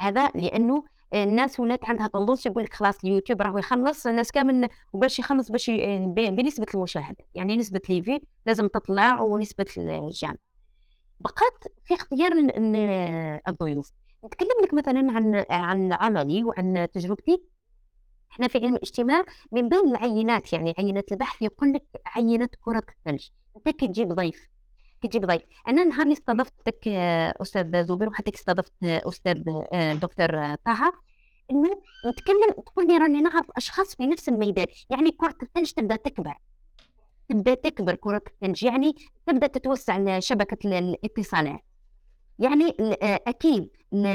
هذا 0.00 0.28
لأنه 0.34 0.84
الناس 1.14 1.60
ولات 1.60 1.84
عندها 1.84 2.06
tendance 2.06 2.46
يقول 2.46 2.62
لك 2.64 2.74
خلاص 2.74 3.04
اليوتيوب 3.04 3.42
راه 3.42 3.58
يخلص 3.58 4.06
الناس 4.06 4.32
كامل 4.32 4.68
وباش 4.92 5.18
يخلص 5.18 5.50
باش 5.50 5.68
ي- 5.68 5.98
ب- 6.06 6.36
بنسبة 6.36 6.66
المشاهدة. 6.74 7.24
يعني 7.34 7.56
نسبة 7.56 7.80
les 7.88 8.02
vues 8.02 8.20
لازم 8.46 8.66
تطلع 8.68 9.20
ونسبة 9.20 9.66
ال 9.76 9.85
j'aime 9.85 10.36
بقات 11.20 11.64
في 11.84 11.94
اختيار 11.94 12.32
ال- 12.32 12.56
ال- 12.76 13.40
الضيوف. 13.48 13.90
نتكلم 14.24 14.48
لك 14.62 14.74
مثلا 14.74 15.12
عن 15.12 15.44
عن 15.50 15.92
عملي 15.92 16.44
وعن 16.44 16.88
تجربتي. 16.92 17.42
إحنا 18.32 18.48
في 18.48 18.58
علم 18.58 18.74
الاجتماع 18.74 19.24
من 19.52 19.68
بين 19.68 19.78
العينات 19.88 20.52
يعني 20.52 20.74
عينات 20.78 21.12
البحث 21.12 21.42
يقول 21.42 21.72
لك 21.72 21.84
عينة 22.06 22.48
كرة 22.60 22.82
الثلج. 22.98 23.28
أنت 23.56 23.68
كتجيب 23.68 24.08
ضيف 24.12 24.48
كتجيب 25.02 25.24
ضيف. 25.26 25.42
أنا 25.68 25.84
نهار 25.84 26.02
اللي 26.02 26.12
استضفتك 26.12 26.88
آه، 26.88 27.34
أستاذ 27.42 27.84
زبير 27.86 28.08
وحتى 28.08 28.34
استضفت 28.34 28.72
آه، 28.84 29.02
أستاذ 29.08 29.42
آه، 29.72 29.94
دكتور 29.94 30.54
طه 30.54 30.92
إنه 31.50 31.82
نتكلم 32.06 32.62
تقول 32.66 32.86
لي 32.88 32.98
راني 32.98 33.20
نعرف 33.20 33.46
أشخاص 33.56 33.94
في 33.96 34.06
نفس 34.06 34.28
الميدان. 34.28 34.66
يعني 34.90 35.10
كرة 35.10 35.36
الثلج 35.42 35.70
تبدأ 35.72 35.96
تكبر 35.96 36.34
تبدأ 37.28 37.54
تكبر 37.54 37.94
كرة 37.94 38.22
الثلج. 38.26 38.64
يعني 38.64 38.94
تبدأ 39.26 39.46
تتوسع 39.46 40.18
شبكة 40.18 40.68
ال- 40.68 40.74
الاتصالات. 40.74 41.60
يعني 42.38 42.76
أكيد 43.02 43.68
ال- 43.92 44.06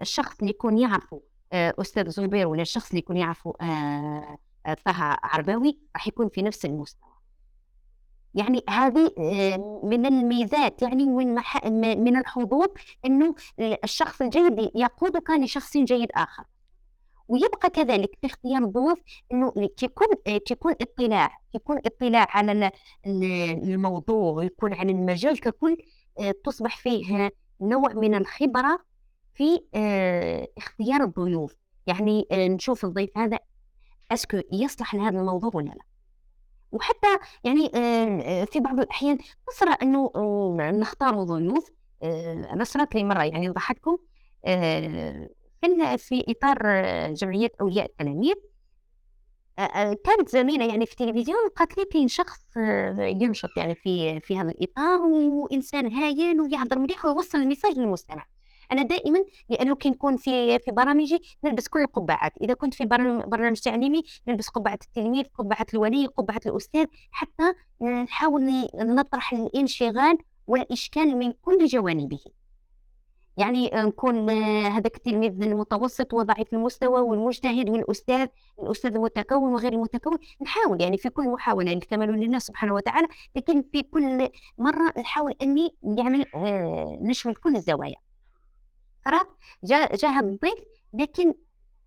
الشخص 0.00 0.38
اللي 0.40 0.50
يكون 0.50 0.78
يعرفه. 0.78 1.22
أستاذ 1.52 2.08
زبير 2.10 2.46
ولا 2.46 2.62
الشخص 2.62 2.88
اللي 2.88 2.98
يكون 2.98 3.16
يعرفه 3.16 3.54
آه، 3.60 4.38
آه، 4.66 4.74
طه 4.74 4.92
عرباوي 5.22 5.78
راح 5.96 6.06
يكون 6.08 6.28
في 6.28 6.42
نفس 6.42 6.64
المستوى. 6.64 7.10
يعني 8.34 8.62
هذه 8.70 9.10
آه، 9.18 9.80
من 9.84 10.06
الميزات 10.06 10.82
يعني 10.82 11.06
من 11.06 11.34
من 12.04 12.16
الحظوظ 12.16 12.68
إنه 13.04 13.34
الشخص 13.84 14.22
الجيد 14.22 14.70
يقودك 14.74 15.30
لشخص 15.30 15.76
جيد 15.76 16.08
آخر. 16.14 16.44
ويبقى 17.28 17.70
كذلك 17.70 18.10
في 18.20 18.26
اختيار 18.26 18.62
الضيوف 18.64 18.98
إنه 19.32 19.52
تكون 19.76 20.06
آه، 20.26 20.38
تكون 20.38 20.74
اطلاع 20.80 21.30
تكون 21.54 21.78
اطلاع 21.86 22.26
على 22.30 22.52
ال- 22.52 22.70
ال- 23.06 23.70
الموضوع 23.72 24.32
ويكون 24.32 24.74
عن 24.74 24.90
المجال 24.90 25.40
ككل 25.40 25.76
آه، 26.20 26.34
تصبح 26.44 26.76
فيه 26.76 27.30
نوع 27.60 27.92
من 27.92 28.14
الخبرة 28.14 28.78
في 29.40 29.60
آه، 29.74 30.48
اختيار 30.58 31.04
الضيوف. 31.04 31.56
يعني 31.86 32.26
آه، 32.32 32.48
نشوف 32.48 32.84
الضيف 32.84 33.18
هذا 33.18 33.38
أسكو 34.12 34.40
يصلح 34.52 34.94
لهذا 34.94 35.20
الموضوع 35.20 35.50
ولا 35.54 35.68
لا. 35.68 35.84
وحتى 36.72 37.18
يعني 37.44 37.70
آه، 37.74 38.44
في 38.44 38.60
بعض 38.60 38.80
الأحيان 38.80 39.18
تصرى 39.46 39.76
أنه 39.82 40.10
آه، 40.14 40.70
نختار 40.70 41.24
ضيوف 41.24 41.70
أنا 42.52 42.64
صارت 42.64 42.94
لي 42.94 43.04
مرة 43.04 43.24
يعني 43.24 43.48
ضحككم 43.48 43.98
آه، 44.44 45.28
كنا 45.64 45.96
في 45.96 46.24
إطار 46.28 46.58
آه، 46.64 47.12
جمعية 47.12 47.52
أولياء 47.60 47.86
التلاميذ 47.86 48.34
كانت 50.04 50.28
زميلة 50.28 50.66
يعني 50.66 50.86
في 50.86 50.92
التلفزيون 50.92 51.48
قالت 51.56 51.78
لي 51.78 51.84
كاين 51.84 52.08
شخص 52.08 52.40
ينشط 52.98 53.50
يعني 53.56 53.74
في 53.74 54.20
في 54.20 54.38
هذا 54.38 54.50
الإطار 54.50 55.00
وإنسان 55.02 55.92
هايل 55.92 56.40
ويهضر 56.40 56.78
مليح 56.78 57.04
ويوصل 57.04 57.38
الميساج 57.38 57.78
للمستمع. 57.78 58.26
أنا 58.72 58.82
دائما 58.82 59.24
لأنه 59.48 59.74
كي 59.76 59.90
نكون 59.90 60.16
في 60.16 60.58
في 60.58 60.70
برامجي 60.70 61.22
نلبس 61.44 61.68
كل 61.68 61.80
القبعات. 61.80 62.32
إذا 62.40 62.54
كنت 62.54 62.74
في 62.74 62.84
برنامج 63.26 63.60
تعليمي 63.60 64.02
نلبس 64.28 64.48
قبعة 64.48 64.78
التلميذ 64.82 65.24
قبعة 65.38 65.66
الولي 65.74 66.06
قبعة 66.06 66.40
الأستاذ 66.46 66.86
حتى 67.10 67.52
نحاول 67.82 68.68
نطرح 68.74 69.32
الانشغال 69.32 70.18
والإشكال 70.46 71.16
من 71.16 71.32
كل 71.32 71.66
جوانبه. 71.66 72.18
يعني 73.36 73.70
نكون 73.74 74.30
آه، 74.30 74.68
هذاك 74.68 74.96
التلميذ 74.96 75.42
المتوسط 75.42 76.14
وضعيف 76.14 76.52
المستوى 76.52 77.00
والمجتهد 77.00 77.70
والأستاذ 77.70 78.26
الأستاذ 78.62 78.94
المتكون 78.94 79.52
وغير 79.52 79.72
المتكون. 79.72 80.18
نحاول 80.42 80.82
يعني 80.82 80.98
في 80.98 81.08
كل 81.08 81.28
محاولة 81.28 81.72
الكمال 81.72 82.08
لله 82.08 82.38
سبحانه 82.38 82.74
وتعالى 82.74 83.08
لكن 83.36 83.62
في 83.72 83.82
كل 83.82 84.28
مرة 84.58 84.92
نحاول 84.98 85.34
يعني 85.82 86.26
آه، 86.34 86.98
نشمل 87.02 87.34
كل 87.34 87.56
الزوايا. 87.56 88.09
جاء 89.64 89.96
جاء 89.96 90.10
هذا 90.10 90.26
الضيف 90.26 90.58
لكن 90.92 91.34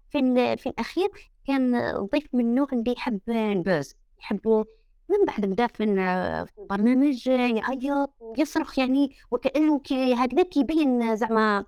في 0.09 0.57
في 0.57 0.69
الأخير 0.69 1.09
كان 1.47 1.91
ضيف 2.13 2.27
من 2.33 2.45
النوع 2.45 2.67
اللي 2.73 2.91
يحب 2.97 3.19
البوز 3.29 3.95
يحب 4.19 4.65
من 5.09 5.25
بعد 5.27 5.45
بدا 5.45 5.67
في 5.67 5.83
ال- 5.83 6.47
في 6.47 6.57
البرنامج 6.61 7.27
يعيط 7.27 8.13
ويصرخ 8.19 8.79
يعني 8.79 9.15
وكأنه 9.31 9.79
كي 9.79 10.13
هكذا 10.13 10.43
كيبين 10.43 11.15
زعما. 11.15 11.65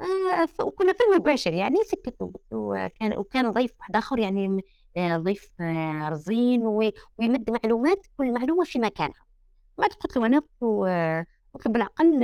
آه، 0.00 0.64
وكنا 0.64 0.92
في 0.92 0.98
المباشر 1.12 1.52
يعني 1.52 1.76
سكت 1.84 2.16
وكان 2.52 3.18
وكان 3.18 3.50
ضيف 3.50 3.72
واحد 3.80 3.96
آخر 3.96 4.18
يعني 4.18 4.64
آه، 4.96 5.16
ضيف 5.16 5.52
آه، 5.60 6.08
رزين 6.08 6.66
ويمد 6.66 7.50
معلومات 7.50 8.06
كل 8.18 8.32
معلومة 8.32 8.64
في 8.64 8.78
مكانها. 8.78 9.24
بعد 9.78 9.90
قلت 9.90 10.16
له 10.16 10.26
أنا 10.26 10.38
قلت 10.40 11.66
له 11.66 11.72
بالعقل 11.72 12.22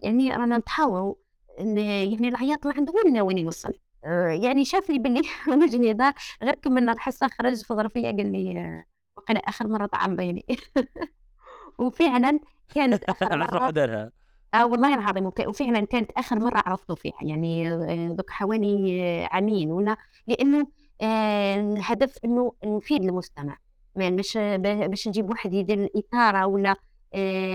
يعني 0.00 0.30
رانا 0.36 0.58
نتحاوروا 0.58 1.14
إن 1.60 1.78
يعني 1.78 2.28
العياط 2.28 2.66
ما 2.66 2.72
عنده 2.76 2.92
وين 3.04 3.18
وين 3.20 3.38
يوصل. 3.38 3.72
آه، 4.04 4.28
يعني 4.28 4.64
شافني 4.64 4.98
باللي 4.98 5.22
أنا 5.48 5.66
جنيدة 5.66 6.14
غير 6.42 6.54
كملنا 6.54 6.92
الحصه 6.92 7.28
خرج 7.28 7.54
في 7.64 7.74
ظرفية 7.74 8.02
قال 8.06 8.32
لي 8.32 8.60
آه، 8.60 8.84
وقيلا 9.16 9.40
آخر 9.40 9.68
مرة 9.68 9.86
طعم 9.86 10.16
بيني. 10.16 10.46
وفعلا 11.78 12.40
كانت 12.74 13.04
أخر 13.10 13.36
مرة 13.36 13.70
دارها 13.70 14.12
آه 14.54 14.66
والله 14.66 14.94
العظيم 14.94 15.26
وفعلا 15.46 15.86
كانت 15.86 16.10
آخر 16.16 16.38
مرة 16.38 16.62
عرفته 16.66 16.94
فيها. 16.94 17.18
يعني 17.22 17.72
آه، 17.72 18.08
دوك 18.08 18.30
حوالي 18.30 19.02
آه، 19.24 19.28
عامين 19.32 19.70
ولا 19.72 19.96
لأنه 20.26 20.66
آه، 21.02 21.56
الهدف 21.60 22.18
إنه 22.24 22.52
نفيد 22.64 23.02
المستمع. 23.04 23.58
ما 23.96 24.10
مش 24.10 24.38
باش 24.60 25.08
نجيب 25.08 25.30
واحد 25.30 25.54
يدير 25.54 25.78
الإثارة 25.84 26.46
ولا 26.46 26.70
آه، 26.70 26.76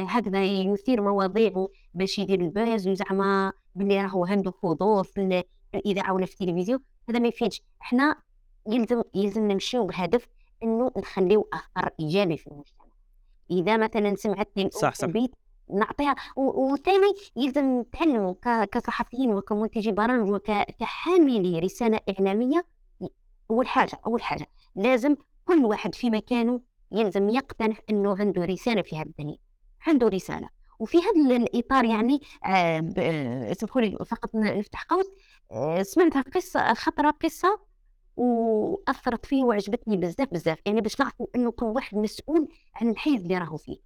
هكذا 0.08 0.44
يثير 0.46 1.02
مواضيع 1.02 1.68
باش 1.94 2.20
يدير 2.20 2.42
الباز 2.42 2.88
وزعما 2.88 3.54
باللي 3.76 4.02
راهو 4.04 4.26
عنده 4.26 4.54
حضور 4.64 5.04
في 5.04 5.22
ال- 5.22 5.44
في 5.72 5.78
الإذاعة 5.78 6.14
ولا 6.14 6.26
في 6.26 6.34
التلفزيون 6.42 6.80
هذا 7.10 7.20
ما 7.20 7.28
يفيدش. 7.28 7.62
إحنا 7.82 8.16
يلزم 8.70 9.02
يلزم 9.16 9.48
نمشيو 9.52 9.86
بهدف 9.86 10.28
إنه 10.64 10.92
نخليو 10.98 11.50
اثر 11.54 11.90
ايجابي 12.00 12.38
في 12.38 12.48
المجتمع. 12.48 12.86
إذا 13.52 13.78
مثلا 13.78 14.16
الأم 14.26 14.70
صح، 14.70 14.94
صح. 14.96 15.04
البيت 15.04 15.32
نعطيها. 15.74 16.16
وثاني 16.36 17.14
يلزم 17.36 17.80
نتعلموا 17.80 18.34
كصحفيين 18.66 19.34
وكمنتجي 19.34 19.92
برامج 19.92 20.30
وكحاملي 20.30 21.60
رسالة 21.60 22.00
إعلامية. 22.10 22.66
أول 23.52 23.68
حاجة 23.68 24.00
أول 24.06 24.22
حاجة 24.22 24.48
لازم 24.76 25.16
كل 25.46 25.66
واحد 25.66 25.96
في 25.96 26.10
مكانه 26.10 26.62
يلزم 26.92 27.30
يقتنع 27.30 27.76
إنه 27.90 28.16
عنده 28.20 28.46
رسالة 28.46 28.82
في 28.82 28.98
هذه 28.98 29.06
الدنيا 29.08 29.38
عنده 29.88 30.08
رسالة. 30.08 30.50
وفي 30.80 30.98
هذا 30.98 31.36
الإطار 31.38 31.86
يعني 31.86 32.22
آه 32.46 32.94
آه، 32.98 33.52
اسمحوا 33.52 33.82
لي 33.82 33.98
فقط 34.06 34.36
نفتح 34.36 34.84
قوس. 34.84 35.06
آه 35.52 35.82
سمعتها 35.84 36.22
قصة 36.22 36.74
خطره 36.74 37.10
قصة 37.10 37.60
وأثرت 38.18 39.26
فيه 39.26 39.44
وعجبتني 39.44 39.98
بزاف 39.98 40.28
بزاف. 40.34 40.60
يعني 40.66 40.82
باش 40.82 41.00
نعرفوا 41.00 41.28
إنه 41.36 41.52
كل 41.52 41.66
واحد 41.66 41.98
مسؤول 41.98 42.48
عن 42.76 42.90
الحيز 42.90 43.22
اللي 43.22 43.38
راهو 43.38 43.58
فيه. 43.58 43.78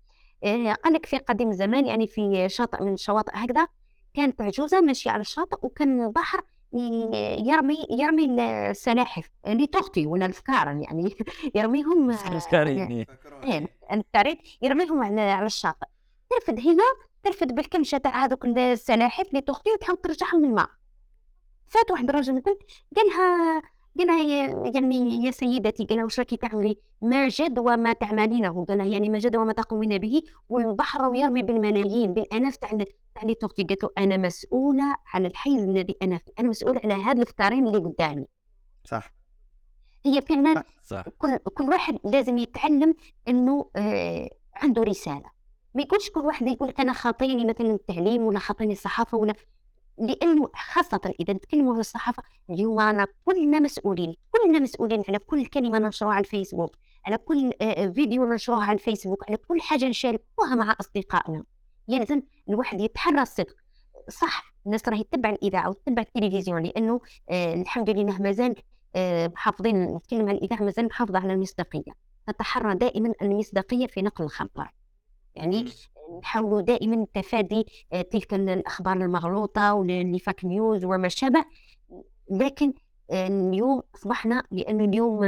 قال 0.84 0.94
لك 0.94 1.06
في 1.06 1.18
قديم 1.18 1.50
الزمان 1.50 1.86
يعني 1.86 2.08
في 2.08 2.50
شاطئ 2.50 2.84
من 2.84 2.94
الشواطئ 2.94 3.32
هكذا 3.36 3.68
كانت 4.14 4.42
عجوزة 4.42 4.82
ماشيه 4.82 5.12
على 5.12 5.22
الشاطئ 5.22 5.58
وكان 5.62 6.06
البحر 6.06 6.42
يرمي 6.74 7.88
يرمي 7.90 8.26
السلاحف 8.70 9.30
اللي 9.48 9.68
تغطي 9.68 10.06
ولا 10.08 10.26
الفكار 10.26 10.68
يعني 10.68 11.16
يرميهم 11.56 12.12
آه، 12.12 12.40
سكاريني 12.40 13.08
إيه 13.44 13.68
التعريف 13.92 14.38
يرميهم 14.62 15.04
على 15.04 15.22
على 15.22 15.46
الشاطئ. 15.46 15.88
ترفد 16.30 16.60
هنا 16.60 16.84
ترفد 17.24 17.56
بالكمشه 17.56 17.98
تاع 17.98 18.26
هذوك 18.26 18.46
السلاحف 18.46 19.30
اللي 19.30 19.42
تغطي 19.42 19.72
وتحاول 19.72 19.98
ترجعهم 20.02 20.46
للماء. 20.46 20.70
فات 21.68 21.92
واحد 21.92 22.10
الراجل 22.10 22.36
مثلا 22.36 22.58
قالها 22.96 23.62
قالها 24.00 24.24
يا- 24.24 24.72
يعني 24.76 25.26
يا 25.26 25.32
سيدتي 25.32 25.86
قالها 25.86 26.04
واش 26.04 26.20
راكي 26.20 26.38
تعملي 26.38 26.78
ما 27.02 27.28
جد 27.28 27.60
وما 27.60 27.94
تعملينه. 27.94 28.66
قالها 28.66 28.86
يعني 28.86 29.10
ما 29.10 29.20
جد 29.20 29.36
وما 29.36 29.54
تقومين 29.54 29.98
به. 29.98 30.22
والبحر 30.50 31.16
يرمي 31.16 31.42
بالملايين. 31.42 32.14
بالالاف 32.14 32.56
تاع 32.56 32.70
تاع 33.16 33.22
اللي 33.24 33.36
تغطي 33.36 33.64
قالت 33.64 33.84
له 33.84 33.90
أنا 33.98 34.18
مسؤولة 34.18 34.96
على 35.14 35.28
الحيز 35.28 35.64
الذي 35.64 35.96
أنا 36.02 36.18
فيه. 36.18 36.32
أنا 36.40 36.50
مسؤولة 36.50 36.82
على 36.84 36.94
هذا 36.94 37.22
الفطارين 37.22 37.68
اللي 37.68 37.78
قدامي. 37.78 38.26
صح. 38.84 39.14
هي 40.06 40.22
فعلا 40.22 40.64
صح. 40.84 41.04
كل 41.18 41.38
كل 41.38 41.64
واحد 41.64 42.00
لازم 42.04 42.38
يتعلم 42.38 42.96
إنه 43.28 43.70
آه 43.76 44.30
عنده 44.54 44.84
رسالة. 44.84 45.36
ما 45.76 45.82
يكونش 45.82 46.10
كل 46.10 46.20
واحد 46.22 46.48
يقول 46.48 46.74
أنا 46.80 46.94
خاطيني 46.94 47.46
مثلا 47.46 47.72
التعليم 47.72 48.22
ولا 48.22 48.40
خاطيني 48.40 48.74
الصحافة 48.74 49.18
ولا 49.18 49.34
لأنه 49.98 50.50
خاصة 50.74 51.14
إذا 51.20 51.34
نتكلموا 51.34 51.72
على 51.74 51.80
الصحافة 51.80 52.24
اليوم 52.50 52.80
انا 52.80 53.08
كلنا 53.26 53.60
مسؤولين 53.60 54.16
كلنا 54.32 54.60
مسؤولين 54.60 55.04
على 55.08 55.20
كل 55.20 55.46
كلمة 55.46 55.80
ننشرها 55.80 56.12
على 56.12 56.24
الفيسبوك 56.24 56.78
على 57.06 57.18
كل 57.18 57.52
آه، 57.62 57.88
فيديو 57.88 58.26
ننشره 58.26 58.64
على 58.64 58.74
الفيسبوك 58.74 59.24
على 59.30 59.38
كل 59.38 59.62
حاجة 59.62 59.86
نشاركوها 59.86 60.56
مع 60.56 60.76
أصدقائنا. 60.80 61.44
يلزم 61.88 62.22
الواحد 62.50 62.82
يتحرى 62.82 63.22
الصدق. 63.22 63.56
صح 64.10 64.54
الناس 64.66 64.90
راهي 64.90 65.04
تتبع 65.04 65.30
الإذاعة 65.30 65.70
وتتبع 65.70 66.02
التلفزيون 66.02 66.64
لأنه 66.64 67.02
آه 67.30 67.54
الحمد 67.54 67.90
لله 67.90 68.22
مازال 68.22 68.56
آه 68.96 69.28
محافظين 69.28 69.96
نتكلم 69.96 70.30
عن 70.30 70.36
الإذاعة 70.36 70.64
مازال 70.64 70.86
محافظة 70.86 71.20
على 71.20 71.34
المصداقية. 71.34 71.92
نتحرى 72.30 72.76
دائما 72.76 73.14
المصداقية 73.22 73.88
في 73.88 74.02
نقل 74.02 74.24
الخبر 74.24 74.72
يعني 75.36 75.66
نحاولوا 76.22 76.62
دائما 76.62 77.06
تفادي 77.14 77.66
آه، 77.94 78.02
تلك 78.02 78.34
ال- 78.34 78.50
الأخبار 78.50 78.94
المغلوطة 78.98 79.74
واللي 79.74 80.20
فاك 80.20 80.46
نيوز 80.46 80.86
وما 80.86 81.08
شابه. 81.08 81.46
لكن 82.32 82.74
آه، 83.12 83.28
اليوم 83.28 83.82
أصبحنا 83.96 84.44
لأن 84.52 84.82
اليوم 84.82 85.24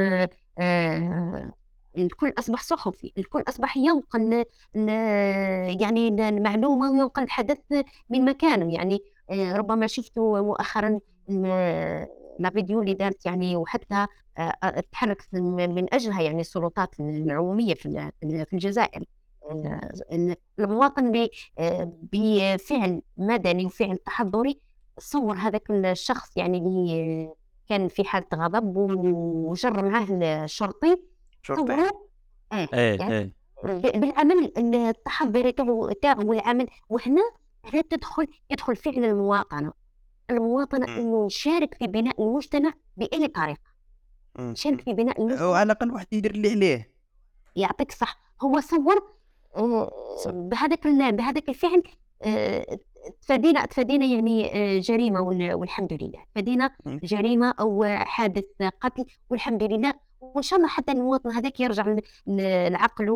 آه، 0.59 1.51
الكل 1.97 2.33
أصبح 2.39 2.63
صحفي 2.63 3.11
الكل 3.17 3.43
أصبح 3.47 3.77
ينقل 3.77 4.45
يعني 5.81 6.07
المعلومه 6.29 6.91
وينقل 6.91 7.23
الحدث 7.23 7.57
من 8.09 8.25
مكانه. 8.25 8.73
يعني 8.73 8.99
ربما 9.31 9.87
شفتوا 9.87 10.41
مؤخرا 10.41 10.99
لا 12.39 12.49
فيديو 12.53 12.81
اللي 12.81 12.93
دارت 12.93 13.25
يعني 13.25 13.55
وحتى 13.55 14.05
تحركت 14.91 15.33
من 15.33 15.93
أجلها 15.93 16.21
يعني 16.21 16.41
السلطات 16.41 16.99
العمومية 16.99 17.73
في 17.73 17.85
ال- 17.85 18.45
في 18.45 18.53
الجزائر. 18.53 19.03
المواطن 20.60 21.28
آه، 21.60 21.94
بفعل 22.14 23.02
مدني 23.18 23.65
وفعل 23.65 23.98
تحضري 23.98 24.60
صور 24.99 25.36
هذاك 25.36 25.72
الشخص 25.72 26.38
يعني 26.38 26.57
اللي 26.57 27.34
كان 27.69 27.88
في 27.88 28.03
حالة 28.03 28.26
غضب 28.34 28.78
وجر 28.78 29.86
معاه 29.86 30.07
الشرطي 30.44 30.98
شرطي. 31.41 31.74
آه، 32.52 32.68
إيه 32.74 32.99
يعني 32.99 33.14
إيه. 33.14 33.34
بالعمل 33.99 34.53
التحضيري 34.76 35.52
تاعو 35.52 35.91
تاعو 35.91 36.30
والعمل 36.30 36.68
وهنا 36.90 37.22
هنا 37.74 37.82
تدخل 37.82 38.28
يدخل 38.49 38.76
فعل 38.76 39.06
المواطنة 39.06 39.74
المواطنة 40.30 40.86
مم. 40.88 40.94
إنه 40.98 41.26
يشارك 41.26 41.74
في 41.74 41.88
بناء 41.88 42.24
المجتمع 42.24 42.74
بأي 42.98 43.28
طريقة. 43.28 43.61
مم. 44.40 44.52
يشارك 44.52 44.82
في 44.82 44.94
بناء 44.94 45.22
المجتمع. 45.22 45.45
أو 45.45 45.53
على 45.53 45.65
الأقل 45.65 45.91
واحد 45.91 46.07
يدير 46.11 46.32
اللي 46.32 46.52
عليه. 46.52 46.91
يعطيك 47.56 47.91
صح 47.91 48.19
هو 48.44 48.60
صور 48.60 49.16
بهذاك 50.27 50.88
بهذاك 50.88 51.49
الفعل 51.49 51.84
آه، 52.23 52.65
تفادينا 53.21 53.65
تفادينا 53.65 54.05
يعني 54.05 54.55
آه، 54.55 54.79
جريمة 54.79 55.21
وال- 55.21 55.53
والحمد 55.53 55.93
لله. 55.93 56.23
تفادينا. 56.31 56.69
جريمة 56.85 57.53
أو 57.59 57.84
حادث 57.85 58.43
قتل 58.81 59.05
والحمد 59.29 59.63
لله. 59.63 59.93
وإن 60.21 60.41
شاء 60.41 60.57
الله 60.59 60.69
حتى 60.69 60.91
المواطن 60.91 61.31
هذاك 61.31 61.59
يرجع 61.59 61.95
لعقله 62.27 63.13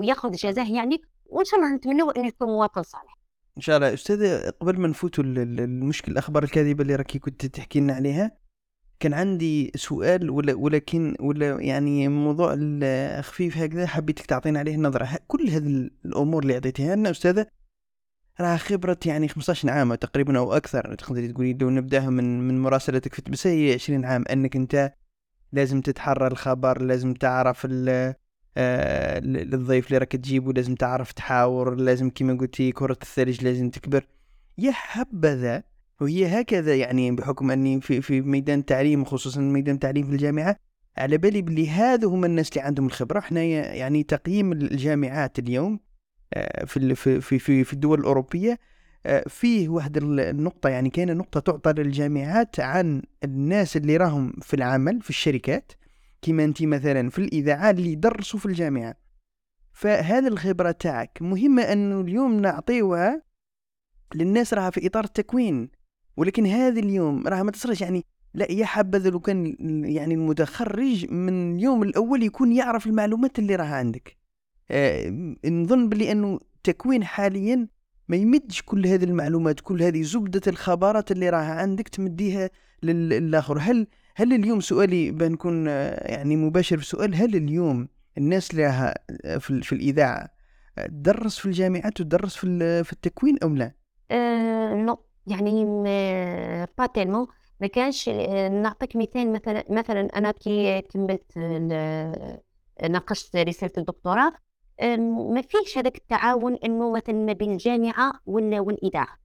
وياخذ 0.00 0.30
جزاه 0.30 0.72
يعني. 0.72 1.00
وإن 1.26 1.44
شاء 1.44 1.60
الله 1.60 1.74
نتمنى 1.74 2.02
انه 2.02 2.26
يكون 2.26 2.48
مواطن 2.48 2.82
صالح. 2.82 3.18
إن 3.56 3.62
شاء 3.62 3.76
الله. 3.76 3.94
أستاذ 3.94 4.50
قبل 4.50 4.80
ما 4.80 4.88
نفوتوا 4.88 5.24
ال- 5.24 5.38
ال- 5.38 5.60
المشكل 5.60 6.12
الأخبار 6.12 6.42
الكاذبة 6.42 6.82
اللي 6.82 6.94
راكي 6.94 7.18
كنت 7.18 7.46
تحكي 7.46 7.80
لنا 7.80 7.92
عليها 7.94 8.32
كان 9.00 9.14
عندي 9.14 9.72
سؤال 9.76 10.30
ولا 10.30 10.54
ولكن 10.54 11.14
ولا 11.20 11.60
يعني 11.60 12.08
موضوع 12.08 12.56
خفيف 13.20 13.58
هكذا 13.58 13.86
حبيتك 13.86 14.26
تعطينا 14.26 14.58
عليه 14.58 14.76
نظره 14.76 15.04
ه- 15.04 15.18
كل 15.26 15.48
هذه 15.50 15.66
ال- 15.66 15.90
الأمور 16.04 16.42
اللي 16.42 16.54
عطيتيها 16.56 16.96
لنا 16.96 17.10
أستاذة 17.10 17.46
راها 18.40 18.56
خبرة 18.56 18.98
يعني 19.06 19.28
15 19.28 19.70
عام 19.70 19.94
تقريبا 19.94 20.38
أو 20.38 20.52
أكثر 20.52 20.94
تقدري 20.94 21.28
تقولي 21.28 21.52
لو 21.52 21.70
نبدأها 21.70 22.10
من 22.10 22.48
من 22.48 22.62
مراسلتك 22.62 23.14
في 23.14 23.22
بس 23.30 23.46
هي 23.46 23.74
20 23.74 24.04
عام 24.04 24.24
أنك 24.30 24.56
أنت 24.56 24.92
لازم 25.52 25.80
تتحرى 25.80 26.26
الخبر 26.26 26.82
لازم 26.82 27.14
تعرف 27.14 27.66
آه، 27.70 29.18
ال- 29.18 29.54
الضيف 29.54 29.86
اللي 29.86 29.98
راك 29.98 30.12
تجيبه 30.12 30.52
لازم 30.52 30.74
تعرف 30.74 31.12
تحاور 31.12 31.74
لازم 31.74 32.10
كما 32.10 32.34
قلتي 32.38 32.72
كرة 32.72 32.98
الثلج 33.02 33.44
لازم 33.44 33.70
تكبر. 33.70 34.06
يا 34.58 34.72
حبذا 34.72 35.62
وهي 36.00 36.40
هكذا 36.40 36.76
يعني 36.76 37.10
بحكم 37.10 37.50
أني 37.50 37.80
في 37.80 38.00
في 38.00 38.20
ميدان 38.20 38.58
التعليم 38.58 39.04
خصوصا 39.04 39.40
ميدان 39.40 39.74
التعليم 39.74 40.06
في 40.06 40.12
الجامعة 40.12 40.56
على 40.96 41.18
بالي 41.18 41.42
بلي 41.42 41.68
هذا 41.70 42.08
هم 42.08 42.24
الناس 42.24 42.48
اللي 42.48 42.60
عندهم 42.60 42.86
الخبرة. 42.86 43.18
إحنا 43.18 43.42
يعني 43.42 44.02
تقييم 44.02 44.52
الجامعات 44.52 45.38
اليوم 45.38 45.80
آه، 46.34 46.64
في 46.64 46.94
في 46.94 47.20
في 47.38 47.64
في, 47.64 47.72
الدول 47.72 48.00
الأوروبية 48.00 48.58
آه، 49.06 49.24
فيه 49.28 49.68
واحد 49.68 49.96
ال- 49.96 50.20
النقطة 50.20 50.68
يعني 50.68 50.90
كاينة 50.90 51.12
نقطة 51.12 51.40
تعطى 51.40 51.72
للجامعات 51.72 52.60
عن 52.60 53.02
الناس 53.24 53.76
اللي 53.76 53.96
راهم 53.96 54.32
في 54.42 54.54
العمل 54.54 55.02
في 55.02 55.10
الشركات. 55.10 55.72
كما 56.22 56.44
انت 56.44 56.62
مثلا 56.62 57.10
في 57.10 57.18
الإذاعة 57.18 57.70
اللي 57.70 57.92
يدرسوا 57.92 58.40
في 58.40 58.46
الجامعة. 58.46 58.94
فهذه 59.72 60.28
الخبرة 60.28 60.70
تاعك 60.70 61.18
مهمة 61.20 61.62
أنه 61.62 62.00
اليوم 62.00 62.40
نعطيوها 62.40 63.22
للناس 64.14 64.54
راها 64.54 64.70
في 64.70 64.86
إطار 64.86 65.04
التكوين. 65.04 65.77
ولكن 66.18 66.46
هذه 66.46 66.78
اليوم 66.78 67.26
راها 67.28 67.42
ما 67.42 67.50
تصلش 67.50 67.80
يعني 67.80 68.04
لا 68.34 68.52
يا 68.52 68.64
حبذا 68.66 69.10
لو 69.10 69.20
كان 69.20 69.56
يعني 69.84 70.14
المتخرج 70.14 71.10
من 71.10 71.54
اليوم 71.56 71.82
الأول 71.82 72.22
يكون 72.22 72.52
يعرف 72.52 72.86
المعلومات 72.86 73.38
اللي 73.38 73.56
راها 73.56 73.74
عندك. 73.76 74.16
آه 74.70 75.32
نظن 75.44 75.88
بلي 75.88 76.12
أنه 76.12 76.38
التكوين 76.56 77.04
حاليا 77.04 77.68
ما 78.08 78.16
يمدش 78.16 78.62
كل 78.62 78.86
هذه 78.86 79.04
المعلومات 79.04 79.60
كل 79.60 79.82
هذه 79.82 80.02
زبدة 80.02 80.40
الخبرات 80.46 81.12
اللي 81.12 81.30
راها 81.30 81.54
عندك 81.54 81.88
تمديها 81.88 82.50
لل- 82.82 83.08
للآخر. 83.08 83.58
هل 83.60 83.86
هل 84.16 84.32
اليوم 84.32 84.60
سؤالي 84.60 85.10
بنكون 85.10 85.68
آه، 85.68 86.12
يعني 86.12 86.36
مباشر 86.36 86.76
في 86.76 86.82
السؤال 86.82 87.14
هل 87.14 87.36
اليوم 87.36 87.88
الناس 88.18 88.50
اللي 88.50 88.62
راها 88.66 88.94
آه، 89.24 89.36
في, 89.38 89.62
في 89.62 89.72
الإذاعة 89.72 90.28
آه، 90.78 90.86
تدرس 90.86 91.38
في 91.38 91.46
الجامعات 91.46 92.00
وتدرس 92.00 92.36
في, 92.36 92.84
في 92.84 92.92
التكوين 92.92 93.36
أم 93.44 93.56
لا؟ 93.56 93.72
آه 94.10 94.74
non. 94.74 94.98
يعني 95.30 95.64
pas 96.78 96.86
tellement 96.86 97.26
ما 97.60 97.66
كانش 97.66 98.08
آه، 98.08 98.48
نعطيك 98.48 98.96
مثال 98.96 99.32
مثلا 99.32 99.64
مثلا 99.70 100.08
أنا 100.16 100.30
كي 100.30 100.80
كملت 100.82 101.32
ال- 101.36 102.40
ناقشت 102.90 103.36
رسالة 103.36 103.72
الدكتوراه 103.78 104.32
ما 105.08 105.42
فيش 105.42 105.78
هذاك 105.78 105.96
التعاون 105.96 106.54
إنه 106.64 106.90
مثلا 106.92 107.14
ما 107.14 107.32
بين 107.32 107.52
الجامعة 107.52 108.12
وال- 108.26 108.60
والاذاعه 108.60 109.16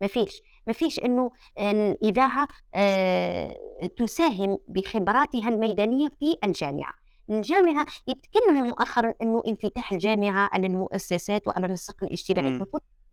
ما 0.00 0.06
فيش. 0.06 0.42
ما 0.66 0.72
فيش 0.72 1.00
إنه 1.00 1.30
الاذاعه 1.58 2.48
آه، 2.74 3.56
تساهم 3.96 4.58
بخبراتها 4.68 5.48
الميدانية 5.48 6.08
في 6.08 6.36
الجامعة. 6.44 6.92
الجامعة 7.30 7.86
يتكلم 8.08 8.66
مؤخرا 8.66 9.14
إنه 9.22 9.42
انفتاح 9.46 9.92
الجامعة 9.92 10.48
على 10.52 10.66
المؤسسات 10.66 11.48
وعلى 11.48 11.66
النسق 11.66 12.04
الاجتماعي. 12.04 12.48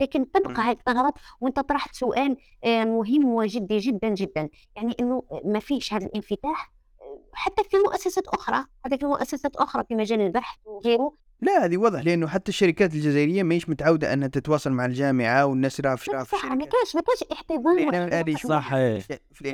لكن 0.02 0.32
تبقى 0.32 0.62
هذه 0.62 0.72
الثغرات 0.72 1.14
وأنت 1.42 1.60
طرحت 1.60 1.96
سؤال 1.96 2.38
آه، 2.64 2.84
مهم 2.84 3.26
وجدي 3.26 3.78
جدا 3.78 4.10
جدا. 4.10 4.50
يعني 4.76 4.96
إنه 5.00 5.24
ما 5.46 5.60
فيش 5.60 5.94
هذا 5.94 6.06
الانفتاح 6.06 6.72
آه، 7.02 7.20
حتى 7.34 7.64
في 7.64 7.78
مؤسسات 7.78 8.28
أخرى 8.28 8.66
حتى 8.86 8.98
في 8.98 9.06
مؤسسات 9.06 9.56
أخرى 9.56 9.84
في 9.88 9.96
مجال 9.96 10.22
البحث 10.22 10.58
وغيره 10.66 11.14
لا 11.42 11.66
هذه 11.66 11.78
واضح 11.78 12.00
لأنه 12.00 12.28
حتى 12.28 12.50
الشركات 12.50 12.94
الجزائرية 12.94 13.44
ماهيش 13.44 13.70
متعودة 13.70 14.14
أنها 14.14 14.28
تتواصل 14.28 14.72
مع 14.72 14.86
الجامعة 14.86 15.46
والناس 15.46 15.80
اللي 15.80 15.90
راها 15.90 15.98
في 15.98 16.26
في 16.26 16.38
صح 16.38 16.46
ما 16.46 16.66
كانش 16.66 16.96
ما 16.96 17.02
كانش 17.02 17.24
احتضان 17.32 18.36
صح 18.36 18.74
إيه. 18.74 19.00
في 19.34 19.52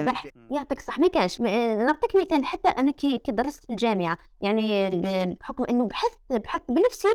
البحث؟ 0.00 0.30
يعطيك 0.50 0.80
صح 0.80 0.98
ما 0.98 1.08
كانش 1.08 1.40
نعطيك 1.40 2.16
مثال 2.16 2.44
حتى 2.44 2.68
أنا 2.68 2.90
كي 2.90 3.20
درست 3.28 3.64
في 3.64 3.70
الجامعة 3.70 4.18
يعني 4.40 4.90
بحكم 5.40 5.64
إنه 5.70 5.86
بحثت 5.86 6.18
بحثت 6.30 6.70
بنفسي 6.70 7.08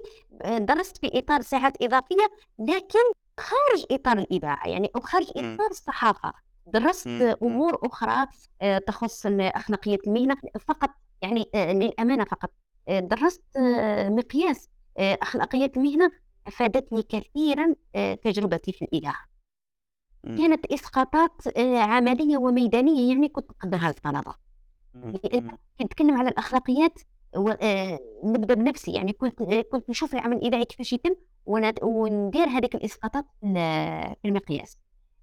درست 0.58 0.98
في 0.98 1.20
إطار 1.20 1.42
ساعات 1.42 1.84
إضافية 1.84 2.28
لكن 2.60 3.00
خارج 3.40 3.86
إطار 3.92 4.18
الاذاعه 4.18 4.68
يعني 4.68 4.92
أو 4.96 5.02
خارج. 5.02 5.28
إطار 5.36 5.68
الصحافة. 5.72 6.34
درست 6.74 7.08
أمور 7.44 7.80
أخرى 7.84 8.28
آه، 8.62 8.78
تخص 8.78 9.26
أخلاقية 9.26 9.98
المهنة 10.08 10.36
فقط 10.68 10.90
يعني 11.22 11.50
آه، 11.56 11.74
للأمانة 11.74 12.24
فقط. 12.24 12.52
درست 12.90 13.44
آه، 13.58 14.10
مقياس 14.10 14.70
آه، 14.98 15.18
اخلاقيه 15.22 15.72
المهنة 15.78 16.12
أفادتني 16.48 17.04
كثيرا 17.04 17.76
آه، 17.96 18.14
تجربتي 18.14 18.72
في 18.72 18.86
مم. 20.24 20.38
كانت 20.38 20.66
إسقاطات 20.66 21.48
آه، 21.58 21.78
عملية 21.78 22.38
وميدانية 22.38 23.10
يعني 23.14 23.30
كنت 23.30 23.52
نقدرها 23.52 23.90
مم. 24.94 25.12
كنت 25.12 25.82
نتكلم 25.82 26.18
على 26.18 26.30
آه، 27.62 28.00
نبدا 28.24 28.54
بنفسي 28.54 28.92
يعني 28.92 29.14
كنت 29.14 29.42
آه، 29.42 29.62
كنت 29.62 29.90
نشوف 29.90 30.14
العمل 30.14 30.38
الإذاعي 30.38 30.66
كيفاش 30.66 30.94
يتم 30.94 31.16
ون- 31.46 31.72
وندير 31.84 32.48
هذيك 32.48 32.76
الإسقاطات 32.76 33.26
في 33.42 33.46
ال- 33.48 34.16
في 34.22 34.28
المقياس. 34.28 34.78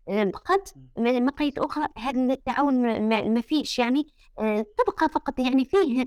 آه، 0.09 0.25
بقات 0.25 0.71
مقاييس 0.99 1.59
أخرى 1.59 1.87
هذا 1.99 2.33
التعاون 2.33 2.83
ما- 2.83 3.21
فيش 3.41 3.79
يعني 3.79 4.07
آه، 4.39 4.67
تبقى 4.79 5.09
فقط 5.09 5.39
يعني 5.39 5.65
فيه 5.65 6.03
آه، 6.03 6.07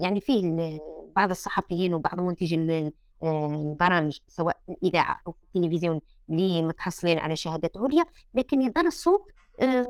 يعني 0.00 0.20
فيه 0.20 0.78
بعض 1.16 1.30
الصحفيين 1.30 1.94
وبعض 1.94 2.20
منتجي 2.20 2.92
آه، 3.22 3.46
البرامج 3.46 4.18
سواء 4.28 4.56
في 4.66 4.72
الاذاعه 4.72 5.20
أو 5.26 5.32
في 5.32 5.58
التلفزيون 5.58 6.00
اللي 6.30 6.62
متحصلين 6.62 7.18
على 7.18 7.36
شهادات 7.36 7.76
عليا 7.76 8.04
لكن 8.34 8.62
يدرسوا 8.62 9.18
آه، 9.60 9.86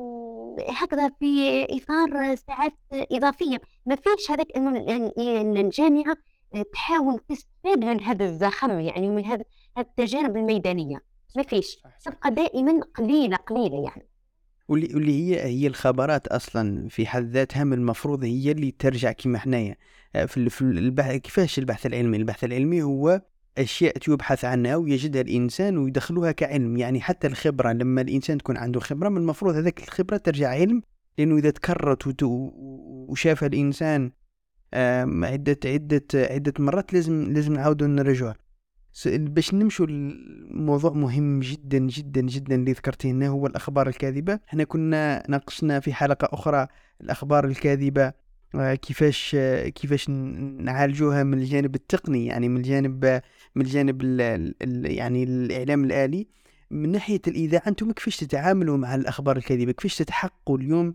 هكذا 0.69 1.09
في 1.09 1.63
إطار 1.71 2.35
ساعات 2.35 2.73
إضافية. 2.93 3.59
ما 3.87 3.97
فيش 3.97 4.31
هذاك 4.31 4.57
إنه 4.57 4.71
ال- 4.79 5.59
الجامعة 5.59 6.17
تحاول 6.73 7.19
تستفاد 7.19 7.85
من 7.85 8.01
هذا 8.01 8.25
الزخم 8.25 8.81
يعني 8.81 9.09
من 9.09 9.25
هذا 9.25 9.45
هذه 9.77 9.87
التجارب 9.87 10.37
الميدانية. 10.37 10.97
ما 11.37 11.43
فيش. 11.43 11.79
تبقى 12.05 12.31
دائما 12.31 12.81
قليلة 12.99 13.37
قليلة 13.37 13.77
يعني. 13.85 14.09
واللي 14.73 15.13
هي 15.13 15.43
هي 15.45 15.67
الخبرات 15.67 16.27
أصلا 16.29 16.89
في 16.89 17.07
حد 17.07 17.31
ذاتها 17.31 17.65
من 17.65 17.73
المفروض 17.73 18.25
هي 18.25 18.51
اللي 18.51 18.71
ترجع 18.79 19.13
كما 19.13 19.39
حنايا. 19.39 19.77
آه، 20.17 20.25
في 20.25 20.49
في 20.51 20.63
البحث 20.63 21.15
كيفاش 21.15 21.59
البحث 21.59 21.87
العلمي؟ 21.87 22.17
البحث 22.17 22.45
العلمي 22.45 22.83
هو 22.83 23.23
أشياء 23.59 23.95
يبحث 24.09 24.45
عنها 24.45 24.77
ويجدها 24.77 25.23
الإنسان 25.23 25.79
ويدخلوها 25.79 26.33
كعلم. 26.33 26.77
يعني 26.77 27.01
حتى 27.01 27.27
الخبرة 27.27 27.73
لما 27.73 28.01
الإنسان 28.01 28.39
تكون 28.39 28.57
عنده 28.57 28.81
خبرة 28.81 29.09
من 29.09 29.17
المفروض 29.17 29.55
هذاك 29.55 29.83
الخبرة 29.83 30.17
ترجع 30.17 30.49
علم 30.49 30.83
لأنه 31.19 31.37
إذا 31.37 31.51
تكررت 31.51 32.23
وشافها 32.23 33.47
الإنسان 33.47 34.11
آم، 34.75 35.25
عده 35.25 35.59
عده 35.65 36.05
عدة 36.15 36.53
مرات 36.59 36.93
لازم 36.93 37.33
لازم 37.33 37.53
نعاودوا 37.53 37.87
نرجعوها 37.87 38.37
باش 39.07 39.55
نمشوا 39.55 39.87
الموضوع 39.87 40.93
مهم 40.93 41.41
جدا 41.41 41.79
جدا 41.79 42.21
جدا 42.21 42.55
اللي 42.55 42.73
ذكرتيه 42.73 43.11
هنا 43.11 43.29
هو 43.29 43.47
الأخبار 43.47 43.89
الكاذبة. 43.89 44.39
إحنا 44.49 44.65
كنا 44.65 45.23
ناقشنا 45.29 45.81
في 45.81 45.95
حلقة 45.95 46.29
أخرى 46.33 46.67
الأخبار 47.01 47.45
الكاذبة 47.45 48.13
آه، 48.55 48.75
كيفاش 48.75 49.37
آه، 49.39 49.69
كيفاش 49.69 50.09
نعالجوها 50.09 51.23
من 51.23 51.39
الجانب 51.39 51.75
التقني 51.75 52.27
يعني 52.27 52.49
من 52.49 52.57
الجانب 52.57 53.21
من 53.55 53.63
الجانب 53.67 54.03
ال 54.03 54.21
ال 54.63 54.93
يعني 54.93 55.23
الإعلام 55.25 55.85
الآلي. 55.85 56.27
من 56.71 56.93
ناحية 56.93 57.21
الإذاعة 57.29 57.63
أنتم 57.67 57.93
كيفاش 57.93 58.17
تتعاملوا 58.17 58.77
مع 58.77 58.95
الأخبار 58.95 59.37
الكاذبة؟ 59.37 59.73
كيفاش 59.73 59.97
تتحققوا 59.97 60.59
اليوم 60.59 60.95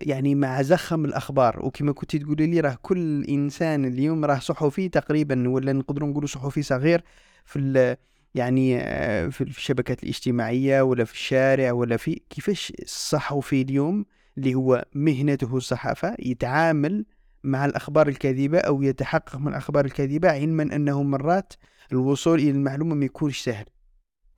يعني 0.00 0.34
مع 0.34 0.62
زخم 0.62 1.04
الأخبار. 1.04 1.66
وكما 1.66 1.92
كنت 1.92 2.16
تقولي 2.16 2.46
لي 2.46 2.60
راه 2.60 2.78
كل 2.82 3.24
إنسان 3.24 3.84
اليوم 3.84 4.24
راه 4.24 4.38
صحفي 4.38 4.88
تقريبا 4.88 5.48
ولا 5.48 5.72
نقدروا 5.72 6.08
نقولوا 6.08 6.28
صحفي 6.28 6.62
صغير 6.62 7.04
في 7.44 7.96
يعني 8.34 8.78
آه، 8.80 9.28
في 9.28 9.40
الشبكات 9.40 10.02
الاجتماعية 10.02 10.82
ولا 10.82 11.04
في 11.04 11.12
الشارع 11.12 11.72
ولا 11.72 11.96
في 11.96 12.20
كيفاش 12.30 12.72
الصحفي 12.82 13.62
اليوم 13.62 14.04
اللي 14.38 14.54
هو 14.54 14.84
مهنته 14.94 15.56
الصحافة 15.56 16.16
يتعامل 16.18 17.04
مع 17.44 17.64
الأخبار 17.64 18.08
الكاذبه 18.08 18.58
أو 18.58 18.82
يتحقق 18.82 19.36
من 19.36 19.48
الأخبار 19.48 19.84
الكاذبه 19.84 20.30
علما 20.30 20.62
أنه 20.62 21.02
مرات 21.02 21.52
الوصول 21.92 22.38
إلى 22.38 22.50
المعلومة 22.50 22.94
ما 22.94 23.04
يكونش 23.04 23.38
سهل؟ 23.40 23.66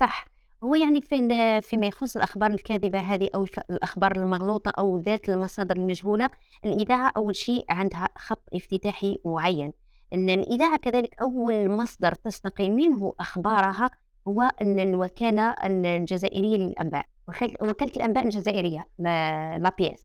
صح. 0.01 0.34
هو 0.65 0.75
يعني 0.75 1.01
في 1.01 1.61
فيما 1.63 1.87
يخص 1.87 2.17
الأخبار 2.17 2.51
الكاذبة 2.51 2.99
هذه 2.99 3.31
أو 3.35 3.43
الك- 3.43 3.71
الأخبار 3.71 4.17
المغلوطة 4.17 4.71
أو 4.79 4.99
ذات 4.99 5.29
المصادر 5.29 5.77
المجهولة 5.77 6.31
الإذاعة 6.65 7.13
أول 7.17 7.37
شيء 7.37 7.65
عندها 7.69 8.09
خط 8.19 8.43
افتتاحي 8.55 9.19
معين. 9.25 9.73
أن 10.13 10.31
الإذاعة 10.31 10.77
كذلك 10.77 11.21
أول 11.23 11.71
مصدر 11.71 12.15
تستقي 12.15 12.71
منه 12.71 13.13
أخبارها 13.21 13.91
هو 14.29 14.51
ال- 14.63 14.81
الوكالة 14.81 15.51
الجزائرية 15.65 16.57
للأنباء. 16.57 17.05
وكالة 17.29 17.55
وكالة 17.71 17.93
الأنباء 17.97 18.25
الجزائرية 18.25 18.87
لا 18.99 19.59
لا 19.59 19.73
بيس 19.79 20.05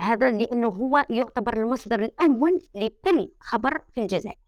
هذا 0.00 0.30
لأنه 0.30 0.68
هو 0.68 1.06
يعتبر 1.10 1.56
المصدر 1.56 2.02
الأول 2.04 2.60
لكل 2.74 3.30
خبر 3.40 3.80
في 3.94 4.02
الجزائر. 4.02 4.38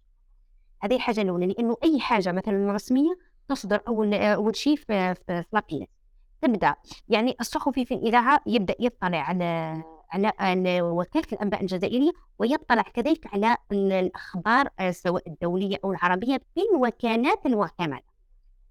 هذه 0.81 0.95
الحاجة 0.95 1.20
الأولى 1.20 1.47
لأنه 1.47 1.77
أي 1.85 2.01
حاجة 2.01 2.33
مثلا 2.33 2.73
رسمية 2.73 3.28
تصدر 3.49 3.81
أول 3.89 4.15
أول 4.15 4.57
شيء 4.57 4.77
في 4.77 5.15
في 5.15 5.87
تبدأ. 6.43 6.75
يعني 7.09 7.37
الصحفي 7.41 7.85
في 7.85 7.95
الإذاعة 7.95 8.41
يبدأ 8.47 8.75
يطلع 8.81 9.19
على 9.19 9.83
على 10.11 10.83
وكالة 10.83 11.27
الأنباء 11.33 11.61
الجزائرية 11.61 12.11
ويطلع 12.39 12.83
كذلك 12.83 13.27
على 13.35 13.57
ال- 13.73 13.93
الأخبار 13.93 14.69
آه، 14.81 14.91
سواء 14.91 15.29
الدولية 15.29 15.77
أو 15.85 15.93
العربية 15.93 16.37
في 16.55 16.61
الوكالات 16.75 17.47
المعتمدة 17.47 18.03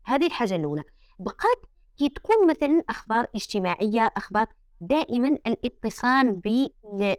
هذه 0.06 0.26
الحاجة 0.26 0.56
الأولى. 0.56 0.84
بقات 1.20 1.66
كي 1.98 2.10
تكون 2.10 2.48
مثلا 2.48 2.84
أخبار 2.90 3.28
اجتماعية 3.36 4.12
أخبار 4.18 4.46
دائما 4.82 5.28
الاتصال 5.48 6.32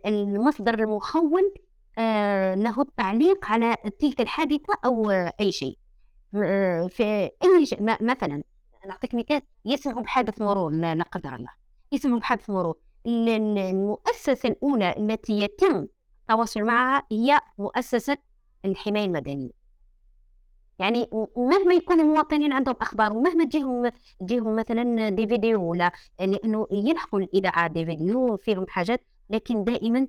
بالمصدر 0.05 0.75
المخول 0.75 1.55
آه، 1.99 2.55
له 2.55 2.81
التعليق 2.81 3.45
على 3.47 3.77
تلك 4.01 4.21
الحادثة 4.21 4.75
أو 4.85 5.11
آه، 5.11 5.33
أي 5.41 5.53
شيء. 5.53 5.73
آه، 5.73 5.79
في 6.89 7.31
أي 7.45 7.67
شيء 7.67 7.83
مثلا 7.83 8.43
نعطيك 8.87 9.15
مثال 9.15 9.43
يسمع 9.65 10.01
بحادث 10.01 10.41
مرور 10.43 10.71
لا 10.73 11.03
قدر 11.03 11.35
الله. 11.35 11.51
يسمع 11.93 12.19
بحادث 12.19 12.51
مرور. 12.51 12.77
ال- 13.07 13.29
ال- 13.29 13.59
المؤسسة 13.59 14.49
الأولى 14.49 14.95
التي 14.99 15.33
يتم 15.41 15.87
التواصل 16.23 16.63
معها 16.63 17.03
هي 17.13 17.41
مؤسسة 17.59 18.17
الحماية 18.65 19.05
المدنية. 19.05 19.51
يعني 20.79 21.09
مهما 21.37 21.75
يكون 21.75 22.01
المواطنين 22.01 22.53
عندهم 22.53 22.75
أخبار 22.81 23.13
ومهما 23.13 23.45
تجيهم 23.45 23.91
تجيهم 24.21 24.57
مثلا 24.57 25.09
دي 25.09 25.27
فيديو 25.27 25.63
ولا 25.71 25.93
لأنه 26.21 26.67
يلحقوا 26.71 27.21
الاذاعه 27.21 27.67
دي 27.69 27.87
فيديو 27.87 28.37
فيهم 28.37 28.67
حاجات 28.69 29.05
لكن 29.31 29.65
دائما 29.65 30.09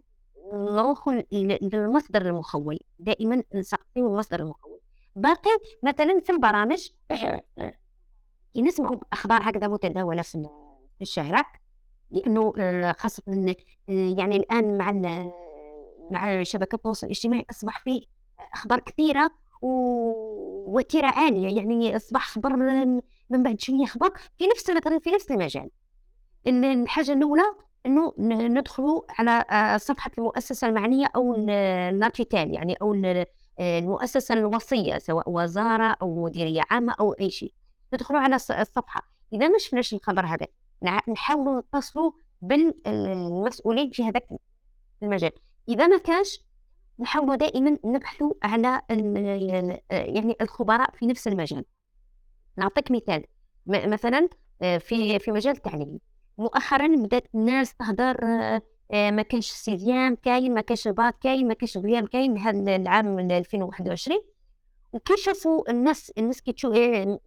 نروحوا 0.54 1.14
لل- 1.14 1.60
للمصدر 1.74 2.22
المخول. 2.22 2.80
دائما 3.00 3.44
نسقطوا 3.56 4.10
المصدر 4.10 4.40
المخول. 4.40 4.69
باقي 5.22 5.50
مثلا 5.84 6.20
في 6.20 6.32
البرامج 6.32 6.88
كي 8.54 8.62
نسمعوا 8.62 8.98
أخبار 9.14 9.42
هكذا 9.44 9.68
متداولة 9.68 10.22
في 10.22 11.02
الشارع 11.02 11.44
لأنه 12.12 12.54
آه، 12.58 12.92
خاصة 12.92 13.24
آه، 13.30 13.56
يعني 14.18 14.36
الآن 14.36 14.78
مع 14.78 14.92
مع 16.12 16.44
شبكات 16.44 16.74
التواصل 16.74 17.08
الاجتماعي 17.08 17.46
أصبح 17.50 17.80
فيه 17.84 18.02
أخبار 18.54 18.80
كثيرة 18.80 19.32
ووتيره 19.62 21.08
عالية 21.08 21.58
يعني 21.58 21.96
أصبح 21.96 22.28
خبر 22.28 22.56
من 23.30 23.44
بعد 23.44 23.60
شوية 23.62 23.86
خبر 23.86 24.10
في 24.38 24.48
نفس 24.48 24.70
مثلا 24.70 25.00
في 25.00 25.10
نفس 25.12 25.32
المجال. 25.32 25.70
الحاجة 26.48 27.14
الأولى 27.14 27.44
إنه 27.86 28.14
ندخلوا 28.48 29.02
على 29.10 29.46
آه، 29.52 29.78
صفحة 29.78 30.12
المؤسسة 30.18 30.68
المعنية 30.68 31.06
أو 31.16 31.36
ال- 31.36 31.50
الناتيتال 31.94 32.54
يعني 32.54 32.74
أو 32.82 32.94
ال- 33.60 33.98
آه، 34.32 34.34
الوصيه 34.34 34.98
سواء 34.98 35.30
وزارة 35.30 35.98
أو 36.02 36.24
مديرية 36.24 36.62
عامة 36.70 36.94
أو 37.00 37.14
أي 37.14 37.30
شيء. 37.30 37.54
ندخلوا 37.94 38.20
على 38.20 38.40
الص- 38.40 38.52
الصفحة. 38.60 39.02
إذا 39.34 39.48
ما 39.48 39.58
شفناش 39.58 39.94
الخبر 39.94 40.26
هذا 40.26 40.48
نحاولوا 41.10 41.62
نتصلوا 41.62 42.12
بالمسؤولين 42.42 43.90
في 43.92 44.04
هذاك 44.04 44.28
المجال. 45.04 45.32
إذا 45.70 45.88
ما 45.88 45.98
كانش 45.98 46.40
نحاولوا 47.00 47.36
دائما 47.36 47.78
نبحثوا 47.86 48.34
على 48.44 48.82
يعني 49.92 50.36
الخبراء 50.42 50.92
في 50.92 51.06
نفس 51.06 51.28
المجال. 51.28 51.66
نعطيك 52.58 52.92
مثال. 52.92 53.24
مثلا 53.66 54.30
آه، 54.62 54.78
في 54.78 55.20
في 55.20 55.32
مجال 55.32 55.56
التعليم. 55.56 56.00
مؤخرا 56.38 56.88
بدأت 56.88 57.28
الناس 57.36 57.74
تهدر 57.76 58.18
ما 58.92 59.22
كانش 59.22 59.52
ال 59.52 59.60
sixième 59.60 60.16
كاين 60.16 60.54
ما 60.54 60.62
كانش 60.62 60.88
الباك 60.88 61.16
كاين 61.20 61.48
ما 61.48 61.54
كانش 61.54 61.78
ال 61.78 61.85
BEM 61.85 62.06
كاين 62.06 62.38
هذا 62.38 62.76
العام 62.76 63.16
من 63.16 63.32
2021 63.32 64.20
وكيشوفوا 64.94 65.72
الناس 65.72 66.12
الناس 66.18 66.42
كتشوف 66.42 66.76
آه، 66.76 67.20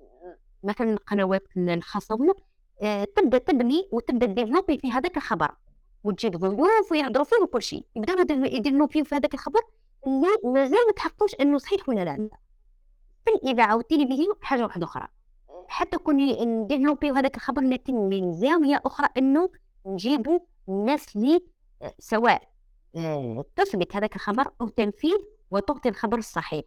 مثلا 0.65 0.93
القنوات 0.93 1.43
الخاصة 1.57 2.15
ولا 2.15 2.35
آه، 2.83 3.05
تبدأ 3.05 3.39
تبني 3.39 3.89
وتبدأ 3.93 4.27
développer 4.27 4.79
في 4.79 4.93
هذاك 4.93 5.17
الخبر. 5.17 5.51
وتجيب 6.05 6.37
ضيوف 6.37 6.93
ويهضروا 6.93 7.25
فيه 7.25 7.37
وكل 7.43 7.63
شيء 7.63 7.85
يبداو 7.97 8.17
يديروا 8.31 8.87
فيه 8.87 9.03
في 9.03 9.15
هذاك 9.15 9.35
الخبر. 9.35 9.61
اللي 10.07 10.27
مازال 10.45 10.87
ما 10.87 10.93
تحققوش 10.97 11.35
إنه 11.41 11.59
صحيح 11.59 11.89
ولا 11.89 12.05
لا. 12.05 12.29
في 13.25 13.31
الاذاعه 13.35 13.77
والتلفزيون 13.77 14.35
حاجة 14.41 14.63
واحدة 14.63 14.85
أخرى. 14.85 15.09
حتى 15.69 15.99
كون 15.99 16.17
نديفلوبيو 16.63 17.15
هذاك 17.15 17.37
الخبر 17.37 17.63
لكن 17.63 17.95
من 17.95 18.33
زاوية 18.33 18.83
أخرى 18.87 19.09
إنه 19.17 19.51
نجيبوا 19.87 20.39
الناس 20.69 21.17
اللي 21.17 21.35
آه، 21.37 21.41
سواء 21.99 22.43
تثبت 23.57 23.97
هذاك 23.97 24.15
الخبر 24.17 24.51
أو 24.61 24.69
تنفيه 24.69 25.19
وتعطي 25.51 25.89
الخبر 25.89 26.19
الصحيح. 26.19 26.65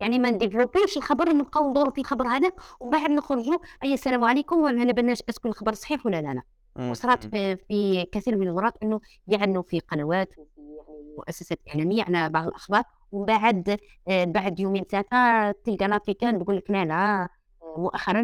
يعني 0.00 0.18
ما 0.18 0.30
نديفلوبيوش 0.30 0.96
الخبر 0.96 1.28
ونبقاو 1.28 1.70
ندوروا 1.70 1.92
في 1.92 2.00
الخبر 2.00 2.26
هذا 2.26 2.52
ومن 2.80 2.90
بعد 2.90 3.10
نخرجوا 3.10 3.58
أي 3.84 3.94
السلام 3.94 4.24
عليكم 4.24 4.56
وما 4.56 4.92
بالناش 4.92 5.22
est-ce 5.28 5.41
que 5.41 5.48
الخبر 5.48 5.72
صحيح 5.72 6.06
ولا 6.06 6.22
لا 6.22 6.34
لا. 6.34 6.42
وصارت 6.90 7.26
في, 7.26 7.56
في 7.56 8.04
كثير 8.12 8.36
من 8.36 8.48
المرات 8.48 8.74
إنه 8.82 9.00
يعنوا 9.28 9.62
في 9.62 9.80
قنوات 9.80 10.38
وفي 10.38 10.60
يعني 10.60 11.14
مؤسسات 11.18 11.58
إعلامية 11.68 12.02
على 12.02 12.28
بعض 12.28 12.46
الأخبار 12.46 12.82
ومن 13.12 13.26
بعد 13.26 13.78
بعد 14.08 14.60
يومين 14.60 14.84
ثلاثة 14.84 15.50
تلقى 15.50 15.88
لافيكان 15.88 16.44
تقول 16.44 16.56
لك 16.56 16.70
لا 16.70 16.84
لا. 16.84 17.28
مؤخرا 17.76 18.22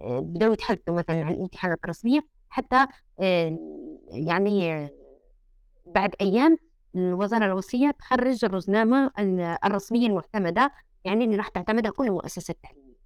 بدأوا 0.00 0.52
يتحدثوا 0.52 0.94
مثلا 0.94 1.24
عن 1.24 1.32
الامتحانات 1.32 1.78
الرسمية 1.84 2.20
حتى 2.48 2.86
يعني 4.10 4.88
بعد 5.86 6.14
أيام 6.20 6.58
الوزارة 6.94 7.44
الوصيه 7.44 7.90
تخرج 7.90 8.44
الرزنامة 8.44 9.10
ال- 9.18 9.56
الرسمية 9.64 10.06
المعتمدة 10.06 10.72
يعني 11.04 11.24
اللي 11.24 11.36
راح 11.36 11.48
تعتمدها 11.48 11.90
كل 11.90 12.06
المؤسسات 12.06 12.56
التعليميه 12.56 12.98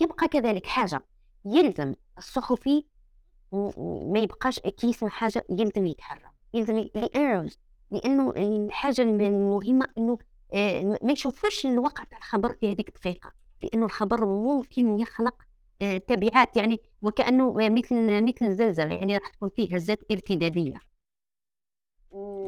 يبقى 0.00 0.28
كذلك 0.28 0.66
حاجة 0.66 1.04
يلزم 1.44 1.94
الصحفي 2.18 2.84
ما 4.12 4.18
يبقاش 4.18 4.58
كي 4.60 4.86
يسمع 4.86 5.08
حاجة 5.08 5.44
يلزم 5.50 5.86
يتحرى. 5.86 6.30
يلزم 6.54 6.78
ي- 6.78 6.90
لأنه 7.90 8.30
الحاجة 8.36 9.02
المهمة 9.02 9.86
إنه 9.98 10.18
آه، 10.54 10.82
ما- 11.02 11.12
يشوفوش 11.12 11.66
الواقع 11.66 12.04
تاع 12.04 12.18
الخبر 12.18 12.52
في 12.52 12.72
هذيك 12.72 12.88
الدقيقة 12.88 13.32
لأنه 13.62 13.84
الخبر 13.86 14.24
ممكن 14.26 14.98
يخلق 14.98 15.34
تبعات 16.06 16.56
يعني 16.56 16.80
وكأنه 17.02 17.54
مثل 17.56 18.22
مثل 18.22 18.46
الزلزال 18.46 18.92
يعني 18.92 19.16
راح 19.18 19.28
تكون 19.28 19.50
فيه 19.56 19.74
هزات 19.74 19.98
ارتدادية. 20.10 20.92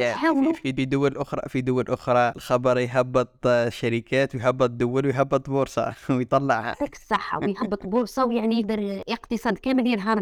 حاولوا 0.00 0.52
في, 0.52 0.72
في 0.72 0.84
دول 0.84 1.16
أخرى 1.16 1.42
في 1.48 1.60
دول 1.60 1.84
أخرى 1.88 2.32
الخبر 2.36 2.78
يهبط 2.78 3.48
شركات 3.68 4.34
ويهبط 4.34 4.70
دول 4.70 5.06
ويهبط 5.06 5.50
بورصة 5.50 5.94
ويطلع. 6.10 6.66
يعطيك 6.66 6.94
الصحة 6.94 7.38
ويهبط 7.44 7.86
بورصة 7.86 8.24
ويعني 8.24 8.60
يقدر 8.60 9.02
اقتصاد 9.08 9.58
كامل 9.58 9.86
ينهار 9.86 10.18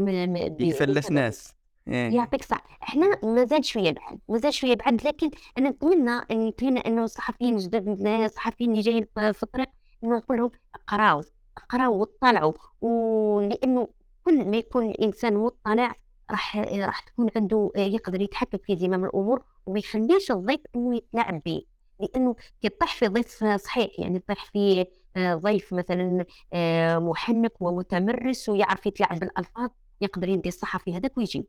يفلس 0.60 1.10
ناس. 1.10 1.54
يعطيك 1.86 2.40
الصحة 2.40 2.78
إحنا 2.82 3.20
مازال 3.22 3.64
شوية 3.64 3.90
بعد 3.90 4.18
مازال 4.28 4.54
شوية 4.54 4.74
بعد 4.74 5.06
لكن 5.06 5.30
أنا 5.58 5.70
نتمنى 5.70 6.20
نتمنى 6.48 6.80
إنه 6.80 7.04
الصحفيين 7.04 7.54
الجدد 7.54 8.06
الصحفيين 8.06 8.70
اللي 8.70 8.82
جايين 8.82 9.06
في 9.14 9.42
الطريق 9.42 9.68
إنه 10.04 10.16
نقول 10.16 10.38
لهم 10.38 10.50
اقراو 10.74 11.22
اقراو 11.56 11.98
واطلعوا 11.98 12.52
ولأنه 12.80 13.88
كل 14.24 14.44
ما 14.44 14.56
يكون 14.56 14.90
الإنسان 14.90 15.34
مطلع 15.34 15.94
راح 16.30 16.56
راح 16.56 17.00
تكون 17.00 17.30
عنده 17.36 17.70
يقدر 17.76 18.20
يتحكم 18.20 18.58
في 18.58 18.76
زمام 18.76 19.04
الأمور 19.04 19.44
وما 19.66 19.78
يخليش 19.78 20.30
الضيف 20.30 20.60
إنه 20.76 20.96
يتلاعب 20.96 21.42
به 21.44 21.62
لأنه 22.00 22.36
كي 22.62 22.68
تطيح 22.68 22.94
في 22.94 23.08
ضيف 23.08 23.44
صحيح 23.44 23.90
يعني 23.98 24.18
تطيح 24.18 24.44
في 24.44 24.86
آه، 25.16 25.34
ضيف 25.34 25.72
مثلا 25.72 26.24
آه، 26.52 26.98
محنك 26.98 27.52
ومتمرس 27.60 28.48
ويعرف 28.48 28.86
يتلاعب 28.86 29.18
بالألفاظ 29.18 29.70
يقدر 30.00 30.28
يدي 30.28 30.48
الصحفي 30.48 30.96
هذاك 30.96 31.18
ويجيب 31.18 31.46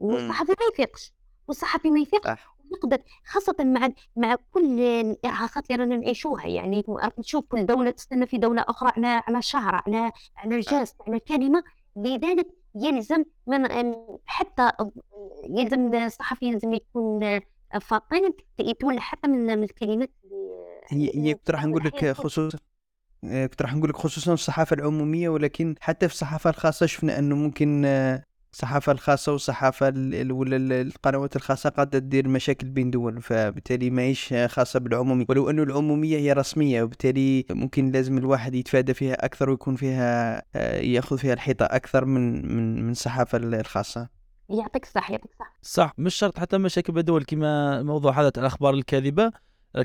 والصحفي 0.00 0.50
ما 0.52 0.66
يفيقش 0.72 1.12
والصحفي 1.48 1.90
ما 1.90 2.00
يفيقش. 2.00 2.38
صح. 2.70 2.78
يقدر 2.78 2.98
خاصة 3.24 3.56
مع 3.60 3.88
مع 4.16 4.36
كل 4.50 4.80
الإرهاقات 4.80 5.70
اللي 5.70 5.82
رانا 5.82 5.96
نعيشوها 5.96 6.46
يعني 6.46 6.84
نشوف 7.18 7.44
كل 7.44 7.66
دولة 7.66 7.90
تستنى 7.90 8.26
في 8.26 8.38
دولة 8.38 8.64
أخرى 8.68 8.92
على 8.96 9.22
على 9.26 9.42
شهر 9.42 9.82
على 9.86 10.12
على 10.36 10.60
جاست 10.60 10.96
على 11.06 11.20
كلمة 11.20 11.62
لذلك 11.96 12.46
يلزم 12.74 13.24
من 13.46 13.94
حتى 14.26 14.70
يلزم 15.50 15.94
الصحفي 15.94 16.46
يلزم 16.46 16.74
يكون 16.74 17.40
فاطن 17.80 18.32
يتولى 18.58 19.00
حتى 19.00 19.28
من 19.28 19.62
الكلمات 19.62 20.10
هي 20.88 21.10
هي 21.14 21.34
كنت 21.34 21.50
راح 21.50 21.66
نقول 21.66 21.84
لك 21.84 22.12
خصوصا 22.12 22.58
آه، 23.24 23.46
كنت 23.46 23.62
راح 23.62 23.74
نقول 23.74 23.90
لك 23.90 23.96
خصوصا 23.96 24.32
الصحافة 24.32 24.74
العمومية 24.74 25.28
ولكن 25.28 25.74
حتى 25.80 26.08
في 26.08 26.14
الصحافة 26.14 26.50
الخاصة 26.50 26.86
شفنا 26.86 27.18
أنه 27.18 27.36
ممكن 27.36 27.84
آه، 28.48 28.52
الصحافه 28.52 28.92
الخاصة 28.92 29.32
والصحافه 29.32 29.88
ال- 29.88 30.14
ال- 30.14 30.32
ولا 30.32 30.56
ال- 30.56 30.72
القنوات 30.72 31.36
الخاصة 31.36 31.70
قد 31.70 31.90
تدير 31.90 32.28
مشاكل 32.28 32.68
بين 32.68 32.90
دول 32.90 33.22
فبالتالي 33.22 33.90
ما 33.90 34.02
هيش 34.02 34.34
خاصة 34.46 34.80
بالعموميه 34.80 35.26
ولو 35.28 35.50
أنه 35.50 35.62
العمومية 35.62 36.18
هي 36.18 36.32
رسمية 36.32 36.82
وبالتالي 36.82 37.44
ممكن 37.50 37.90
لازم 37.90 38.18
الواحد 38.18 38.54
يتفادى 38.54 38.94
فيها 38.94 39.24
أكثر 39.24 39.50
ويكون 39.50 39.76
فيها 39.76 40.42
آه، 40.56 40.80
يأخذ 40.80 41.18
فيها 41.18 41.32
الحيطة 41.32 41.64
أكثر 41.64 42.04
من 42.04 42.56
من 42.56 42.82
من 42.84 42.90
الصحافه 42.90 43.38
الخاصة. 43.38 44.08
يعطيك 44.50 44.84
الصح 44.84 45.10
يعطيك 45.10 45.30
الصح 45.32 45.52
صح 45.62 45.92
مش 45.98 46.14
شرط 46.14 46.38
حتى 46.38 46.58
مشاكل 46.58 46.92
بدول 46.92 47.24
كما 47.24 47.82
موضوع 47.82 48.20
هذا 48.20 48.30
تاع 48.30 48.40
الأخبار 48.42 48.74
الكاذبة. 48.74 49.32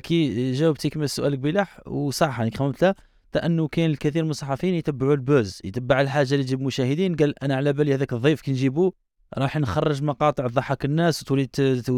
كي 0.02 0.52
جاوبتي 0.52 0.90
كما 0.90 1.04
السؤال 1.04 1.36
قبيلح 1.36 1.88
وصح 1.88 2.38
يعني 2.38 2.50
خممتها 2.50 2.94
حتى 3.34 3.46
أنه 3.46 3.68
كاين 3.68 3.90
الكثير 3.90 4.24
من 4.24 4.30
الصحفيين 4.30 4.74
يتبعوا 4.74 5.14
ال 5.14 5.23
buzz 5.23 5.60
يتبع 5.64 6.00
الحاجة 6.00 6.34
اللي 6.34 6.44
تجيب 6.44 6.60
مشاهدين 6.60 7.16
قال 7.16 7.42
أنا 7.44 7.54
على 7.56 7.72
بالي 7.72 7.94
هذاك 7.94 8.12
الضيف 8.12 8.40
كي 8.40 8.50
نجيبوه 8.50 8.92
راح 9.38 9.56
نخرج 9.56 10.02
مقاطع 10.02 10.46
تضحك 10.48 10.84
الناس 10.84 11.22
وتولي 11.22 11.46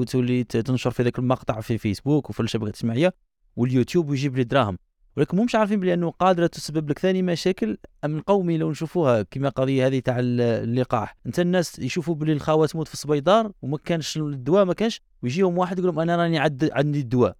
تولي 0.06 0.44
تنشر 0.44 0.90
في 0.90 1.02
ذاك 1.02 1.18
المقطع 1.18 1.60
في 1.60 1.78
فيسبوك 1.78 2.30
وفي 2.30 2.40
الشبكات 2.40 2.68
الاجتماعيه 2.68 3.14
واليوتيوب 3.56 4.10
ويجيب 4.10 4.36
لي 4.36 4.44
دراهم. 4.44 4.78
ولكن 5.16 5.44
مش 5.44 5.54
عارفين 5.54 5.80
بلي 5.80 5.94
أنه 5.94 6.10
قادرة 6.10 6.46
تسبب 6.46 6.90
لك 6.90 6.98
ثاني 6.98 7.22
مشاكل 7.22 7.78
امن 8.04 8.20
قومي 8.20 8.58
لو 8.58 8.70
نشوفوها 8.70 9.22
كما 9.22 9.48
قضية 9.48 9.86
هذه 9.86 9.98
تاع 9.98 10.18
ال- 10.18 10.40
اللقاح. 10.40 11.16
أنت 11.26 11.40
الناس 11.40 11.78
يشوفوا 11.78 12.14
بلي 12.14 12.32
الخاوه 12.32 12.66
تموت 12.66 12.88
في 12.88 12.94
السبيطار 12.94 13.52
وما 13.62 13.78
كانش 13.78 14.16
الدواء 14.16 14.64
ما 14.64 14.74
كانش 14.74 15.00
ويجيهم 15.22 15.58
واحد 15.58 15.78
يقول 15.78 15.90
لهم 15.90 16.00
أنا 16.00 16.16
راني 16.16 16.38
عد 16.38 16.70
عندي 16.72 17.00
الدواء. 17.00 17.36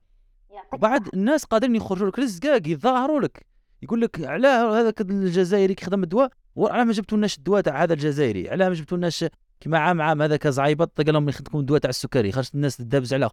الصح. 1.00 1.10
الناس 1.14 1.44
قادرين 1.44 1.76
يخرجوا 1.76 2.08
لك 2.08 2.18
رزقاق 2.18 2.68
يتظاهروا 2.68 3.20
لك. 3.20 3.46
يقول 3.82 4.00
لك 4.00 4.24
علاه 4.24 4.80
هذاك 4.80 5.00
الجزائري 5.00 5.74
كيخدم 5.74 6.02
الدواء 6.02 6.30
وعلاه 6.54 6.84
ما 6.84 6.92
جبتوا 6.92 7.18
لناش 7.18 7.38
الدواء 7.38 7.60
تاع 7.60 7.82
هذا 7.82 7.92
الجزائري 7.92 8.50
علاه 8.50 8.68
ما 8.68 8.74
جبتوا 8.74 8.98
لناش 8.98 9.24
كيما 9.60 9.78
عام 9.78 10.02
عام 10.02 10.22
هذاك 10.22 10.48
زعيبط 10.48 11.00
قال 11.00 11.14
لهم 11.14 11.28
يخدمكم 11.28 11.58
الدواء 11.58 11.80
تاع 11.80 11.90
السكري 11.90 12.32
خرجت 12.32 12.54
الناس 12.54 12.76
تدابز 12.76 13.14
عليه 13.14 13.30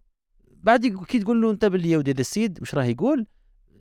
بعد 0.62 0.86
كي 0.86 1.18
تقول 1.18 1.42
له 1.42 1.50
انت 1.50 1.64
باللي 1.64 1.90
يا 1.90 1.98
هذا 1.98 2.20
السيد 2.20 2.58
واش 2.60 2.74
راه 2.74 2.84
يقول؟ 2.84 3.26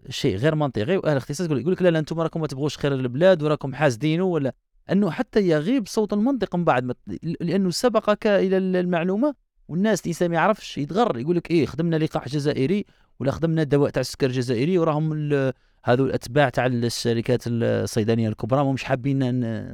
شيء 0.09 0.35
غير 0.35 0.55
منطقي 0.55 0.97
وأهل 0.97 1.11
الاختصاص 1.11 1.47
يقول 1.51 1.71
لك 1.71 1.81
لا 1.81 1.89
لا 1.89 1.99
أنتم 1.99 2.21
راكم 2.21 2.41
ما 2.41 2.47
تبغوش 2.47 2.77
خير 2.77 2.93
البلاد 2.93 3.43
وراكم 3.43 3.73
حاسدينه 3.73 4.23
ولا 4.23 4.53
أنه 4.91 5.11
حتى 5.11 5.47
يغيب 5.47 5.87
صوت 5.87 6.13
المنطق 6.13 6.55
من 6.55 6.63
بعد 6.63 6.95
لأنه 7.41 7.69
سبقك 7.69 8.27
إلى 8.27 8.57
المعلومة 8.57 9.35
والناس 9.67 10.01
الانسان 10.01 10.29
ما 10.29 10.35
يعرفش 10.35 10.77
يتغر 10.77 11.17
يقول 11.17 11.35
لك 11.35 11.51
إيه 11.51 11.65
خدمنا 11.65 11.95
لقاح 11.95 12.29
جزائري 12.29 12.85
ولا 13.19 13.31
خدمنا 13.31 13.63
دواء 13.63 13.89
تاع 13.89 14.01
السكر 14.01 14.27
جزائري 14.27 14.77
وراهم 14.77 15.13
هذو 15.83 16.05
الأتباع 16.05 16.49
تاع 16.49 16.65
الشركات 16.65 17.43
الصيدلية 17.47 18.27
الكبرى 18.27 18.63
مش 18.73 18.83
حابين 18.83 19.19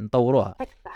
نطوروها. 0.04 0.56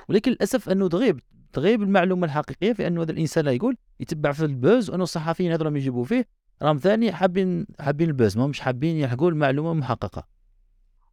ولكن 0.10 0.31
للأسف 0.31 0.69
أنه 0.69 0.90
تغيب 0.90 1.19
تغيب 1.53 1.81
المعلومة 1.84 2.26
الحقيقية 2.26 2.73
في 2.73 2.88
أنه 2.88 3.02
هذا 3.02 3.11
الإنسان 3.11 3.45
لا 3.45 3.52
يقول 3.52 3.77
يتبع 3.99 4.31
في 4.31 4.45
البوز 4.45 4.90
وأنه 4.90 5.03
الصحفيين 5.03 5.52
هذول 5.52 5.65
راهم 5.65 5.76
يجيبوا 5.77 6.03
فيه. 6.03 6.27
راهم 6.61 6.77
ثاني 6.77 7.11
حابين 7.11 7.68
حابين 7.80 8.07
البوز 8.07 8.38
ما 8.38 8.48
مش 8.48 8.60
حابين 8.60 8.98
يحكوا 8.98 9.30
المعلومة 9.30 9.73
محققه 9.73 10.23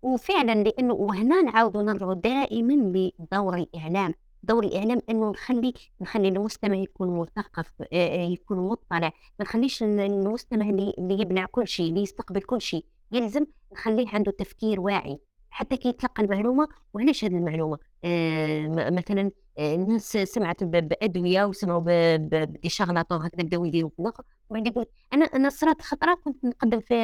وفعلا 0.02 0.62
لأنه 0.62 0.94
وهنا 0.94 1.42
نعاودوا 1.42 1.82
نرجعوا 1.82 2.14
دائما 2.14 2.72
لدور 3.18 3.54
الإعلام. 3.56 4.14
دور 4.42 4.64
الإعلام 4.64 4.98
أنه 5.10 5.30
نخلي 5.30 5.72
نخلي 6.00 6.28
المستمع 6.28 6.76
يكون 6.76 7.20
مثقف 7.20 7.72
آه، 7.80 7.86
آه، 7.92 8.28
يكون 8.28 8.58
مطلع. 8.68 8.98
ما 9.00 9.10
نخليش 9.40 9.82
ال- 9.82 10.00
المستمع 10.00 10.68
اللي 10.68 10.94
اللي 10.98 11.20
يبلع 11.20 11.44
كل 11.50 11.68
شيء 11.68 11.88
اللي 11.88 12.02
يستقبل 12.02 12.40
كل 12.40 12.60
شيء. 12.60 12.84
يلزم 13.12 13.46
نخليه 13.72 14.08
عنده 14.08 14.32
تفكير 14.32 14.80
واعي 14.80 15.18
حتى 15.50 15.76
كي 15.76 15.88
يتلقى 15.88 16.22
المعلومة 16.22 16.68
وعلاش 16.94 17.24
هذه 17.24 17.36
المعلومة؟ 17.36 17.78
آه 18.04 18.90
مثلا 18.90 19.30
آه، 19.58 19.74
الناس 19.74 20.12
سمعت 20.12 20.64
بأدوية 20.64 21.44
وسمعوا 21.44 21.82
بدي 22.16 22.68
شغلاط 22.68 23.12
هكذا 23.12 23.42
بداو 23.42 23.64
يديروا 23.64 23.90
في 23.90 24.02
الآخر، 24.02 24.24
وبعد 24.50 24.66
يقول 24.66 24.86
أنا 25.12 25.24
أنا 25.24 25.48
صرات 25.50 25.82
خطرة 25.82 26.14
كنت 26.24 26.44
نقدم 26.44 26.80
في 26.80 26.94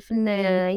في 0.00 0.24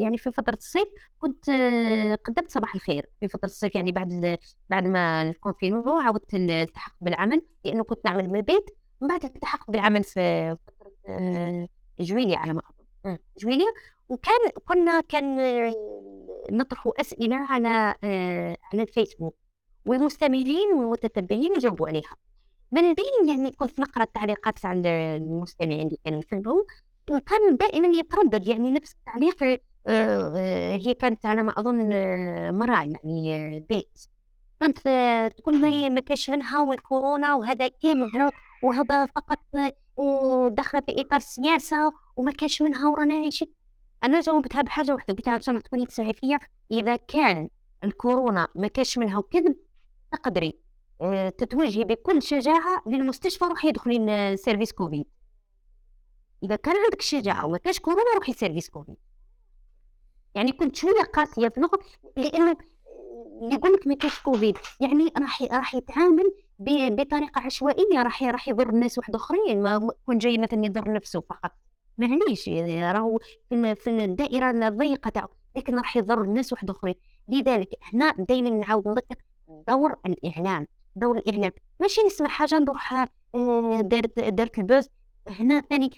يعني 0.02 0.18
في 0.18 0.32
فترة 0.32 0.54
الصيف 0.54 0.88
كنت 1.18 1.48
آه، 1.48 2.14
قدمت 2.14 2.50
صباح 2.50 2.74
الخير 2.74 3.06
في 3.20 3.28
فترة 3.28 3.48
الصيف 3.48 3.74
يعني 3.74 3.92
بعد 3.92 4.38
بعد 4.70 4.84
ما 4.86 5.22
الكونفينمون 5.22 6.02
عاودت 6.02 6.34
الالتحق 6.34 6.94
بالعمل 7.00 7.42
لأنه 7.64 7.84
كنت 7.84 8.04
نعمل 8.04 8.28
من 8.28 8.36
البيت 8.36 8.70
من 9.00 9.08
بعد 9.08 9.24
التحقت 9.24 9.70
بالعمل 9.70 10.04
في 10.04 10.56
فترة 10.66 10.92
آه، 11.08 11.68
جويلية 12.00 12.36
على 12.36 12.52
ما 12.52 12.62
جويلية 13.38 13.74
وكان 14.08 14.50
كنا 14.64 15.00
كان 15.00 15.38
آه، 15.40 15.74
نطرح 16.50 16.88
أسئلة 17.00 17.36
على 17.36 17.94
آه، 18.04 18.56
على 18.72 18.82
الفيسبوك 18.82 19.36
والمستمعين 19.86 20.72
والمتتبعين 20.74 21.52
يجاوبوا 21.56 21.88
عليها. 21.88 22.16
من 22.72 22.94
بين 22.94 23.28
يعني 23.28 23.50
كنت 23.50 23.80
نقرأ 23.80 24.02
التعليقات 24.02 24.58
تاع 24.58 24.72
المستمعين 24.72 25.86
اللي 25.86 25.98
كانوا 26.04 26.18
يكتبوا 26.18 26.62
وكان 27.10 27.56
دائما 27.56 27.88
يتردد 27.98 28.48
يعني 28.48 28.70
نفس 28.70 28.92
التعليق 28.92 29.60
آه، 29.86 30.76
هي 30.76 30.94
كانت 30.94 31.26
على 31.26 31.42
ما 31.42 31.52
أظن 31.60 31.88
مرأة 32.58 32.82
يعني 32.82 33.60
بيت. 33.68 33.98
كانت 34.60 34.78
تقول 35.38 35.60
ما 35.60 35.68
هي 35.68 35.90
ما 35.90 36.00
كاش 36.00 36.30
منها 36.30 36.60
والكورونا 36.62 37.34
وهذا 37.34 37.68
كامل 37.68 38.30
وهذا 38.62 39.06
فقط 39.06 39.38
داخله 40.50 40.80
في 40.80 41.00
إطار 41.00 41.16
السياسة 41.16 41.92
وما 42.16 42.32
كاش 42.32 42.62
منها 42.62 42.88
ورانا 42.88 43.14
عايشين 43.14 43.57
أنا 44.04 44.20
جاوبتها 44.20 44.62
بحاجه 44.62 44.92
واحدة 44.94 45.14
قلت 45.14 45.26
لها 45.26 45.34
عشان 45.36 45.62
تكوني 45.62 45.86
تسمعي 45.86 46.12
فيا 46.12 46.38
إذا 46.70 46.96
كان 46.96 47.48
الكورونا 47.84 48.48
ما 48.54 48.68
كاش 48.68 48.98
منها 48.98 49.18
وكذب 49.18 49.56
تقدري 50.12 50.58
آه، 51.00 51.28
تتوجهي 51.28 51.84
بكل 51.84 52.22
شجاعة 52.22 52.82
للمستشفى 52.86 53.44
روحي 53.44 53.68
ادخلي 53.68 53.98
ل- 53.98 54.38
service 54.38 54.72
كوفيد. 54.72 55.06
إذا 56.42 56.56
كان 56.56 56.74
عندك 56.84 56.98
الشجاعه 57.00 57.46
وما 57.46 57.58
كاش 57.58 57.78
كورونا 57.80 58.14
روحي 58.16 58.32
service 58.32 58.68
كوفيد. 58.70 58.96
يعني 60.34 60.52
كنت 60.52 60.76
شوية 60.76 61.02
قاسية 61.02 61.48
في 61.48 61.56
النقط 61.56 61.80
لأنه 62.16 62.56
يقول 63.42 63.72
لك 63.72 63.86
ما 63.86 63.94
كاش 63.94 64.20
كوفيد 64.20 64.58
يعني 64.80 65.12
راح 65.18 65.42
راح 65.42 65.74
يتعامل 65.74 66.32
بطريقة 66.90 67.40
عشوائية 67.40 68.02
راح 68.02 68.22
راح 68.22 68.48
يضر 68.48 68.68
الناس 68.68 68.98
واحد 68.98 69.14
آخرين 69.14 69.62
ما 69.62 69.74
يكون 70.02 70.18
جاي 70.18 70.38
مثلا 70.38 70.66
يضر 70.66 70.92
نفسه 70.92 71.20
فقط. 71.20 71.52
معليش 71.98 72.48
يعني 72.48 72.92
راهو 72.92 73.18
في 73.48 73.54
ال- 73.54 73.76
في 73.76 74.04
الدائرة 74.04 74.50
الضيقة 74.68 75.08
تاعو. 75.10 75.28
لكن 75.56 75.76
راح 75.76 75.96
يضر 75.96 76.22
الناس 76.22 76.52
واحد 76.52 76.70
آخرين. 76.70 76.94
لذلك 77.28 77.68
هنا 77.92 78.10
دائما 78.18 78.50
نعاود 78.50 78.88
نذكر 78.88 79.16
دور 79.68 79.94
الإعلام 80.06 80.66
دور 80.96 81.18
الإعلام. 81.18 81.52
ماشي 81.80 82.00
نسمع 82.06 82.28
حاجة 82.28 82.58
نروح 82.58 82.92
آه، 83.34 83.80
دارت 83.80 84.18
دارت 84.20 84.58
البوز 84.58 84.88
هنا 85.28 85.60
ثاني 85.60 85.90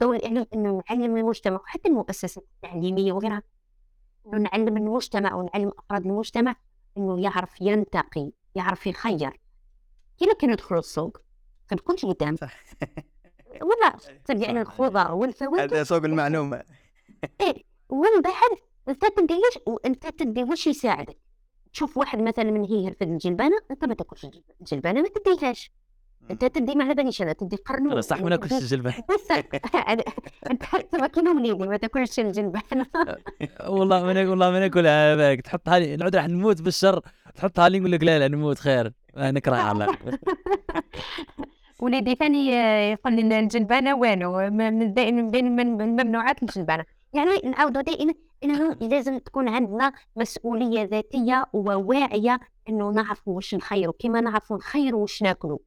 دور 0.00 0.16
الإعلام 0.16 0.46
إنه 0.54 0.82
نعلم 0.90 1.16
المجتمع 1.16 1.56
وحتى 1.56 1.88
المؤسسات 1.88 2.44
التعليمية 2.54 3.12
وغيرها. 3.12 3.42
نعلم 4.32 4.76
المجتمع 4.76 5.34
ونعلم 5.34 5.72
أفراد 5.78 6.06
المجتمع 6.06 6.54
إنه 6.96 7.20
يعرف 7.20 7.60
ينتقي 7.60 8.30
يعرف 8.54 8.86
يخير. 8.86 9.40
كيما 10.18 10.32
كانوا 10.34 10.52
يدخلوا 10.54 10.80
السوق 10.80 11.18
كان 11.68 11.78
كلش 11.78 12.04
قدام. 12.06 12.36
ولا 13.62 13.96
يعني 14.42 14.60
الخضر 14.60 15.14
والفواكه 15.14 15.64
هذا 15.64 15.82
سوق 15.84 16.04
المعلومة. 16.04 16.62
إيه. 17.40 17.62
ومن 17.88 18.20
بعد 18.24 18.58
انت 18.88 19.04
تدي 19.18 19.34
واش 19.34 19.58
وانت 19.66 20.06
تدي 20.06 20.42
واش 20.42 20.66
يساعدك. 20.66 21.16
تشوف 21.72 21.96
واحد 21.96 22.18
مثلا 22.22 22.50
من 22.50 22.64
هي 22.64 22.94
في 22.98 23.04
الجلبانة 23.04 23.56
أنت 23.70 23.84
ما 23.84 23.94
تاكلش 23.94 24.24
الجلب- 24.24 24.42
الجلبانة 24.60 25.00
ما 25.02 25.08
تديهاش. 25.08 25.70
أنت 26.30 26.44
تدي 26.44 26.74
ما 26.74 26.84
على 26.84 26.94
باليش 26.94 27.22
أنا 27.22 27.32
تدي 27.32 27.56
قرنوط 27.56 27.92
أنا 27.92 28.00
صح 28.00 28.20
ما 28.20 28.30
ناكلش 28.30 28.52
الجلبان 28.52 28.92
بس 29.10 29.30
أنت 30.50 30.74
انت 30.74 30.96
ما 30.96 31.30
وليدي 31.30 31.68
ما 31.68 31.76
تاكلش 31.76 32.20
الجلبانة. 32.20 32.86
والله 33.78 34.04
ما 34.04 34.12
ناكل 34.12 34.28
والله 34.28 34.50
ما 34.50 34.60
ناكلها 34.60 35.16
بالك 35.16 35.40
تحطها 35.40 35.78
لي 35.78 35.96
نعود 35.96 36.16
راح 36.16 36.28
نموت 36.28 36.62
بالشر. 36.62 37.00
تحطها 37.34 37.68
لي 37.68 37.78
نقول 37.78 37.92
لك 37.92 38.02
لا 38.02 38.18
لا 38.18 38.28
نموت 38.28 38.58
خير. 38.58 38.92
نكره 39.16 39.56
على 39.56 39.86
وليدي 41.80 42.14
ثاني 42.14 42.54
آه، 42.56 42.92
يقول 42.92 43.12
لي 43.12 43.38
الجلبانه 43.38 43.94
م- 43.96 44.52
من 44.56 44.92
بين 44.92 45.26
من 45.30 45.76
من 45.76 45.76
ممنوعات 45.92 46.42
الجلبانه 46.42 46.84
يعني 47.12 47.30
نعاودوا 47.44 47.82
دائما 47.82 48.14
إنه 48.44 48.72
لازم 48.74 49.18
تكون 49.18 49.48
عندنا 49.48 49.92
مسؤولية 50.16 50.82
ذاتية 50.82 51.44
وواعية 51.52 52.40
إنه 52.68 52.90
نعرفوا 52.90 53.34
واش 53.36 53.54
نخيروا 53.54 53.94
كما 53.98 54.20
نعرفوا 54.20 54.56
نخيروا 54.56 55.00
واش 55.02 55.22
ناكلوا 55.22 55.58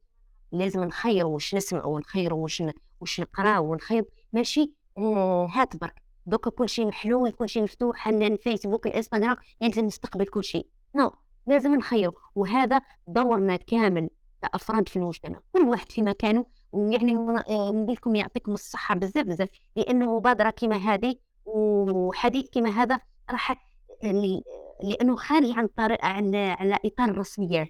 لازم 0.52 0.84
نخيروا 0.84 1.30
واش 1.34 1.54
نسمعوا 1.54 1.94
ونخيروا 1.96 2.42
واش 2.42 2.62
واش 3.00 3.20
نقراو 3.20 3.70
ونخير 3.72 4.04
ماشي؟ 4.32 4.72
آه 4.98 5.46
هات 5.52 5.76
برك. 5.76 5.94
دوكا 6.26 6.50
كل 6.50 6.68
شيء 6.68 6.86
محلول 6.86 7.30
كل 7.30 7.48
شيء 7.48 7.62
مفتوح 7.62 8.08
عندنا 8.08 8.26
الفيسبوك 8.26 8.86
الإنستغرام 8.86 9.36
لازم 9.60 9.84
نستقبل 9.84 10.26
كل 10.26 10.44
شيء 10.44 10.66
نو 10.96 11.10
لازم 11.46 11.74
نخيروا 11.74 12.14
وهذا 12.34 12.80
دورنا 13.08 13.56
كامل. 13.56 14.08
كأفراد 14.42 14.88
في 14.88 14.96
المجتمع 14.96 15.40
كل 15.52 15.60
واحد 15.62 15.92
في 15.92 16.02
مكانه 16.02 16.46
ويعني 16.72 17.12
آه، 17.12 17.70
نقول 17.70 17.92
لكم 17.92 18.14
يعطيكم 18.14 18.52
الصحة 18.52 18.94
بزاف 18.94 19.26
بزاف 19.26 19.48
لأنه 19.76 20.16
مبادرة 20.16 20.50
كما 20.50 20.76
هذه 20.76 21.14
وحديث 21.46 22.50
كما 22.52 22.70
هذا 22.70 23.00
راح 23.30 23.68
ل- 24.04 24.40
لأنه 24.82 25.16
خارج 25.16 25.50
عن 25.58 25.66
طريق 25.66 26.04
عن 26.04 26.34
على 26.34 26.78
إطار 26.84 27.08
الرسميات 27.08 27.68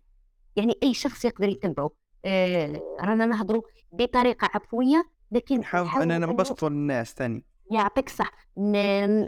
يعني 0.57 0.75
أي 0.83 0.95
شخص 0.95 1.25
يقدر 1.25 1.49
يتبعه 1.49 1.91
آه، 2.25 2.81
رانا 3.01 3.27
نهضروا 3.27 3.63
بطريقة 3.93 4.49
عفوية 4.55 5.05
لكن 5.33 5.59
نحاول 5.59 6.13
أنه 6.13 6.27
نبسطوا 6.27 6.69
للناس 6.69 7.15
ثاني. 7.15 7.45
يعطيك 7.71 8.09
صح 8.09 8.31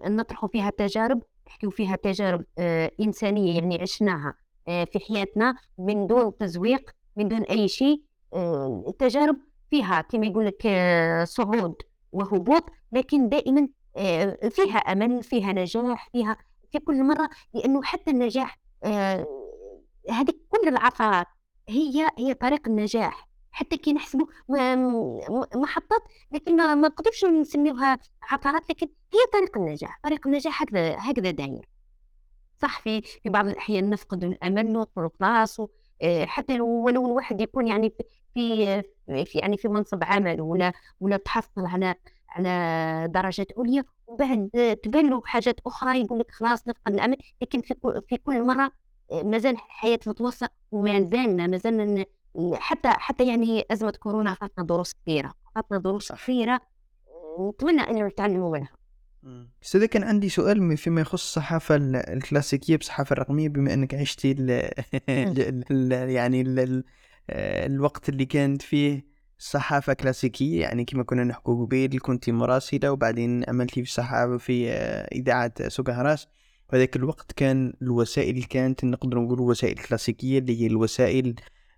نطرحوا 0.08 0.48
فيها 0.48 0.70
تجارب 0.70 1.22
نحكيو 1.46 1.70
فيها 1.70 1.96
تجارب 1.96 2.44
آه 2.58 2.90
إنسانية 3.00 3.54
يعني 3.54 3.82
عشناها 3.82 4.34
آه 4.68 4.84
في 4.84 4.98
حياتنا 4.98 5.54
من 5.78 6.06
دون 6.06 6.36
تزويق 6.36 6.90
من 7.16 7.28
دون 7.28 7.42
أي 7.42 7.68
شيء 7.68 8.02
آه 8.34 8.84
التجارب 8.88 9.36
فيها. 9.70 10.00
كما 10.00 10.26
يقول 10.26 10.46
لك 10.46 10.66
آه 10.66 11.24
صعود 11.24 11.74
وهبوط 12.12 12.64
لكن 12.92 13.28
دائما 13.28 13.68
آه 13.96 14.48
فيها 14.48 14.78
أمل 14.78 15.22
فيها 15.22 15.52
نجاح 15.52 16.08
فيها 16.12 16.36
في 16.72 16.78
كل 16.78 17.04
مرة 17.04 17.30
لأنه 17.54 17.82
حتى 17.82 18.10
النجاح 18.10 18.58
آه 18.84 19.26
هذه 20.10 20.32
كل 20.48 20.68
العثرات 20.68 21.26
هي 21.68 22.08
هي 22.18 22.34
طريق 22.34 22.68
النجاح. 22.68 23.28
حتى 23.50 23.76
كي 23.76 23.92
نحسبوا 23.92 24.26
محطات 25.56 26.02
لكن 26.32 26.56
ما 26.56 26.74
نقدرش 26.74 27.24
نسميوها 27.24 27.98
عثرات 28.22 28.70
لكن 28.70 28.86
هي 28.86 29.18
طريق 29.32 29.58
النجاح. 29.58 30.00
طريق 30.04 30.26
النجاح 30.26 30.62
هكذا 30.62 30.96
هكذا 30.98 31.30
داير. 31.30 31.68
صح 32.62 32.80
في 32.80 33.00
في 33.02 33.28
بعض 33.28 33.46
الأحيان 33.46 33.90
نفقد 33.90 34.24
الأمل 34.24 34.72
ندخل 34.72 35.10
خلاص 35.20 35.60
و- 35.60 35.62
آه، 35.64 35.68
حتى 36.24 36.56
لو 36.56 36.66
ولو 36.66 37.06
الواحد 37.06 37.40
يكون 37.40 37.66
يعني 37.68 37.92
في 38.34 38.82
في 39.24 39.38
يعني 39.38 39.56
في 39.56 39.68
منصب 39.68 40.04
عمل 40.04 40.40
ولا 40.40 40.72
ولا 41.00 41.16
تحصل 41.16 41.66
على 41.66 41.94
على 42.28 43.08
درجات 43.10 43.46
عليا 43.58 43.84
وبعد 44.06 44.50
تبان 44.82 45.10
له 45.10 45.22
حاجات 45.24 45.60
أخرى 45.66 46.00
يقول 46.00 46.18
لك 46.18 46.30
خلاص 46.30 46.68
نفقد 46.68 46.94
الأمل 46.94 47.16
لكن 47.42 47.60
في 47.60 47.74
كل 47.74 48.02
في 48.08 48.16
كل 48.16 48.42
مرة 48.46 48.70
آه، 49.12 49.22
مازال 49.22 49.52
الحياة 49.54 49.98
متوسط 50.06 50.50
وما 50.72 51.00
زالنا 51.00 51.46
ما 51.46 51.56
زلنا 51.56 51.84
ن- 51.84 52.04
حتى 52.56 52.88
حتى 52.88 53.28
يعني 53.28 53.64
أزمة 53.70 53.90
كورونا 54.00 54.30
أعطتنا 54.30 54.64
دروس 54.64 54.94
كثيرة 54.94 55.34
أعطتنا 55.56 55.78
دروس 55.78 56.12
كثيرة 56.12 56.60
آه، 57.08 57.50
نتمنى 57.54 57.80
أن 57.80 58.04
نتعلموا 58.06 58.52
منها. 58.58 58.68
أستاذ 59.64 59.84
كان 59.84 60.02
عندي 60.02 60.28
سؤال 60.28 60.76
فيما 60.76 61.00
يخص 61.00 61.12
الصحافة 61.22 61.76
ال- 61.76 61.96
الكلاسيكية 61.96 62.76
بالصحافة 62.76 63.12
الرقمية 63.12 63.48
بما 63.48 63.74
أنك 63.74 63.94
عشتي 63.94 64.30
ال 64.32 64.50
ال- 65.08 65.64
ال- 65.70 66.10
يعني 66.10 66.40
ال 66.40 66.58
ال 66.58 66.84
الوقت 67.30 68.08
اللي 68.08 68.24
كانت 68.24 68.62
فيه 68.62 69.04
صحافة 69.38 69.92
كلاسيكية 69.92 70.60
يعني 70.60 70.84
كما 70.84 71.02
كنا 71.02 71.24
نحكوا 71.24 71.64
قبيل 71.64 71.98
كنت 72.00 72.30
مراسلة 72.30 72.92
وبعدين 72.92 73.44
عملتي 73.48 73.84
في 73.84 73.92
صحافة 73.92 74.38
في 74.38 74.70
آه، 74.70 75.08
إذاعة 75.12 75.68
سوق 75.68 75.90
هراس 75.90 76.26
وهذاك 76.72 76.96
الوقت 76.96 77.32
كان 77.32 77.72
الوسائل 77.82 78.34
اللي 78.34 78.46
كانت 78.46 78.84
نقدر 78.84 79.18
نقول 79.18 79.40
وسائل 79.40 79.74
كلاسيكية 79.78 80.38
اللي 80.38 80.62
هي 80.62 80.66
الوسائل 80.66 81.34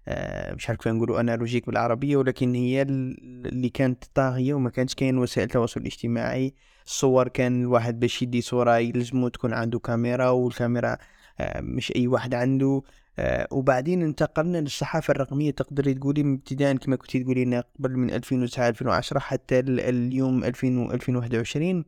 آه، 0.08 0.54
مش 0.54 0.68
عارف 0.68 0.80
كيف 0.80 0.92
نقولوا 0.92 1.20
أنالوجيك 1.20 1.66
بالعربية 1.66 2.16
ولكن 2.16 2.54
هي 2.54 2.82
ال- 2.82 3.46
اللي 3.46 3.68
كانت 3.68 4.04
طاغية 4.14 4.54
وما 4.54 4.70
كانش 4.70 4.94
كاين 4.94 5.18
وسائل 5.18 5.48
تواصل 5.48 5.80
اجتماعي 5.80 6.54
الصور 6.86 7.28
كان 7.28 7.60
الواحد 7.62 8.00
باش 8.00 8.22
يدي 8.22 8.40
صورة 8.40 8.76
يلزمو 8.78 9.28
تكون 9.28 9.52
عنده 9.54 9.78
كاميرا 9.78 10.28
والكاميرا 10.28 10.96
آه، 11.40 11.60
مش 11.60 11.92
أي 11.96 12.06
واحد 12.06 12.34
عنده 12.34 12.82
آه، 13.18 13.48
وبعدين 13.50 14.02
انتقلنا 14.02 14.58
للصحافة 14.58 15.10
الرقمية. 15.12 15.50
تقدري 15.50 15.94
تقولي 15.94 16.20
ابتداء 16.34 16.76
كما 16.76 16.96
كنتي 16.96 17.24
تقولي 17.24 17.64
قبل 17.78 17.96
من 17.96 18.10
2009 18.10 18.68
2010 18.68 19.18
حتى 19.18 19.58
ال- 19.58 19.80
اليوم 19.80 20.44
2000 20.44 20.78
و 20.78 20.90
2021 20.92 21.84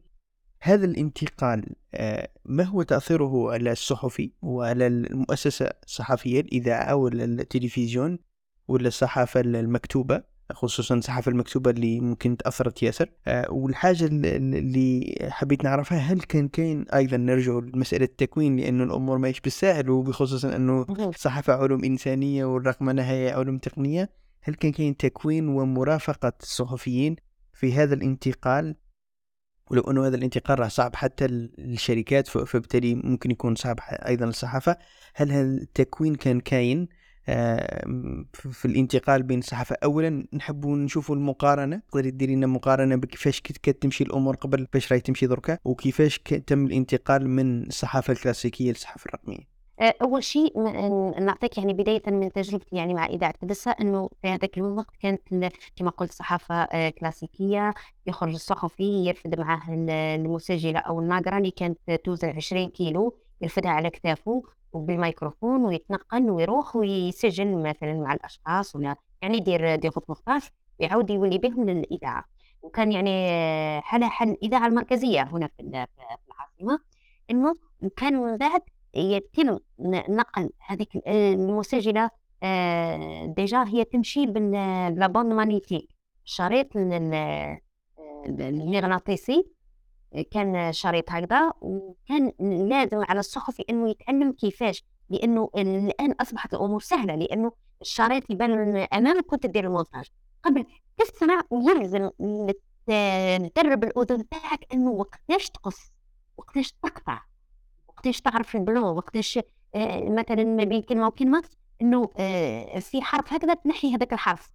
هذا 0.60 0.84
الانتقال 0.84 1.74
آه، 1.94 2.28
ما 2.44 2.64
هو 2.64 2.82
تأثيره 2.82 3.52
على 3.52 3.72
الصحفي 3.72 4.32
وعلى 4.42 4.86
المؤسسة 4.86 5.70
الصحفية 5.86 6.40
الإذاعة 6.40 6.94
ولا 6.94 7.24
التلفزيون 7.24 8.18
ولا 8.68 8.88
الصحافة 8.88 9.40
المكتوبة؟ 9.40 10.22
خصوصا 10.52 10.94
الصحافة 10.94 11.30
المكتوبة 11.30 11.70
اللي 11.70 12.00
ممكن 12.00 12.36
تأثرت 12.36 12.82
ياسر. 12.82 13.10
آه، 13.26 13.50
والحاجة 13.52 14.04
ال- 14.04 14.26
ال- 14.26 14.54
اللي 14.54 15.16
حبيت 15.30 15.64
نعرفها 15.64 15.98
هل 15.98 16.20
كان 16.20 16.48
كاين 16.48 16.84
أيضا 16.94 17.16
نرجع 17.16 17.52
لمسألة 17.52 18.04
التكوين 18.04 18.56
لأنه 18.56 18.84
الأمور 18.84 19.18
ماهيش 19.18 19.40
بالساهل 19.40 19.90
وبخصوصا 19.90 20.56
أنه 20.56 20.86
الصحافة 20.98 21.52
علوم 21.52 21.84
إنسانية 21.84 22.44
والرقمنة 22.44 23.02
هي 23.02 23.30
علوم 23.30 23.58
تقنية 23.58 24.10
هل 24.42 24.54
كان 24.54 24.72
كاين 24.72 24.96
تكوين 24.96 25.48
ومرافقة 25.48 26.32
الصحفيين 26.42 27.16
في 27.52 27.72
هذا 27.72 27.94
الانتقال؟ 27.94 28.74
ولو 29.70 29.82
أنه 29.82 30.06
هذا 30.06 30.16
الانتقال 30.16 30.60
راه 30.60 30.68
صعب 30.68 30.96
حتى 30.96 31.26
للشركات 31.26 32.28
فبالتالي 32.28 32.94
ممكن 32.94 33.30
يكون 33.30 33.54
صعب 33.54 33.78
أيضا 33.90 34.26
للصحافة. 34.26 34.76
هل 35.14 35.32
هذا 35.32 35.42
التكوين 35.46 36.14
كان 36.14 36.40
كاين؟ 36.40 36.88
في 38.32 38.64
الانتقال 38.64 39.22
بين 39.22 39.38
الصحافة. 39.38 39.76
أولا 39.84 40.26
نحب 40.32 40.66
نشوفوا 40.66 41.16
المقارنة 41.16 41.80
تقدري 41.88 42.10
ديري 42.10 42.34
لنا 42.34 42.46
مقارنة 42.46 42.96
بكيفاش 42.96 43.40
كانت 43.40 43.82
تمشي 43.82 44.04
الأمور 44.04 44.36
قبل 44.36 44.64
كيفاش 44.64 44.92
راهي 44.92 45.00
تمشي 45.00 45.26
دركا 45.26 45.58
وكيفاش 45.64 46.18
تم 46.18 46.66
الانتقال 46.66 47.28
من 47.30 47.66
الصحافة 47.66 48.12
الكلاسيكية 48.12 48.68
للصحافة 48.70 49.08
الرقمية. 49.08 49.58
آه، 49.80 49.94
أول 50.02 50.24
شيء 50.24 50.60
نعطيك 51.20 51.58
يعني 51.58 51.72
بداية 51.72 52.02
من 52.06 52.32
تجربتي 52.32 52.76
يعني 52.76 52.94
مع 52.94 53.06
إذاعة 53.06 53.34
قدسة 53.42 53.70
إنه 53.70 54.10
في 54.22 54.28
هذاك 54.28 54.58
الوقت 54.58 54.96
كانت 55.00 55.22
كما 55.76 55.90
قلت 55.90 56.12
صحافة 56.12 56.54
آه، 56.54 56.90
كلاسيكية 56.90 57.74
يخرج 58.06 58.32
الصحفي 58.34 59.04
يرفد 59.06 59.38
معاه 59.40 59.74
ال- 59.74 59.90
المسجلة 59.90 60.78
أو 60.78 61.00
الناقرة 61.00 61.38
اللي 61.38 61.50
كانت 61.50 61.78
توزن 62.04 62.28
20 62.28 62.68
كيلو 62.68 63.14
يرفدها 63.40 63.70
على 63.70 63.90
كتافه. 63.90 64.42
وبالميكروفون 64.72 65.64
ويتنقل 65.64 66.30
ويروح 66.30 66.76
ويسجل 66.76 67.62
مثلا 67.62 67.94
مع 67.94 68.12
الأشخاص 68.12 68.76
ولا 68.76 68.96
يعني 69.22 69.36
يدير 69.36 69.74
des 69.76 69.88
reportages 69.88 70.42
ويعاود 70.80 71.10
يولي 71.10 71.38
بهم 71.38 71.70
للإذاعة. 71.70 72.24
وكان 72.62 72.92
يعني 72.92 73.10
آه، 73.30 73.80
حالها 73.80 74.08
حال 74.08 74.28
الإذاعة 74.28 74.66
المركزية 74.66 75.22
هنا 75.22 75.46
في 75.46 75.62
ال- 75.62 75.86
في 75.96 76.32
العاصمة 76.32 76.80
إنه 77.30 77.54
كان 77.96 78.14
من 78.22 78.36
بعد 78.36 78.62
يتم 78.94 79.58
نقل 80.08 80.50
هذيك 80.66 80.96
ال- 80.96 81.08
المسجلة 81.08 82.10
آه، 82.42 83.26
déjà 83.36 83.64
هي 83.64 83.84
تمشي 83.84 84.26
بال- 84.26 84.94
بال 84.94 85.05
bande 85.05 85.32
magnétique 85.32 85.88
ال- 88.26 88.42
المغناطيسي 88.42 89.46
كان 90.30 90.72
شريط 90.72 91.10
هكذا 91.10 91.52
وكان 91.60 92.32
لازم 92.68 93.04
على 93.08 93.20
الصحفي 93.20 93.64
انه 93.70 93.90
يتعلم 93.90 94.32
كيفاش؟ 94.32 94.84
لأنه 95.10 95.50
الآن 95.56 96.12
أصبحت 96.20 96.54
الأمور 96.54 96.80
سهلة 96.80 97.14
لأنه 97.14 97.52
الشريط 97.80 98.30
يبان 98.30 98.76
أمامك 98.76 99.26
كنت 99.26 99.46
تدير 99.46 99.64
المونتاج. 99.64 100.04
قبل 100.42 100.66
تسمع 100.96 101.42
يلزم 101.52 102.10
نت- 102.20 102.62
تدرب 103.54 103.84
الأذن 103.84 104.28
تاعك 104.28 104.66
أنه 104.72 104.90
وقتاش 104.90 105.50
تقص؟ 105.50 105.92
وقتاش 106.36 106.72
تقطع؟ 106.72 107.20
وقتاش 107.88 108.20
تعرف 108.20 108.56
البلون 108.56 108.96
وقتاش 108.96 109.38
آه، 109.74 110.08
مثلا 110.08 110.44
ما 110.44 110.64
بين 110.64 110.82
كلمة 110.82 111.06
وكلمة 111.06 111.42
أنه 111.82 112.10
آه، 112.18 112.78
في 112.78 113.02
حرف 113.02 113.32
هكذا 113.32 113.54
تنحي 113.54 113.94
هذاك 113.94 114.12
الحرف 114.12 114.50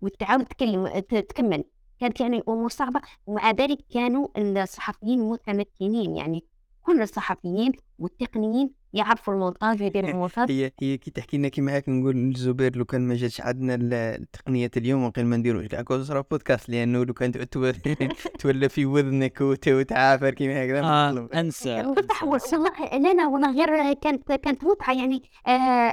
وتعاود 0.00 0.44
تكلم 0.44 0.98
تكمل. 0.98 1.64
كانت 2.00 2.20
يعني 2.20 2.36
الأمور 2.36 2.68
صعبه 2.68 3.00
ومع 3.26 3.50
ذلك 3.50 3.78
كانوا 3.90 4.28
الصحفيين 4.36 5.20
متمكنين 5.20 6.16
يعني 6.16 6.44
كل 6.82 7.02
الصحفيين 7.02 7.72
والتقنيين 7.98 8.70
يعرفوا 8.92 9.34
المونتاج 9.34 9.82
ويديروا 9.82 10.10
المونتاج 10.10 10.50
هي 10.50 10.72
هي 10.80 10.96
كي 10.98 11.10
تحكي 11.10 11.36
لنا 11.38 11.48
كيما 11.48 11.76
هاك 11.76 11.88
نقول 11.88 12.16
للزبير 12.16 12.76
لو 12.76 12.84
كان 12.84 13.00
ما 13.08 13.14
جاتش 13.14 13.40
عندنا 13.40 13.74
ال- 13.74 13.94
التقنية 13.94 14.70
اليوم 14.76 15.04
وقيل 15.04 15.26
ما 15.26 15.36
نديروش 15.36 15.66
كاكوز 15.66 16.12
راه 16.12 16.24
بودكاست 16.30 16.68
لأنه 16.68 17.04
لو 17.04 17.14
كان 17.14 17.32
تو- 17.32 17.72
تولى 18.40 18.68
في 18.68 18.86
وذنك 18.86 19.40
وت- 19.40 19.68
وتعافر 19.68 20.30
كيما 20.34 20.64
هكذا 20.64 20.80
آه. 20.84 21.28
أنسى. 21.34 21.82
بصح 21.82 22.24
والله 22.24 22.70
لا 22.98 23.14
لا 23.14 23.26
والله 23.26 23.54
غير 23.64 23.92
كانت 23.92 24.32
كانت 24.32 24.64
متعه 24.64 24.94
يعني 24.94 25.22
آه 25.46 25.50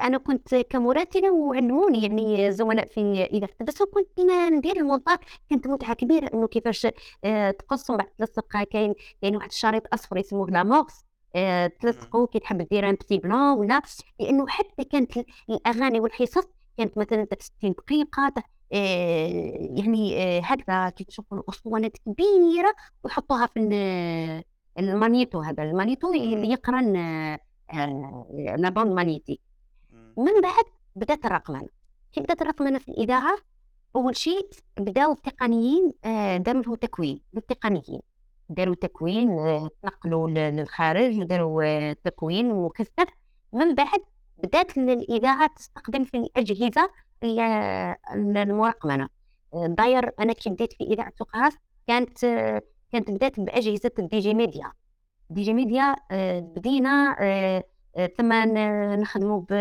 أنا 0.07 0.17
كنت 0.17 0.55
كمراسلة 0.55 1.31
وعلموني 1.33 2.01
يعني 2.03 2.51
زملاء 2.51 2.87
في 2.87 3.01
اذاعه 3.23 3.51
بس 3.67 3.77
كنت 3.83 4.19
ن- 4.19 4.53
ندير 4.57 4.77
المونتاج 4.77 5.17
كانت 5.49 5.67
متعة 5.67 5.93
كبيرة 5.95 6.29
إنه 6.33 6.47
كيفاش 6.47 6.87
آه 7.23 7.51
تقصوا 7.51 7.95
بعد 7.97 8.07
تلصق 8.17 8.63
كاين 8.63 8.93
كاين 9.21 9.35
واحد 9.35 9.49
الشريط 9.49 9.83
أصفر 9.93 10.19
اسمه 10.19 10.47
l'amorce 10.49 10.93
آه 10.93 11.12
تلصقوا 11.67 12.27
كي 12.27 12.39
تحب 12.39 12.57
دير 12.71 12.89
un 12.89 12.93
petit 12.95 13.17
blanc 13.17 13.57
ولا 13.57 13.81
لأنه 14.19 14.47
حتى 14.47 14.83
كانت 14.83 15.17
ال- 15.17 15.25
الأغاني 15.49 15.99
والحصص 15.99 16.47
كانت 16.77 16.97
مثلا 16.97 17.25
تاع 17.25 17.37
60 17.41 17.71
دقيقه 17.71 18.33
آه 18.73 19.27
يعني 19.77 20.17
آه 20.23 20.41
هكذا 20.41 20.89
كي 20.89 21.03
تشوفوا 21.03 21.37
الاسطوانات 21.37 21.97
كبيرة 21.97 22.73
ويحطوها 23.03 23.47
في 23.47 23.59
ال- 23.59 24.43
ال 24.79 24.87
magnéto 24.87 25.39
هذا. 25.41 25.63
ال 25.63 25.70
magnéto 25.70 26.13
اللي 26.13 26.49
يقرأ 26.51 26.79
ال- 26.79 27.37
آه، 27.73 28.55
la 28.57 28.69
bande 28.69 28.91
magnétique. 28.91 29.41
من 30.17 30.41
بعد 30.41 30.63
بدأت 30.95 31.25
الرقمنة. 31.25 31.67
كي 32.11 32.21
بدأت 32.21 32.41
الرقمنة 32.41 32.79
في 32.79 32.87
الاذاعه 32.89 33.37
أول 33.95 34.15
شيء 34.17 34.49
بدأو 34.79 35.11
التقنيين 35.11 35.93
آه، 36.05 36.37
داروا 36.37 36.75
تكوين. 36.75 37.21
بالتقنيين 37.33 37.99
داروا 38.53 38.75
تكوين 38.75 39.39
آه، 39.39 39.69
تنقلوا 39.83 40.29
ل- 40.29 40.33
للخارج 40.55 41.23
داروا 41.23 41.63
آه، 41.63 41.95
تكوين 42.03 42.55
مكثف 42.55 43.07
من 43.53 43.75
بعد 43.75 43.99
بدات 44.43 44.77
الاذاعه 44.77 45.49
تستخدم 45.55 46.03
في 46.03 46.17
الأجهزة 46.17 46.89
ال- 47.23 47.39
ال- 48.13 48.37
المرقمنه 48.37 49.09
آه، 49.53 49.67
داير 49.67 50.11
أنا 50.19 50.33
كي 50.33 50.49
بديت 50.49 50.73
في 50.73 50.83
إذاعة 50.83 51.11
سقراس 51.19 51.53
كانت 51.87 52.23
آه، 52.23 52.61
كانت 52.91 53.11
بدات 53.11 53.39
بأجهزة 53.39 53.91
ال 53.99 54.19
Digimedia. 54.19 54.71
Digimedia 55.29 55.95
آه، 56.11 56.39
بدينا 56.39 57.15
آه، 57.19 57.63
آه، 57.97 58.07
ثم 58.17 58.33
نخدموا 59.01 59.41
ب 59.49 59.53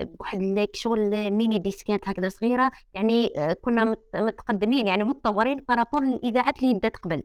بواحد 0.00 0.66
شغل 0.74 1.30
mini 1.30 1.58
disque 1.58 2.01
ات 2.01 2.08
هكذا 2.08 2.28
صغيرة. 2.28 2.70
يعني 2.94 3.32
آه، 3.38 3.52
كنا 3.52 3.84
مت- 3.84 4.16
متقدمين 4.16 4.86
يعني 4.86 5.04
متطورين 5.04 5.64
par 5.68 5.79
rapport 5.79 6.04
للاذاعات 6.04 6.62
اللي 6.62 6.74
بدات 6.74 6.96
قبل. 6.96 7.22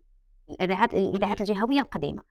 الاذاعات 0.49 0.93
الاذاعات 0.93 1.41
الجهوية 1.41 1.79
القديمة. 1.79 2.21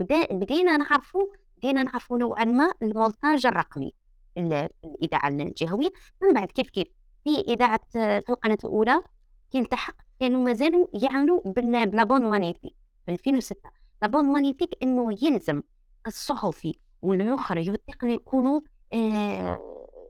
بدا 0.00 0.26
بدينا 0.30 0.76
نعرفوا 0.76 1.26
بدينا 1.58 1.82
نعرفوا 1.82 2.18
نوعا 2.18 2.44
ما 2.44 2.72
المونتاج 2.82 3.46
الرقمي 3.46 3.92
ال- 4.38 4.68
الاذاعه 4.84 5.28
الجهوية. 5.28 5.88
من 6.22 6.32
بعد 6.32 6.48
كيف 6.48 6.70
كيف؟ 6.70 6.88
في 7.24 7.40
اذاعه 7.40 7.80
آه، 7.96 8.18
في 8.20 8.30
القناة 8.30 8.58
الأولى 8.64 9.02
كي 9.50 9.58
التحق 9.58 9.94
كانوا 10.20 10.44
مازالوا 10.44 10.86
يعملوا 10.94 11.40
ب 11.46 11.56
la 11.56 11.77
bande 11.77 12.30
magnétique 12.30 12.74
في 13.06 13.12
2006 13.12 13.70
la 14.02 14.08
bande 14.08 14.24
magnétique 14.24 14.70
إنه 14.82 15.12
يلزم 15.22 15.62
الصحفي 16.06 16.74
والمخرج 17.02 17.70
والتقني 17.70 18.14
يكونوا 18.14 18.60
آه 18.92 19.60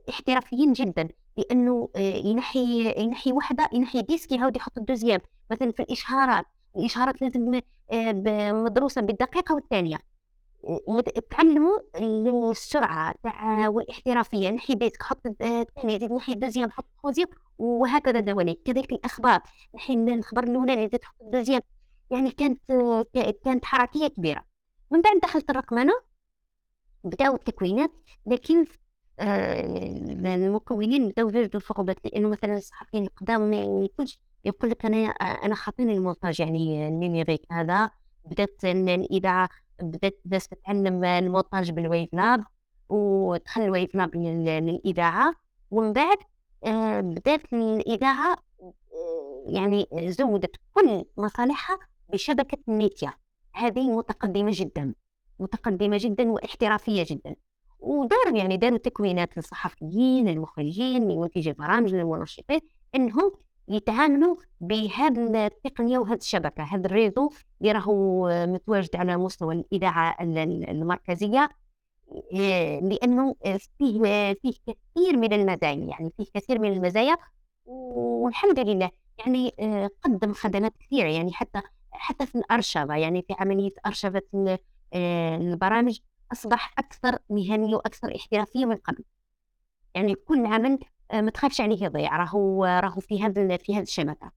احترافيين 0.09 0.73
جدا 0.73 1.09
لأنه 1.37 1.89
آه 1.95 1.99
ينحي 1.99 2.93
ينحي 3.03 3.31
وحدة 3.31 3.69
ينحي 3.73 4.01
disque 4.01 4.31
يعاود 4.31 4.55
يحط 4.55 4.77
ال 4.77 4.81
deuxième. 4.81 5.21
مثلا 5.51 5.71
في 5.71 5.81
الإشهارات 5.83 6.45
الاشهارات 6.77 7.21
لازم 7.21 7.61
آه 7.91 8.51
مدروسة 8.51 9.01
بالدقيقة 9.01 9.55
والثانية. 9.55 9.97
تعلموا 11.31 11.79
السرعة 12.51 13.15
تاع 13.23 13.67
والاحترافية 13.67 14.49
نحي 14.49 14.75
disque 14.75 15.03
حط 15.03 15.27
آه، 15.41 15.61
الثانية 15.61 15.99
زيد 15.99 16.11
نحي 16.11 16.33
ال 16.33 16.37
deuxième 16.37 16.71
حط 16.71 16.85
ال 16.95 16.98
troisième 16.98 17.27
وهكذا 17.57 18.19
دواليك 18.19 18.61
كذلك 18.65 18.91
الأخبار 18.91 19.41
نحي 19.75 19.93
الخبر 19.93 20.43
الأولاني 20.43 20.89
زيد 20.89 21.03
حط 21.03 21.15
ال 21.21 21.25
deuxième 21.25 21.61
يعني 22.11 22.31
كانت 22.31 22.59
آه، 22.71 23.05
كانت 23.45 23.65
حركية 23.65 24.07
كبيرة. 24.07 24.43
من 24.91 25.01
بعد 25.01 25.19
دخلت 25.23 25.49
الرقمنة 25.49 25.93
بداوا 27.03 27.35
التكوينات 27.35 27.91
لكن 28.25 28.65
آه، 29.19 30.35
المكونين 30.35 31.09
بداوا 31.09 31.31
يوجدوا 31.31 31.59
صعوبات 31.59 31.97
لأنه 32.05 32.29
مثلا 32.29 32.57
الصحفيين 32.57 33.03
القدام 33.03 33.41
ما 33.49 33.85
يكونش 33.85 34.19
يقول 34.45 34.71
لك 34.71 34.85
أنا 34.85 34.97
أنا 35.09 35.55
خاطيني 35.55 35.93
المونتاج 35.93 36.39
يعني 36.39 36.87
ال 36.87 36.92
numérique 36.92 37.41
هذا. 37.51 37.89
بدأت 38.25 38.65
ال- 38.65 38.89
الاذاعه 38.89 39.49
بدأت 39.81 40.19
الناس 40.25 40.47
تتعلم 40.47 41.03
المونتاج 41.03 41.71
بال 41.71 42.09
WaveLab 42.13 42.43
ودخل 42.89 43.61
ال 43.61 43.95
WaveLab 43.95 44.15
للاذاعه 44.15 45.35
ومن 45.71 45.93
بعد 45.93 46.17
آه، 46.65 47.01
بدأت 47.01 47.53
الإذاعة 47.53 48.37
يعني 49.45 49.87
زودت 49.93 50.55
كل 50.73 51.05
مصالحها 51.17 51.79
بشبكة 52.09 52.57
ميديا. 52.67 53.13
هذه 53.53 53.91
متقدمة 53.97 54.51
جدا 54.53 54.93
متقدمة 55.39 55.97
جدا 55.99 56.31
واحترافية 56.31 57.05
جدا. 57.09 57.35
وداروا 57.79 58.37
يعني 58.37 58.57
داروا 58.57 58.77
تكوينات 58.77 59.37
للصحفيين 59.37 60.27
للمخرجين 60.27 61.09
لمنتجي 61.09 61.49
البرامج 61.49 61.95
للمنشطين 61.95 62.59
إنهم 62.95 63.31
يتعاملوا 63.67 64.35
بهذه 64.61 65.45
التقنية 65.45 65.99
وهذه 65.99 66.17
الشبكة. 66.17 66.63
هذا 66.63 66.87
الريزو 66.87 67.29
اللي 67.61 67.71
راهو 67.71 68.29
متواجد 68.45 68.95
على 68.95 69.17
مستوى 69.17 69.55
الاذاعه 69.55 70.17
المركزية 70.21 71.49
آه، 72.33 72.79
لأنه 72.79 73.35
فيه 73.77 74.33
فيه 74.33 74.53
كثير 74.67 75.17
من 75.17 75.33
المزايا 75.33 75.85
يعني 75.85 76.11
فيه 76.17 76.25
كثير 76.33 76.59
من 76.59 76.73
المزايا. 76.73 77.17
والحمد 77.65 78.59
لله 78.59 78.91
يعني 79.19 79.53
آه، 79.59 79.89
قدم 80.03 80.33
خدمات 80.33 80.73
كثيرة 80.79 81.09
يعني 81.09 81.33
حتى 81.33 81.61
حتى 81.91 82.25
في 82.25 82.35
الارشفه 82.35 82.95
يعني 82.95 83.21
في 83.21 83.35
عملية 83.39 83.71
ارشفه 83.85 84.21
آه، 84.93 85.37
البرامج 85.37 85.99
أصبح 86.31 86.73
أكثر 86.77 87.17
مهنية 87.29 87.75
وأكثر 87.75 88.15
احترافية 88.15 88.65
من 88.65 88.75
قبل. 88.75 89.03
يعني 89.95 90.15
كل 90.15 90.45
عمل 90.45 90.79
ما 91.13 91.31
تخافش 91.31 91.61
عليه 91.61 91.83
يضيع. 91.83 92.17
راهو 92.17 92.65
راهو 92.65 92.99
في 92.99 93.23
هذا 93.23 93.57
في 93.57 93.75
هذه 93.75 93.83
الشبكه 93.83 94.31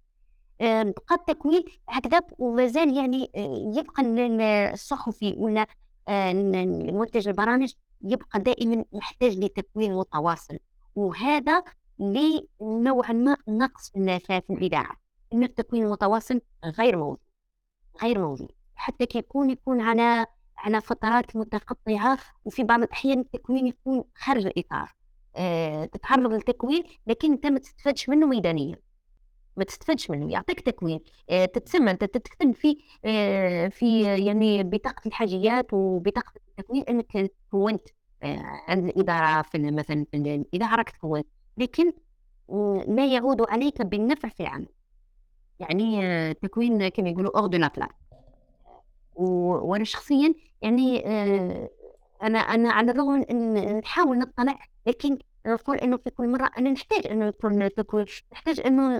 آه، 0.61 0.83
بقى 0.83 1.15
التكوين 1.15 1.65
هكذا 1.89 2.21
ومازال 2.39 2.97
يعني 2.97 3.31
آه، 3.37 3.73
يبقى 3.79 4.03
الصحفي 4.73 5.35
ولا 5.37 5.67
منتج 6.93 7.29
البرامج 7.29 7.73
يبقى 8.03 8.41
دائما 8.41 8.85
محتاج 8.93 9.39
لتكوين 9.39 9.95
متواصل. 9.95 10.59
وهذا 10.95 11.63
لنوعا 11.99 13.13
ما 13.13 13.37
نقص 13.49 13.91
في 13.91 14.43
الإذاعة 14.51 14.97
إن 15.33 15.43
التكوين 15.43 15.85
المتواصل 15.85 16.41
غير 16.65 16.97
موجود 16.97 17.19
غير 18.03 18.19
موجود. 18.19 18.53
حتى 18.75 19.07
كيكون 19.07 19.51
يكون 19.51 19.81
على 19.81 20.27
على 20.57 20.81
فترات 20.81 21.37
متقطعة 21.37 22.19
وفي 22.45 22.65
بعض 22.65 22.83
الأحيان 22.83 23.19
التكوين 23.21 23.67
يكون 23.67 24.05
خارج 24.15 24.47
الإطار. 24.47 24.83
آه، 24.83 25.04
تتعرض 25.93 26.33
للتكوين 26.33 26.85
لكن 27.07 27.33
انت 27.33 27.47
ما 27.47 27.59
تستفادش 27.59 28.09
منه 28.09 28.27
ميدانيا. 28.27 28.77
ما 29.57 29.65
تستفادش 29.65 30.11
منه 30.11 30.33
يعطيك 30.33 30.61
تكوين. 30.61 31.01
آه، 31.31 31.45
تتسمى 31.45 31.91
انت 31.91 32.05
تكتب 32.05 32.53
في 32.55 32.77
آه، 33.05 33.69
في 33.69 34.03
يعني 34.25 34.63
بطاقة 34.63 35.03
الحاجيات 35.07 35.67
وبطاقة 35.73 36.33
التكوين 36.37 36.85
انك 36.89 37.33
كونت 37.51 37.83
عند 38.69 38.85
الإدارة 38.85 39.43
في 39.43 39.59
مثلا 39.59 40.07
في 40.11 40.17
الاذاعه 40.17 40.77
راك 40.77 40.91
تكونت 40.91 41.27
لكن 41.57 41.93
لا 42.89 43.07
يعود 43.07 43.51
عليك 43.51 43.83
بالنفع 43.83 44.29
في 44.29 44.41
العمل. 44.41 44.69
يعني 45.61 46.35
تكوين 46.35 46.89
كما 46.89 47.09
يقولوا 47.09 47.39
hors 47.39 47.47
de 47.47 47.59
la 47.59 47.89
وأنا 49.17 49.85
شخصيا 49.85 50.35
يعني 50.63 51.05
أنا 52.25 52.39
أنا 52.39 52.73
على 52.73 52.91
الرغم 52.91 53.25
إن 53.31 53.77
نحاول 53.79 54.19
نطلع 54.19 54.59
لكن 54.87 55.19
نقول 55.47 55.77
إنه 55.77 55.97
في 55.97 56.11
كل 56.11 56.29
مرة 56.29 56.51
أنا 56.59 56.71
نحتاج 56.71 57.07
إنه 57.07 57.27
يكون 57.27 57.69
تكوين 57.75 58.07
نحتاج 58.33 58.61
إنه 58.67 58.99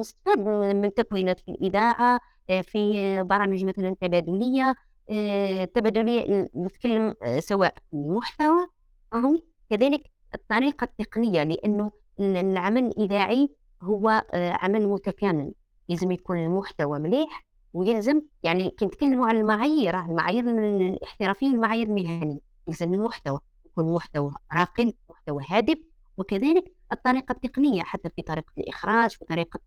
نستفاد 0.00 0.38
من 0.76 0.94
تكوينات 0.94 1.40
في 1.40 1.50
الإذاعة 1.50 2.20
آه، 2.50 2.60
في 2.60 3.22
برامج 3.22 3.64
مثلا 3.64 3.96
تبادلية 4.00 4.74
آه، 5.10 5.64
تبادلية 5.64 6.48
نتكلم 6.56 7.14
آه، 7.22 7.40
سواء 7.40 7.74
المحتوى 7.94 8.66
أو 9.14 9.42
كذلك 9.70 10.02
الطريقة 10.34 10.84
التقنية 10.84 11.42
لأنه 11.42 11.90
العمل 12.20 12.86
الإذاعي 12.86 13.48
هو 13.82 14.24
عمل 14.34 14.88
متكامل 14.88 15.52
لازم 15.88 16.10
يكون 16.10 16.38
المحتوى 16.38 16.98
مليح 16.98 17.44
ويلزم 17.72 18.22
يعني 18.42 18.70
كنتكلموا 18.70 19.26
على 19.26 19.40
المعايير 19.40 20.00
المعايير 20.00 20.44
الاحترافيه 20.50 21.46
والمعايير 21.46 21.86
المهنيه 21.86 22.38
يلزم 22.68 22.94
المحتوى 22.94 23.40
يكون 23.66 23.94
محتوى 23.94 24.32
راقي 24.52 24.92
محتوى 25.10 25.42
هادف 25.48 25.78
وكذلك 26.16 26.72
الطريقة 26.92 27.32
التقنية 27.32 27.82
حتى 27.82 28.10
في 28.16 28.22
طريقة 28.22 28.52
الإخراج 28.58 29.10
في 29.10 29.24
طريقة 29.24 29.60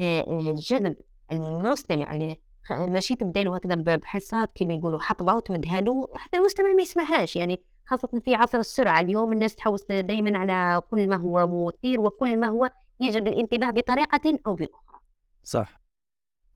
آه، 0.00 0.20
آه، 0.20 0.54
جذب 0.58 0.96
المستمع 1.32 2.14
يعني 2.14 2.40
ماشي 2.70 3.16
تبدا 3.16 3.42
له 3.42 3.56
هكذا 3.56 3.74
بحصات 3.74 4.50
كما 4.54 4.74
يقولوا 4.74 5.00
حطبه 5.00 5.34
وتمدها 5.34 5.80
له 5.80 6.08
حتى 6.14 6.36
المستمع 6.36 6.72
ما 6.72 6.82
يسمعهاش 6.82 7.36
يعني 7.36 7.60
خاصة 7.86 8.20
في 8.24 8.34
عصر 8.34 8.58
السرعة 8.58 9.00
اليوم 9.00 9.32
الناس 9.32 9.54
تحوس 9.54 9.84
دائما 9.84 10.38
على 10.38 10.82
كل 10.90 11.08
ما 11.08 11.16
هو 11.16 11.46
مثير 11.66 12.00
وكل 12.00 12.36
ما 12.40 12.46
هو 12.46 12.70
يجب 13.00 13.26
الانتباه 13.28 13.70
بطريقة 13.70 14.38
أو 14.46 14.54
بأخرى. 14.54 15.00
صح. 15.42 15.83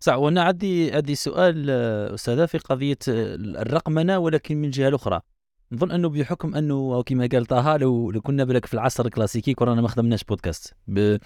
صح 0.00 0.16
وأنا 0.16 0.42
عندي 0.42 0.92
عندي 0.92 1.14
سؤال 1.14 1.66
آه، 1.70 2.14
أستاذة 2.14 2.46
في 2.46 2.58
قضية 2.58 2.98
الرقمنه 3.08 4.18
ولكن 4.18 4.56
من 4.56 4.70
جهة 4.70 4.94
أخرى. 4.94 5.20
نظن 5.72 5.90
أنه 5.90 6.08
بحكم 6.08 6.54
أنه 6.54 7.02
كما 7.02 7.28
قال 7.32 7.46
طه 7.46 7.76
لو, 7.76 8.10
لو 8.10 8.20
كنا 8.20 8.44
بالك 8.44 8.66
في 8.66 8.74
العصر 8.74 9.06
الكلاسيكي 9.06 9.54
كنا 9.54 9.74
ما 9.74 9.88
خدمناش 9.88 10.24
بودكاست. 10.24 10.74
ب... 10.86 11.16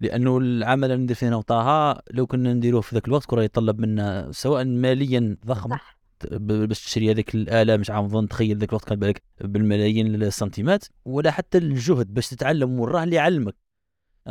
لأنه 0.00 0.38
العمل 0.38 0.92
اللي 0.92 1.02
ندير 1.02 1.16
فيه 1.16 1.40
طه 1.40 2.02
لو 2.10 2.26
كنا 2.26 2.54
نديروه 2.54 2.80
في 2.80 2.94
ذاك 2.94 3.08
الوقت 3.08 3.26
كرة 3.26 3.42
يتطلب 3.42 3.80
منا 3.80 4.28
سواء 4.32 4.64
ماليا 4.64 5.36
ضخم 5.46 5.70
صح. 5.70 5.98
باش 6.30 6.84
تشري 6.84 7.10
هذيك 7.10 7.34
الآلة 7.34 7.76
مش 7.76 7.90
عارف 7.90 8.04
نظن 8.04 8.28
تخيل 8.28 8.58
ذاك 8.58 8.68
الوقت 8.68 8.88
كان 8.88 8.98
بالك 8.98 9.22
بالملايين 9.40 10.14
السنتيمات 10.14 10.84
ولا 11.04 11.30
حتى 11.30 11.58
الجهد 11.58 12.14
باش 12.14 12.28
تتعلم 12.28 12.80
وراه 12.80 13.04
اللي 13.04 13.16
يعلمك 13.16 13.54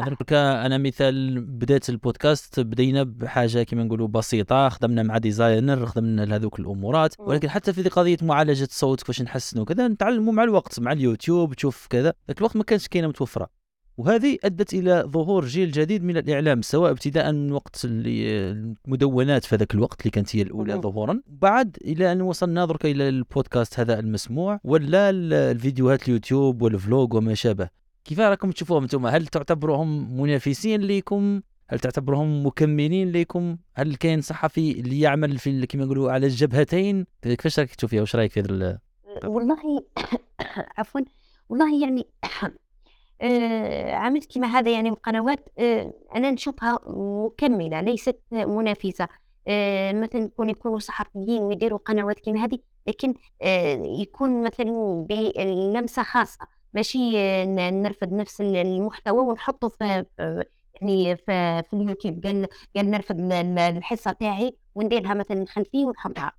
درك 0.05 0.33
أنا 0.33 0.77
مثال 0.77 1.41
بدايه 1.41 1.81
البودكاست 1.89 2.59
بدينا 2.59 3.03
بحاجة 3.03 3.63
كما 3.63 3.83
نقولوا 3.83 4.07
بسيطة 4.07 4.69
خدمنا 4.69 5.03
مع 5.03 5.17
designer 5.17 5.85
خدمنا 5.85 6.25
لهذوك 6.25 6.59
الأمورات 6.59 7.15
ولكن 7.19 7.49
حتى 7.49 7.73
في 7.73 7.89
قضية 7.89 8.17
معالجة 8.21 8.63
الصوت 8.63 8.99
كيفاش 8.99 9.21
نحسنوا 9.21 9.65
كذا 9.65 9.87
نتعلموا 9.87 10.33
مع 10.33 10.43
الوقت 10.43 10.79
مع 10.79 10.91
اليوتيوب 10.91 11.53
تشوف 11.53 11.87
كذا 11.89 12.13
ذاك 12.27 12.37
الوقت 12.37 12.55
ما 12.55 12.63
كانش 12.63 12.87
كاينة 12.87 13.07
متوفرة. 13.07 13.49
وهذه 13.97 14.37
أدت 14.43 14.73
إلى 14.73 15.03
ظهور 15.07 15.45
جيل 15.45 15.71
جديد 15.71 16.03
من 16.03 16.17
الإعلام 16.17 16.61
سواء 16.61 16.91
ابتداء 16.91 17.31
من 17.31 17.51
وقت 17.51 17.81
المدونات 17.85 19.45
في 19.45 19.55
ذاك 19.55 19.73
الوقت 19.73 20.01
اللي 20.01 20.11
كانت 20.11 20.35
هي 20.35 20.41
الأولى 20.41 20.73
ظهورا 20.73 21.21
بعد 21.27 21.77
إلى 21.81 22.11
أن 22.11 22.21
وصلنا 22.21 22.65
درك 22.65 22.85
إلى 22.85 23.09
البودكاست 23.09 23.79
هذا 23.79 23.99
المسموع 23.99 24.59
ولا 24.63 25.09
الفيديوهات 25.09 26.07
اليوتيوب 26.07 26.61
وال 26.61 26.78
vlog 26.78 27.13
وما 27.13 27.33
شابه. 27.33 27.69
كيف 28.07 28.19
راكم 28.19 28.51
تشوفوهم 28.51 28.83
أنتم؟ 28.83 29.05
هل 29.05 29.27
تعتبروهم 29.27 30.21
منافسين 30.21 30.81
ليكم؟ 30.81 31.41
هل 31.69 31.79
تعتبروهم 31.79 32.45
مكملين 32.45 33.11
ليكم؟ 33.11 33.57
هل 33.73 33.95
كاين 33.95 34.21
صحفي 34.21 34.71
اللي 34.71 34.99
يعمل 34.99 35.37
في 35.37 35.65
كما 35.65 35.85
نقولوا 35.85 36.11
على 36.11 36.25
الجبهتين؟ 36.25 37.05
كيفاش 37.21 37.59
راك 37.59 37.75
تشوفيها 37.75 38.01
واش 38.01 38.15
رايك 38.15 38.31
في 38.31 38.39
هذا 38.39 38.79
والله 39.25 39.57
عفوا 40.77 41.01
والله 41.49 41.81
يعني 41.81 42.07
آه 43.21 43.91
عملت 43.91 44.35
كما 44.35 44.47
هذا 44.47 44.71
يعني 44.71 44.89
القنوات 44.89 45.49
آه 45.59 45.93
أنا 46.15 46.31
نشوفها 46.31 46.79
مكملة 47.25 47.81
ليست 47.81 48.19
منافسة. 48.31 49.07
مثلا 49.91 50.21
يكون 50.23 50.49
يكونوا 50.49 50.79
صحفيين 50.79 51.41
ويديروا 51.41 51.79
قنوات 51.79 52.19
كما 52.19 52.43
هذه 52.45 52.59
لكن 52.87 53.13
يكون 54.01 54.43
مثلا 54.43 55.05
بلمسه 55.09 56.03
خاصة. 56.03 56.56
ماشي 56.73 57.11
نرفد 57.71 58.13
نفس 58.13 58.41
المحتوى 58.41 59.19
ونحطه 59.19 59.69
في 59.69 60.05
يعني 60.81 61.15
في, 61.15 61.63
في 61.69 61.73
اليوتيوب. 61.73 62.25
قال 62.25 62.47
قال 62.75 62.91
نرفد 62.91 63.31
الحصة 63.59 64.11
تاعي 64.11 64.57
ونديرها 64.75 65.13
مثلا 65.13 65.45
خلفيه 65.45 65.85
ونحطها 65.85 66.31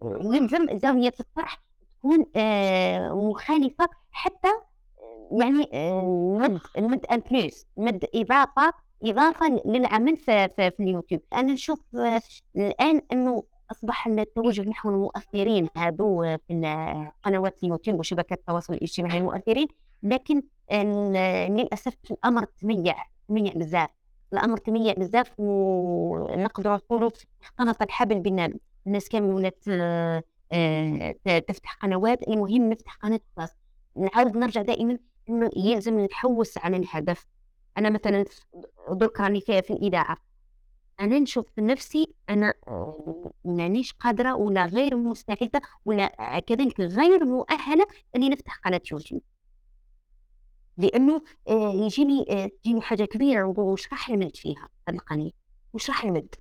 ويلزم 0.00 0.78
زاويه 0.78 1.12
الطرح 1.20 1.62
تكون 1.98 2.26
آه، 2.36 3.08
مخالفة 3.14 3.88
حتى 4.10 4.48
يعني 5.40 5.70
آه، 5.74 6.38
مد 6.40 6.60
مد 6.78 7.06
ان 7.06 7.20
بليس 7.30 7.66
مد 7.76 8.04
إضافة 8.14 8.72
إضافة 9.02 9.62
للعمل 9.66 10.16
في, 10.16 10.48
في, 10.48 10.70
في 10.70 10.82
اليوتيوب. 10.82 11.20
أنا 11.32 11.52
نشوف 11.52 11.80
آه، 11.96 12.20
الآن 12.56 13.02
إنه 13.12 13.44
أصبح 13.72 14.06
التوجه 14.06 14.62
نحو 14.62 14.90
المؤثرين 14.90 15.68
هذو 15.76 16.38
في 16.48 17.10
قنوات 17.22 17.64
اليوتيوب 17.64 17.98
وشبكات 17.98 18.38
التواصل 18.38 18.74
الاجتماعي 18.74 19.18
المؤثرين. 19.18 19.68
لكن 20.02 20.42
للأسف 21.56 21.94
الأمر 22.10 22.44
تميع 22.44 22.96
تميع 23.28 23.52
بزاف. 23.56 23.88
الأمر 24.32 24.56
تميع 24.56 24.92
بزاف 24.92 25.32
ونقدر 25.38 26.74
نقولوا 26.74 27.10
اختلط 27.42 27.82
الحبل 27.82 28.20
بالنابل 28.20 28.58
الناس 28.86 29.08
كامل 29.08 29.34
ولات 29.34 29.64
آه، 29.68 30.22
تفتح 31.48 31.74
قنوات. 31.74 32.28
المهم 32.28 32.70
نفتح 32.70 32.94
قناة 32.96 33.20
خلاص 33.36 33.56
نعاود 33.96 34.36
نرجع 34.36 34.62
دائما 34.62 34.98
أنه 35.28 35.50
يلزم 35.56 36.00
نتحوس 36.00 36.58
على 36.58 36.76
الهدف. 36.76 37.26
أنا 37.78 37.90
مثلا 37.90 38.24
درك 38.90 39.20
راني 39.20 39.40
في 39.40 39.70
الإذاعة. 39.70 40.16
أنا 41.00 41.18
نشوف 41.18 41.46
نفسي 41.58 42.14
أنا 42.30 42.54
آه، 42.68 43.32
مانيش 43.44 43.92
قادرة 43.92 44.34
ولا 44.34 44.66
غير 44.66 44.96
مستعدة 44.96 45.60
ولا 45.84 46.38
كذلك 46.40 46.80
غير 46.80 47.24
مؤهلة 47.24 47.86
إني 48.16 48.28
نفتح 48.28 48.58
قناة 48.64 48.80
يوتيوب. 48.92 49.22
لأنه 50.76 51.22
آه، 51.48 51.72
يجيني 51.72 52.26
آه، 52.30 52.46
تجيني 52.46 52.80
حاجة 52.80 53.04
كبيرة 53.04 53.44
ونقول 53.44 53.64
وش 53.72 53.88
راح 53.92 54.10
نمد 54.10 54.36
فيها 54.36 54.68
هذه 54.88 54.96
القناة؟ 54.96 55.30
وش 55.72 55.90
راح 55.90 56.04
نمد 56.04 56.34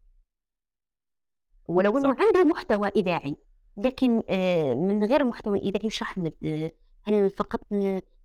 ولو 1.68 1.98
إنه 1.98 2.16
عنده 2.20 2.44
محتوى 2.44 2.88
إذاعي 2.96 3.36
لكن 3.78 4.24
آه، 4.30 4.74
من 4.74 5.04
غير 5.04 5.24
محتوى 5.24 5.60
إذاعي 5.60 5.86
وش 5.88 6.02
راح 6.02 6.18
نمد 6.18 6.34
آه، 6.46 6.72
هل 7.04 7.30
فقط 7.30 7.62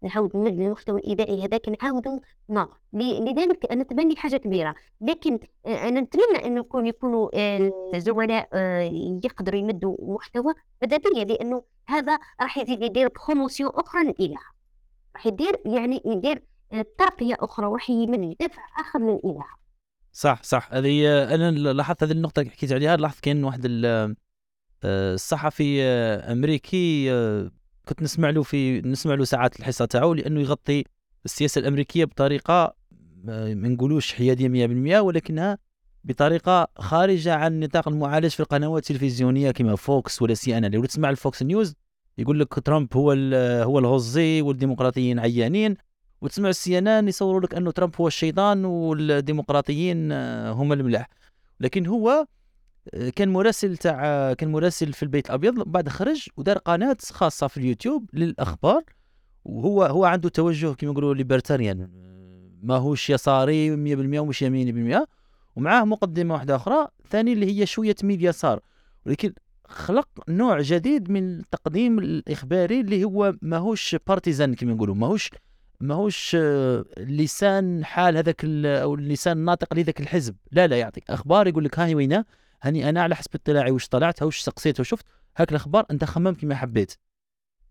نعاود 0.06 0.36
نمد 0.36 0.60
المحتوى 0.60 1.00
الاذاعي 1.00 1.44
هذاك 1.44 1.68
نعاودو 1.68 2.20
ما 2.48 2.68
لذلك 2.92 3.72
أنا 3.72 3.84
تبني 3.84 4.16
حاجة 4.16 4.36
كبيرة. 4.36 4.74
لكن 5.00 5.38
أنا 5.66 6.00
نتمنى 6.00 6.46
انه 6.46 6.60
يكون 6.60 6.86
يكونوا 6.86 7.28
آه، 7.34 7.72
الزملاء 7.94 8.48
آه، 8.52 8.80
يقدروا 9.24 9.60
يمدوا 9.60 9.96
محتوى 10.14 10.54
ماذا 10.82 11.24
لأنه 11.24 11.62
هذا 11.88 12.18
راح 12.40 12.58
يزيد 12.58 12.82
يدير 12.82 13.08
بروموسيون 13.08 13.70
أخرى 13.74 14.02
للاذاعه 14.04 14.50
راح 15.16 15.26
يدير 15.26 15.60
يعني 15.66 16.02
يدير 16.04 16.42
آه، 16.72 16.86
ترقية 16.98 17.36
أخرى 17.40 17.66
وراح 17.66 17.90
يمد 17.90 18.36
دفع 18.40 18.62
آخر 18.80 18.98
للاذاعه 18.98 19.56
صح 20.12 20.42
صح. 20.42 20.68
هذه 20.72 21.24
أنا 21.34 21.50
لاحظت 21.50 22.02
هذه 22.02 22.12
النقطة 22.12 22.40
اللي 22.40 22.50
حكيت 22.50 22.72
عليها. 22.72 22.96
لاحظت 22.96 23.20
كان 23.20 23.44
واحد 23.44 23.60
ال- 23.64 24.16
الصحفي 24.84 25.82
أمريكي 26.32 27.10
كنت 27.88 28.02
نسمع 28.02 28.30
له 28.30 28.42
في 28.42 28.80
نسمع 28.80 29.14
له 29.14 29.24
ساعات 29.24 29.60
الحصة 29.60 29.84
تاعو 29.84 30.14
لأنه 30.14 30.40
يغطي 30.40 30.84
السياسة 31.24 31.58
الأمريكية 31.58 32.04
بطريقة 32.04 32.74
آه، 33.28 33.54
ما 33.54 33.68
نقولوش 33.68 34.12
حيادية 34.12 34.98
100% 34.98 35.00
ولكنها 35.00 35.58
بطريقة 36.04 36.68
خارجة 36.78 37.34
عن 37.34 37.60
نطاق 37.60 37.88
المعالج 37.88 38.30
في 38.30 38.40
القنوات 38.40 38.90
التلفزيونية 38.90 39.50
كما 39.50 39.76
فوكس 39.76 40.22
ولا 40.22 40.34
سي 40.34 40.58
إن 40.58 40.64
إن. 40.64 40.74
لو 40.74 40.84
تسمع 40.84 41.10
الفوكس 41.10 41.42
نيوز 41.42 41.74
يقول 42.18 42.40
لك 42.40 42.54
ترامب 42.54 42.96
هو 42.96 43.12
هو 43.62 43.78
الغزي 43.78 44.42
والديمقراطيين 44.42 45.18
عيانين 45.18 45.76
وتسمع 46.20 46.48
السي 46.48 46.78
إن 46.78 46.88
إن 46.88 47.08
يصوروا 47.08 47.40
لك 47.40 47.54
أنه 47.54 47.70
ترامب 47.70 47.94
هو 48.00 48.06
الشيطان 48.06 48.64
والديمقراطيين 48.64 50.12
آه، 50.12 50.52
هم 50.52 50.72
الملاح 50.72 51.08
لكن 51.60 51.86
هو 51.86 52.26
كان 53.16 53.28
مراسل 53.28 53.76
تاع 53.76 54.32
كان 54.32 54.52
مراسل 54.52 54.92
في 54.92 55.02
البيت 55.02 55.26
الأبيض 55.26 55.54
بعد 55.54 55.88
خرج 55.88 56.28
ودار 56.36 56.58
قناة 56.58 56.96
خاصة 57.10 57.46
في 57.46 57.56
اليوتيوب 57.56 58.10
للأخبار. 58.12 58.82
وهو 59.44 59.82
هو 59.84 60.04
عنده 60.04 60.28
توجه 60.28 60.74
كما 60.74 60.90
يقولوا 60.90 61.14
libertarian 61.14 61.88
ماهوش 62.62 63.10
يساري 63.10 63.76
100% 63.76 64.18
ومش 64.18 64.42
يميني 64.42 64.98
100% 64.98 65.06
ومعاه 65.56 65.84
مقدمة 65.84 66.34
واحدة 66.34 66.56
أخرى 66.56 66.88
ثاني 67.10 67.32
اللي 67.32 67.60
هي 67.60 67.66
شوية 67.66 67.92
تميل 67.92 68.24
يسار 68.24 68.60
ولكن 69.06 69.32
خلق 69.64 70.08
نوع 70.28 70.60
جديد 70.60 71.10
من 71.10 71.38
التقديم 71.38 71.98
الإخباري 71.98 72.80
اللي 72.80 73.04
هو 73.04 73.34
ماهوش 73.42 73.96
partisan 74.06 74.54
كما 74.54 74.72
يقولوا. 74.72 74.94
ماهوش 74.94 75.30
ماهوش 75.80 76.36
لسان 76.98 77.84
حال 77.84 78.16
هذاك 78.16 78.44
أو 78.64 78.94
اللسان 78.94 79.38
الناطق 79.38 79.74
لذاك 79.74 80.00
الحزب. 80.00 80.36
لا 80.52 80.66
لا 80.66 80.78
يعطيك 80.78 81.10
أخبار 81.10 81.46
يقول 81.48 81.64
لك 81.64 81.78
هاي 81.78 81.94
وينه؟ 81.94 82.24
هاني 82.62 82.88
أنا 82.88 83.02
على 83.02 83.16
حسب 83.16 83.30
اطلاعي 83.34 83.70
واش 83.70 83.88
طلعت 83.88 84.22
واش 84.22 84.38
سقسيت 84.40 84.80
وشفت 84.80 85.06
هاك 85.36 85.50
الأخبار 85.50 85.86
أنت 85.90 86.04
خمم 86.04 86.34
كما 86.34 86.54
حبيت. 86.54 86.92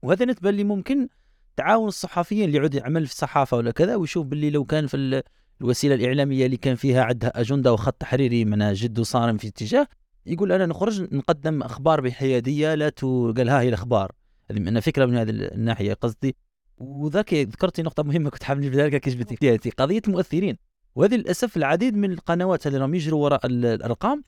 وهذا 0.02 0.26
نتبان 0.26 0.53
لي 0.53 0.64
ممكن 0.64 1.07
تعاون 1.56 1.88
الصحفيين 1.88 2.44
اللي 2.45 2.57
يعود 2.57 2.76
يعمل 2.76 3.06
في 3.07 3.12
الصحافة 3.14 3.57
ولا 3.57 3.72
كذا 3.72 3.95
ويشوف 3.95 4.26
باللي 4.28 4.49
لو 4.49 4.66
كان 4.66 4.88
في 4.88 4.98
ال- 4.98 5.24
الوسيلة 5.62 5.95
الإعلامية 5.95 6.45
اللي 6.45 6.57
كان 6.57 6.76
فيها 6.76 7.03
عندها 7.03 7.41
أجندة 7.41 7.74
وخط 7.74 7.94
تحريري 7.94 8.45
من 8.45 8.74
جد 8.74 9.02
صارم 9.02 9.38
في 9.38 9.48
اتجاه 9.48 9.88
يقول 10.26 10.52
أنا 10.52 10.66
نخرج 10.66 11.14
نقدم 11.14 11.62
أخبار 11.62 12.02
بحيادية 12.02 12.74
لا 12.76 12.90
تو 12.90 13.34
قال 13.38 13.49
ها 13.49 13.62
هي 13.62 13.70
الأخبار. 13.70 14.12
هذه 14.52 14.60
من 14.60 14.80
فكرة 14.80 15.06
من 15.06 15.18
هذه 15.18 15.30
الناحية 15.30 15.94
قصدي. 15.94 16.36
وذاك 16.78 17.34
ذكرتي 17.34 17.82
نقطة 17.82 18.03
مهمة 18.03 18.30
كنت 18.30 18.44
حابب 18.44 18.60
نجيب 18.60 18.74
لك 18.74 19.02
كجبتي 19.02 19.36
فيها 19.36 19.57
قضية 19.78 20.02
المؤثرين 20.07 20.57
وهذه 20.95 21.16
للأسف 21.16 21.57
العديد 21.57 21.95
من 21.95 22.12
القنوات 22.12 22.68
اللي 22.68 22.78
راهم 22.78 22.95
يجروا 22.95 23.24
وراء 23.24 23.45
ال- 23.45 23.66
الأرقام. 23.66 24.24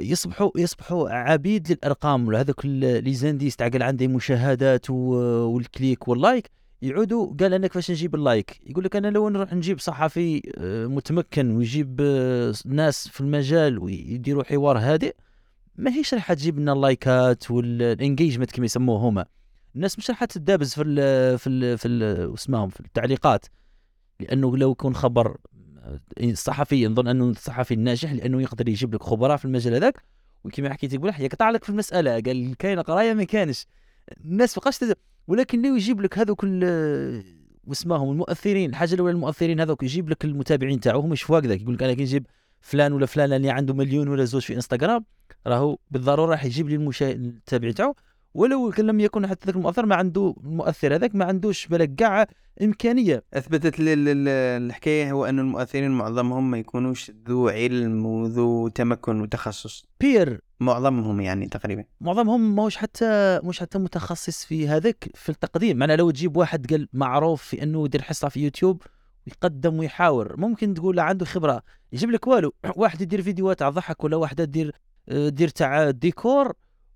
يصبحوا 0.00 0.50
يصبحوا 0.56 1.10
عبيد 1.10 1.72
للأرقام 1.72 2.28
وهذوك 2.28 2.64
ال- 2.64 3.04
les 3.04 3.14
indices 3.14 3.56
تاع 3.56 3.68
قال 3.68 3.82
عندي 3.82 4.08
مشاهدات 4.08 4.90
وال 4.90 5.24
click 5.24 6.08
وال 6.08 6.22
like 6.22 6.50
يعودوا 6.82 7.34
قال 7.40 7.54
أنا 7.54 7.66
كيفاش 7.66 7.90
نجيب 7.90 8.14
ال 8.14 8.22
like؟ 8.22 8.60
يقول 8.66 8.84
لك 8.84 8.96
أنا 8.96 9.08
لو 9.08 9.28
نروح 9.28 9.52
نجيب 9.52 9.78
صحفي 9.78 10.42
آه، 10.58 10.86
متمكن 10.86 11.50
ويجيب 11.56 12.00
آه، 12.00 12.54
ناس 12.66 13.08
في 13.08 13.20
المجال 13.20 13.78
ويديروا 13.78 14.44
حوار 14.44 14.78
هادئ 14.78 15.14
ما 15.76 15.90
هيش 15.90 16.14
راح 16.14 16.32
تجيب 16.32 16.58
لنا 16.58 16.72
اللايكات 16.72 17.50
وال 17.50 17.67
engagement 17.67 18.50
كما 18.50 18.64
يسموه 18.64 18.98
هما. 19.00 19.26
الناس 19.76 19.98
مش 19.98 20.10
راح 20.10 20.24
تدابز 20.24 20.74
في 20.74 20.82
ال 20.82 21.38
في 21.38 21.48
ال 21.48 21.78
في 21.78 22.68
في 22.70 22.80
التعليقات 22.80 23.46
لأنه 24.20 24.56
لو 24.56 24.70
يكون 24.70 24.94
خبر 24.94 25.36
الصحفي 26.20 26.86
نظن 26.86 27.08
أنه 27.08 27.24
الصحفي 27.24 27.74
الناجح 27.74 28.12
لأنه 28.12 28.42
يقدر 28.42 28.68
يجيب 28.68 28.94
لك 28.94 29.02
خبراء 29.02 29.36
في 29.36 29.44
المجال 29.44 29.74
هذاك. 29.74 30.02
وكما 30.44 30.72
حكيت 30.72 30.92
يقول 30.92 31.12
يقطع 31.18 31.50
لك 31.50 31.64
في 31.64 31.70
المسألة. 31.70 32.10
قال 32.10 32.56
كاينة 32.56 32.82
قراية؟ 32.82 33.14
ما 33.14 33.24
كانش. 33.24 33.66
الناس 34.24 34.54
فقاش. 34.54 34.78
ولكن 35.28 35.62
لو 35.62 35.76
يجيب 35.76 36.00
لك 36.00 36.18
هذوك 36.18 36.44
واسمهم 37.64 38.10
المؤثرين 38.10 38.70
الحاجة 38.70 38.94
الأولى 38.94 39.12
المؤثرين 39.12 39.60
هذوك 39.60 39.82
يجيب 39.82 40.10
لك 40.10 40.24
المتابعين 40.24 40.80
تاعهم 40.80 41.08
مش 41.10 41.22
فوق 41.22 41.38
ذاك. 41.38 41.60
يقول 41.60 41.74
لك 41.74 41.82
أنا 41.82 41.94
كي 41.94 42.02
نجيب 42.02 42.26
فلان 42.60 42.92
ولا 42.92 43.06
فلان 43.06 43.32
اللي 43.32 43.50
عنده 43.50 43.74
مليون 43.74 44.08
ولا 44.08 44.24
زوج 44.24 44.42
في 44.42 44.54
انستغرام 44.54 45.04
راهو 45.46 45.78
بالضرورة 45.90 46.30
راح 46.30 46.44
يجيب 46.44 46.68
لي 46.68 46.74
المتابعين 47.02 47.74
تاعو. 47.74 47.94
ولو 48.34 48.72
لم 48.78 49.00
يكن 49.00 49.26
حتى 49.26 49.46
ذاك 49.46 49.56
المؤثر 49.56 49.86
ما 49.86 49.96
عنده 49.96 50.34
المؤثر 50.44 50.94
هذاك 50.94 51.14
ما 51.14 51.24
عندوش 51.24 51.66
بالك 51.66 51.94
كاع 51.94 52.26
إمكانية. 52.62 53.24
أثبتت 53.34 53.74
الحكاية 53.78 55.12
هو 55.12 55.24
أن 55.24 55.38
المؤثرين 55.38 55.90
معظمهم 55.90 56.50
ما 56.50 56.58
يكونوش 56.58 57.10
ذو 57.28 57.48
علم 57.48 58.06
وذو 58.06 58.68
تمكن 58.68 59.20
وتخصص. 59.20 59.84
بير 60.00 60.40
معظمهم 60.60 61.20
يعني 61.20 61.46
تقريبا. 61.48 61.84
معظمهم 62.00 62.56
ماهوش 62.56 62.76
حتى 62.76 63.40
مش 63.44 63.60
حتى 63.60 63.78
متخصص 63.78 64.44
في 64.44 64.68
هذاك 64.68 65.08
في 65.14 65.28
التقديم. 65.28 65.76
معنى 65.76 65.96
لو 65.96 66.10
تجيب 66.10 66.36
واحد 66.36 66.70
قال 66.70 66.88
معروف 66.92 67.42
في 67.42 67.62
إنه 67.62 67.84
يدير 67.84 68.02
حصة 68.02 68.28
في 68.28 68.40
يوتيوب 68.44 68.82
ويقدم 69.26 69.78
ويحاور. 69.78 70.36
ممكن 70.36 70.74
تقول 70.74 70.96
له 70.96 71.02
عنده 71.02 71.24
خبرة. 71.24 71.62
يجيب 71.92 72.10
لك 72.10 72.26
والو 72.26 72.54
واحد 72.76 73.00
يدير 73.00 73.22
فيديوهات 73.22 73.58
تاع 73.58 73.70
ضحك 73.70 74.04
ولا 74.04 74.16
واحدة 74.16 74.44
تدير 74.44 74.74
آه، 75.08 75.28
دير 75.28 75.48
تاع 75.48 75.90
ديكور. 75.90 76.52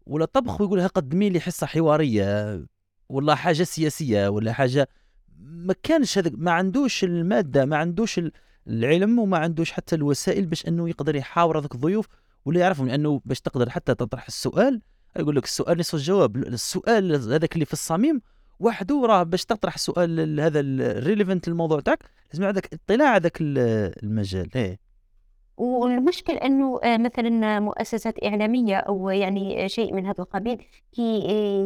ولا 0.07 0.25
طبخ 0.25 0.61
ويقول 0.61 0.79
لها 0.79 0.87
قدمي 0.87 1.31
لي 1.31 1.41
حصة 1.41 1.67
حوارية 1.67 2.61
ولا 3.09 3.35
حاجة 3.35 3.63
سياسية 3.63 4.29
ولا 4.29 4.53
حاجة 4.53 4.89
ما 5.39 5.75
كانش 5.83 6.19
هذا 6.19 6.31
ما 6.35 6.51
عندوش 6.51 7.05
المادة 7.05 7.65
ما 7.65 7.77
عندوش 7.77 8.19
ال- 8.19 8.33
العلم 8.69 9.19
وما 9.19 9.39
عندوش 9.39 9.73
حتى 9.73 9.95
الوسائل 9.97 10.47
باش 10.47 10.67
أنه 10.69 10.89
يقدر 10.89 11.17
يحاور 11.17 11.59
هذوك 11.59 11.75
الضيوف 11.75 12.07
ولا 12.45 12.61
يعرفهم 12.61 12.89
لأنه 12.89 13.21
باش 13.25 13.41
تقدر 13.41 13.71
حتى 13.71 13.95
تطرح 13.95 14.27
السؤال 14.27 14.81
يقول 15.19 15.37
لك 15.37 15.45
السؤال 15.45 15.79
نصف 15.79 15.95
الجواب 15.95 16.37
السؤال 16.37 17.13
هذاك 17.33 17.55
اللي 17.55 17.65
في 17.65 17.73
الصميم 17.73 18.21
وحده 18.61 19.03
راه 19.07 19.23
باش 19.23 19.45
تطرح 19.45 19.75
السؤال 19.75 20.21
ال- 20.21 20.41
هذا 20.41 20.61
ال 20.61 20.70
relevant 20.70 21.49
للموضوع 21.49 21.81
تاعك 21.81 21.99
لازم 22.33 22.45
عندك 22.45 22.75
اطلاع 22.75 23.09
على 23.09 23.21
ذاك 23.23 23.39
ال- 23.41 23.59
المجال 24.05 24.49
إيه. 24.57 24.79
والمشكل 25.57 26.33
إنه 26.33 26.81
آه، 26.85 26.97
مثلا 26.97 27.61
مؤسسات 27.61 28.25
إعلامية 28.25 28.77
أو 28.77 29.11
يعني 29.11 29.69
شيء 29.69 29.95
من 29.95 30.07
هذا 30.07 30.21
القبيل 30.21 30.65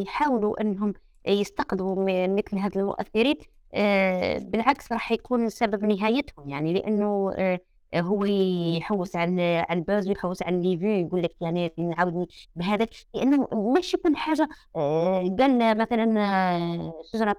يحاولوا 0.01 0.61
إنهم 0.61 0.93
يستقطبوا 1.27 2.05
من 2.05 2.35
مثل 2.35 2.57
هذه 2.57 2.75
المؤثرين 2.75 3.35
آه، 3.73 4.37
بالعكس 4.37 4.91
راح 4.91 5.11
يكون 5.11 5.49
سبب 5.49 5.85
نهايتهم 5.85 6.49
يعني 6.49 6.73
لأنه 6.73 7.33
آه، 7.37 7.59
هو 7.95 8.25
يحوس 8.25 9.15
على 9.15 9.57
على 9.69 9.79
ال 9.79 9.85
buzz 9.85 10.07
ويحوس 10.07 10.43
على 10.43 10.55
les 10.55 10.77
vues 10.77 10.89
يقول 11.07 11.23
لك 11.23 11.35
يعني 11.41 11.71
نعاود 11.77 12.27
بهذا. 12.55 12.87
لأنه 13.13 13.47
ماشي 13.53 13.97
كل 13.97 14.15
حاجة 14.15 14.49
قال 15.39 15.77
مثلا 15.77 16.93
شجرة 17.13 17.35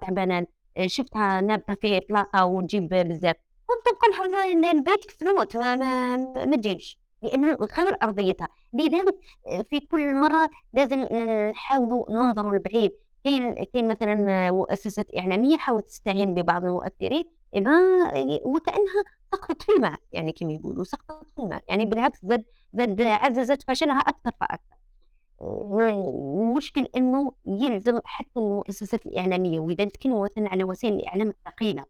آه، 0.76 0.86
شفتها 0.86 1.40
نابتة 1.40 1.74
في 1.74 2.00
بلاصه 2.00 2.44
وتجيب 2.44 2.88
بزاف. 2.88 3.36
تبقى 3.84 4.08
الحوض 4.08 4.64
البيت 4.64 5.10
تموت 5.10 5.56
ما 5.56 6.56
تجيش. 6.56 6.98
لأنه 7.22 7.54
غير 7.54 7.96
أرضيتها. 8.02 8.48
لذلك 8.72 9.14
آه، 9.46 9.62
في 9.62 9.80
كل 9.80 10.14
مرة 10.14 10.50
لازم 10.72 11.00
آه، 11.10 11.50
نحاولوا 11.50 12.12
ننظروا 12.12 12.54
لبعيد. 12.56 12.92
كاين 13.24 13.64
كاين 13.64 13.88
مثلا 13.88 14.50
مؤسسات 14.50 15.06
إعلامية 15.18 15.56
حاولت 15.56 15.86
تستعين 15.86 16.34
ببعض 16.34 16.64
المؤثرين. 16.64 17.24
وكأنها 18.44 19.04
سقطت 19.32 19.62
في 19.62 19.72
الماء 19.76 19.98
يعني 20.12 20.32
كما 20.32 20.52
يقولوا 20.52 20.84
سقطت 20.84 21.30
في 21.36 21.42
الماء. 21.42 21.62
يعني 21.68 21.84
بالعكس 21.84 22.18
زاد 22.22 22.44
زاد 22.74 23.00
عززت 23.00 23.62
فشلها 23.62 23.98
أكثر 23.98 24.30
فأكثر. 24.40 24.76
المشكل 25.42 26.88
إنه 26.96 27.32
يلزم 27.46 28.00
حتى 28.04 28.30
المؤسسات 28.40 29.06
الإعلامية 29.06 29.60
وإذا 29.60 29.84
نتكلموا 29.84 30.24
مثلا 30.24 30.48
على 30.48 30.64
وسائل 30.64 30.94
الإعلام 30.94 31.28
الثقيلة 31.28 31.84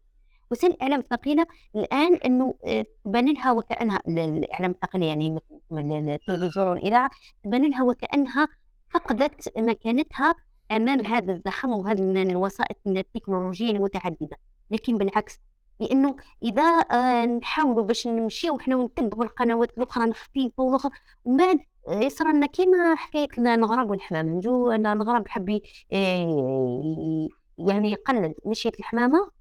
وسائل 0.51 0.73
الإعلام 0.73 0.99
الثقيلة 0.99 1.45
الآن 1.75 2.15
إنه 2.15 2.53
آه، 2.65 2.85
تبان 3.05 3.33
لها 3.33 3.51
وكأنها 3.51 3.99
ال- 4.07 4.19
الإعلام 4.19 4.71
الثقيل 4.71 5.03
يعني 5.03 5.39
التلفزيون 5.71 6.67
والإذاعة 6.67 7.09
تبان 7.43 7.69
لها 7.71 7.83
وكأنها 7.83 8.47
فقدت 8.89 9.57
مكانتها 9.57 10.35
أمام 10.71 11.05
هذا 11.05 11.33
الزخم 11.33 11.69
وهذه 11.69 11.99
الوسائط 12.31 12.77
التكنولوجية 12.87 13.71
المتعددة. 13.71 14.37
لكن 14.71 14.97
بالعكس 14.97 15.39
لأنه 15.79 16.15
إذا 16.43 16.63
آه، 16.91 17.25
نحاولوا 17.25 17.83
باش 17.83 18.07
نمشيو 18.07 18.53
وحنا 18.55 18.75
ونتبعوا 18.75 19.23
القنوات 19.23 19.77
الأخرى 19.77 20.03
الخفيفة 20.03 20.63
والأخرى 20.63 20.91
ومن 21.25 21.37
بعد 21.37 21.59
آه، 21.87 21.99
يصرى 21.99 22.33
لنا 22.33 22.45
كيما 22.45 22.95
حكاية 22.95 23.27
النغراب 23.37 23.89
والحمامة 23.89 24.29
نجو 24.31 24.71
النغراب 24.71 25.27
حب 25.27 25.61
آه، 25.93 27.27
يعني 27.57 27.91
يقلد 27.91 28.33
مشية 28.45 28.71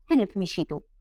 تلف 0.09 0.37
مشيته. 0.37 0.77
لذلك 0.77 0.92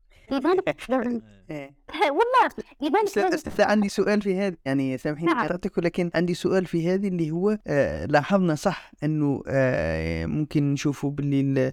إيه. 1.50 1.70
والله 2.10 3.34
أستاذ 3.34 3.62
عندي 3.64 3.88
سؤال 3.88 4.22
في 4.22 4.38
هذا 4.38 4.56
يعني 4.64 4.98
سامحيني 4.98 5.32
نعم. 5.32 5.46
قطعتك 5.46 5.78
ولكن 5.78 6.10
عندي 6.14 6.34
سؤال 6.34 6.66
في 6.66 6.88
هذه 6.88 7.08
اللي 7.08 7.30
هو 7.30 7.58
آه 7.66 8.06
لاحظنا 8.06 8.54
صح 8.54 8.92
أنه 9.04 9.42
آه 9.48 10.26
ممكن 10.26 10.72
نشوفوا 10.72 11.10
باللي 11.10 11.40
ال- 11.40 11.72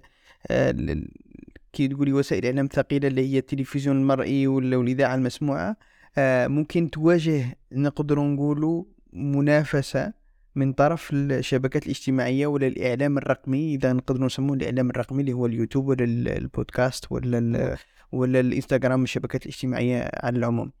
آه 0.50 1.02
كي 1.72 1.88
تقولي 1.88 2.12
وسائل 2.12 2.42
الاعلام 2.42 2.64
الثقيله 2.64 3.08
اللي 3.08 3.32
هي 3.32 3.38
التلفزيون 3.38 3.96
المرئي 3.96 4.46
ولا 4.46 4.76
الاذاعه 4.80 5.14
المسموعه 5.14 5.76
ممكن 6.48 6.90
تواجه 6.90 7.58
نقدروا 7.72 8.24
نقولوا 8.24 8.84
منافسة 9.12 10.12
من 10.54 10.72
طرف 10.72 11.10
الشبكات 11.12 11.84
الاجتماعية 11.84 12.46
ولا 12.46 12.66
الإعلام 12.66 13.18
الرقمي 13.18 13.74
إذا 13.74 13.92
نقدروا 13.92 14.26
نسموه 14.26 14.56
الإعلام 14.56 14.90
الرقمي 14.90 15.20
اللي 15.20 15.32
هو 15.32 15.46
اليوتيوب 15.46 15.88
ولا 15.88 16.04
ال- 16.04 16.28
البودكاست 16.28 17.12
ولا 17.12 17.38
ال- 17.38 17.76
ولا 18.12 18.40
الإنستغرام 18.40 19.02
الشبكات 19.02 19.42
الاجتماعية 19.42 20.10
على 20.22 20.38
العموم. 20.38 20.72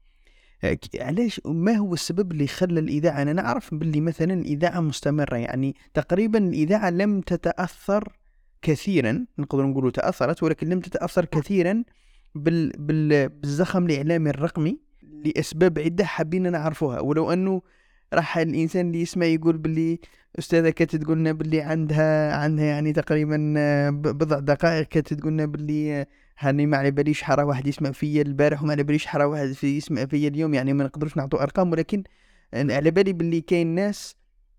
آه، 0.64 0.78
علاش؟ 1.00 1.40
ما 1.44 1.76
هو 1.76 1.94
السبب 1.94 2.32
اللي 2.32 2.46
خلى 2.46 2.80
الإذاعة؟ 2.80 3.22
أنا 3.22 3.32
نعرف 3.32 3.74
باللي 3.74 4.00
مثلا 4.00 4.34
الإذاعة 4.34 4.80
مستمرة 4.80 5.36
يعني 5.36 5.74
تقريبا 5.94 6.38
الإذاعة 6.38 6.90
لم 6.90 7.20
تتأثر 7.20 8.12
كثيرا 8.62 9.26
نقدر 9.38 9.66
نقول 9.66 9.92
تأثرت 9.92 10.42
ولكن 10.42 10.68
لم 10.68 10.80
تتأثر 10.80 11.24
كثيرا 11.24 11.84
بال 12.34 12.72
بال 12.78 13.28
بالزخم 13.28 13.86
الإعلامي 13.86 14.30
الرقمي 14.30 14.78
لأسباب 15.02 15.78
عدة 15.78 16.04
حابين 16.04 16.52
نعرفوها. 16.52 17.00
ولو 17.00 17.32
أنه 17.32 17.62
راح 18.14 18.38
الإنسان 18.38 18.86
اللي 18.86 19.00
يسمع 19.00 19.26
يقول 19.26 19.58
باللي 19.58 19.98
أستاذة 20.38 20.70
كانت 20.70 20.96
تقولنا 20.96 21.32
باللي 21.32 21.60
عندها 21.60 22.36
عندها 22.36 22.64
يعني 22.64 22.92
تقريبا 22.92 23.54
بضع 23.90 24.38
دقائق 24.38 24.86
كانت 24.88 25.14
تقولنا 25.14 25.46
باللي 25.46 26.00
آه، 26.00 26.06
هاني 26.40 26.66
ما 26.66 26.76
على 26.76 26.90
باليش 26.90 27.22
حرا 27.22 27.42
واحد 27.42 27.66
يسمع 27.66 27.90
فيا 27.90 28.22
البارح 28.22 28.62
وما 28.62 28.72
على 28.72 28.82
باليش 28.82 29.06
حرا 29.06 29.24
واحد 29.24 29.52
في 29.52 29.76
يسمع 29.76 30.04
فيا 30.04 30.28
اليوم 30.28 30.54
يعني 30.54 30.72
ما 30.72 30.84
نقدروش 30.84 31.16
نعطوا 31.16 31.42
أرقام 31.42 31.72
ولكن 31.72 32.02
على 32.54 32.90
بالي 32.90 33.12
باللي 33.12 33.40
كاين 33.40 33.66
ناس 33.66 34.16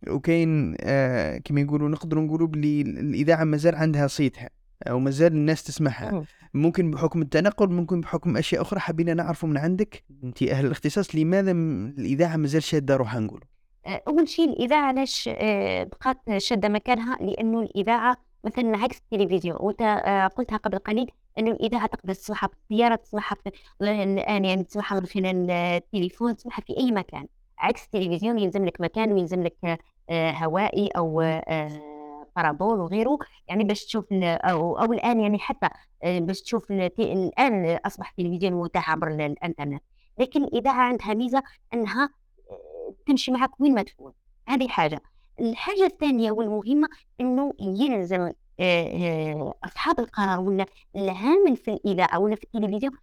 وكاين 0.07 0.75
آه 0.81 1.37
كما 1.37 1.61
يقولوا 1.61 1.89
نقدروا 1.89 2.23
نقولوا 2.23 2.47
باللي 2.47 2.81
الإذاعة 2.81 3.43
مازال 3.43 3.75
عندها 3.75 4.07
صيتها 4.07 4.49
أو 4.87 4.99
مازال 4.99 5.31
الناس 5.33 5.63
تسمعها. 5.63 6.11
مم. 6.11 6.25
ممكن 6.53 6.91
بحكم 6.91 7.21
التنقل 7.21 7.69
ممكن 7.69 8.01
بحكم 8.01 8.37
أشياء 8.37 8.61
أخرى 8.61 8.79
حبينا 8.79 9.13
نعرفوا 9.13 9.49
من 9.49 9.57
عندك 9.57 10.03
انت 10.23 10.43
أهل 10.43 10.65
الاختصاص 10.65 11.15
لماذا 11.15 11.51
الإذاعة 11.51 12.37
مازال 12.37 12.63
شادة 12.63 12.95
روحها 12.95 13.19
نقول 13.19 13.43
آه، 13.85 14.01
أول 14.07 14.29
شيء 14.29 14.49
الإذاعة 14.49 14.87
علاش 14.87 15.29
آه، 15.33 15.83
بقات 15.83 16.17
شادة 16.37 16.69
مكانها؟ 16.69 17.17
لأنه 17.21 17.61
الإذاعة 17.61 18.17
مثلا 18.43 18.77
عكس 18.77 18.97
التلفزيون 18.97 19.57
وأنت 19.59 19.81
آه، 19.81 20.27
قلتها 20.27 20.57
قبل 20.57 20.77
قليل 20.77 21.11
أنه 21.39 21.51
الإذاعة 21.51 21.85
تقدر 21.87 22.13
تسمعها 22.13 22.47
في 22.47 22.53
السيارة 22.63 22.95
تسمعها 22.95 23.35
في 23.35 23.51
الآن 23.81 24.45
يعني 24.45 24.63
تسمعها 24.63 24.99
من 24.99 25.05
خلال 25.05 25.51
التليفون 25.51 26.35
تسمعها 26.35 26.61
في 26.61 26.77
أي 26.77 26.91
مكان. 26.91 27.27
عكس 27.59 27.85
التلفزيون 27.85 28.39
يلزم 28.39 28.65
لك 28.65 28.81
مكان 28.81 29.11
ويلزم 29.13 29.43
لك 29.43 29.79
آه، 30.09 30.31
هوائي 30.31 30.87
أو 30.87 31.21
آه، 31.21 32.27
بارابول 32.35 32.79
وغيره. 32.79 33.17
يعني 33.47 33.63
باش 33.63 33.85
تشوف 33.85 34.05
أو, 34.13 34.77
أو 34.79 34.93
الآن 34.93 35.19
يعني 35.19 35.39
حتى 35.39 35.69
باش 36.03 36.41
تشوف 36.41 36.71
الآن 36.71 37.79
أصبح 37.85 38.09
التلفزيون 38.19 38.53
متاح 38.53 38.91
عبر 38.91 39.07
ال- 39.07 39.21
الإنترنت. 39.21 39.83
لكن 40.17 40.43
الإذاعة 40.43 40.83
عندها 40.83 41.13
ميزة 41.13 41.43
أنها 41.73 42.09
آه، 42.51 42.93
تمشي 43.07 43.31
معك 43.31 43.61
وين 43.61 43.73
ما 43.75 43.83
تكون. 43.83 44.13
هذه 44.47 44.67
حاجة. 44.67 45.01
الحاجة 45.39 45.85
الثانية 45.85 46.31
والمهمة 46.31 46.87
أنه 47.21 47.53
يلزم 47.59 48.21
آه، 48.21 48.33
آه، 48.59 49.53
أصحاب 49.63 49.99
القرار 49.99 50.39
ولا 50.39 50.65
العامل 50.95 51.57
في 51.57 51.71
الإذاعة 51.73 52.19
ولا 52.19 52.35
في 52.35 52.43
التلفزيون 52.43 52.93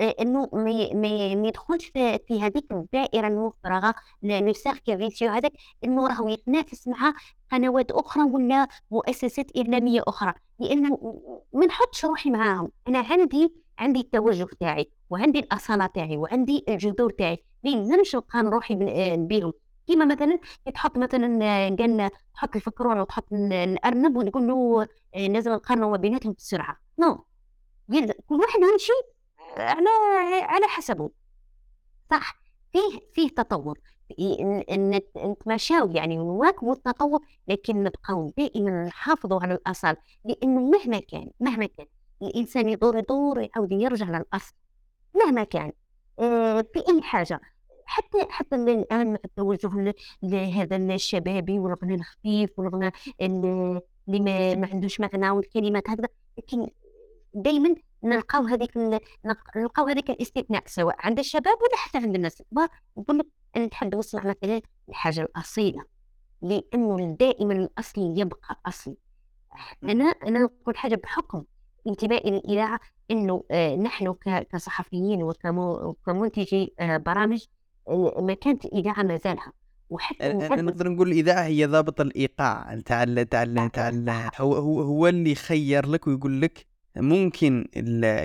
آه، 0.00 0.14
إنه 0.20 0.48
ما 1.42 1.48
يدخلش 1.48 1.86
في 1.94 2.40
هذيك 2.42 2.72
الدائرة 2.72 3.26
المفرغة 3.28 3.94
لو 4.22 4.52
سيركل 4.52 4.98
فيسيو 4.98 5.30
هذاك 5.30 5.52
إنه 5.84 6.06
راهو 6.08 6.28
يتنافس 6.28 6.88
مع 6.88 7.14
قنوات 7.52 7.90
أخرى 7.90 8.22
ولا 8.24 8.68
مؤسسات 8.90 9.56
إعلامية 9.56 10.02
أخرى. 10.08 10.34
لأن 10.58 10.82
ما 11.52 11.66
نحطش 11.66 12.04
روحي 12.04 12.30
معاهم. 12.30 12.70
أنا 12.88 12.98
عندي 12.98 13.52
عندي 13.78 14.00
التوجه 14.00 14.46
تاعي 14.60 14.90
وعندي 15.10 15.38
الأصالة 15.38 15.86
تاعي 15.86 16.16
وعندي 16.16 16.64
الجذور 16.68 17.10
تاعي. 17.10 17.44
ما 17.64 17.70
يلزمش 17.70 18.14
نقارن 18.14 18.48
روحي 18.48 18.74
بال- 18.74 18.88
آه، 18.88 19.14
بيهم. 19.16 19.52
كيما 19.86 20.04
مثلا 20.04 20.38
تحط 20.74 20.98
مثلا 20.98 21.38
آه، 21.44 21.68
قال 21.76 22.10
تحط 22.34 22.56
الفكرون 22.56 23.00
وتحط 23.00 23.32
ال- 23.32 23.52
الأرنب 23.52 24.16
ونقول 24.16 24.48
له 24.48 24.86
آه، 25.14 25.26
لازم 25.26 25.52
نقارنوا 25.52 25.90
ما 25.90 25.96
بيناتهم 25.96 26.32
بسرعة 26.32 26.76
نو. 26.98 27.24
كل 28.26 28.34
واحد 28.34 28.60
يمشي 28.72 28.92
على 29.56 29.88
على 30.42 30.66
حسبه 30.66 31.10
صح. 32.10 32.36
فيه 32.72 33.00
فيه 33.14 33.28
تطور. 33.28 33.78
في- 34.08 34.36
ن- 34.44 34.90
ن- 34.90 35.30
نتماشاو 35.30 35.90
يعني 35.90 36.16
نواكبوا 36.16 36.72
التطور 36.72 37.20
لكن 37.48 37.82
نبقاو 37.82 38.32
دائما 38.38 38.84
نحافظوا 38.84 39.40
على 39.42 39.54
الأصل. 39.54 39.96
لأنه 40.24 40.60
مهما 40.60 40.98
كان 41.00 41.30
مهما 41.40 41.66
كان 41.66 41.86
الإنسان 42.22 42.68
يدور 42.68 42.98
يدور 42.98 43.40
يعاود 43.40 43.72
يرجع 43.72 44.06
للأصل. 44.18 44.54
مهما 45.14 45.44
كان. 45.44 45.72
آه، 46.18 46.60
في 46.74 46.78
أي 46.88 47.02
حاجة. 47.02 47.40
حتى 47.86 48.18
حتى 48.30 48.56
ال- 48.56 48.68
الآن 48.68 49.12
مع 49.12 49.18
التوجه 49.24 49.94
لهذا 50.22 50.76
الشبابي 50.76 51.58
والغنى 51.58 51.94
الخفيف 51.94 52.58
والغنى 52.58 52.90
ال- 53.20 53.80
اللي 54.08 54.20
ما, 54.20 54.54
ما 54.54 54.68
عندوش 54.72 55.00
معنى 55.00 55.30
والكلمات 55.30 55.90
هكذا 55.90 56.08
لكن 56.38 56.68
دائما 57.34 57.74
نلقاو 58.04 58.42
هذيك 58.42 58.76
نلقاو 59.56 59.86
هذاك 59.86 60.10
الاستثناء 60.10 60.62
سواء 60.66 60.96
عند 60.98 61.18
الشباب 61.18 61.54
ولا 61.62 61.76
حتى 61.76 61.98
عند 61.98 62.14
الناس. 62.14 62.40
الكبار 62.40 62.68
نقول 62.96 63.18
لك 63.18 63.26
أنا 63.56 63.66
نحب 63.66 63.94
نوصل 63.94 64.18
على 64.18 64.34
كذا 64.34 64.60
الحاجة 64.88 65.20
الأصيلة 65.20 65.84
لأنه 66.42 67.16
دائما 67.20 67.54
الأصل 67.54 68.14
يبقى 68.18 68.60
اصلي 68.66 68.96
أنا 69.84 70.04
أنا 70.04 70.38
نقول 70.38 70.76
حاجة 70.76 70.94
بحكم 70.94 71.44
انتمائي 71.86 72.30
للاذاعه 72.30 72.80
إنه 73.10 73.44
آه، 73.50 73.76
نحن 73.76 74.14
كصحفيين 74.52 75.22
وكمنتجي 75.22 76.74
آه، 76.80 76.96
برامج 76.96 77.44
آه، 77.88 78.14
مكانه 78.20 78.58
الاذاعه 78.64 79.02
ما 79.02 79.16
زالها. 79.24 79.52
وحتى 79.90 80.32
نقدر 80.62 80.88
نقول 80.88 81.08
الإذاعة 81.12 81.44
هي 81.44 81.66
ضابط 81.66 82.00
الإيقاع 82.00 82.80
تاع 82.86 83.04
تاع 83.22 83.66
تاع 83.68 84.30
هو 84.38 84.54
هو 84.54 84.82
هو 84.82 85.08
اللي 85.08 85.30
يخير 85.32 85.86
لك 85.88 86.06
ويقول 86.06 86.40
لك 86.40 86.66
ممكن 86.96 87.64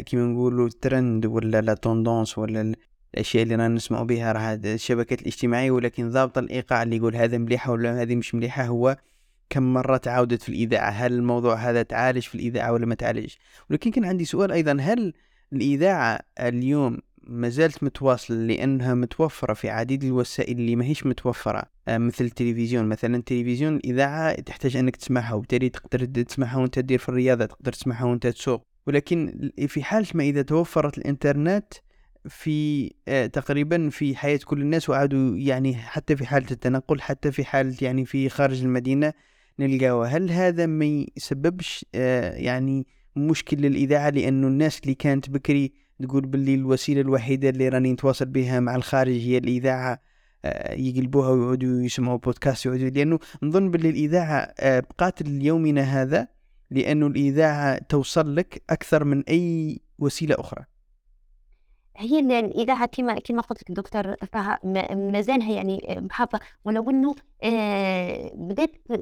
كيما 0.05 0.25
نقولوا 0.25 0.67
الترند 0.67 1.25
ولا 1.25 1.61
لا 1.61 1.73
توندونس 1.73 2.37
ولا 2.37 2.61
ال- 2.61 2.75
الأشياء 3.13 3.43
اللي 3.43 3.55
رانا 3.55 3.67
نسمعوا 3.67 4.03
بها 4.05 4.31
راه 4.31 4.53
الشبكات 4.53 5.21
الاجتماعية 5.21 5.71
ولكن 5.71 6.09
ضابط 6.09 6.37
الإيقاع 6.37 6.83
اللي 6.83 6.95
يقول 6.95 7.15
هذا 7.15 7.37
مليحة 7.37 7.71
ولا 7.71 8.01
هذه 8.01 8.15
مش 8.15 8.35
مليحة 8.35 8.63
هو 8.65 8.97
كم 9.49 9.73
مرة 9.73 9.97
تعاودت 9.97 10.41
في 10.41 10.49
الإذاعة 10.49 10.89
هل 10.89 11.13
الموضوع 11.13 11.55
هذا 11.55 11.81
تعالج 11.83 12.21
في 12.21 12.35
الإذاعة 12.35 12.73
ولا 12.73 12.85
ما 12.85 12.95
تعالجش؟ 12.95 13.39
ولكن 13.69 13.91
كان 13.91 14.05
عندي 14.05 14.25
سؤال 14.25 14.51
أيضا 14.51 14.77
هل 14.81 15.13
الإذاعة 15.53 16.19
اليوم 16.39 16.97
ما 17.23 17.49
زالت 17.49 17.83
متواصلة 17.83 18.37
لأنها 18.37 18.93
متوفرة 18.93 19.53
في 19.53 19.69
عديد 19.69 20.03
الوسائل 20.03 20.59
اللي 20.59 20.75
ما 20.75 20.85
هيش 20.85 21.05
متوفرة. 21.05 21.63
آه، 21.87 21.97
مثل 21.97 22.25
التلفزيون. 22.25 22.85
مثلا 22.85 23.15
التلفزيون 23.15 23.75
الإذاعة 23.75 24.41
تحتاج 24.41 24.77
أنك 24.77 24.95
تسمعها 24.95 25.33
وبالتالي 25.33 25.69
تقدر 25.69 26.05
تسمعها 26.05 26.57
وأنت 26.57 26.79
تدير 26.79 26.99
في 26.99 27.09
الرياضة 27.09 27.45
تقدر 27.45 27.71
تسمعها 27.71 28.05
وأنت 28.05 28.27
تسوق. 28.27 28.61
ولكن 28.87 29.49
في 29.67 29.83
حالة 29.83 30.07
ما 30.13 30.23
إذا 30.23 30.41
توفرت 30.41 30.97
الإنترنت 30.97 31.73
في 32.29 32.91
آه، 33.07 33.25
تقريبا 33.25 33.89
في 33.89 34.15
حياة 34.15 34.39
كل 34.45 34.61
الناس 34.61 34.89
وعادوا 34.89 35.37
يعني 35.37 35.75
حتى 35.75 36.15
في 36.15 36.25
حالة 36.25 36.47
التنقل 36.51 37.01
حتى 37.01 37.31
في 37.31 37.45
حالة 37.45 37.75
يعني 37.81 38.05
في 38.05 38.29
خارج 38.29 38.63
المدينة 38.63 39.13
نلقاوها. 39.59 40.09
هل 40.09 40.31
هذا 40.31 40.65
ما 40.65 41.05
يسببش 41.17 41.85
آه، 41.95 42.33
يعني 42.33 42.87
مشكل 43.15 43.57
للإذاعة؟ 43.57 44.09
لأنه 44.09 44.47
الناس 44.47 44.79
اللي 44.79 44.93
كانت 44.93 45.29
بكري 45.29 45.71
تقول 46.03 46.25
باللي 46.25 46.55
الوسيلة 46.55 47.01
الوحيدة 47.01 47.49
اللي 47.49 47.69
راني 47.69 47.93
نتواصل 47.93 48.25
بها 48.25 48.59
مع 48.59 48.75
الخارج 48.75 49.11
هي 49.13 49.37
الإذاعة 49.37 50.01
آه، 50.45 50.73
يقلبوها 50.73 51.29
ويقعدوا 51.29 51.81
يسمعوا 51.83 52.17
بودكاست 52.17 52.65
يقعدوا 52.65 52.89
لأنه 52.89 53.19
نظن 53.43 53.71
باللي 53.71 53.89
الإذاعة 53.89 54.53
آه، 54.59 54.79
بقات 54.79 55.21
ليومنا 55.21 55.81
هذا 55.81 56.27
لأنه 56.71 57.07
الإذاعة 57.07 57.77
توصل 57.77 58.35
لك 58.35 58.63
أكثر 58.69 59.03
من 59.03 59.23
أي 59.29 59.79
وسيلة 59.99 60.35
أخرى. 60.39 60.65
هي 61.97 62.19
ال- 62.19 62.31
الإذاعة 62.31 62.85
كما 62.85 63.19
كما 63.19 63.41
قلت 63.41 63.61
لك 63.61 63.71
دكتور 63.77 64.13
طه 64.13 64.59
ما 64.63 64.95
ما 64.95 65.21
زالها 65.21 65.51
يعني 65.51 66.09
ولو 66.65 67.15
آه، 67.43 68.31
بدأت 68.35 68.71
آه، 68.91 68.95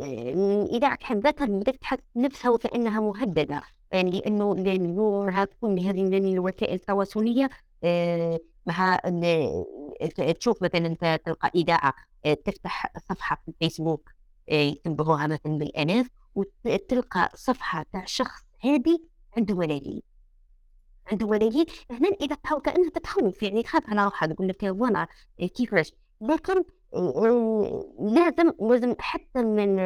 الإذاعة 0.63 0.97
بحد 0.97 1.17
ذاتها 1.23 1.45
بدأت 1.45 1.75
تحس 1.81 1.97
نفسها 2.15 2.51
وكأنها 2.51 2.99
مهددة. 2.99 3.61
يعني 3.91 4.11
لأنه 4.11 4.51
اليوم 4.51 5.29
هتكون 5.29 5.75
بهذه 5.75 6.01
الوسائل 6.33 6.73
التواصلية 6.73 7.49
آه، 7.83 8.39
مع 8.65 8.99
ال- 9.05 10.33
تشوف 10.39 10.63
مثلا 10.63 11.17
تلقى 11.17 11.51
إذاعة 11.55 11.93
آه، 12.25 12.33
تفتح 12.33 12.93
صفحة 13.09 13.41
في 13.45 13.47
الفيسبوك 13.51 14.09
آه، 14.49 14.53
يتبعوها 14.53 15.27
مثلا 15.27 15.57
بالآلاف 15.57 16.07
وتلقى 16.35 17.31
صفحة 17.35 17.85
تاع 17.93 18.05
شخص 18.05 18.41
هادي 18.63 19.03
عنده 19.37 19.55
ملايين. 19.55 20.01
عنده 21.11 21.27
ملايين. 21.27 21.65
هنا 21.91 22.09
إذا 22.21 22.35
تحاول 22.35 22.61
كأنها 22.61 22.89
تتخوف 22.89 23.43
يعني 23.43 23.63
تخاف 23.63 23.89
على 23.89 24.03
روحها 24.03 24.27
تقول 24.33 24.47
لك 24.47 24.63
وأنا 24.63 25.07
كيفاش؟ 25.55 25.93
لكن 26.21 26.63
آه، 26.93 27.85
لازم 27.99 28.51
لازم 28.61 28.95
حتى 28.99 29.41
من 29.41 29.79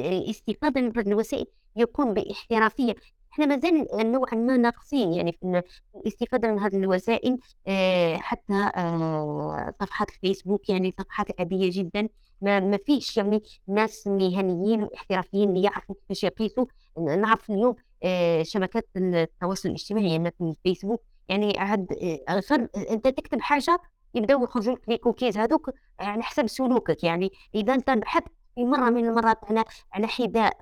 الاستفاده 0.00 0.80
من 0.80 0.98
الوسائل 0.98 1.46
يكون 1.76 2.14
باحترافية. 2.14 2.94
إحنا 3.32 3.46
مازال 3.46 3.86
نوعا 4.12 4.34
ما 4.34 4.56
ناقصين 4.56 5.12
يعني 5.12 5.32
في 5.32 5.62
الاستفادة 5.96 6.52
من 6.52 6.58
هذه 6.58 6.76
الوسائل 6.76 7.38
آه، 7.66 8.16
حتى 8.16 8.70
آه، 8.76 9.74
صفحات 9.80 10.10
الفيسبوك 10.10 10.68
يعني 10.68 10.94
صفحات 10.98 11.40
عادية 11.40 11.70
جدا 11.72 12.08
ما 12.40 12.60
ما 12.60 12.76
فيش 12.76 13.16
يعني 13.16 13.42
ناس 13.68 14.06
مهنيين 14.06 14.82
واحترافيين 14.82 15.48
اللي 15.48 15.62
يعرفوا 15.62 15.94
كيفاش 15.94 16.24
يقيسوا. 16.24 16.66
نعرف 16.98 17.50
اليوم 17.50 17.74
آه، 18.02 18.42
شبكات 18.42 18.88
التواصل 18.96 19.68
الاجتماعي 19.68 20.18
مثل 20.18 20.34
الفيسبوك 20.40 21.02
يعني 21.28 21.58
عاد 21.58 21.92
غير 22.30 22.68
أنت 22.90 23.08
تكتب 23.08 23.40
حاجة 23.40 23.78
يبداو 24.14 24.44
يخرجوا 24.44 24.74
لك 24.74 24.88
لي 24.88 24.98
كوكيز 24.98 25.38
هذوك 25.38 25.70
على 26.00 26.22
حسب 26.22 26.46
سلوكك 26.46 27.04
يعني 27.04 27.32
إذا 27.54 27.74
أنت 27.74 27.90
بحثت 27.90 28.28
في 28.54 28.64
مرة 28.64 28.90
من 28.90 29.06
المرات 29.08 29.38
على 29.44 29.64
على 29.92 30.06
حذاء 30.06 30.56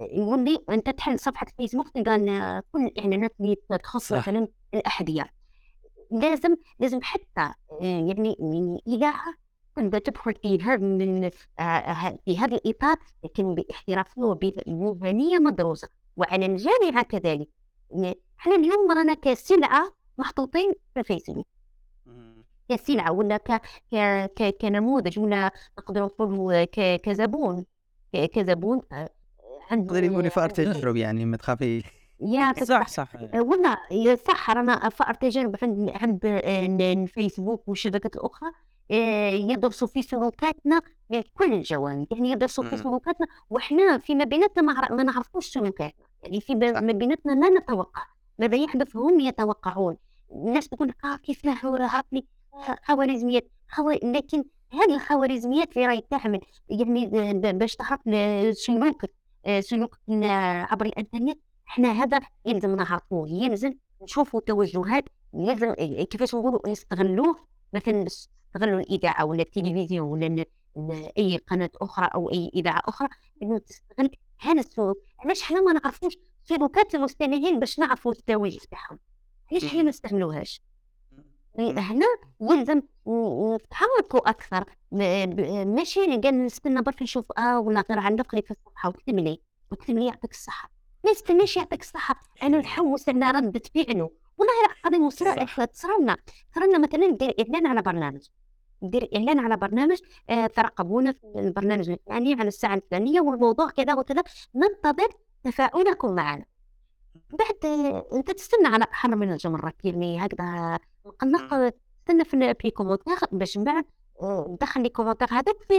يقول 0.00 0.44
لي 0.44 0.58
انت 0.70 0.90
تحل 0.90 1.18
صفحة 1.18 1.46
الفيسبوك 1.46 1.88
تلقى 1.88 2.14
إن 2.14 2.62
كل 2.72 2.84
الإعلانات 2.84 3.34
اللي 3.40 3.56
تخص. 3.82 4.12
مثلا 4.12 4.48
الأحذية. 4.74 5.30
لازم 6.10 6.56
لازم 6.78 7.00
حتى 7.02 7.40
آه، 7.40 7.54
يعني 7.82 8.36
الاذاعه 8.40 9.34
تبدا 9.76 9.98
تدخل 9.98 10.34
في 10.34 10.62
هذا 10.62 10.76
من 10.76 11.24
آه، 11.24 11.62
آه، 11.62 12.18
في 12.24 12.38
هذا 12.38 12.56
الإطار 12.56 12.96
لكن 13.24 13.54
باحترافيه 13.54 14.22
وبمهنيه 14.22 15.38
مدروسة. 15.38 15.88
وعلى 16.16 16.46
الجامعة 16.46 17.02
كذلك. 17.02 17.48
إحنا 18.38 18.54
اليوم 18.54 18.92
رانا 18.92 19.14
كسلعة 19.14 19.92
محطوطين 20.18 20.72
في 20.94 21.00
الفيسبوك. 21.00 21.46
كسلعة 22.68 23.12
ولا 23.12 23.36
ك... 23.36 23.62
ك... 23.92 23.96
ك... 24.36 24.56
كنموذج 24.60 25.18
ولا 25.18 25.50
نقدر 25.78 26.04
نقولوا 26.04 26.64
ك... 26.64 27.00
كزبون. 27.00 27.66
كزبون 28.12 28.80
آه، 28.92 29.10
تقدري 29.76 30.08
تقولي 30.08 30.30
فار 30.30 30.50
تجرب 30.50 30.96
يعني 30.96 31.24
ما 31.24 31.36
تخافي. 31.36 31.82
يا 32.20 32.52
صح 32.64 32.88
صح. 32.88 33.08
والله 33.34 33.76
صح 34.28 34.50
رانا 34.50 34.88
فأر 34.88 35.14
تجارب 35.14 35.56
عند 35.62 35.90
عند 35.94 36.24
ال- 36.26 36.82
الفيسبوك 36.82 37.68
والشبكات 37.68 38.16
الأخرى. 38.16 38.50
آه، 38.90 39.30
يدرسوا 39.30 39.88
في 39.88 40.02
سلوكاتنا 40.02 40.80
من 41.10 41.22
كل 41.34 41.52
الجوانب. 41.52 42.06
يعني 42.12 42.30
يدرسوا 42.30 42.64
في. 42.64 42.76
سلوكاتنا 42.76 43.26
وإحنا 43.50 43.98
فيما 43.98 44.24
بيناتنا 44.24 44.62
ما 44.62 44.72
عر- 44.80 44.92
ما 44.94 45.02
نعرفوش 45.02 45.46
سلوكاتنا. 45.46 46.06
يعني 46.22 46.40
في 46.40 46.54
ما 46.54 46.92
بيناتنا 46.92 47.32
لا 47.32 47.48
نتوقع. 47.60 48.02
ماذا 48.38 48.56
يحدث 48.56 48.96
هم 48.96 49.20
يتوقعون. 49.20 49.96
الناس 50.32 50.68
تقول 50.68 50.88
لك 50.88 51.04
آه 51.04 51.16
كيف 51.16 51.44
لا 51.44 51.54
عقلي 51.84 52.24
آه، 52.54 52.78
خوارزميات. 52.84 53.50
خو... 53.70 53.90
لكن 53.90 54.44
هذه 54.72 54.94
الخوارزميات 54.94 55.76
اللي 55.76 55.86
راهي 55.86 56.02
تعمل 56.10 56.40
يعني 56.68 57.34
باش 57.52 57.76
ل- 58.06 58.56
سلوكك 58.56 59.14
آه، 59.44 59.60
سلوك 59.60 59.98
عبر 60.70 60.86
الإنترنت. 60.86 61.38
إحنا 61.68 61.92
هذا 61.92 62.20
يلزم 62.46 62.76
نعرفوه 62.76 63.28
يلزم 63.28 63.72
نشوفوا 64.02 64.40
توجهات 64.40 65.04
لازم 65.32 65.74
كيفاش 66.04 66.34
نقولوا 66.34 66.68
نستغلوه 66.68 67.36
مثلا 67.72 68.04
نستغلوا 68.04 68.80
الإذاعة 68.80 69.24
ولا 69.24 69.42
التلفزيون 69.42 70.22
ولا 70.22 70.44
أي 71.18 71.36
قناة 71.36 71.70
أخرى 71.76 72.08
أو 72.14 72.30
أي 72.32 72.50
إذاعة 72.54 72.82
أخرى 72.84 73.08
إنه 73.42 73.58
تستغل 73.58 74.10
هذا 74.40 74.60
السلوك. 74.60 74.96
علاش 75.20 75.42
إحنا 75.42 75.60
ما 75.60 75.72
نعرفوش 75.72 76.16
سلوكات 76.44 76.94
المستمعين 76.94 77.60
باش 77.60 77.78
نعرفوا 77.78 78.12
التوجه 78.12 78.60
تاعهم؟ 78.70 78.98
علاش 79.52 79.64
إحنا 79.64 79.82
ما 79.82 79.88
نستعملوهاش 79.88 80.60
هنا 81.58 82.06
يلزم 82.40 82.82
نتحركوا 83.54 84.30
أكثر 84.30 84.64
ماشي 85.64 86.16
قال 86.16 86.44
نستنى 86.46 86.82
برك 86.82 87.02
نشوف 87.02 87.32
آه 87.38 87.60
ولا 87.60 87.84
غير 87.90 87.98
علق 87.98 88.34
لي 88.34 88.42
في 88.42 88.50
الصفحه 88.50 88.88
واكتب 88.88 89.18
لي 89.18 89.40
واكتب 89.70 89.98
لي 89.98 90.06
يعطيك 90.06 90.30
الصحة. 90.30 90.70
ما 91.04 91.10
يستناش 91.10 91.56
يعطيك 91.56 91.80
الصحة 91.82 92.20
أنا 92.42 92.58
نحوس 92.58 93.08
على 93.08 93.30
ردة 93.38 93.62
فعله 93.74 94.10
والله 94.38 94.52
قضية 94.84 94.98
مصيرة 94.98 95.44
تصرنا 95.64 96.16
صرنا 96.54 96.78
مثلا 96.78 97.06
ندير 97.06 97.34
إعلان 97.40 97.66
على 97.66 97.82
برنامج 97.82 98.28
ندير 98.82 99.08
إعلان 99.16 99.38
على 99.38 99.56
برنامج 99.56 99.98
آه 100.30 100.46
ترقبونا 100.46 101.12
في 101.12 101.26
البرنامج 101.36 101.90
الفلاني 101.90 102.32
على 102.34 102.48
الساعة 102.48 102.74
الفلانية 102.74 103.20
والموضوع 103.20 103.70
كذا 103.70 103.94
وكذا 103.94 104.22
ننتظر 104.54 105.08
تفاعلكم 105.44 106.14
معنا. 106.14 106.44
بعد 107.30 107.64
آه، 107.64 108.06
أنت 108.12 108.30
تستنى 108.30 108.66
على 108.68 108.86
حر 108.90 109.16
من 109.16 109.32
الجمرة 109.32 109.72
يعني 109.84 110.26
هكذا 110.26 110.78
مقلق 111.04 111.72
تستنى 112.06 112.24
في 112.24 112.54
في 112.60 112.70
commentaire 112.70 113.16
باش 113.32 113.56
من 113.58 113.64
بعد 113.64 113.84
آه، 114.22 114.56
تدخل 114.60 114.82
لي 114.82 114.88
commentaire 114.88 115.28
هذاك 115.30 115.56
في 115.68 115.74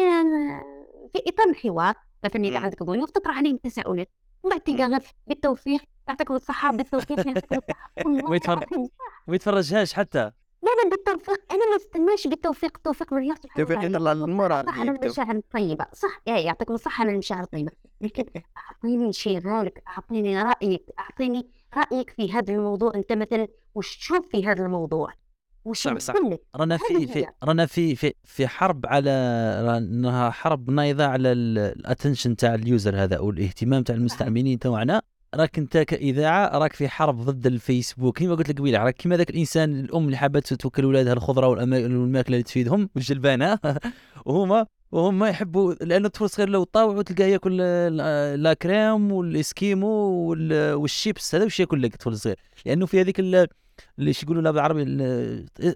في 1.13 1.21
إطار 1.27 1.49
الحوار. 1.49 1.93
مثلا 2.23 2.43
اذا. 2.43 2.59
عندك 2.59 2.83
ضيوف 2.83 3.09
تطرح 3.11 3.37
عليهم 3.37 3.57
تساؤلات. 3.57 4.09
ومن 4.43 4.51
بعد 4.51 4.61
تلقى 4.61 4.85
غير 4.85 5.01
بالتوفيق 5.27 5.81
يعطيكم 6.07 6.33
الصحة 6.33 6.71
بالتوفيق 6.71 7.27
يعطيكم 7.27 7.59
الصحة. 8.33 8.65
ما 9.27 9.35
يتفرجهاش 9.35 9.93
حتى. 9.93 10.31
لا 10.63 10.69
لا 10.83 10.89
بالتوفيق. 10.89 11.41
أنا 11.51 11.69
ما 11.69 11.75
استناش 11.75 12.27
بالتوفيق. 12.27 12.77
التوفيق 12.77 13.13
من 13.13 13.21
الله 13.21 13.35
سبحانه 13.35 13.65
توفيق 13.65 13.77
وتعالى 13.77 13.97
الله 13.97 14.11
المراد 14.11 14.65
صح 14.65 14.79
على 14.79 14.91
المشاعر 14.91 15.35
الطيبة. 15.35 15.85
صح 15.93 16.21
يعطيكم 16.27 16.73
الصحة 16.73 17.01
على 17.01 17.11
المشاعر 17.11 17.43
الطيبة. 17.43 17.71
لكن 18.01 18.25
أعطيني 18.57 19.13
شيء 19.13 19.47
غالك 19.47 19.83
أعطيني 19.87 20.43
رأيك 20.43 20.85
رأيك 21.77 22.09
في 22.09 22.31
هذا 22.31 22.53
الموضوع 22.53 22.91
أنت 22.95 23.13
مثلا؟ 23.13 23.47
وش 23.75 23.97
تشوف 23.97 24.27
في 24.31 24.47
هذا 24.47 24.65
الموضوع؟ 24.65 25.13
وش 25.65 25.83
صح، 25.83 25.97
صح. 25.97 26.15
يمثل 26.15 26.29
لك 26.33 26.41
رانا 26.55 26.77
في 26.77 27.07
في. 27.07 27.25
رانا 27.43 27.65
في 27.65 27.95
في 27.95 28.13
في 28.23 28.47
حرب 28.47 28.85
على 28.85 29.11
رانا 29.67 30.31
حرب 30.31 30.69
نايضة 30.69 31.05
على 31.05 31.31
ال 31.31 31.42
attention 31.42 32.35
تاع 32.35 32.55
ال 32.55 32.65
user 32.65 33.03
هذا 33.03 33.17
أو 33.17 33.29
الاهتمام 33.29 33.83
تاع 33.83 33.95
المستعملين 33.95 34.59
تاعنا 34.59 35.01
راك 35.35 35.57
أنت 35.57 35.77
كإذاعة 35.77 36.57
راك 36.57 36.73
في 36.73 36.87
حرب 36.89 37.21
ضد 37.21 37.47
الفيسبوك. 37.47 38.19
كما 38.19 38.35
قلت 38.35 38.49
لك 38.49 38.59
قبيلة 38.59 38.83
راك 38.83 38.95
كيما 38.95 39.17
ذاك 39.17 39.29
الإنسان 39.29 39.79
الأم 39.79 40.05
اللي 40.05 40.17
حابه 40.17 40.39
توكل 40.39 40.85
ولادها 40.85 41.13
الخضرة 41.13 41.47
والماكله 41.47 42.35
اللي 42.35 42.43
تفيدهم 42.43 42.89
والجلبان 42.95 43.41
ها 43.41 43.59
وهما 44.25 44.65
وهم 44.95 45.23
يحبوا 45.23 45.73
لأنه 45.73 46.05
الطفل 46.07 46.29
صغير 46.29 46.49
لو 46.49 46.63
طاوع 46.63 46.95
وتلقاه 46.95 47.25
ياكل 47.25 47.57
la 48.43 48.53
crème 48.53 49.11
والإسكيمو 49.11 49.87
وال- 50.29 50.73
والشيبس 50.73 51.35
هذا 51.35 51.45
وش 51.45 51.59
ياكل 51.59 51.81
لك 51.81 51.93
الطفل 51.93 52.09
الصغير 52.11 52.35
لأنه 52.65 52.85
في 52.85 53.01
هذيك 53.01 53.19
ال- 53.19 53.47
اللي 53.99 54.13
يقولوا 54.23 54.41
لها 54.41 54.51
بالعربي 54.51 54.81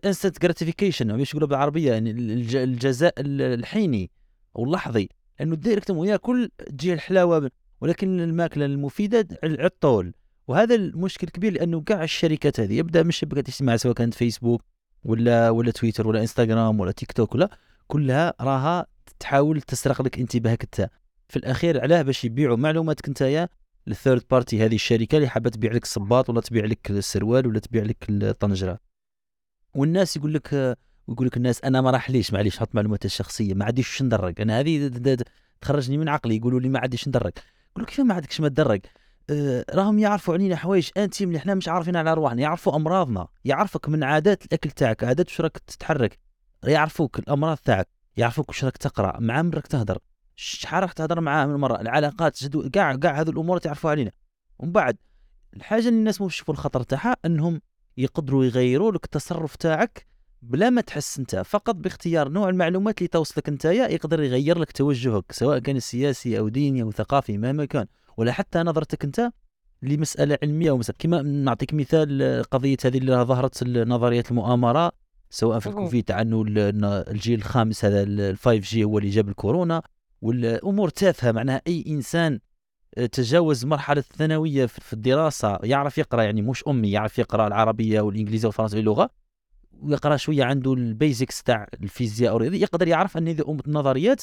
instant 0.06 0.42
gratification 0.42 1.12
إيش 1.12 1.30
يقولوا 1.30 1.48
بالعربية 1.48 1.92
يعني 1.92 2.12
الج- 2.12 2.56
الجزاء 2.56 3.14
ال- 3.18 3.42
الحيني 3.60 4.12
أو 4.56 4.64
اللحظي. 4.64 5.10
لأنه 5.40 5.56
direct 5.56 5.92
وياكل 5.92 6.50
تجي 6.68 6.94
الحلاوة 6.94 7.52
ولكن 7.82 8.20
الماكلة 8.20 8.66
المفيدة 8.66 9.28
على 9.44 9.66
الطول 9.66 10.14
وهذا 10.48 10.76
المشكل 10.76 11.28
كبير 11.28 11.54
لأنه 11.54 11.82
كاع 11.82 12.04
الشركات 12.04 12.60
هذه 12.60 12.74
يبدأ 12.78 13.04
من 13.04 13.10
الشبكات 13.10 13.48
الاجتماعيه 13.48 13.78
سواء 13.78 13.94
كانت 13.94 14.14
فيسبوك 14.14 14.62
ولا 15.04 15.50
ولا 15.50 15.72
تويتر 15.72 16.08
ولا 16.08 16.22
انستغرام 16.22 16.80
ولا 16.80 16.92
تيك 16.92 17.12
توك 17.12 17.36
ولا 17.36 17.50
كلها 17.88 18.34
راها 18.42 18.86
تحاول 19.20 19.62
تسرق 19.62 20.02
لك 20.02 20.20
انتباهك 20.20 20.64
انت. 20.64 20.90
في 21.30 21.36
الأخير 21.36 21.82
علاه 21.82 22.02
باش 22.02 22.26
يبيعوا 22.26 22.58
معلوماتك 22.58 23.10
نتايا 23.10 23.50
لل 23.88 23.98
third 23.98 24.24
party 24.32 24.66
هذه 24.66 24.76
الشركة 24.76 25.16
اللي 25.16 25.28
حابة 25.28 25.50
تبيع 25.50 25.72
لك 25.72 25.84
الصباط 25.84 26.30
ولا 26.30 26.42
تبيع 26.42 26.66
لك 26.66 26.92
السروال 26.92 27.48
ولا 27.48 27.60
تبيع 27.60 27.84
لك 27.84 28.06
الطنجرة. 28.10 28.80
والناس 29.74 30.18
يقول 30.18 30.34
لك 30.34 30.78
ويقول 31.08 31.28
لك 31.28 31.38
الناس 31.38 31.62
أنا 31.64 31.82
ما 31.82 31.92
راح 31.92 32.10
ليش؟ 32.10 32.34
معليش 32.34 32.60
حط 32.60 32.76
معلوماتي 32.76 33.06
الشخصية 33.06 33.54
ما 33.54 33.66
عنديش 33.66 33.90
وش 33.90 34.02
ندرج. 34.02 34.42
أنا 34.42 34.60
هذه 34.60 34.92
تخرجني 35.62 35.98
من 35.98 36.10
عقلي 36.10 36.36
يقولوا 36.36 36.60
لي 36.60 36.70
ما 36.70 36.80
عنديش 36.80 37.08
ندرج. 37.08 37.32
يقول 37.72 37.84
لك 37.84 37.90
كيف 37.90 38.00
ما 38.00 38.14
عندكش 38.14 38.42
ما 38.42 38.48
تدرج؟ 38.48 38.82
آه 39.30 39.66
راهم 39.70 40.00
يعرفوا 40.00 40.34
علينا 40.34 40.56
حوايج 40.56 40.90
انت 40.98 41.22
اللي 41.22 41.38
إحنا 41.38 41.56
مش 41.56 41.68
عارفين 41.68 41.96
على 41.96 42.12
أرواحنا 42.12 42.42
يعرفوا 42.42 42.76
أمراضنا 42.76 43.28
يعرفك 43.46 43.90
من 43.90 44.04
عادات 44.04 44.46
الأكل 44.46 44.72
تاعك 44.72 45.04
عادات 45.04 45.28
وش 45.28 45.42
راك 45.42 45.58
تتحرك 45.58 46.20
يعرفوك 46.64 47.20
الأمراض 47.20 47.58
تاعك. 47.58 47.88
يعرفوك 48.20 48.50
وش 48.50 48.66
راك 48.66 48.78
تقرأ 48.78 49.20
مع 49.20 49.42
من 49.42 49.50
راك 49.50 49.68
تهدر 49.68 49.98
شحال 50.36 50.84
راح 50.84 50.92
تهدر 50.92 51.22
معاه 51.22 51.46
من 51.46 51.56
مرة 51.56 51.82
العلاقات 51.82 52.44
جدو 52.44 52.70
كاع 52.70 52.96
كاع 52.96 53.22
هذو 53.22 53.32
الأمور 53.32 53.58
تعرفوا 53.58 53.90
علينا. 53.90 54.12
ومن 54.60 54.72
بعد 54.72 54.98
الحاجة 55.56 55.88
اللي 55.88 56.00
الناس 56.00 56.22
مو 56.22 56.28
يشوفوا 56.28 56.54
الخطر 56.54 56.84
تاعها 56.84 57.16
أنهم 57.26 57.62
يقدروا 57.98 58.46
يغيروا 58.46 58.92
لك 58.92 59.06
التصرف 59.06 59.56
تاعك 59.56 60.08
بلا 60.42 60.70
ما 60.70 60.82
تحس 60.82 61.20
أنت 61.20 61.36
فقط 61.36 61.76
باختيار 61.76 62.30
نوع 62.30 62.50
المعلومات 62.50 62.98
اللي 62.98 63.08
توصلك 63.08 63.48
أنت 63.48 63.66
يقدر 63.66 64.24
يغير 64.24 64.60
لك 64.60 64.72
توجهك 64.72 65.32
سواء 65.32 65.60
كان 65.60 65.80
سياسي 65.80 66.40
أو 66.40 66.50
ديني 66.50 66.82
أو 66.82 66.92
ثقافي 66.92 67.38
مهما 67.38 67.66
كان. 67.66 67.86
ولا 68.18 68.32
حتى 68.32 68.60
نظرتك 68.60 69.04
أنت 69.04 69.32
لمسألة 69.82 70.38
علمية 70.44 70.70
أو 70.70 70.78
مسألة. 70.78 70.98
كما 71.00 71.22
نعطيك 71.22 71.74
مثال 71.74 72.22
آه، 72.22 72.42
قضية 72.42 72.78
هذه 72.86 72.98
اللي 72.98 73.16
ظهرت 73.16 73.64
نظريات 73.64 74.32
المؤامرة. 74.32 74.92
سواء 75.30 75.60
في. 75.60 75.68
الكوفيد 75.68 76.12
ال- 76.12 76.84
الجيل 77.10 77.40
الخامس 77.40 77.86
هذا 77.86 78.04
ال 78.04 78.38
5 78.38 78.56
جي 78.58 78.84
هو 78.84 78.98
اللي 78.98 79.10
جاب 79.10 79.30
الكورونا 79.30 79.82
والأمور 80.22 80.90
تافهة. 80.90 81.32
معناها 81.32 81.62
أي 81.68 81.84
إنسان 81.88 82.40
آه، 82.98 83.06
تجاوز 83.06 83.66
مرحلة 83.66 84.00
الثانوية 84.00 84.66
في 84.66 84.94
الدراسة 84.94 85.60
يعرف 85.64 85.98
يقرأ 85.98 86.24
يعني 86.24 86.42
مش 86.42 86.64
أمي 86.68 86.92
يعرف 86.92 87.20
يقرأ 87.20 87.48
العربية 87.48 88.02
والإنجليزية 88.02 88.48
والفرنسية 88.48 88.80
اللغة 88.80 89.10
ويقرأ 89.82 90.18
شوية 90.18 90.44
عنده 90.44 90.74
ال 90.74 90.84
basics 90.84 91.44
تاع 91.44 91.68
الفيزياء 91.84 92.34
أو 92.34 92.42
يقدر 92.42 92.88
يعرف 92.88 93.18
أن 93.18 93.28
هذه 93.28 93.60
النظريات 93.68 94.22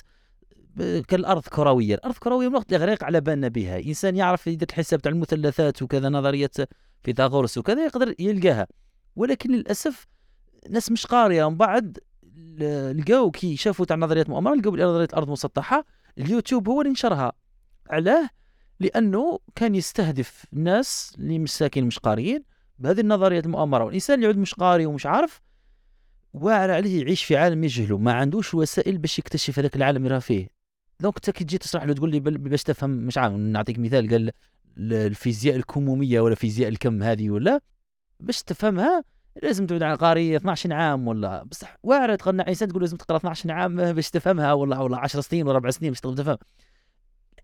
كالأرض 1.08 1.42
كروية، 1.42 1.94
الأرض 1.94 2.14
كروية 2.14 2.48
من 2.48 2.54
وقت 2.54 2.72
الاغريق 2.72 3.04
على 3.04 3.20
بالنا 3.20 3.48
بها، 3.48 3.78
إنسان 3.78 4.16
يعرف 4.16 4.46
يدير 4.46 4.68
الحساب 4.70 5.00
تاع 5.02 5.12
المثلثات 5.12 5.82
وكذا 5.82 6.08
نظرية 6.08 6.50
فيثاغورس 7.02 7.58
وكذا 7.58 7.84
يقدر 7.84 8.14
يلقاها. 8.18 8.66
ولكن 9.16 9.50
للأسف 9.52 10.06
ناس 10.70 10.92
مش 10.92 11.06
قاريه 11.06 11.44
ومن 11.44 11.56
بعد 11.56 11.98
لقاو 12.92 13.30
كي 13.30 13.56
شافوا 13.56 13.84
تاع 13.86 13.96
نظريات 13.96 14.28
مؤامرة 14.30 14.54
لقاو 14.54 14.72
بلي 14.72 14.84
نظرية 14.84 15.04
الأرض 15.04 15.30
مسطحة 15.30 15.84
اليوتيوب 16.18 16.68
هو 16.68 16.80
اللي 16.80 16.92
نشرها. 16.92 17.32
علاه؟ 17.90 18.30
لأنه 18.80 19.38
كان 19.54 19.74
يستهدف 19.74 20.44
الناس 20.52 21.12
اللي 21.18 21.38
مساكين 21.38 21.84
مش 21.84 21.98
قاريين 21.98 22.44
بهذه 22.78 23.00
النظريات 23.00 23.46
المؤامرة. 23.46 23.84
والإنسان 23.84 24.14
اللي 24.14 24.24
يعود 24.24 24.38
مش 24.38 24.54
قاري 24.54 24.86
ومش 24.86 25.06
عارف 25.06 25.40
واعر 26.34 26.70
عليه 26.70 27.00
يعيش 27.02 27.24
في 27.24 27.36
عالم 27.36 27.64
يجهله. 27.64 27.98
ما 27.98 28.12
عندوش 28.12 28.54
وسائل 28.54 28.98
باش 28.98 29.18
يكتشف 29.18 29.58
هذاك 29.58 29.76
العالم 29.76 29.96
اللي 29.96 30.14
راه 30.14 30.18
فيه. 30.18 30.48
donc 31.00 31.14
انت 31.16 31.30
كي 31.30 31.44
تجي 31.44 31.58
تشرح 31.58 31.84
له 31.84 31.92
تقول 31.94 32.10
لي 32.10 32.20
باش 32.20 32.62
تفهم 32.62 32.90
مش 32.90 33.18
عارف 33.18 33.34
نعطيك 33.34 33.78
مثال 33.78 34.08
قال 34.10 34.30
ال- 34.78 34.92
الفيزياء 34.92 35.56
الكمومية 35.56 36.20
ولا 36.20 36.34
فيزياء 36.34 36.68
الكم 36.68 37.02
هذه 37.02 37.30
ولا 37.30 37.60
باش 38.20 38.42
تفهمها 38.42 39.04
لازم 39.42 39.66
تبعد 39.66 39.98
قاري 39.98 40.36
12 40.36 40.72
عام 40.72 41.08
ولا 41.08 41.42
بصح 41.42 41.76
واعر 41.82 42.14
تقنع 42.14 42.44
انسان 42.48 42.68
تقول 42.68 42.82
لازم 42.82 42.96
تقرأ 42.96 43.16
12 43.16 43.52
عام 43.52 43.92
باش 43.92 44.10
تفهمها 44.10 44.52
ولا 44.52 44.78
ولا 44.78 44.98
10 44.98 45.20
سنين 45.20 45.46
ولا 45.46 45.56
4 45.56 45.70
سنين 45.70 45.90
باش 45.90 46.00
تفهم. 46.00 46.36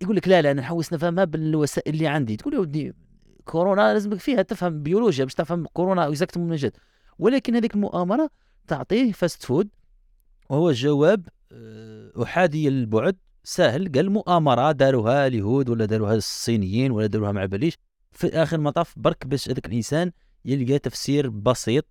يقول 0.03 0.17
لك 0.17 0.29
لا 0.29 0.43
لا 0.43 0.51
أنا 0.51 0.61
نحوس 0.61 0.93
نفهمها 0.93 1.25
بالوسائل 1.25 1.95
اللي 1.95 2.07
عندي. 2.07 2.37
تقول 2.37 2.55
يا 2.55 2.59
ودي 2.59 2.95
كورونا 3.45 3.93
لازمك 3.93 4.19
فيها 4.19 4.43
تفهم 4.43 4.83
بيولوجيا 4.83 5.25
باش 5.25 5.35
تفهم 5.35 5.67
كورونا 5.73 6.09
exactement 6.09 6.77
ولكن 7.19 7.55
هذيك 7.57 7.75
المؤامرة 7.75 8.31
تعطيه 8.67 9.13
fast 9.13 9.43
food 9.43 9.69
وهو 10.49 10.73
جواب 10.73 11.29
آه، 11.53 12.23
أحادي 12.23 12.69
البعد. 12.69 13.17
سهل 13.45 13.93
قال 13.95 14.11
مؤامرة 14.11 14.73
داروها 14.73 15.27
اليهود 15.27 15.69
ولا 15.69 15.85
داروها 15.85 16.15
الصينيين 16.15 16.91
ولا 16.91 17.07
داروها 17.07 17.33
مع 17.33 17.45
بليش 17.45 17.79
في 18.13 18.29
آخر 18.29 18.57
المطاف 18.57 18.95
برك 18.97 19.27
باش 19.27 19.49
هذاك 19.49 19.67
الإنسان 19.67 20.13
يلقى 20.45 20.79
تفسير 20.79 21.29
بسيط 21.29 21.85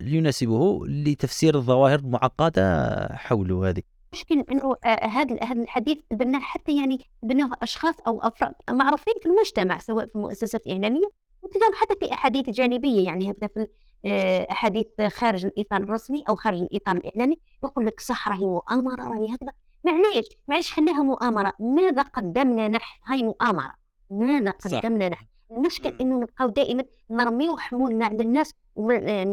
يناسبه 0.00 0.86
لتفسير 0.86 1.54
الظواهر 1.54 1.98
المعقدة 1.98 3.08
حوله 3.16 3.68
هذه. 3.68 3.82
المشكل 4.12 4.44
إنه 4.52 4.76
آه، 4.84 5.06
هذا 5.06 5.38
هذا 5.42 5.62
الحديث 5.62 5.98
بناه 6.10 6.40
حتى 6.40 6.76
يعني 6.76 6.98
بناه 7.22 7.50
أشخاص 7.62 7.94
أو 8.06 8.20
أفراد 8.20 8.54
معروفين 8.70 9.14
في 9.22 9.28
المجتمع 9.28 9.78
سواء 9.78 10.06
في 10.06 10.14
المؤسسات 10.16 10.66
الاعلاميه 10.66 11.06
وكذلك 11.42 11.74
حتى 11.74 11.94
في 12.00 12.12
أحاديث 12.12 12.50
جانبية 12.50 13.04
يعني 13.04 13.30
هكذا 13.30 13.48
في 13.48 13.66
آه، 14.04 14.46
أحاديث 14.50 14.86
خارج 15.08 15.44
الإطار 15.44 15.82
الرسمي 15.82 16.24
أو 16.28 16.36
خارج 16.36 16.60
الإطار 16.60 16.96
الإعلامي 16.96 17.36
يقول 17.64 17.86
لك 17.86 18.00
صح 18.00 18.28
راهي 18.28 18.44
مؤامرة 18.46 19.02
راهي 19.08 19.34
هكذا. 19.34 19.52
معليش 19.84 20.26
معليش 20.48 20.72
خليها 20.72 21.02
مؤامرة؟ 21.02 21.52
ماذا 21.60 22.02
قدمنا 22.02 22.68
نحن؟ 22.68 23.00
هاي 23.12 23.22
مؤامرة. 23.22 23.74
ماذا. 24.10 24.50
قدمنا 24.50 25.08
نحن؟ 25.08 25.26
المشكل 25.56 25.94
إنه 26.00 26.20
نبقاو 26.20 26.48
دائما 26.48 26.84
نرميو 27.10 27.56
حمولنا 27.56 28.06
على 28.06 28.22
الناس 28.22 28.54
ما 28.76 29.24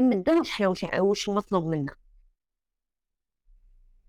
نمدوش 0.00 0.60
وش 0.60 0.84
وش 0.98 1.28
مطلوب 1.28 1.66
منا 1.66 1.94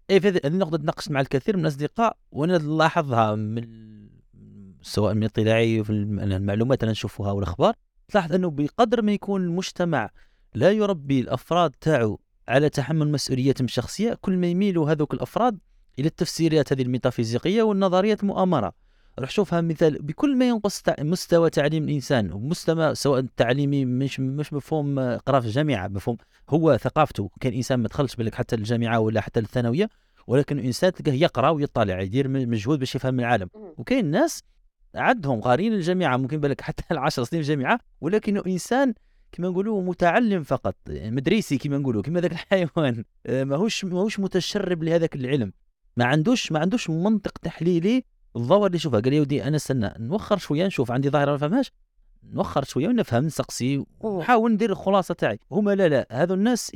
اي 0.10 0.19
في 0.19 0.27
هذه 0.27 0.41
النقطة 0.45 0.77
تناقشت 0.77 1.11
مع 1.11 1.22
الكثير 1.22 1.57
من 1.57 1.61
الأصدقاء 1.64 2.18
وأنا 2.31 2.57
نلاحظها 2.57 3.35
من 3.35 3.84
سواء 4.81 5.14
من 5.14 5.23
اطلاعي 5.23 5.84
في 5.84 5.90
الم- 5.90 6.19
المعلومات 6.19 6.84
اللي 6.84 6.91
نشوفها 6.91 7.31
والأخبار 7.31 7.73
تلاحظ 8.07 8.34
أنه 8.34 8.49
بقدر 8.49 9.02
ما 9.02 9.11
يكون 9.14 9.41
المجتمع 9.44 10.10
لا 10.53 10.72
يربي 10.72 11.19
الأفراد 11.19 11.72
تاعو 11.81 12.19
على 12.48 12.69
تحمل 12.69 13.11
مسؤولياتهم 13.11 13.65
الشخصية 13.65 14.14
كل 14.22 14.38
ما 14.38 14.48
يميلوا 14.48 14.91
هذوك 14.91 15.14
الأفراد 15.14 15.60
إلى 15.99 16.07
التفسيرات 16.07 16.73
هذه 16.73 16.81
الميتافيزيقية 16.81 17.64
والنظريات 17.64 18.23
المؤامرة. 18.23 18.73
روح 19.19 19.30
شوفها 19.30 19.61
مثال 19.61 19.98
بكل 20.02 20.38
ما 20.38 20.48
ينقص 20.48 20.84
مستوى 20.99 21.49
تعليم 21.49 21.84
الإنسان 21.84 22.34
ومستوى 22.34 22.95
سواء 22.95 23.19
التعليمي 23.19 23.85
مش 23.85 24.19
مش 24.19 24.53
مفهوم 24.53 24.99
آه، 24.99 25.18
قرا 25.18 25.40
في 25.40 25.45
الجامعة 25.45 25.88
مفهوم 25.88 26.18
هو 26.49 26.77
ثقافته 26.77 27.30
كان 27.41 27.53
إنسان 27.53 27.80
ما 27.80 27.88
دخلش 27.88 28.15
بالك 28.15 28.35
حتى 28.35 28.56
الجامعة 28.56 28.99
ولا 28.99 29.22
حتى 29.22 29.40
الثانوية 29.40 29.90
ولكن 30.27 30.60
إنسان 30.60 30.94
تلقاه 30.94 31.14
يقرأ 31.14 31.49
ويطلع 31.49 32.02
يدير 32.02 32.27
مجهود 32.27 32.80
باش 32.80 32.95
يفهم 32.95 33.19
العالم. 33.19 33.49
وكاين 33.53 34.06
ناس 34.06 34.44
عندهم 34.95 35.41
قارين 35.41 35.73
الجامعة 35.73 36.18
ممكن 36.18 36.40
بالك 36.40 36.61
حتى 36.68 36.84
العشر 36.91 37.23
سنين 37.23 37.44
في 37.44 37.53
الجامعة 37.53 37.80
ولكنه 38.02 38.44
إنسان 38.48 38.94
كما 39.31 39.48
نقولوا 39.49 39.81
متعلم 39.81 40.44
فقط 40.44 40.76
يعني 40.88 41.15
مدريسي 41.15 41.57
كما 41.57 41.77
نقولوا 41.77 42.02
كما 42.02 42.19
ذاك 42.19 42.31
الحيوان 42.53 43.03
آه، 43.26 43.44
ماهوش 43.44 43.85
ماهوش 43.85 44.19
متشرب 44.19 44.84
لهذاك 44.84 45.15
العلم 45.15 45.53
ما 45.98 46.06
عندوش 46.06 46.52
ما 46.52 46.60
عندوش 46.60 46.90
منطق 46.90 47.38
تحليلي 47.38 48.03
الظواهر 48.35 48.65
اللي 48.65 48.76
يشوفها 48.76 48.99
قال 48.99 49.14
يا 49.14 49.22
ودي 49.22 49.43
أنا 49.43 49.55
استنى 49.55 49.93
نوخر 49.99 50.38
شوية 50.38 50.65
نشوف 50.65 50.91
عندي 50.91 51.10
ظاهرة 51.10 51.31
ما 51.31 51.38
فهمهاش. 51.38 51.72
نوخر 52.23 52.64
شوية 52.64 52.88
ونفهم 52.88 53.26
نسقسي 53.26 53.85
ونحاول 53.99 54.51
ندير 54.51 54.72
الخلاصة 54.72 55.14
تاعي. 55.14 55.39
هما 55.51 55.76
لا 55.76 55.89
لا 55.89 56.07
هذو 56.11 56.34
الناس 56.34 56.72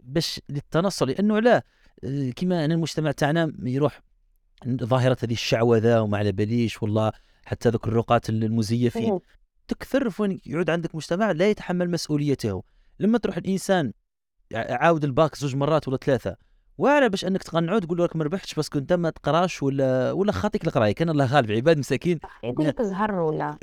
باش 0.00 0.40
للتنصل 0.48 1.08
لأنه 1.08 1.38
لا 1.40 1.64
آه، 2.04 2.30
كما 2.36 2.64
ان 2.64 2.72
المجتمع 2.72 3.10
تاعنا 3.12 3.52
يروح 3.62 4.00
ظاهرة 4.68 5.16
هذه 5.22 5.32
الشعوذه 5.32 6.00
وما 6.00 6.18
على 6.18 6.32
باليش 6.32 6.82
والله 6.82 7.12
حتى 7.44 7.68
ذوك 7.68 7.88
الرقات 7.88 8.28
المزيفين. 8.30 9.20
تكثر 9.68 10.10
فين 10.10 10.40
يعود 10.46 10.70
عندك 10.70 10.94
مجتمع 10.94 11.30
لا 11.30 11.50
يتحمل 11.50 11.90
مسؤوليته. 11.90 12.62
لما 13.00 13.18
تروح 13.18 13.36
الإنسان 13.36 13.92
عاود 14.54 15.04
الباك 15.04 15.36
زوج 15.36 15.56
مرات 15.56 15.88
ولا 15.88 15.96
ثلاثة 15.96 16.36
واعره 16.78 17.06
باش 17.06 17.24
انك 17.24 17.42
تقنعه 17.42 17.78
تقول 17.78 17.98
له 17.98 18.04
راك 18.04 18.16
ما 18.16 18.24
ربحتش 18.24 18.54
parce 18.54 18.69
que 18.69 18.78
انت 18.78 18.92
ما 18.92 19.10
تقراش 19.10 19.62
ولا 19.62 20.12
ولا 20.12 20.32
خاطيك 20.32 20.66
القراية. 20.66 20.92
كان 20.92 21.10
الله 21.10 21.24
غالب 21.24 21.52
عباد 21.52 21.78
مساكين. 21.78 22.18
يقول 22.44 22.66
لك 22.66 22.82
زهر 22.82 23.14
ولا. 23.14 23.58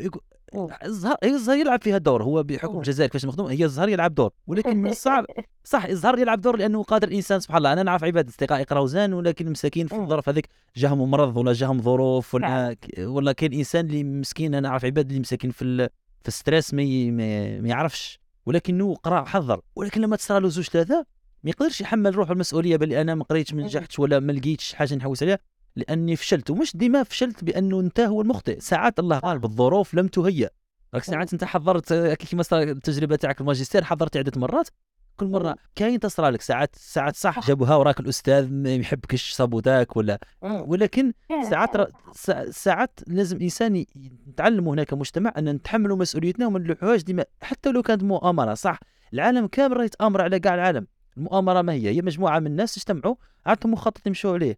الزهر 0.86 1.18
هي 1.24 1.30
الزهر 1.30 1.58
يلعب 1.58 1.82
فيها 1.84 1.98
دور 1.98 2.24
هو 2.24 2.44
بحكم. 2.44 2.78
الجزائر 2.78 3.10
كيفاش 3.10 3.26
مخدوم 3.26 3.48
هي 3.48 3.66
الزهر 3.66 3.90
يلعب 3.90 4.16
دور. 4.16 4.32
ولكن 4.48 4.78
من 4.78 4.90
الصعب 4.90 5.26
صح 5.64 5.86
الزهر 5.86 6.20
يلعب 6.20 6.42
دور 6.42 6.58
لأنه 6.58 6.84
قادر 6.84 7.08
الإنسان 7.08 7.40
سبحان 7.40 7.58
الله. 7.58 7.74
أنا 7.74 7.84
نعرف 7.84 8.04
عباد 8.04 8.28
أصدقائي 8.28 8.62
يقراو 8.62 9.14
ولكن 9.14 9.52
مساكين 9.52 9.88
في. 9.88 9.96
الظرف 9.96 10.30
هذيك 10.30 10.48
جاهم 10.76 11.12
مرض 11.12 11.38
ولا 11.38 11.54
جاهم 11.54 11.82
ظروف 11.82 12.36
ولا 12.36 12.76
ولا 13.00 13.32
كاين 13.32 13.54
إنسان 13.54 13.86
اللي 13.86 14.04
مسكين. 14.04 14.56
أنا 14.56 14.70
نعرف 14.70 14.86
عباد 14.86 15.08
اللي 15.08 15.20
مساكين 15.20 15.52
في 15.52 15.62
ال... 15.62 15.90
في 16.22 16.28
ال 16.28 16.34
stress 16.34 16.74
ما. 16.74 16.84
ما... 17.12 17.62
ما 17.62 17.68
يعرفش. 17.68 18.20
ولكنه 18.46 18.96
قرا 18.96 19.26
حضر. 19.26 19.62
ولكن 19.76 20.02
لما 20.02 20.16
تصرى 20.16 20.40
له 20.40 20.50
زوج 20.50 20.66
ثلاثة 20.70 21.06
ما 21.44 21.50
يقدرش 21.50 21.82
يحمل 21.82 22.16
روحه 22.16 22.34
المسؤولية 22.34 22.78
بل 22.78 22.94
أنا 22.94 23.16
ما 23.16 23.24
قريتش 23.24 23.54
ما. 23.54 23.64
نجحتش 23.64 24.00
ولا 24.00 24.20
ما 24.20 24.32
لقيتش 24.32 24.74
حاجة 24.74 24.96
نحوس 24.96 25.24
عليها 25.24 25.40
لأني 25.76 26.16
فشلت. 26.16 26.50
ومش 26.50 26.78
ديما 26.78 27.04
فشلت 27.04 27.44
بأنه 27.44 27.80
أنت 27.80 28.00
هو 28.00 28.22
المخطئ. 28.22 28.60
ساعات 28.60 29.00
الله 29.00 29.20
غالب 29.26 29.46
الظروف 29.46 29.94
لم 29.94 30.08
تهيأ. 30.08 30.50
راك 30.94 31.04
ساعات 31.04 31.34
أنت 31.34 31.44
حضرت 31.44 31.94
كيما 31.94 32.44
صار 32.44 32.62
التجربة 32.64 33.16
تاعك 33.16 33.42
الماجستير 33.42 33.84
حضرت 33.84 34.18
عدة 34.18 34.32
مرات 34.42 34.70
كل 35.18 35.26
مرة 35.26 35.56
كاين 35.76 36.00
تصرى 36.00 36.30
لك. 36.30 36.42
ساعات 36.42 36.76
ساعات 36.76 37.16
صح. 37.16 37.48
جابوها 37.48 37.76
وراك 37.76 38.00
الأستاذ 38.00 38.50
ما 38.52 38.76
يحبكش 38.76 39.32
saboter 39.34 39.90
ك 39.90 39.98
ولا 39.98 40.20
مم. 40.44 40.64
ولكن 40.68 41.14
ساعات. 41.50 41.76
را- 41.78 41.88
سا- 42.14 42.52
ساعات 42.52 43.00
لازم 43.08 43.42
إنسان 43.42 43.76
ي- 43.76 43.88
نتعلموا 44.28 44.74
هناك 44.74 44.94
مجتمع 44.94 45.34
أن 45.38 45.50
نتحملوا 45.50 45.98
مسؤوليتنا 45.98 46.48
وما 46.48 46.60
نلوحوهاش 46.60 47.04
ديما. 47.04 47.26
حتى 47.42 47.72
لو 47.72 47.82
كانت 47.82 48.04
مؤامرة 48.04 48.54
صح. 48.54 48.80
العالم 49.14 49.48
كامل 49.48 49.78
راه 49.78 49.84
يتآمر 49.84 50.22
على 50.22 50.40
كاع 50.40 50.56
العالم. 50.56 50.88
المؤامرة 51.26 51.62
ما 51.62 51.74
هي؟ 51.74 51.90
هي 51.96 52.02
مجموعة 52.02 52.40
من 52.40 52.48
الناس 52.48 52.78
اجتمعوا 52.78 53.16
عندهم 53.46 53.72
مخطط 53.74 54.08
يمشوا 54.08 54.34
عليه. 54.34 54.58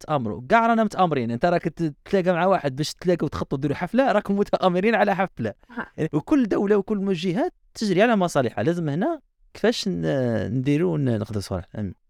تأمروا. 0.00 0.42
كاع 0.48 0.66
رانا 0.66 0.84
متأمرين. 0.84 1.30
انت 1.30 1.44
راك 1.44 1.68
ت- 1.68 1.94
تلاقى 2.04 2.32
مع 2.32 2.46
واحد 2.46 2.76
باش 2.76 2.94
تلاقوا 2.94 3.28
تخططوا 3.28 3.58
ديروا 3.58 3.76
حفلة 3.76 4.12
راكم 4.12 4.36
متأمرين 4.36 4.94
على 4.94 5.14
حفلة. 5.16 5.54
يعني 5.96 6.10
وكل 6.12 6.48
دولة 6.48 6.76
وكل 6.76 7.12
جهات 7.12 7.52
تجري 7.74 8.02
على 8.02 8.16
مصالحها. 8.16 8.64
لازم 8.64 8.88
هنا 8.88 9.20
كيفاش 9.54 9.88
نديروا 9.88 10.98
ناخذوا 10.98 11.40
صالح. 11.40 11.66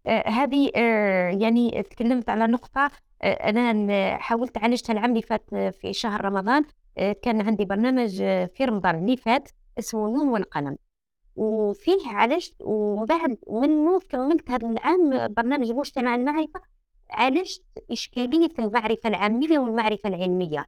آه، 0.07 0.29
هذه 0.29 0.71
آه، 0.75 1.29
يعني 1.29 1.83
تكلمت 1.89 2.29
على 2.29 2.47
نقطة 2.47 2.91
آه، 3.23 3.31
أنا 3.49 3.73
ن- 3.73 4.17
حاولت 4.21 4.57
عالجتها 4.57 4.93
العام 4.93 5.09
اللي 5.09 5.21
فات 5.21 5.49
في 5.81 5.93
شهر 5.93 6.25
رمضان 6.25 6.63
كان 7.21 7.41
عندي 7.41 7.65
برنامج 7.65 8.09
في 8.55 8.65
رمضان 8.65 8.95
اللي 8.95 9.17
فات 9.17 9.49
اسمه 9.79 10.01
نون 10.07 10.27
والقلم 10.29 10.77
وفيه 11.35 12.07
عالجت 12.07 12.55
وبعد 12.61 13.37
من 13.49 13.99
كملت 13.99 14.51
هذا 14.51 14.67
العام 14.67 15.33
برنامج 15.33 15.71
مجتمع 15.71 16.15
المعرفة 16.15 16.61
عالجت 17.09 17.63
إشكالية 17.91 18.49
المعرفة 18.59 19.09
العامية 19.09 19.59
والمعرفة 19.59 20.09
العلمية؟ 20.09 20.65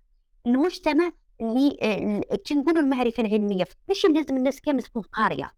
المجتمع 0.47 1.11
اللي 1.41 1.77
آه، 1.81 2.35
تنقول 2.35 2.77
المعرفة 2.77 3.23
العلمية 3.23 3.65
ماشي 3.89 4.07
لازم 4.07 4.37
الناس 4.37 4.61
كامل 4.61 4.83
تكون 4.83 5.01
قارية. 5.01 5.51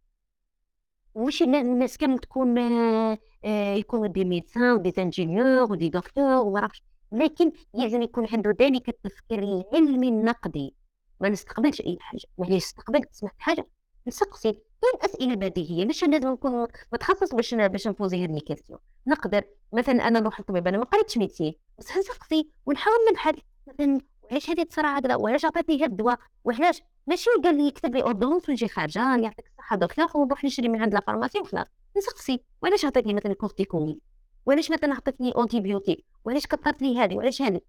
ماشي 1.15 1.43
الناس 1.43 1.97
كامل 1.97 2.19
تكون 2.19 2.57
آه، 2.57 3.17
آه، 3.45 3.73
يكونوا 3.73 4.07
des 4.07 4.25
médecins 4.25 4.71
و 4.71 4.77
des 4.77 4.93
ingénieurs 4.97 5.71
و 5.71 5.76
des 5.76 5.89
docteurs 5.89 6.23
وما 6.23 6.59
عرفتش 6.59 6.83
لكن 7.11 7.51
لازم 7.73 8.01
يكون 8.01 8.27
عنده 8.33 8.55
ذلك 8.61 8.89
التفكير 8.89 9.39
العلمي 9.43 10.07
النقدي. 10.09 10.75
ما 11.21 11.29
نستقبلش 11.29 11.81
أي 11.81 11.97
حاجة 11.99 12.21
يعني 12.39 12.57
استقبلت 12.57 13.09
سمعت 13.11 13.35
حاجة. 13.37 13.67
نسقسي. 14.07 14.51
كاين 14.51 15.01
أسئلة 15.01 15.35
بديهية. 15.35 15.85
مش 15.85 16.03
لازم 16.03 16.31
نكون 16.31 16.67
متخصص 16.93 17.35
باش 17.35 17.53
باش 17.53 17.87
نفوزي 17.87 18.25
هذه 18.25 18.37
ال 18.37 18.42
question 18.42 18.79
نقدر. 19.07 19.43
مثلا 19.73 20.07
أنا 20.07 20.19
نروح 20.19 20.39
للطبيب 20.39 20.67
أنا 20.67 20.77
ما 20.77 20.83
قريتش 20.83 21.17
médecine 21.17 21.53
بس 21.79 21.97
نسقسي 21.97 22.49
ونحاول 22.65 22.97
نبحث. 23.11 23.35
مثلا 23.67 24.01
وعلاش 24.23 24.49
هذه 24.49 24.63
تصرى 24.63 24.87
هكذا؟ 24.87 25.15
وعلاش 25.15 25.45
عطيتني 25.45 25.77
هذا 25.77 25.85
الدواء؟ 25.85 26.19
وعلاش؟ 26.43 26.81
ماشي 27.07 27.29
قال 27.43 27.57
لي 27.57 27.67
يكتب 27.67 27.95
لي 27.95 28.03
ordonnance 28.03 28.49
ونجي 28.49 28.67
خارجة 28.67 29.17
يعطيك 29.17 29.45
الصحة 29.47 29.75
دكتور 29.75 30.07
ونروح 30.15 30.43
نشري 30.43 30.67
من 30.67 30.81
عند 30.81 30.93
la 30.93 30.99
pharmacie 30.99 31.39
وخلاص. 31.39 31.67
نسقسي. 31.97 32.39
وعلاش 32.63 32.85
عطيتني 32.85 33.13
مثلا 33.13 33.33
كورتيكومين 33.33 33.99
وعلاش 34.45 34.71
مثلا 34.71 34.93
عطيتني 34.93 35.31
antibiotique 35.31 36.05
وعلاش 36.25 36.47
كثرت 36.47 36.81
لي 36.81 36.97
هذه؟ 36.97 37.15
وعلاش 37.15 37.41
هذه؟ 37.41 37.61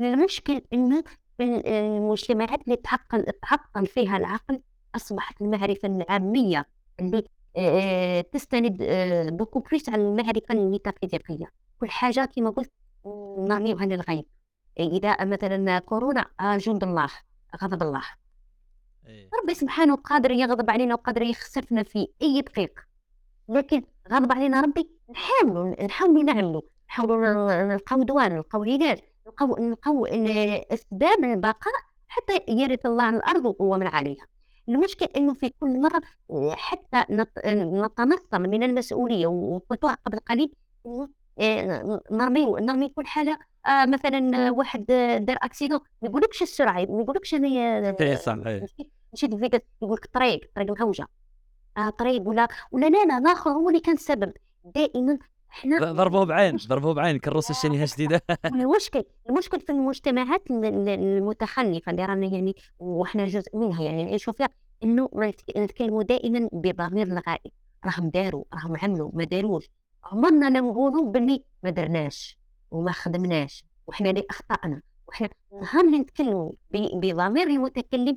المشكل 0.00 0.62
إنه 0.72 1.04
المجتمعات 1.40 2.62
اللي 2.64 2.76
تعقل 2.76 3.24
تعقل 3.42 3.86
فيها 3.86 4.16
العقل 4.16 4.60
أصبحت 4.96 5.42
المعرفة 5.42 5.88
العامية. 5.88 6.66
اللي 7.00 7.24
آه، 7.56 8.20
تستند 8.20 8.76
beaucoup 9.32 9.60
plus 9.60 9.88
على 9.88 10.02
المعرفة 10.02 10.42
الميتافيزيقية. 10.50 11.46
كل 11.80 11.90
حاجة 11.90 12.24
كما 12.36 12.50
قلت 12.50 12.72
نرميوها 13.38 13.86
للغيب 13.86 14.24
إذا 14.80 15.24
مثلا 15.24 15.78
كورونا 15.78 16.26
آه، 16.40 16.56
جند 16.56 16.84
الله 16.84 17.08
غضب 17.62 17.82
الله. 17.82 18.02
إيه. 19.06 19.30
ربي 19.42 19.54
سبحانه 19.54 19.96
قادر 19.96 20.30
يغضب 20.30 20.70
علينا 20.70 20.94
وقادر 20.94 21.22
يخسفنا 21.22 21.82
في 21.82 22.08
أي 22.22 22.40
دقيقة. 22.40 22.82
لكن 23.48 23.82
غضب 24.12 24.32
علينا 24.32 24.60
ربي 24.60 24.90
نحاولوا 25.10 25.84
نحاولوا 25.84 26.22
نعملوا 26.22 26.62
نحاولوا 26.88 27.62
نلقاو 27.64 28.02
دواء 28.02 28.28
نلقاو 28.28 28.62
علاج 28.62 28.98
نلقاو 29.26 29.56
نلقاو 29.56 30.06
أسباب 30.06 31.24
البقاء 31.24 31.74
حتى 32.08 32.40
يرث 32.48 32.86
الله 32.86 33.08
الأرض 33.08 33.56
ومن 33.58 33.86
عليها. 33.86 34.26
المشكل 34.68 35.06
إنه 35.16 35.34
في 35.34 35.52
كل 35.60 35.80
مرة 35.80 36.00
حتى 36.54 37.04
نتنصل 37.54 38.38
من 38.40 38.62
المسؤولية 38.62 39.26
وقلتها 39.26 39.98
قبل 40.06 40.18
قليل 40.18 40.52
آه، 41.38 42.00
نرمي 42.10 42.44
نرمي 42.46 42.88
كل 42.88 43.06
حالة. 43.06 43.38
آه 43.66 43.86
مثلا 43.86 44.50
واحد 44.50 44.84
دار 45.20 45.36
أكسيدون 45.42 45.80
ما 46.02 46.08
يقولكش 46.08 46.42
السرعة 46.42 46.74
ما 46.74 47.00
يقولكش 47.02 47.34
أنا 47.34 47.92
مشيت 49.12 49.34
في 49.34 49.60
يقول 49.82 49.94
لك 49.96 50.04
الطريق 50.04 50.40
الطريق 50.44 50.70
مهوجه 50.80 51.06
آه 51.76 51.90
طريق 51.90 52.28
ولا 52.28 52.48
ولا 52.72 52.86
لا 52.86 53.04
لا 53.04 53.18
الآخر 53.18 53.50
هو 53.50 53.68
اللي 53.68 53.80
كان 53.80 53.94
السبب 53.94 54.32
دائما 54.64 55.18
إحنا 55.58 55.92
ضربوه 55.92 56.24
بعين 56.24 56.56
ضربوه 56.56 56.94
بعين 56.94 57.18
كروس 57.18 57.50
الشنيهة 57.50 57.88
جديده 57.94 58.22
المشكل 58.44 59.04
المشكل 59.30 59.60
في 59.60 59.72
المجتمعات 59.72 60.50
المتخلفة 60.50 61.90
اللي 61.92 62.04
رانا 62.04 62.26
يعني 62.26 62.54
وإحنا 62.78 63.26
جزء 63.26 63.56
منها 63.56 63.82
يعني 63.82 64.04
نعيشوا 64.04 64.32
فيها 64.32 64.48
إنه 64.82 65.08
نتكلموا 65.56 66.02
دائما 66.02 66.48
بضمير 66.52 67.06
الغائب 67.06 67.52
راهم 67.84 68.08
داروا 68.08 68.44
راهم 68.54 68.76
عملوا 68.82 69.10
ما 69.14 69.24
داروش. 69.24 69.70
عمرنا 70.04 70.48
نقولوا 70.48 71.10
باللي 71.10 71.44
ما 71.62 71.70
درناش 71.70 72.38
وما 72.70 72.92
خدمناش 72.92 73.64
وحنا 73.86 74.10
اللي 74.10 74.24
أخطأنا. 74.30 74.82
وحنا 75.08 75.28
نهار 75.52 75.84
اللي 75.84 75.98
نتكلموا 75.98 76.52
بضمير 76.70 77.46
المتكلم 77.46 78.16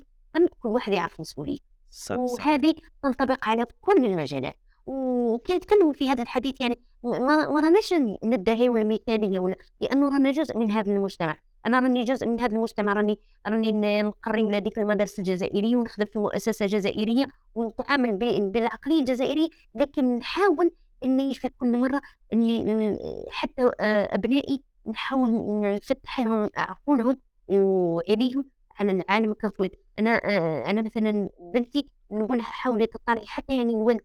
كل 0.60 0.70
واحد 0.70 0.94
يعرف 0.94 1.20
مسؤوليته. 1.20 1.64
وهذه 2.12 2.76
تنطبق 3.04 3.46
على 3.46 3.66
كل 3.82 4.06
المجالات. 4.06 4.56
وكنتكلموا 4.88 5.94
في 5.94 6.10
هذا 6.10 6.22
الحديث 6.24 6.62
يعني 6.62 6.80
ما 7.04 7.60
راناش 7.60 7.94
ندعي 8.24 8.68
المثاليه 8.68 9.40
ولا 9.40 9.56
لأنه 9.82 10.10
رانا 10.10 10.32
جزء 10.32 10.58
من 10.58 10.72
هذا 10.72 10.92
المجتمع. 10.92 11.38
أنا 11.66 11.80
راني 11.80 12.04
جزء 12.04 12.28
من 12.28 12.40
هذا 12.40 12.56
المجتمع 12.56 12.94
راني 12.94 13.20
راني 13.48 14.02
نقري 14.02 14.44
ولادي 14.44 14.72
في 14.72 14.82
المدارس 14.82 15.20
الجزائريه 15.20 15.76
ونخدم 15.76 16.06
في 16.06 16.20
مؤسسة 16.20 16.66
جزائرية 16.66 17.28
ونتعامل 17.56 18.14
بالعقلية 18.52 19.00
الجزائرية 19.00 19.50
لكن 19.76 20.18
نحاول 20.18 20.72
إني 21.04 21.34
في 21.34 21.50
كل 21.50 21.78
مرة 21.78 22.02
إني 22.34 22.98
حتى 23.32 23.72
آه، 23.80 24.16
أبنائي 24.16 24.62
نحاول 24.88 25.62
نفتح 25.62 26.20
لهم 26.20 26.50
عقولهم 26.58 27.18
وإليهم 27.50 28.46
على 28.80 28.92
العالم 28.92 29.34
ككل. 29.34 29.70
أنا 30.00 30.22
آه، 30.26 30.70
أنا 30.70 30.82
مثلا 30.82 31.30
بنتي 31.54 31.90
نقولها 32.12 32.44
حاولي 32.44 32.88
تطلعي 32.88 33.28
حتى 33.28 33.58
يعني 33.58 33.74
الوالد 33.74 34.02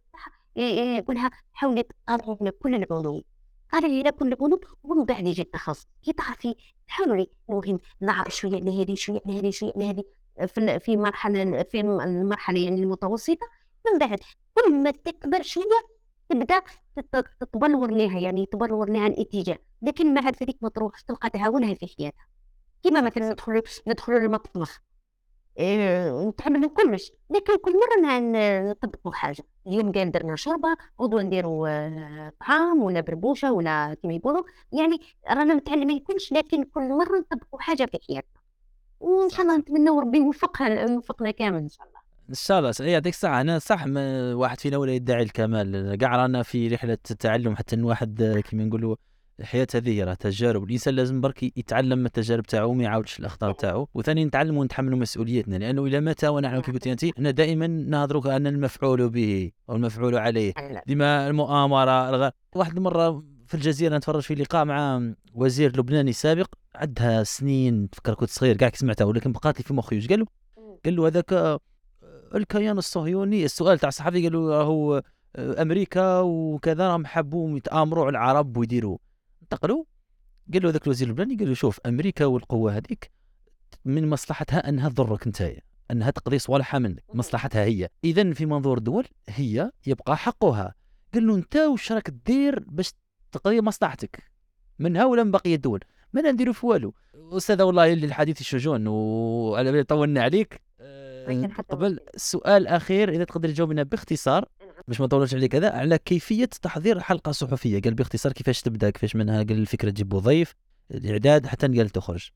يقولها 0.57 1.31
حاولي 1.53 1.83
تطلعي 1.83 2.37
على 2.41 2.51
كل 2.51 2.75
العلوم. 2.75 3.23
قال 3.73 3.85
على 3.85 4.13
كل 4.13 4.33
العلوم 4.33 4.61
ومن 4.83 5.05
بعد 5.05 5.27
يجي 5.27 5.43
التخصص 5.43 5.87
كي 6.03 6.13
تعرفي 6.13 6.55
حاولي 6.87 7.27
المهم 7.51 7.79
نعرف 8.01 8.37
شوية 8.37 8.55
على 8.55 8.83
هذه 8.83 8.95
شوية 8.95 9.21
على 9.27 9.39
هذه 9.39 9.51
شوية 9.51 9.73
على 9.77 9.91
هذه 9.91 10.05
في 10.47 10.79
في 10.81 10.97
مرحلة 10.97 11.63
في 11.63 11.81
المرحلة 11.81 12.61
يعني 12.61 12.83
المتوسطة. 12.83 13.47
من 13.93 13.99
بعد 13.99 14.21
كل 14.55 14.75
ما 14.75 14.91
تكبر 14.91 15.43
شوية 15.43 15.65
تبدأ 16.29 16.63
تتبلور 17.41 17.91
لها 17.91 18.21
يعني 18.21 18.47
تبلور 18.47 18.91
لها 18.91 19.07
الاتجاه. 19.07 19.59
لكن 19.83 20.15
مع 20.15 20.29
ذلك 20.29 20.57
ما 20.61 20.69
تروحش 20.69 21.03
تلقى 21.03 21.31
تعاونها 21.31 21.75
في 21.75 21.95
حياتها. 21.99 22.27
كما 22.83 23.01
مثلا 23.01 23.31
ندخل 23.31 23.63
ندخل 23.89 24.13
للمطبخ 24.13 24.81
إيه 25.59 26.29
نتعمل 26.29 26.69
كلش. 26.69 27.13
لكن 27.31 27.57
كل 27.65 27.73
مرة 27.73 28.21
نطبقوا 28.71 29.13
حاجة. 29.13 29.45
اليوم 29.67 29.93
قال 29.93 30.13
درنا 30.13 30.37
شوربة 30.37 30.69
غدوة 31.01 31.23
نديروا 31.23 31.69
آه، 31.69 32.33
طعام 32.41 32.83
ولا 32.83 33.01
بربوشة 33.01 33.53
ولا 33.53 33.97
كما 34.03 34.13
يقولوا. 34.13 34.43
يعني 34.73 35.01
رانا 35.31 35.55
متعلمين 35.55 35.99
كلش 35.99 36.33
لكن 36.33 36.65
كل 36.65 36.89
مرة 36.89 37.19
نطبقوا 37.19 37.61
حاجة 37.61 37.85
في 37.85 37.99
حياتنا 38.09 38.41
وإن 39.01 39.29
شاء 39.29 39.41
الله 39.43 39.57
نتمنى 39.57 39.91
ربي 39.91 40.19
يوفقها 40.19 40.69
يوفقنا 40.69 41.31
كامل 41.31 41.59
إن 41.59 41.69
شاء 41.69 41.87
الله. 41.87 42.01
إن 42.29 42.35
شاء 42.35 42.59
الله. 42.59 42.73
يعطيك 42.81 43.13
الصحة 43.13 43.41
أنا 43.41 43.59
صح 43.59 43.85
واحد 44.35 44.61
فينا 44.61 44.77
ولا 44.77 44.93
يدعي 44.93 45.23
الكمال. 45.23 45.95
كاع 45.95 46.17
رانا 46.17 46.43
في 46.43 46.69
رحلة 46.69 46.99
التعلم 47.11 47.57
حتى 47.57 47.83
واحد 47.83 48.43
كما 48.51 48.65
نقولوا 48.65 48.97
الحياة 49.43 49.67
هذه 49.75 50.05
راه 50.05 50.15
تجارب. 50.15 50.65
الإنسان 50.65 50.95
لازم 50.95 51.21
برك 51.21 51.43
يتعلم 51.43 51.99
من 51.99 52.07
التجارب 52.07 52.47
تاعو 52.47 52.71
وما 52.71 52.83
يعاودش 52.85 53.21
الأخطاء 53.21 53.53
تاعو. 53.53 53.89
وثاني 53.95 54.25
نتعلم 54.25 54.57
ونتحملوا 54.57 54.99
مسؤوليتنا 54.99 55.57
لأنه 55.57 55.85
إلى 55.85 56.01
متى 56.01 56.29
ونحن 56.29 56.61
كما 56.61 56.75
قلت 56.75 56.87
انت 56.87 57.05
إحنا 57.05 57.31
دائما 57.31 57.67
نهضروا 57.67 58.37
أن 58.37 58.47
المفعول 58.47 59.09
به 59.11 59.51
أو 59.71 59.77
المفعول 59.77 60.17
عليه. 60.17 60.53
ديما 60.87 61.29
المؤامرة 61.29 62.09
الغ... 62.09 62.31
واحد 62.55 62.77
المرة 62.77 63.25
في 63.47 63.55
الجزيرة 63.55 63.97
نتفرج 63.97 64.23
في 64.23 64.35
لقاء 64.35 64.65
مع 64.65 65.13
وزير 65.35 65.77
لبناني 65.79 66.13
سابق 66.13 66.47
عندها 66.75 67.23
سنين 67.23 67.89
فكر 67.93 68.15
كنت 68.15 68.31
صغير 68.31 68.57
كاع 68.57 68.71
سمعتها 68.75 69.05
ولكن 69.05 69.33
بقات 69.33 69.59
لي 69.59 69.65
في 69.65 69.75
مخي. 69.75 70.01
قال 70.01 70.19
له 70.21 70.27
قال 70.85 70.97
له 70.97 71.07
هذاك 71.07 71.61
الكيان 72.35 72.79
الصهيوني 72.79 73.45
السؤال 73.45 73.79
تاع 73.79 73.89
الصحفي 73.89 74.23
قالوا 74.23 74.57
راهو 74.57 75.03
آه، 75.37 75.63
أمريكا 75.63 76.21
وكذا 76.21 76.89
راهم 76.89 77.07
حبوا 77.07 77.57
يتآمروا 77.57 78.05
على 78.05 78.11
العرب 78.11 78.57
ويديروا. 78.57 78.99
انتقلوا 79.53 79.85
قال 80.53 80.63
له 80.63 80.71
ذاك 80.71 80.87
الوزير 80.87 81.09
اللبناني 81.09 81.37
قال 81.37 81.49
له 81.49 81.55
شوف 81.55 81.81
أمريكا 81.87 82.25
والقوة 82.25 82.77
هذيك 82.77 83.11
من 83.85 84.11
مصلحتها 84.11 84.69
أنها 84.69 84.89
تضرك 84.89 85.27
أنت 85.27 85.53
أنها 85.91 86.11
تقضي 86.11 86.39
صوالحها 86.39 86.79
منك 86.79 87.05
مصلحتها 87.15 87.65
هي. 87.65 87.89
اذا 88.05 88.33
في 88.33 88.47
منظور 88.47 88.79
الدول 88.79 89.07
هي 89.29 89.71
يبقى 89.87 90.17
حقها. 90.17 90.75
قال 91.15 91.27
له 91.27 91.35
أنت 91.35 91.57
واش 91.57 91.93
راك 91.93 92.11
دير 92.27 92.65
باش 92.67 92.93
تقضي 93.33 93.61
مصلحتك؟ 93.61 94.23
منها 94.79 95.05
ولا 95.05 95.25
من 95.25 95.31
بقية 95.31 95.55
الدول؟ 95.55 95.81
ما 96.13 96.31
نديروا 96.31 96.55
في 96.55 96.67
والو. 96.67 96.95
استاذه 97.15 97.63
والله 97.63 97.93
اللي 97.93 98.07
الحديث 98.07 98.41
الشجون 98.41 98.87
وعلى 98.87 99.85
طولنا 99.85 100.23
عليك. 100.23 100.61
قبل 101.71 101.99
سؤال 102.17 102.67
أخير 102.67 103.11
إذا 103.11 103.25
تقدر 103.25 103.49
تجاوبنا 103.49 103.83
باختصار. 103.83 104.49
باش 104.89 105.01
ما 105.01 105.07
نطولش 105.07 105.35
عليك. 105.35 105.53
كذا 105.53 105.71
على 105.71 105.99
كيفية 105.99 106.45
تحضير 106.45 107.01
حلقة 107.01 107.33
صحفية. 107.33 107.81
قال 107.81 107.95
باختصار 107.95 108.33
كيفاش 108.33 108.63
تبدأ 108.63 108.91
كيفاش 108.91 109.17
منها؟ 109.17 109.37
قال 109.37 109.53
الفكرة 109.53 109.91
تجيبوا 109.91 110.21
ضيف 110.21 110.55
الإعداد 110.91 111.47
حتى 111.47 111.67
قال 111.67 111.89
تخرج. 111.89 112.31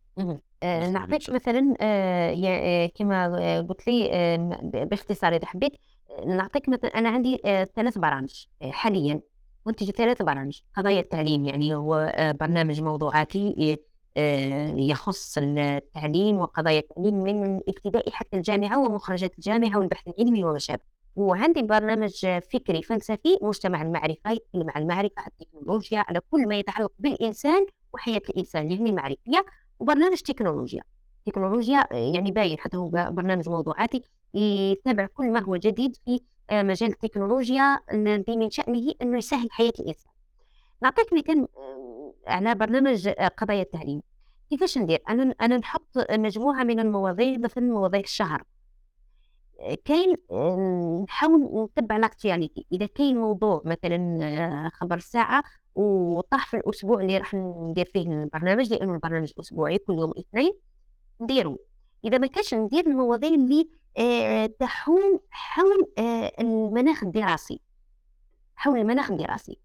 آه 0.63 0.91
نعطيك 0.91 1.31
مثلا 1.31 1.75
آه, 1.81 2.37
آه، 2.45 2.91
كما 2.95 3.61
قلت 3.61 3.87
لي 3.87 4.11
آه 4.13 4.61
باختصار 4.91 5.37
إذا 5.37 5.47
حبيت. 5.47 5.73
نعطيك 6.27 6.69
مثلا 6.69 6.99
أنا 6.99 7.09
عندي 7.09 7.37
ثلاث 7.77 7.99
برامج 7.99 8.47
حاليا. 8.63 9.21
منتج 9.67 9.91
ثلاث 9.91 10.23
برامج. 10.23 10.61
قضايا 10.77 11.01
التعليم 11.01 11.45
يعني 11.45 11.75
هو 11.75 12.13
برنامج 12.41 12.81
موضوعاتي 12.81 13.79
يخص 14.77 15.39
التعليم 15.39 16.37
وقضايا 16.37 16.79
التعليم 16.79 17.15
من 17.15 17.57
الابتدائي 17.57 18.13
حتى 18.13 18.37
الجامعة 18.37 18.79
ومخرجات 18.79 19.35
الجامعة 19.39 19.79
والبحث 19.79 20.09
العلمي 20.09 20.45
وما 20.45 20.59
شابه 20.59 20.96
وعندي 21.17 21.63
برنامج 21.63 22.27
فكري 22.53 22.83
فلسفي 22.83 23.39
مجتمع 23.43 23.83
المعرفة 23.83 24.31
يتكلم 24.31 24.71
عن 24.71 24.83
المعرفة 24.83 25.15
على 25.19 25.31
التكنولوجيا 25.41 26.05
على 26.09 26.21
كل 26.31 26.49
ما 26.49 26.59
يتعلق 26.59 26.93
بالإنسان 26.99 27.67
وحياة 27.95 28.23
الإنسان 28.31 28.71
يعني 28.71 28.91
المعرفية 28.91 29.47
وبرنامج 29.81 30.21
تكنولوجيا. 30.21 30.83
تكنولوجيا 31.27 31.87
يعني 31.91 32.31
باين 32.31 32.59
حتى 32.59 32.77
هو 32.77 32.89
برنامج 32.91 33.49
موضوعاتي 33.49 34.03
يتابع 34.35 35.07
كل 35.07 35.31
ما 35.33 35.43
هو 35.43 35.57
جديد 35.57 35.97
في 36.05 36.21
آه، 36.51 36.63
مجال 36.63 36.91
التكنولوجيا 36.91 37.81
الذي 37.93 38.37
من 38.37 38.51
شأنه 38.51 38.93
أنه 39.03 39.19
يسهل 39.19 39.49
حياة 39.51 39.73
الإنسان. 39.81 40.13
نعطيك 40.83 41.13
مثال 41.13 41.49
آه، 41.57 42.15
على 42.27 42.55
برنامج 42.55 43.09
آه، 43.09 43.29
قضايا 43.29 43.63
التعليم. 43.63 44.03
كيفاش 44.51 44.79
ندير؟ 44.79 45.03
أنا 45.09 45.35
أنا 45.41 45.57
نحط 45.57 46.11
مجموعة 46.11 46.65
من 46.65 46.81
المواضيع 46.81 47.39
مثلا 47.39 47.65
مواضيع 47.65 48.01
الشهر. 48.01 48.43
كاين 49.85 50.17
نحاول 51.05 51.69
نتبع 51.79 51.97
لاكتياليتي 51.97 52.67
إذا 52.73 52.87
كاين 52.87 53.17
موضوع 53.17 53.63
مثلا 53.65 54.71
خبر 54.75 54.97
الساعة 54.97 55.43
وطاح 55.75 56.47
في 56.47 56.57
الأسبوع 56.57 57.01
اللي 57.01 57.19
راح 57.19 57.35
ندير 57.35 57.85
فيه 57.93 58.03
البرنامج 58.03 58.73
لأنه 58.73 58.95
البرنامج 58.95 59.33
أسبوعي 59.41 59.79
كل 59.79 59.93
يوم 59.93 60.13
اثنين 60.19 60.53
نديرو. 61.21 61.59
إذا 62.05 62.19
ما 62.19 62.27
كانش 62.27 62.55
ندير 62.55 62.87
المواضيع 62.87 63.29
اللي 63.29 63.69
تحول 64.59 65.21
حول 65.31 65.93
المناخ 66.41 67.03
الدراسي. 67.03 67.61
حول 68.57 68.79
المناخ 68.79 69.11
الدراسي. 69.11 69.59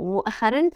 مؤخرا 0.00 0.70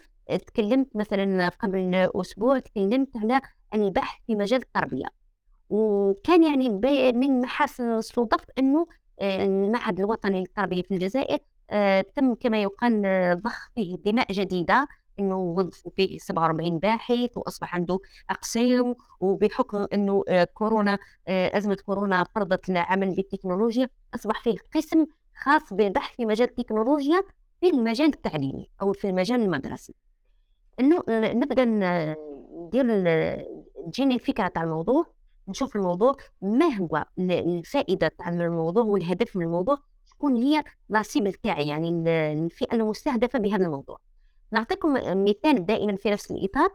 تكلمت 0.47 0.95
مثلا 0.95 1.49
قبل 1.49 2.09
أسبوع 2.15 2.59
تكلمت 2.59 3.09
على 3.17 3.41
البحث 3.73 4.19
في 4.27 4.35
مجال 4.35 4.61
التربية. 4.61 5.20
وكان 5.71 6.43
يعني 6.43 6.69
من 7.11 7.41
محاسن 7.41 7.91
الصدف 7.91 8.45
أنه 8.59 8.87
آه، 9.19 9.45
المعهد 9.45 9.99
الوطني 9.99 10.39
للتربية 10.39 10.81
في 10.81 10.93
الجزائر 10.93 11.39
آه، 11.69 12.01
تم 12.01 12.33
كما 12.33 12.61
يقال 12.61 13.01
ضخ 13.41 13.71
فيه 13.75 13.95
دماء 13.95 14.31
جديدة 14.31 14.87
إنه 15.19 15.37
وظفوا 15.37 15.91
فيه 15.95 16.17
47 16.17 16.79
باحث 16.79 17.37
وأصبح 17.37 17.75
عنده 17.75 17.99
أقسام 18.29 18.95
وبحكم 19.19 19.87
إنه 19.93 20.23
آه، 20.27 20.43
كورونا 20.43 20.97
أزمة 21.27 21.77
كورونا 21.85 22.25
فرضت 22.35 22.69
العمل 22.69 23.15
بالتكنولوجيا 23.15 23.89
أصبح 24.15 24.43
فيه 24.43 24.55
قسم 24.75 25.05
خاص 25.35 25.73
بالبحث 25.73 26.15
في 26.15 26.25
مجال 26.25 26.49
التكنولوجيا 26.49 27.21
في 27.61 27.69
المجال 27.69 28.07
التعليمي 28.07 28.69
أو 28.81 28.93
في 28.93 29.09
المجال 29.09 29.41
المدرسي. 29.41 29.93
إنه 30.79 31.03
نبدأ 31.09 31.65
ندير 31.65 32.85
تجيني 33.87 34.15
الفكرة 34.15 34.47
تاع 34.47 34.63
الموضوع. 34.63 35.20
نشوف 35.51 35.75
الموضوع 35.75 36.15
ما 36.41 36.75
هو 36.75 37.05
الفائده 37.19 38.07
تاع 38.07 38.29
الموضوع 38.29 38.83
والهدف 38.83 39.35
من 39.35 39.45
الموضوع 39.45 39.77
شكون 40.05 40.35
هي 40.35 40.63
لاسيبل 40.89 41.33
تاعي 41.33 41.67
يعني 41.67 41.89
الفئة 42.33 42.75
المستهدفه 42.75 43.39
بهذا 43.39 43.65
الموضوع. 43.65 43.97
نعطيكم 44.51 44.93
مثال 45.23 45.65
دائما 45.65 45.95
في 45.95 46.11
نفس 46.11 46.31
الإطار. 46.31 46.69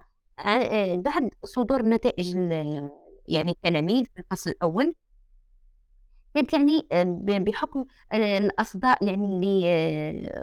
بعد 0.97 1.31
صدور 1.45 1.83
نتائج 1.83 2.35
يعني 3.29 3.51
التلاميذ 3.51 4.05
في 4.05 4.19
الفصل 4.19 4.51
الأول. 4.51 4.95
كانت 6.35 6.53
يعني 6.53 6.87
بحكم 7.41 7.85
الأصداء 8.15 9.05
يعني 9.05 9.25
اللي 9.25 9.63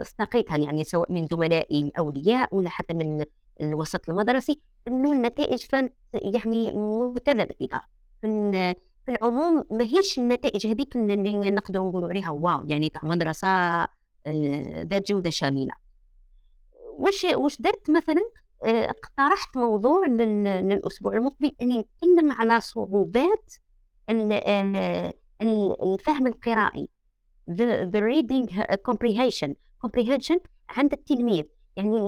استقيتها 0.00 0.56
يعني 0.56 0.84
سواء 0.84 1.12
من 1.12 1.26
زملائي 1.26 1.80
الأولياء 1.80 2.54
ولا 2.54 2.68
حتى 2.68 2.94
من 2.94 3.24
الوسط 3.60 4.08
المدرسي 4.08 4.60
إنه 4.88 5.12
النتائج 5.12 5.66
كانت 5.66 5.92
يعني 6.14 6.72
متذبذبه 6.72 7.80
في 9.06 9.10
العموم 9.12 9.64
ما 9.70 9.84
هيش 9.84 10.18
النتائج 10.18 10.66
هذيك 10.66 10.96
اللي 10.96 11.50
نقدر 11.50 11.80
نقولوا 11.80 12.08
عليها 12.08 12.30
واو 12.30 12.64
يعني 12.66 12.88
تاع 12.88 13.00
مدرسة 13.04 13.48
آه، 13.48 14.82
ذات 14.82 15.08
جودة 15.08 15.30
شاملة. 15.30 15.72
واش 16.98 17.24
واش 17.24 17.60
درت 17.60 17.90
مثلا؟ 17.90 18.30
آه، 18.64 18.90
اقترحت 18.90 19.56
موضوع 19.56 20.06
للأسبوع 20.06 21.14
المقبل 21.16 21.52
إني 21.62 21.78
نتكلم 21.78 22.32
على 22.32 22.60
صعوبات 22.60 23.54
الفهم 25.82 26.26
القرائي. 26.26 26.88
The, 27.50 28.00
reading 28.00 28.46
comprehension 28.90 29.52
comprehension 29.86 30.38
عند 30.68 30.92
التلميذ. 30.92 31.44
يعني 31.76 31.98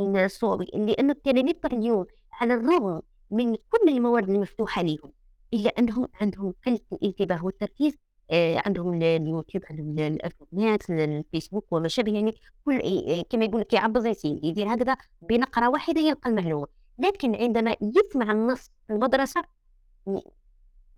لأن 0.74 1.10
التلاميذ 1.10 1.54
اليوم 1.64 2.06
على 2.32 2.54
الرغم 2.54 3.02
من 3.30 3.54
كل 3.54 3.88
الموارد 3.88 4.30
المفتوحة 4.30 4.82
لهم 4.82 5.12
إلا 5.54 5.70
أنهم 5.78 6.08
عندهم 6.20 6.54
قلة 6.66 6.80
الانتباه 6.92 7.44
والتركيز 7.44 7.94
آه 8.30 8.62
عندهم 8.66 9.02
اليوتيوب 9.02 9.64
عندهم 9.70 9.98
الانترنت 9.98 10.90
الفيسبوك 10.90 11.72
وما 11.72 11.88
شابه 11.88 12.12
يعني 12.12 12.34
كل 12.64 13.22
كما 13.30 13.44
يقول 13.44 13.60
لك 13.60 13.98
زي 13.98 14.40
يدير 14.42 14.74
هكذا 14.74 14.96
بنقرة 15.22 15.68
واحدة 15.68 16.00
يلقى 16.00 16.30
المعلومة 16.30 16.66
لكن 16.98 17.34
عندما 17.34 17.76
يسمع 17.80 18.32
النص 18.32 18.70
في 18.86 18.92
المدرسة 18.92 19.42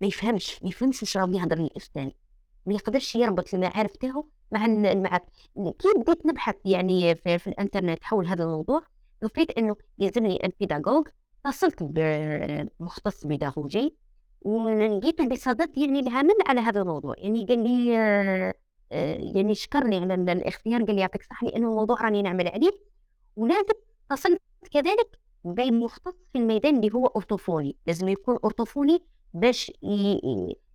ما 0.01 0.07
يفهمش 0.07 0.63
ما 0.63 0.69
يفهمش 0.69 1.01
واش 1.01 1.17
راه 1.17 1.29
يهضر 1.29 1.57
الأستاذ. 1.57 2.09
ما 2.65 2.73
يقدرش 2.73 3.15
يربط 3.15 3.53
المعارف 3.53 3.91
تاعو 3.97 4.27
مع 4.51 4.65
المعارف 4.65 5.23
كي 5.55 5.87
بديت 5.97 6.25
نبحث 6.25 6.55
يعني 6.65 7.15
في, 7.15 7.39
في 7.39 7.47
الإنترنت 7.47 8.03
حول 8.03 8.27
هذا 8.27 8.43
الموضوع 8.43 8.81
لقيت 9.21 9.51
أنه 9.51 9.75
يلزمني 9.99 10.45
البيداغوج 10.45 11.07
اتصلت 11.45 11.83
بمختص 11.83 13.25
بيداغوجي. 13.25 13.95
ولقيت 14.41 15.21
بصدد 15.21 15.77
يعني 15.77 15.99
العمل 15.99 16.35
على 16.47 16.61
هذا 16.61 16.81
الموضوع. 16.81 17.15
يعني 17.17 17.45
قال 17.45 17.63
لي 17.63 17.97
آه، 17.97 18.53
يعني 19.35 19.55
شكرني 19.55 19.97
على 19.97 20.13
الاختيار. 20.13 20.83
قال 20.83 20.95
لي 20.95 21.01
يعطيك 21.01 21.21
الصحة 21.21 21.47
لأنه 21.47 21.67
الموضوع 21.69 22.01
راني 22.01 22.21
نعمل 22.21 22.47
عليه. 22.47 22.71
ولازم 23.35 23.73
اتصلت 24.11 24.41
كذلك 24.71 25.19
بمختص 25.43 26.13
في 26.33 26.39
الميدان 26.39 26.75
اللي 26.75 26.93
هو 26.93 27.07
أرطوفوني 27.07 27.75
لازم 27.87 28.07
يكون 28.07 28.37
أرطوفوني 28.45 29.03
باش 29.33 29.71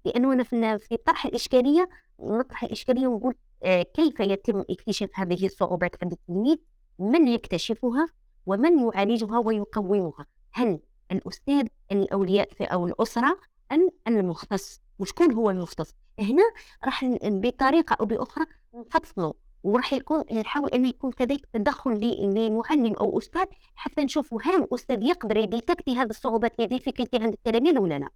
لأنه 0.05 0.33
أنا 0.33 0.44
في 0.44 0.78
في 0.78 0.97
طرح 0.97 1.26
الإشكالية 1.26 1.89
نطرح 2.20 2.65
الإشكالية 2.65 3.07
ونقول 3.07 3.34
آه، 3.62 3.83
كيف 3.83 4.20
يتم 4.20 4.65
اكتشاف 4.70 5.10
هذه 5.15 5.47
الصعوبات 5.47 5.91
عند 6.02 6.12
التلميذ 6.12 6.57
من 6.99 7.28
يكتشفها 7.28 8.09
ومن 8.47 8.78
يعالجها 8.78 9.39
ويقومها؟ 9.39 10.26
هل 10.52 10.81
الأستاذ 11.12 11.67
الأولياء 11.93 12.49
أو 12.60 12.86
الأسرة 12.86 13.39
ام 13.75 13.91
المختص 14.19 14.81
وشكون 14.99 15.33
هو 15.33 15.51
المختص. 15.51 15.94
هنا 16.20 16.43
راح 16.85 17.05
بطريقة 17.23 17.94
أو 18.01 18.07
بأخرى 18.07 18.47
نفصلوا 18.75 19.33
وراح 19.65 19.93
يكون 19.93 20.25
نحاول 20.33 20.70
انه 20.70 20.89
يكون 20.89 21.12
كذلك 21.12 21.47
تدخل 21.53 21.91
لمعلم 22.20 22.94
أو 22.94 23.19
أستاذ 23.19 23.47
حتى 23.75 24.05
نشوفوا 24.05 24.41
هل 24.43 24.62
الاستاذ 24.62 25.03
يقدر 25.03 25.36
يديتكتي 25.36 25.97
هذه 25.97 26.11
الصعوبات 26.11 26.61
هذه 26.61 26.78
في 26.78 27.09
عند 27.15 27.33
التلاميذ 27.33 27.78
ولا 27.78 27.99
لا 27.99 28.09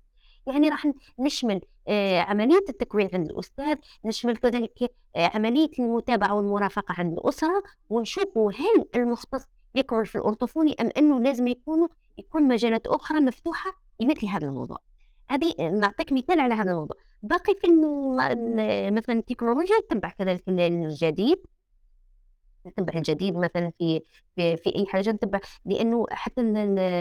يعني 0.46 0.68
راح 0.68 0.92
نشمل 1.18 1.60
آه، 1.88 2.20
عملية 2.20 2.64
التكوين 2.68 3.08
عند 3.14 3.30
الأستاذ 3.30 3.76
نشمل 4.04 4.36
كذلك 4.36 4.92
آه، 5.16 5.30
عملية 5.34 5.70
المتابعة 5.78 6.34
والمرافقة 6.34 6.94
عند 6.98 7.12
الأسرة 7.12 7.62
ونشوفوا 7.90 8.52
هل 8.52 8.84
المختص 8.94 9.44
يكون 9.74 10.04
في 10.04 10.18
الأرطوفوني 10.18 10.76
أم 10.80 10.90
أنه 10.96 11.20
لازم 11.20 11.48
يكون 11.48 11.88
يكون 12.18 12.42
مجالات 12.42 12.86
أخرى 12.86 13.20
مفتوحة 13.20 13.72
لمثل 14.00 14.26
هذا 14.26 14.46
الموضوع. 14.46 14.78
هذه 15.28 15.54
نعطيك 15.70 16.12
مثال 16.12 16.40
على 16.40 16.54
هذا 16.54 16.70
الموضوع. 16.70 16.96
باقي 17.22 17.54
في 17.62 17.68
مثلا 18.90 19.18
التكنولوجيا 19.18 19.80
تتبع 19.80 20.08
كذلك 20.10 20.48
الجديد. 20.48 21.38
نتبع 22.66 22.92
الجديد 22.98 23.36
مثلا 23.36 23.72
في 23.78 24.02
في, 24.36 24.56
في 24.56 24.76
أي 24.76 24.86
حاجة 24.86 25.10
نتبع 25.10 25.40
لأنه 25.64 26.06
حتى 26.10 26.42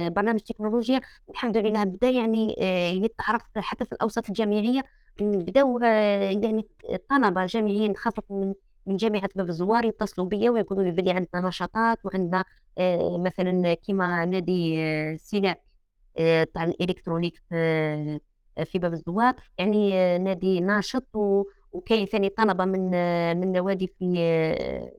برنامج 0.09 0.39
التكنولوجيا 0.39 1.01
الحمد 1.29 1.57
لله 1.57 1.83
بدأ 1.83 2.09
يعني 2.09 2.55
آه، 2.61 2.89
يتعرف 2.91 3.41
حتى 3.57 3.85
في 3.85 3.91
الأوساط 3.91 4.27
الجامعية. 4.29 4.83
بداو 5.21 5.79
آه، 5.83 6.31
يعني 6.31 6.67
طلبه 7.09 7.45
جامعيين 7.45 7.95
خاصة 7.95 8.23
من 8.29 8.53
من 8.85 8.95
جامعة 8.97 9.29
باب 9.35 9.49
الزوار 9.49 9.85
يتصلوا 9.85 10.27
بيا 10.27 10.49
ويقولوا 10.51 10.83
لي 10.83 10.91
بلي 10.91 11.11
عندنا 11.11 11.47
نشاطات 11.47 12.05
وعندنا 12.05 12.43
آه، 12.77 13.17
مثلا 13.17 13.73
كيما 13.73 14.25
نادي 14.25 14.77
سيناء. 15.17 15.66
تاع 16.53 16.63
الإلكترونيك 16.63 17.41
في 18.65 18.79
باب 18.79 18.93
الزوار. 18.93 19.35
يعني 19.57 19.89
نادي 20.17 20.59
ناشط 20.59 21.05
وكاين 21.71 22.05
ثاني 22.05 22.29
طلبة 22.29 22.65
من 22.65 22.91
من 23.39 23.51
نوادي 23.51 23.87
في 23.87 24.05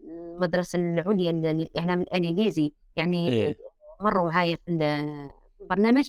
المدرسة 0.09 0.79
العليا 0.79 1.33
للاعلام 1.33 2.01
الانجليزي 2.01 2.73
يعني 2.97 3.29
إيه. 3.29 3.57
مروا 4.01 4.31
معايا 4.31 4.59
في 4.67 4.73
البرنامج. 5.61 6.09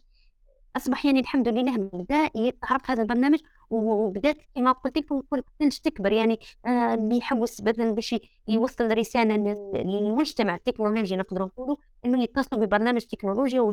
أصبح 0.78 1.06
يعني 1.06 1.20
الحمد 1.20 1.48
لله 1.48 1.78
بدأ 1.78 2.30
يتعرف 2.36 2.92
هذا 2.92 3.02
البرنامج 3.02 3.40
وبدأت 3.70 4.38
كما 4.56 4.72
قلت 4.72 4.98
لكم 4.98 5.22
كنت 5.60 5.74
تكبر 5.74 6.12
يعني 6.12 6.40
آه 6.66 6.94
اللي 6.94 7.18
يحوس 7.18 7.62
مثلا 7.62 7.92
باش 7.92 8.16
يوصل 8.48 8.98
رسالة 8.98 9.36
للمجتمع 9.84 10.56
التكنولوجي 10.56 11.16
نقدر 11.16 11.42
نقولوا 11.46 11.76
إنه 12.06 12.24
يتصلوا 12.24 12.66
ببرنامج 12.66 13.02
تكنولوجيا 13.02 13.72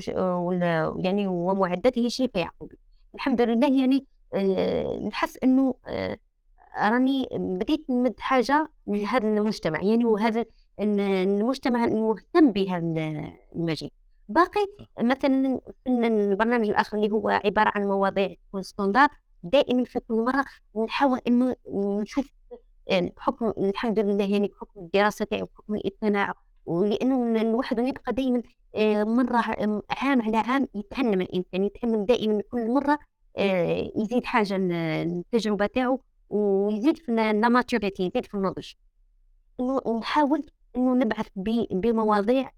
يعني 0.96 1.26
ومعدته 1.26 2.08
شريفه 2.08 2.40
يعقوبي 2.40 2.78
الحمد 3.14 3.40
لله 3.40 3.80
يعني 3.80 4.06
آه 4.34 4.98
نحس 5.08 5.38
إنه 5.44 5.74
آه 5.86 6.18
راني 6.78 7.28
بديت 7.32 7.90
نمد 7.90 8.20
حاجة 8.20 8.68
لهذا 8.86 9.28
المجتمع 9.28 9.82
يعني 9.82 10.04
وهذا 10.04 10.40
ال- 10.80 11.00
المجتمع 11.00 11.84
المهتم 11.84 12.52
بهذا 12.52 13.32
المجال. 13.56 13.90
باقي 14.28 14.66
مثلا 15.00 15.60
البرنامج 15.86 16.68
الآخر 16.68 16.96
اللي 16.98 17.10
هو 17.12 17.28
عبارة 17.28 17.72
عن 17.74 17.84
مواضيع 17.86 18.34
تكون 18.48 18.62
ستاندار 18.62 19.08
دائما 19.42 19.84
في 19.84 20.00
كل 20.00 20.14
مرة 20.14 20.44
نحاول 20.84 21.20
إنه 21.28 21.56
نشوف 21.74 22.32
آه، 22.90 23.10
بحكم 23.16 23.52
الحمد 23.58 23.98
لله 23.98 24.24
يعني 24.32 24.48
بحكم 24.48 24.80
الدراسة 24.80 25.24
تاعي 25.24 25.42
وبحكم 25.42 25.74
الاطلاع 25.74 26.34
ولأنه 26.66 27.40
الواحد 27.40 27.78
يبقى 27.78 28.12
دائما 28.12 28.42
آه، 28.74 29.04
مرة 29.04 29.36
آه، 29.38 29.82
عام 29.90 30.22
على 30.22 30.36
عام 30.36 30.68
يتعلم 30.74 31.20
الإنسان 31.20 31.64
يتعلم 31.64 32.04
دائما 32.04 32.42
كل 32.50 32.70
مرة 32.70 32.98
آه، 33.38 33.90
يزيد 33.96 34.24
حاجة 34.24 34.56
ل- 34.56 34.72
التجربة 34.72 35.66
تاعو 35.66 36.00
ويزيد 36.30 36.98
في 36.98 37.08
الماتوريتي 37.12 38.02
يزيد 38.02 38.26
في 38.26 38.34
النضج. 38.34 38.72
نحاول 39.98 40.46
إنه 40.76 40.94
نبعث 40.94 41.26
بمواضيع 41.70 42.50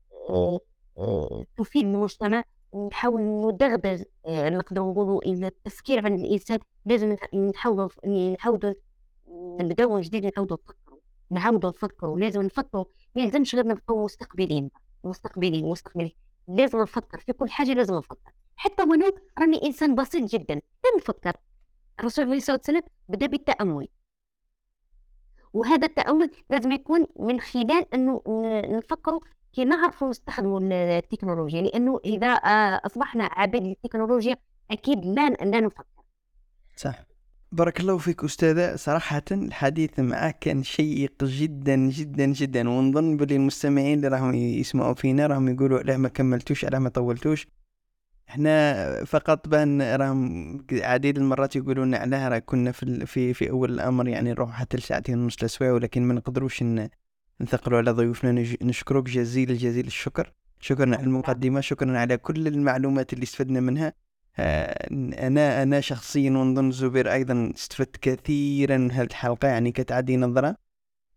تفيد 1.57 1.85
المجتمع 1.85 2.45
نحاول 2.91 3.21
ندغدغ 3.23 4.03
آه، 4.27 4.49
نقدر 4.49 4.83
نقولوا 4.83 5.27
إن 5.27 5.45
التفكير 5.45 6.05
عن 6.05 6.15
الإنسان 6.15 6.59
لازم 6.87 7.17
نح- 7.17 7.35
نحاول 7.35 7.91
نحاول 8.07 8.75
نبداو 9.61 9.95
من 9.95 10.01
جديد 10.01 10.25
نعاودو 10.27 10.55
نفكروا 10.55 10.99
نعاودو 11.31 11.69
نفكروا 11.69 12.19
لازم 12.21 12.43
نفكروا 12.43 12.85
ما 13.17 13.23
يلزمش 13.23 13.55
غير 13.55 13.67
نبقاو 13.67 14.05
مستقبلين 14.05 14.71
مستقبلين 15.05 15.67
مستقبلين 15.67 16.13
لازم 16.49 16.81
نفكر 16.81 17.19
في 17.19 17.33
كل 17.33 17.51
حاجة 17.51 17.73
لازم 17.73 17.95
نفكر 17.95 18.33
حتى 18.57 18.83
ولو 18.83 19.11
راني 19.39 19.67
إنسان 19.67 19.95
بسيط 19.95 20.31
جدا 20.31 20.61
نفكر 20.99 21.37
الرسول 22.01 22.25
عليه 22.25 22.37
الصلاة 22.37 22.57
والسلام 22.57 22.83
بدأ 23.09 23.27
بالتأمل. 23.27 23.89
وهذا 25.53 25.87
التأمل 25.87 26.31
لازم 26.51 26.73
يكون 26.73 27.07
من 27.19 27.41
خلال 27.41 27.95
أنه 27.95 28.23
ن- 28.29 28.77
نفكروا 28.77 29.21
كي 29.59 29.65
نعرفوا 29.65 30.11
نستخدموا 30.11 30.61
ال- 30.61 30.73
التكنولوجيا 30.73 31.63
لأنه 31.63 32.01
إذا 32.05 32.27
آه، 32.27 32.81
أصبحنا 32.87 33.25
عبيد 33.33 33.63
للتكنولوجيا 33.63 34.37
أكيد 34.71 35.05
لا 35.05 35.29
لا 35.31 35.61
نفكر. 35.61 35.85
صح. 36.77 37.05
بارك 37.53 37.81
الله 37.81 37.99
فيك 37.99 38.25
أستاذة. 38.25 38.77
صراحة 38.77 39.23
الحديث 39.33 40.01
معك 40.01 40.39
كان 40.39 40.63
شيق 40.63 41.25
جدا 41.25 41.77
جدا 41.77 42.27
جدا 42.27 42.69
ونظن 42.69 43.17
بلي 43.17 43.37
المستمعين 43.37 43.97
اللي 43.97 44.09
راهم 44.09 44.35
يسمعوا 44.35 44.95
فينا 44.95 45.27
راهم 45.27 45.49
يقولوا 45.49 45.79
علاه 45.79 45.97
ما 45.97 46.09
كملتوش 46.09 46.65
علاه 46.65 46.79
ما 46.79 46.89
طولتوش. 46.89 47.47
إحنا 48.29 49.05
فقط 49.05 49.49
بان 49.49 49.83
راهم 49.83 50.67
عديد 50.73 51.19
المرات 51.19 51.57
يقولوا 51.57 51.85
لنا 51.85 51.99
علاه 51.99 52.29
راه 52.29 52.39
كنا 52.39 52.73
في 52.73 53.07
في 53.07 53.35
في 53.35 53.51
أول 53.51 53.71
الأمر 53.73 54.09
يعني 54.09 54.31
نروح 54.31 54.51
حتى 54.51 54.77
لساعتين 54.77 55.19
ونص 55.19 55.45
لسوايع 55.45 55.73
ولكن 55.73 56.03
ما 56.03 56.15
نقدروش 56.15 56.63
نثقلوا 57.41 57.79
على 57.79 57.91
ضيوفنا 57.91 58.33
نشكرك 58.63 59.05
جزيل 59.05 59.59
جزيل 59.59 59.87
الشكر. 59.87 60.33
شكرا 60.61 60.97
على 60.97 61.05
المقدمة 61.05 61.61
شكرا 61.61 61.99
على 61.99 62.17
كل 62.17 62.47
المعلومات 62.47 63.13
اللي 63.13 63.23
استفدنا 63.23 63.61
منها. 63.61 63.93
آه، 64.39 64.89
أنا 65.27 65.63
أنا 65.63 65.81
شخصيا 65.81 66.31
ونظن 66.31 66.71
زبير 66.71 67.13
أيضا 67.13 67.53
استفدت 67.55 67.97
كثيرا 67.97 68.77
من 68.77 68.93
هذه 68.93 69.07
الحلقة 69.07 69.49
يعني 69.49 69.73
كتعدي 69.73 70.17
نظرة. 70.17 70.57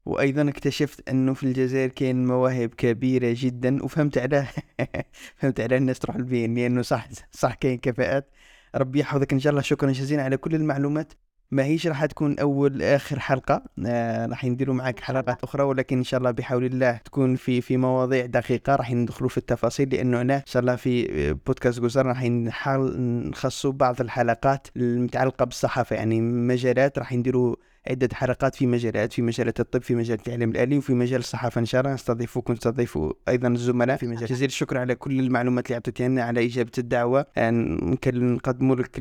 وأيضا 0.05 0.49
اكتشفت 0.49 1.09
أنه 1.09 1.33
في 1.33 1.43
الجزائر 1.43 1.89
كاين 1.89 2.25
مواهب 2.25 2.69
كبيرة 2.69 3.35
جدا 3.37 3.83
وفهمت 3.83 4.17
على 4.17 4.47
فهمت 5.37 5.59
على 5.59 5.77
الناس 5.77 5.99
تروح 5.99 6.15
البين 6.15 6.55
لأنه 6.55 6.81
صح 6.81 7.07
صح 7.31 7.53
كاين 7.53 7.77
كفاءات. 7.77 8.29
ربي 8.75 8.99
يحفظك 8.99 9.33
إن 9.33 9.39
شاء 9.39 9.51
الله. 9.51 9.61
شكرا 9.61 9.91
جزيلا 9.91 10.23
على 10.23 10.37
كل 10.37 10.55
المعلومات. 10.55 11.13
ما 11.51 11.63
هيش 11.63 11.87
راح 11.87 12.05
تكون 12.05 12.39
أول 12.39 12.81
آخر 12.81 13.19
حلقة. 13.19 13.63
آه 13.85 14.25
راح 14.25 14.45
نديروا 14.45 14.75
الله. 14.75 14.93
حلقات 15.01 15.43
أخرى 15.43 15.63
ولكن 15.63 15.97
إن 15.97 16.03
شاء 16.03 16.17
الله 16.17 16.31
بحول 16.31 16.65
الله 16.65 16.91
تكون 17.05 17.35
في 17.35 17.61
في 17.61 17.77
مواضيع 17.77 18.25
دقيقة. 18.25 18.75
راح 18.75 18.91
ندخلوا 18.91 19.29
في 19.29 19.37
التفاصيل 19.37 19.89
لأنه 19.89 20.21
أنا 20.21 20.35
إن 20.35 20.45
شاء 20.45 20.61
الله 20.61 20.75
في 20.75 21.33
بودكاست 21.33 21.79
جزر 21.79 22.05
راح 22.05 22.23
نحاول 22.23 23.01
نخصصوا 23.01 23.71
بعض 23.71 24.01
الحلقات 24.01 24.67
المتعلقة 24.77 25.45
بالصحافة. 25.45 25.95
يعني 25.95 26.21
مجالات 26.21 26.99
راح 26.99 27.13
نديروا 27.13 27.55
عدة 27.87 28.09
حلقات 28.13 28.55
في 28.55 28.67
مجالات 28.67 29.13
في 29.13 29.21
مجالات 29.21 29.59
الطب 29.59 29.81
في 29.81 29.95
مجال 29.95 30.17
التعليم 30.17 30.49
الآلي 30.49 30.77
وفي 30.77 30.93
مجال 30.93 31.19
الصحافة 31.19 31.59
إن 31.59 31.65
شاء 31.65 31.81
الله. 31.81 31.93
نستضيفوكم 31.93 32.53
نستضيفوا 32.53 33.13
أيضا 33.27 33.47
الزملاء. 33.47 33.97
في 33.97 34.07
مجال. 34.07 34.25
جزيل 34.25 34.47
الشكر 34.47 34.77
على 34.77 34.95
كل 34.95 35.19
المعلومات 35.19 35.65
اللي 35.65 35.75
أعطيتها 35.75 36.07
لنا 36.07 36.23
على 36.23 36.45
إجابة 36.45 36.71
الدعوة. 36.77 37.25
نقدموا 37.37 38.75
لك 38.75 38.99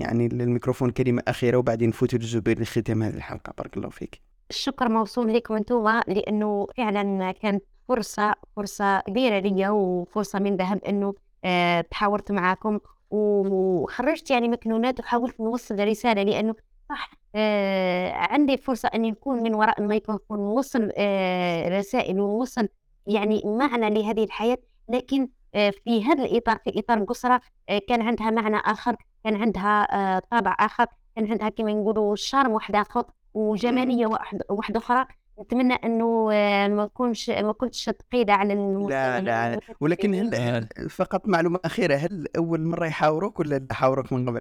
يعني 0.00 0.26
الميكروفون 0.26 0.90
كلمة 0.90 1.22
أخيرة 1.28 1.56
وبعدين 1.56 1.88
نفوتوا 1.88 2.18
للزبير 2.18 2.60
لختام 2.60 3.02
هذه 3.02 3.14
الحلقة. 3.14 3.52
بارك 3.58 3.76
الله 3.76 3.88
فيك. 3.88 4.20
الشكر 4.50 4.88
موصول 4.88 5.34
لكم 5.34 5.54
أنتم 5.54 6.00
لأنه 6.08 6.66
فعلا 6.76 7.32
كانت 7.32 7.64
فرصة 7.88 8.34
فرصة 8.56 9.00
كبيرة 9.00 9.38
لي 9.38 9.68
وفرصة 9.68 10.38
من 10.38 10.56
ذهب 10.56 10.84
أنه 10.84 11.14
آه، 11.44 11.80
تحاورت 11.80 12.32
معاكم. 12.32 12.78
وخرجت 13.10 14.30
يعني 14.30 14.48
مكنونات 14.48 15.00
وحاولت 15.00 15.40
نوصل 15.40 15.88
رسالة 15.88 16.22
لأنه 16.22 16.54
صح؟ 16.88 17.10
آه، 17.34 18.12
عندي 18.12 18.56
فرصة 18.56 18.88
اني 18.94 19.10
نكون 19.10 19.42
من 19.42 19.54
وراء 19.54 19.80
الميكروفون 19.80 20.38
نوصل 20.38 20.92
آه، 20.96 21.78
رسائل 21.78 22.20
ونوصل 22.20 22.68
يعني 23.06 23.42
معنى 23.44 23.90
لهذه 23.90 24.24
الحياة 24.24 24.58
لكن 24.88 25.28
آه، 25.54 25.70
في 25.70 26.04
هذا 26.04 26.24
الإطار 26.24 26.58
في 26.64 26.78
إطار 26.78 26.98
القصره 26.98 27.40
آه، 27.68 27.80
كان 27.88 28.02
عندها 28.02 28.30
معنى 28.30 28.56
آخر 28.56 28.96
كان 29.24 29.36
عندها 29.36 29.86
آه، 30.16 30.22
طابع 30.30 30.56
آخر 30.60 30.86
كان 31.16 31.30
عندها 31.30 31.48
كما 31.48 31.72
نقولوا 31.72 32.16
شارم 32.16 32.50
واحد 32.52 32.76
اخر 32.76 33.04
وجمالية 33.34 34.06
واحد 34.06 34.42
واحدة 34.50 34.78
أخرى. 34.78 35.06
نتمنى 35.40 35.74
إنه 35.74 36.24
ما 36.68 36.68
نكونش 36.84 37.30
ما 37.30 37.52
كنتش 37.52 37.90
ثقيله 37.90 38.32
على 38.34 38.54
لا 38.88 39.20
لا 39.20 39.60
ولكن 39.80 40.14
هل 40.14 40.34
هل- 40.34 40.90
فقط 40.90 41.28
معلومة 41.28 41.60
أخيرة 41.64 41.94
هل 41.96 42.26
أول 42.36 42.60
مرة 42.64 42.86
يحاورك 42.86 43.40
ولا 43.40 43.66
حاورك 43.70 44.12
من 44.12 44.28
قبل؟ 44.28 44.40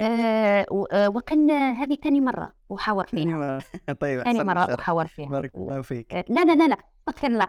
آه 0.00 0.66
آه، 0.92 1.08
وكان 1.08 1.50
هذه 1.50 1.94
ثاني 2.04 2.20
مرة 2.20 2.52
أحاور 2.74 3.06
فيها. 3.06 3.58
طيب 4.00 4.22
ثاني 4.22 4.44
مرة. 4.44 4.74
أحاور 4.80 5.06
فيها. 5.06 5.28
بارك 5.28 5.54
الله 5.54 5.82
فيك. 5.82 6.14
آه، 6.14 6.24
لا 6.28 6.44
لا 6.44 6.52
لا 6.54 6.68
لا. 6.68 6.76
استغفر 7.08 7.26
الله 7.28 7.46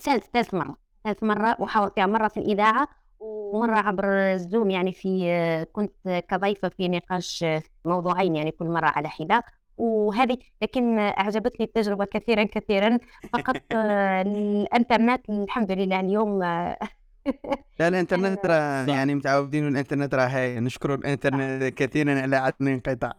ثالث 0.00 0.24
ثالث 0.32 0.54
مرة. 0.54 0.76
ثالث 1.04 1.22
مرة 1.22 1.56
وحاور 1.58 1.90
فيها. 1.90 2.06
مرة 2.06 2.28
في 2.28 2.36
الإذاعة 2.36 2.88
ومرة 3.20 3.76
عبر 3.78 4.04
الزوم. 4.08 4.70
يعني 4.70 4.92
في 4.92 5.66
كنت 5.72 6.24
كضيفة 6.28 6.68
في 6.68 6.88
نقاش 6.88 7.44
موضوعين 7.84 8.36
يعني 8.36 8.50
كل 8.50 8.66
مرة 8.66 8.86
على 8.86 9.08
حدة. 9.08 9.44
وهذه 9.82 10.38
لكن 10.62 10.98
آه، 10.98 11.10
أعجبتني 11.10 11.66
التجربة 11.66 12.04
كثيرا 12.04 12.44
كثيرا. 12.44 12.98
فقط 13.32 13.56
آه، 13.72 14.22
الإنترنت 14.22 15.30
الحمد 15.30 15.72
لله 15.72 16.00
اليوم 16.00 16.42
آه، 16.42 16.78
لا 17.80 17.88
الإنترنت 17.88 18.46
راه 18.46 18.86
صح. 18.86 18.94
يعني 18.94 19.14
متعودين 19.14 19.68
الانترنت 19.68 20.14
راه 20.14 20.26
هاي. 20.26 20.60
نشكر 20.60 20.94
الإنترنت 20.94 21.74
كثيرا 21.74 22.20
على 22.20 22.36
عدم 22.36 22.68
الانقطاع 22.68 23.12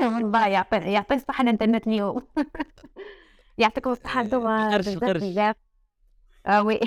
والله 0.00 0.48
يعطي 0.56 0.76
يعطي 0.76 1.14
الصحة 1.14 1.42
الإنترنت 1.42 1.86
اليوم. 1.86 2.22
يعطيكم 3.58 3.90
الصحة 3.90 4.20
أنتم 4.20 4.40
بزاف. 4.78 5.04
بزاف 5.04 5.56
آه 6.46 6.62
وي 6.62 6.80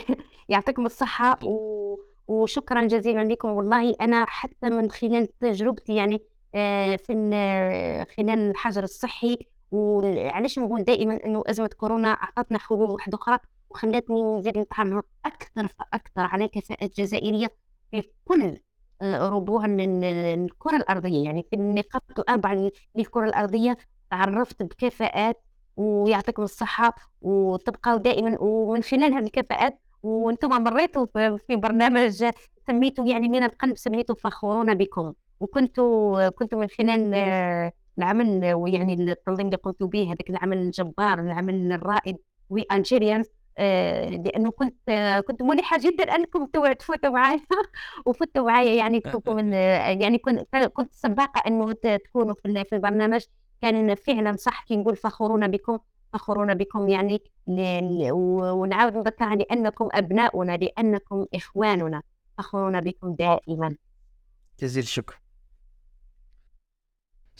يعطيكم 0.49 0.85
الصحة 0.85 1.39
و... 1.45 1.97
وشكرا 2.27 2.87
جزيلا 2.87 3.23
لكم. 3.23 3.49
والله 3.49 3.95
أنا 4.01 4.25
حتى 4.25 4.69
من 4.69 4.91
خلال 4.91 5.37
تجربتي 5.39 5.95
يعني 5.95 6.15
آه 6.15 6.21
في 6.97 7.07
ال- 7.09 8.07
خلال 8.17 8.49
الحجر 8.49 8.83
الصحي 8.83 9.37
وعلاش 9.71 10.59
نقول 10.59 10.83
دائما 10.83 11.19
إنه 11.25 11.43
أزمة 11.47 11.69
كورونا 11.77 12.07
اعطتنا 12.09 12.59
حلول 12.59 12.91
واحدة 12.91 13.17
أخرى 13.17 13.37
وخلتني 13.69 14.23
نزيد 14.23 14.57
نتعرف 14.57 15.05
أكثر 15.25 15.67
فأكثر 15.67 16.21
على 16.21 16.47
كفاءات 16.47 16.97
جزائريه 16.97 17.47
في 17.91 18.03
كل 18.25 18.57
آه، 19.01 19.29
ربوع 19.29 19.65
ال- 19.65 20.03
الكرة 20.43 20.75
الأرضية. 20.77 21.23
يعني 21.25 21.43
في 21.49 21.55
النقاط 21.55 22.03
الاربعه 22.19 22.71
للكره 22.95 23.25
الأرضية 23.25 23.77
تعرفت 24.11 24.63
بكفاءات 24.63 25.43
ويعطيكم 25.77 26.43
الصحة 26.43 26.95
وتبقوا 27.21 27.97
دائما 27.97 28.37
ومن 28.41 28.83
خلال 28.83 29.13
هذه 29.13 29.23
الكفاءات 29.23 29.79
وأنتم 30.03 30.49
مريتوا 30.63 31.05
في 31.13 31.37
في 31.47 31.55
برنامج 31.55 32.25
سميته 32.67 33.05
يعني 33.07 33.29
من 33.29 33.43
القلب 33.43 33.77
سميته 33.77 34.13
فخورون 34.13 34.73
بكم. 34.73 35.13
وكنتوا 35.41 36.29
كنتوا 36.29 36.59
من 36.59 36.67
خلال 36.67 37.13
آه، 37.13 37.71
العمل 37.97 38.53
ويعني 38.53 38.93
التنظيم 38.93 39.45
اللي 39.45 39.57
قمتوا 39.57 39.87
به 39.87 40.07
هذاك 40.07 40.29
العمل 40.29 40.57
الجبار 40.57 41.19
العمل 41.19 41.71
الرائد 41.71 42.17
وي 42.49 42.61
انجيريانز 42.61 43.25
لأنه 44.25 44.51
كنت 44.51 44.75
آه، 44.89 45.19
كنت 45.19 45.41
ملحه 45.43 45.77
جدا 45.79 46.03
أنكم 46.15 46.45
تو- 46.45 46.73
تفوتوا 46.73 47.09
معايا. 47.09 47.39
وفتوا 48.05 48.43
معايا 48.47 48.75
يعني 48.75 48.99
تكونوا 48.99 49.41
من 49.41 49.53
آه، 49.53 49.89
يعني 49.89 50.17
كنت 50.17 50.55
كنت 50.55 50.93
سباقه 50.93 51.43
انه 51.47 51.71
تكونوا 51.73 52.33
في 52.33 52.63
في 52.69 52.75
البرنامج. 52.75 53.21
كان 53.61 53.95
فعلا 53.95 54.35
صح 54.35 54.63
كي 54.63 54.77
نقول 54.77 54.95
فخورون 54.95 55.47
بكم 55.47 55.79
فخورون 56.13 56.53
بكم 56.53 56.89
يعني 56.89 57.21
ونعاود 58.11 58.97
نذكرها 58.97 59.35
لأنكم 59.35 59.89
أبناؤنا 59.91 60.57
لأنكم 60.57 61.25
إخواننا. 61.33 62.01
فخورون 62.37 62.81
بكم 62.81 63.13
دائما. 63.15 63.75
جزيل 64.59 64.83
الشكر. 64.83 65.21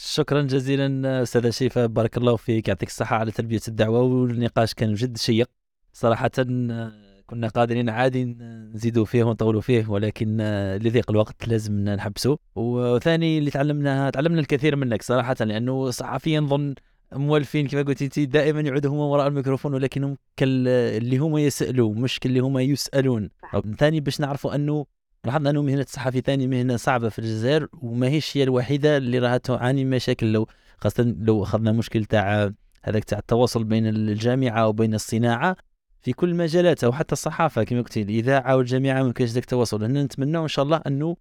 شكرا 0.03 0.41
جزيلا 0.41 1.21
أستاذة 1.23 1.49
شريفه 1.49 1.85
بارك 1.85 2.17
الله 2.17 2.35
فيك. 2.35 2.67
يعطيك 2.67 2.89
الصحة 2.89 3.15
على 3.15 3.31
تلبيه 3.31 3.59
الدعوة 3.67 4.01
والنقاش 4.01 4.73
كان 4.73 4.93
جد 4.93 5.17
شيق. 5.17 5.49
صراحة 5.93 6.31
آه، 6.39 6.91
كنا 7.27 7.47
قادرين 7.47 7.89
عادي 7.89 8.25
نزيدوا 8.73 9.05
فيه 9.05 9.23
ونطولوا 9.23 9.61
فيه 9.61 9.87
ولكن 9.89 10.37
آه، 10.41 10.77
لضيق 10.77 11.11
الوقت 11.11 11.47
لازم 11.47 11.73
نحبسه 11.73 12.37
وثاني 12.55 13.37
اللي 13.37 13.51
تعلمناه 13.51 14.09
تعلمنا 14.09 14.39
الكثير 14.39 14.75
منك 14.75 15.01
صراحة 15.01 15.35
لأنه 15.39 15.89
صحفيا 15.89 16.39
نظن 16.39 16.75
مولفين 17.13 17.67
كما 17.67 17.81
قلت 17.81 18.01
أنت 18.01 18.19
دائما 18.19 18.61
يعودوا 18.61 18.91
هما 18.91 19.03
وراء 19.03 19.27
الميكروفون 19.27 19.73
ولكنهم 19.73 20.17
كال 20.37 20.67
اللي 20.67 21.17
هما 21.17 21.41
يسألوا 21.41 21.95
مش 21.95 22.19
كاللي 22.19 22.39
هما 22.39 22.61
يسألون. 22.61 23.29
ثاني 23.77 23.99
باش 23.99 24.19
نعرفوا 24.19 24.55
أنه 24.55 24.85
لاحظنا 25.25 25.49
أنه 25.49 25.61
مهنة 25.61 25.81
الصحفي 25.81 26.21
ثاني 26.21 26.47
مهنة 26.47 26.77
صعبة 26.77 27.09
في 27.09 27.19
الجزائر 27.19 27.67
وما 27.73 28.07
هيش 28.07 28.37
هي 28.37 28.43
الوحيدة 28.43 28.97
اللي 28.97 29.19
راها 29.19 29.37
تعاني 29.37 29.85
مشاكل. 29.85 30.31
لو 30.31 30.47
خاصة 30.77 31.15
لو 31.19 31.43
أخذنا 31.43 31.71
مشكل 31.71 32.05
تاع 32.05 32.51
هذاك 32.83 33.03
تاع 33.03 33.19
التواصل 33.19 33.63
بين 33.63 33.87
الجامعة 33.87 34.67
وبين 34.67 34.93
الصناعة 34.93 35.55
في 36.01 36.13
كل 36.13 36.29
المجالات 36.29 36.83
أو 36.83 36.91
حتى 36.91 37.13
الصحافة 37.13 37.63
كما 37.63 37.81
قلت 37.81 37.97
الإذاعة 37.97 38.55
والجامعة 38.55 39.03
ما 39.03 39.13
كاينش 39.13 39.31
ذاك 39.31 39.43
التواصل. 39.43 39.83
هنا 39.83 40.03
نتمنى 40.03 40.37
إن 40.37 40.47
شاء 40.47 40.65
الله 40.65 40.81
أنه 40.87 41.17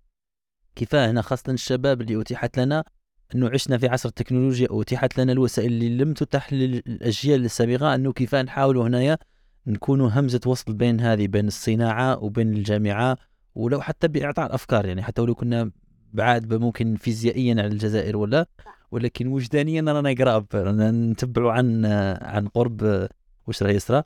كفايه 0.77 1.11
هنا 1.11 1.23
خاصة 1.23 1.53
الشباب 1.53 2.01
اللي 2.01 2.21
أتيحت 2.21 2.59
لنا 2.59 2.85
أنه 3.35 3.51
عشنا 3.51 3.79
في 3.79 3.89
عصر 3.89 4.09
التكنولوجيا 4.09 4.69
اتيحت 4.71 5.21
لنا 5.21 5.33
الوسائل 5.33 5.73
اللي 5.73 6.05
لم 6.05 6.15
تتح 6.15 6.53
للأجيال 6.53 7.45
السابقة. 7.45 7.95
أنه 7.95 8.13
كفايه 8.13 8.43
نحاولوا 8.43 8.87
هنايا 8.87 9.19
نكونوا 9.67 10.11
همزة 10.11 10.41
وصل 10.47 10.73
بين 10.75 11.01
هذه 11.01 11.27
بين 11.27 11.47
الصناعة 11.47 12.25
وبين 12.25 12.53
الجامعة 12.53 13.17
ولو 13.55 13.81
حتى 13.81 14.09
بإعطاء 14.09 14.47
الأفكار 14.47 14.87
يعني 14.87 15.03
حتى 15.03 15.23
ولو 15.23 15.35
كنا 15.35 15.71
بعاد 16.13 16.55
ممكن 16.55 16.97
فيزيائيا 16.97 17.55
على 17.55 17.67
الجزائر 17.67 18.17
ولا 18.17 18.47
ولكن 18.91 19.27
وجدانيا 19.27 19.93
رانا 19.93 20.15
قراب 20.19 20.47
رانا 20.55 20.91
نتبعوا 20.91 21.53
عن 21.53 21.87
عن 22.23 22.49
قرب 22.49 23.09
واش 23.47 23.63
راه 23.63 23.71
يسرى. 23.71 24.03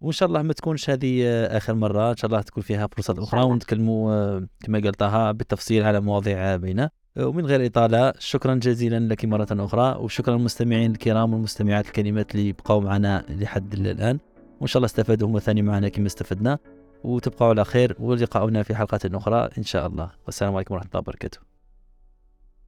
وإن 0.00 0.12
شاء 0.12 0.28
الله 0.28 0.42
ما 0.42 0.52
تكونش 0.52 0.90
هذه 0.90 1.26
آخر 1.44 1.74
مرة 1.74 2.10
إن 2.10 2.16
شاء 2.16 2.30
الله 2.30 2.42
تكون 2.42 2.62
فيها 2.62 2.86
فرصات 2.86 3.18
أخرى 3.18 3.42
ونتكلموا 3.42 4.40
كما 4.60 4.80
قال 4.80 4.94
طه 4.94 5.32
بالتفصيل 5.32 5.82
على 5.82 6.00
مواضيع 6.00 6.56
بينه 6.56 6.90
ومن 7.18 7.46
غير 7.46 7.66
إطالة 7.66 8.12
شكرا 8.18 8.54
جزيلا 8.54 8.98
لك 8.98 9.24
مرة 9.24 9.46
أخرى 9.50 9.96
وشكرا 10.00 10.36
للمستمعين 10.36 10.90
الكرام 10.90 11.32
والمستمعات 11.32 11.86
الكلمات 11.86 12.34
اللي 12.34 12.52
بقوا 12.52 12.80
معنا 12.80 13.24
لحد 13.28 13.74
الآن. 13.74 14.18
وإن 14.60 14.66
شاء 14.66 14.76
الله 14.78 14.86
استفادوا 14.86 15.28
هم 15.28 15.38
ثاني 15.38 15.62
معنا 15.62 15.88
كما 15.88 16.06
استفدنا. 16.06 16.58
وتبقوا 17.04 17.48
على 17.48 17.64
خير 17.64 17.96
ولقاؤنا 17.98 18.62
في 18.62 18.74
حلقات 18.74 19.14
أخرى 19.14 19.48
إن 19.58 19.62
شاء 19.62 19.86
الله. 19.86 20.10
والسلام 20.26 20.54
عليكم 20.54 20.74
ورحمة 20.74 20.88
الله 20.88 21.00
وبركاته. 21.00 21.53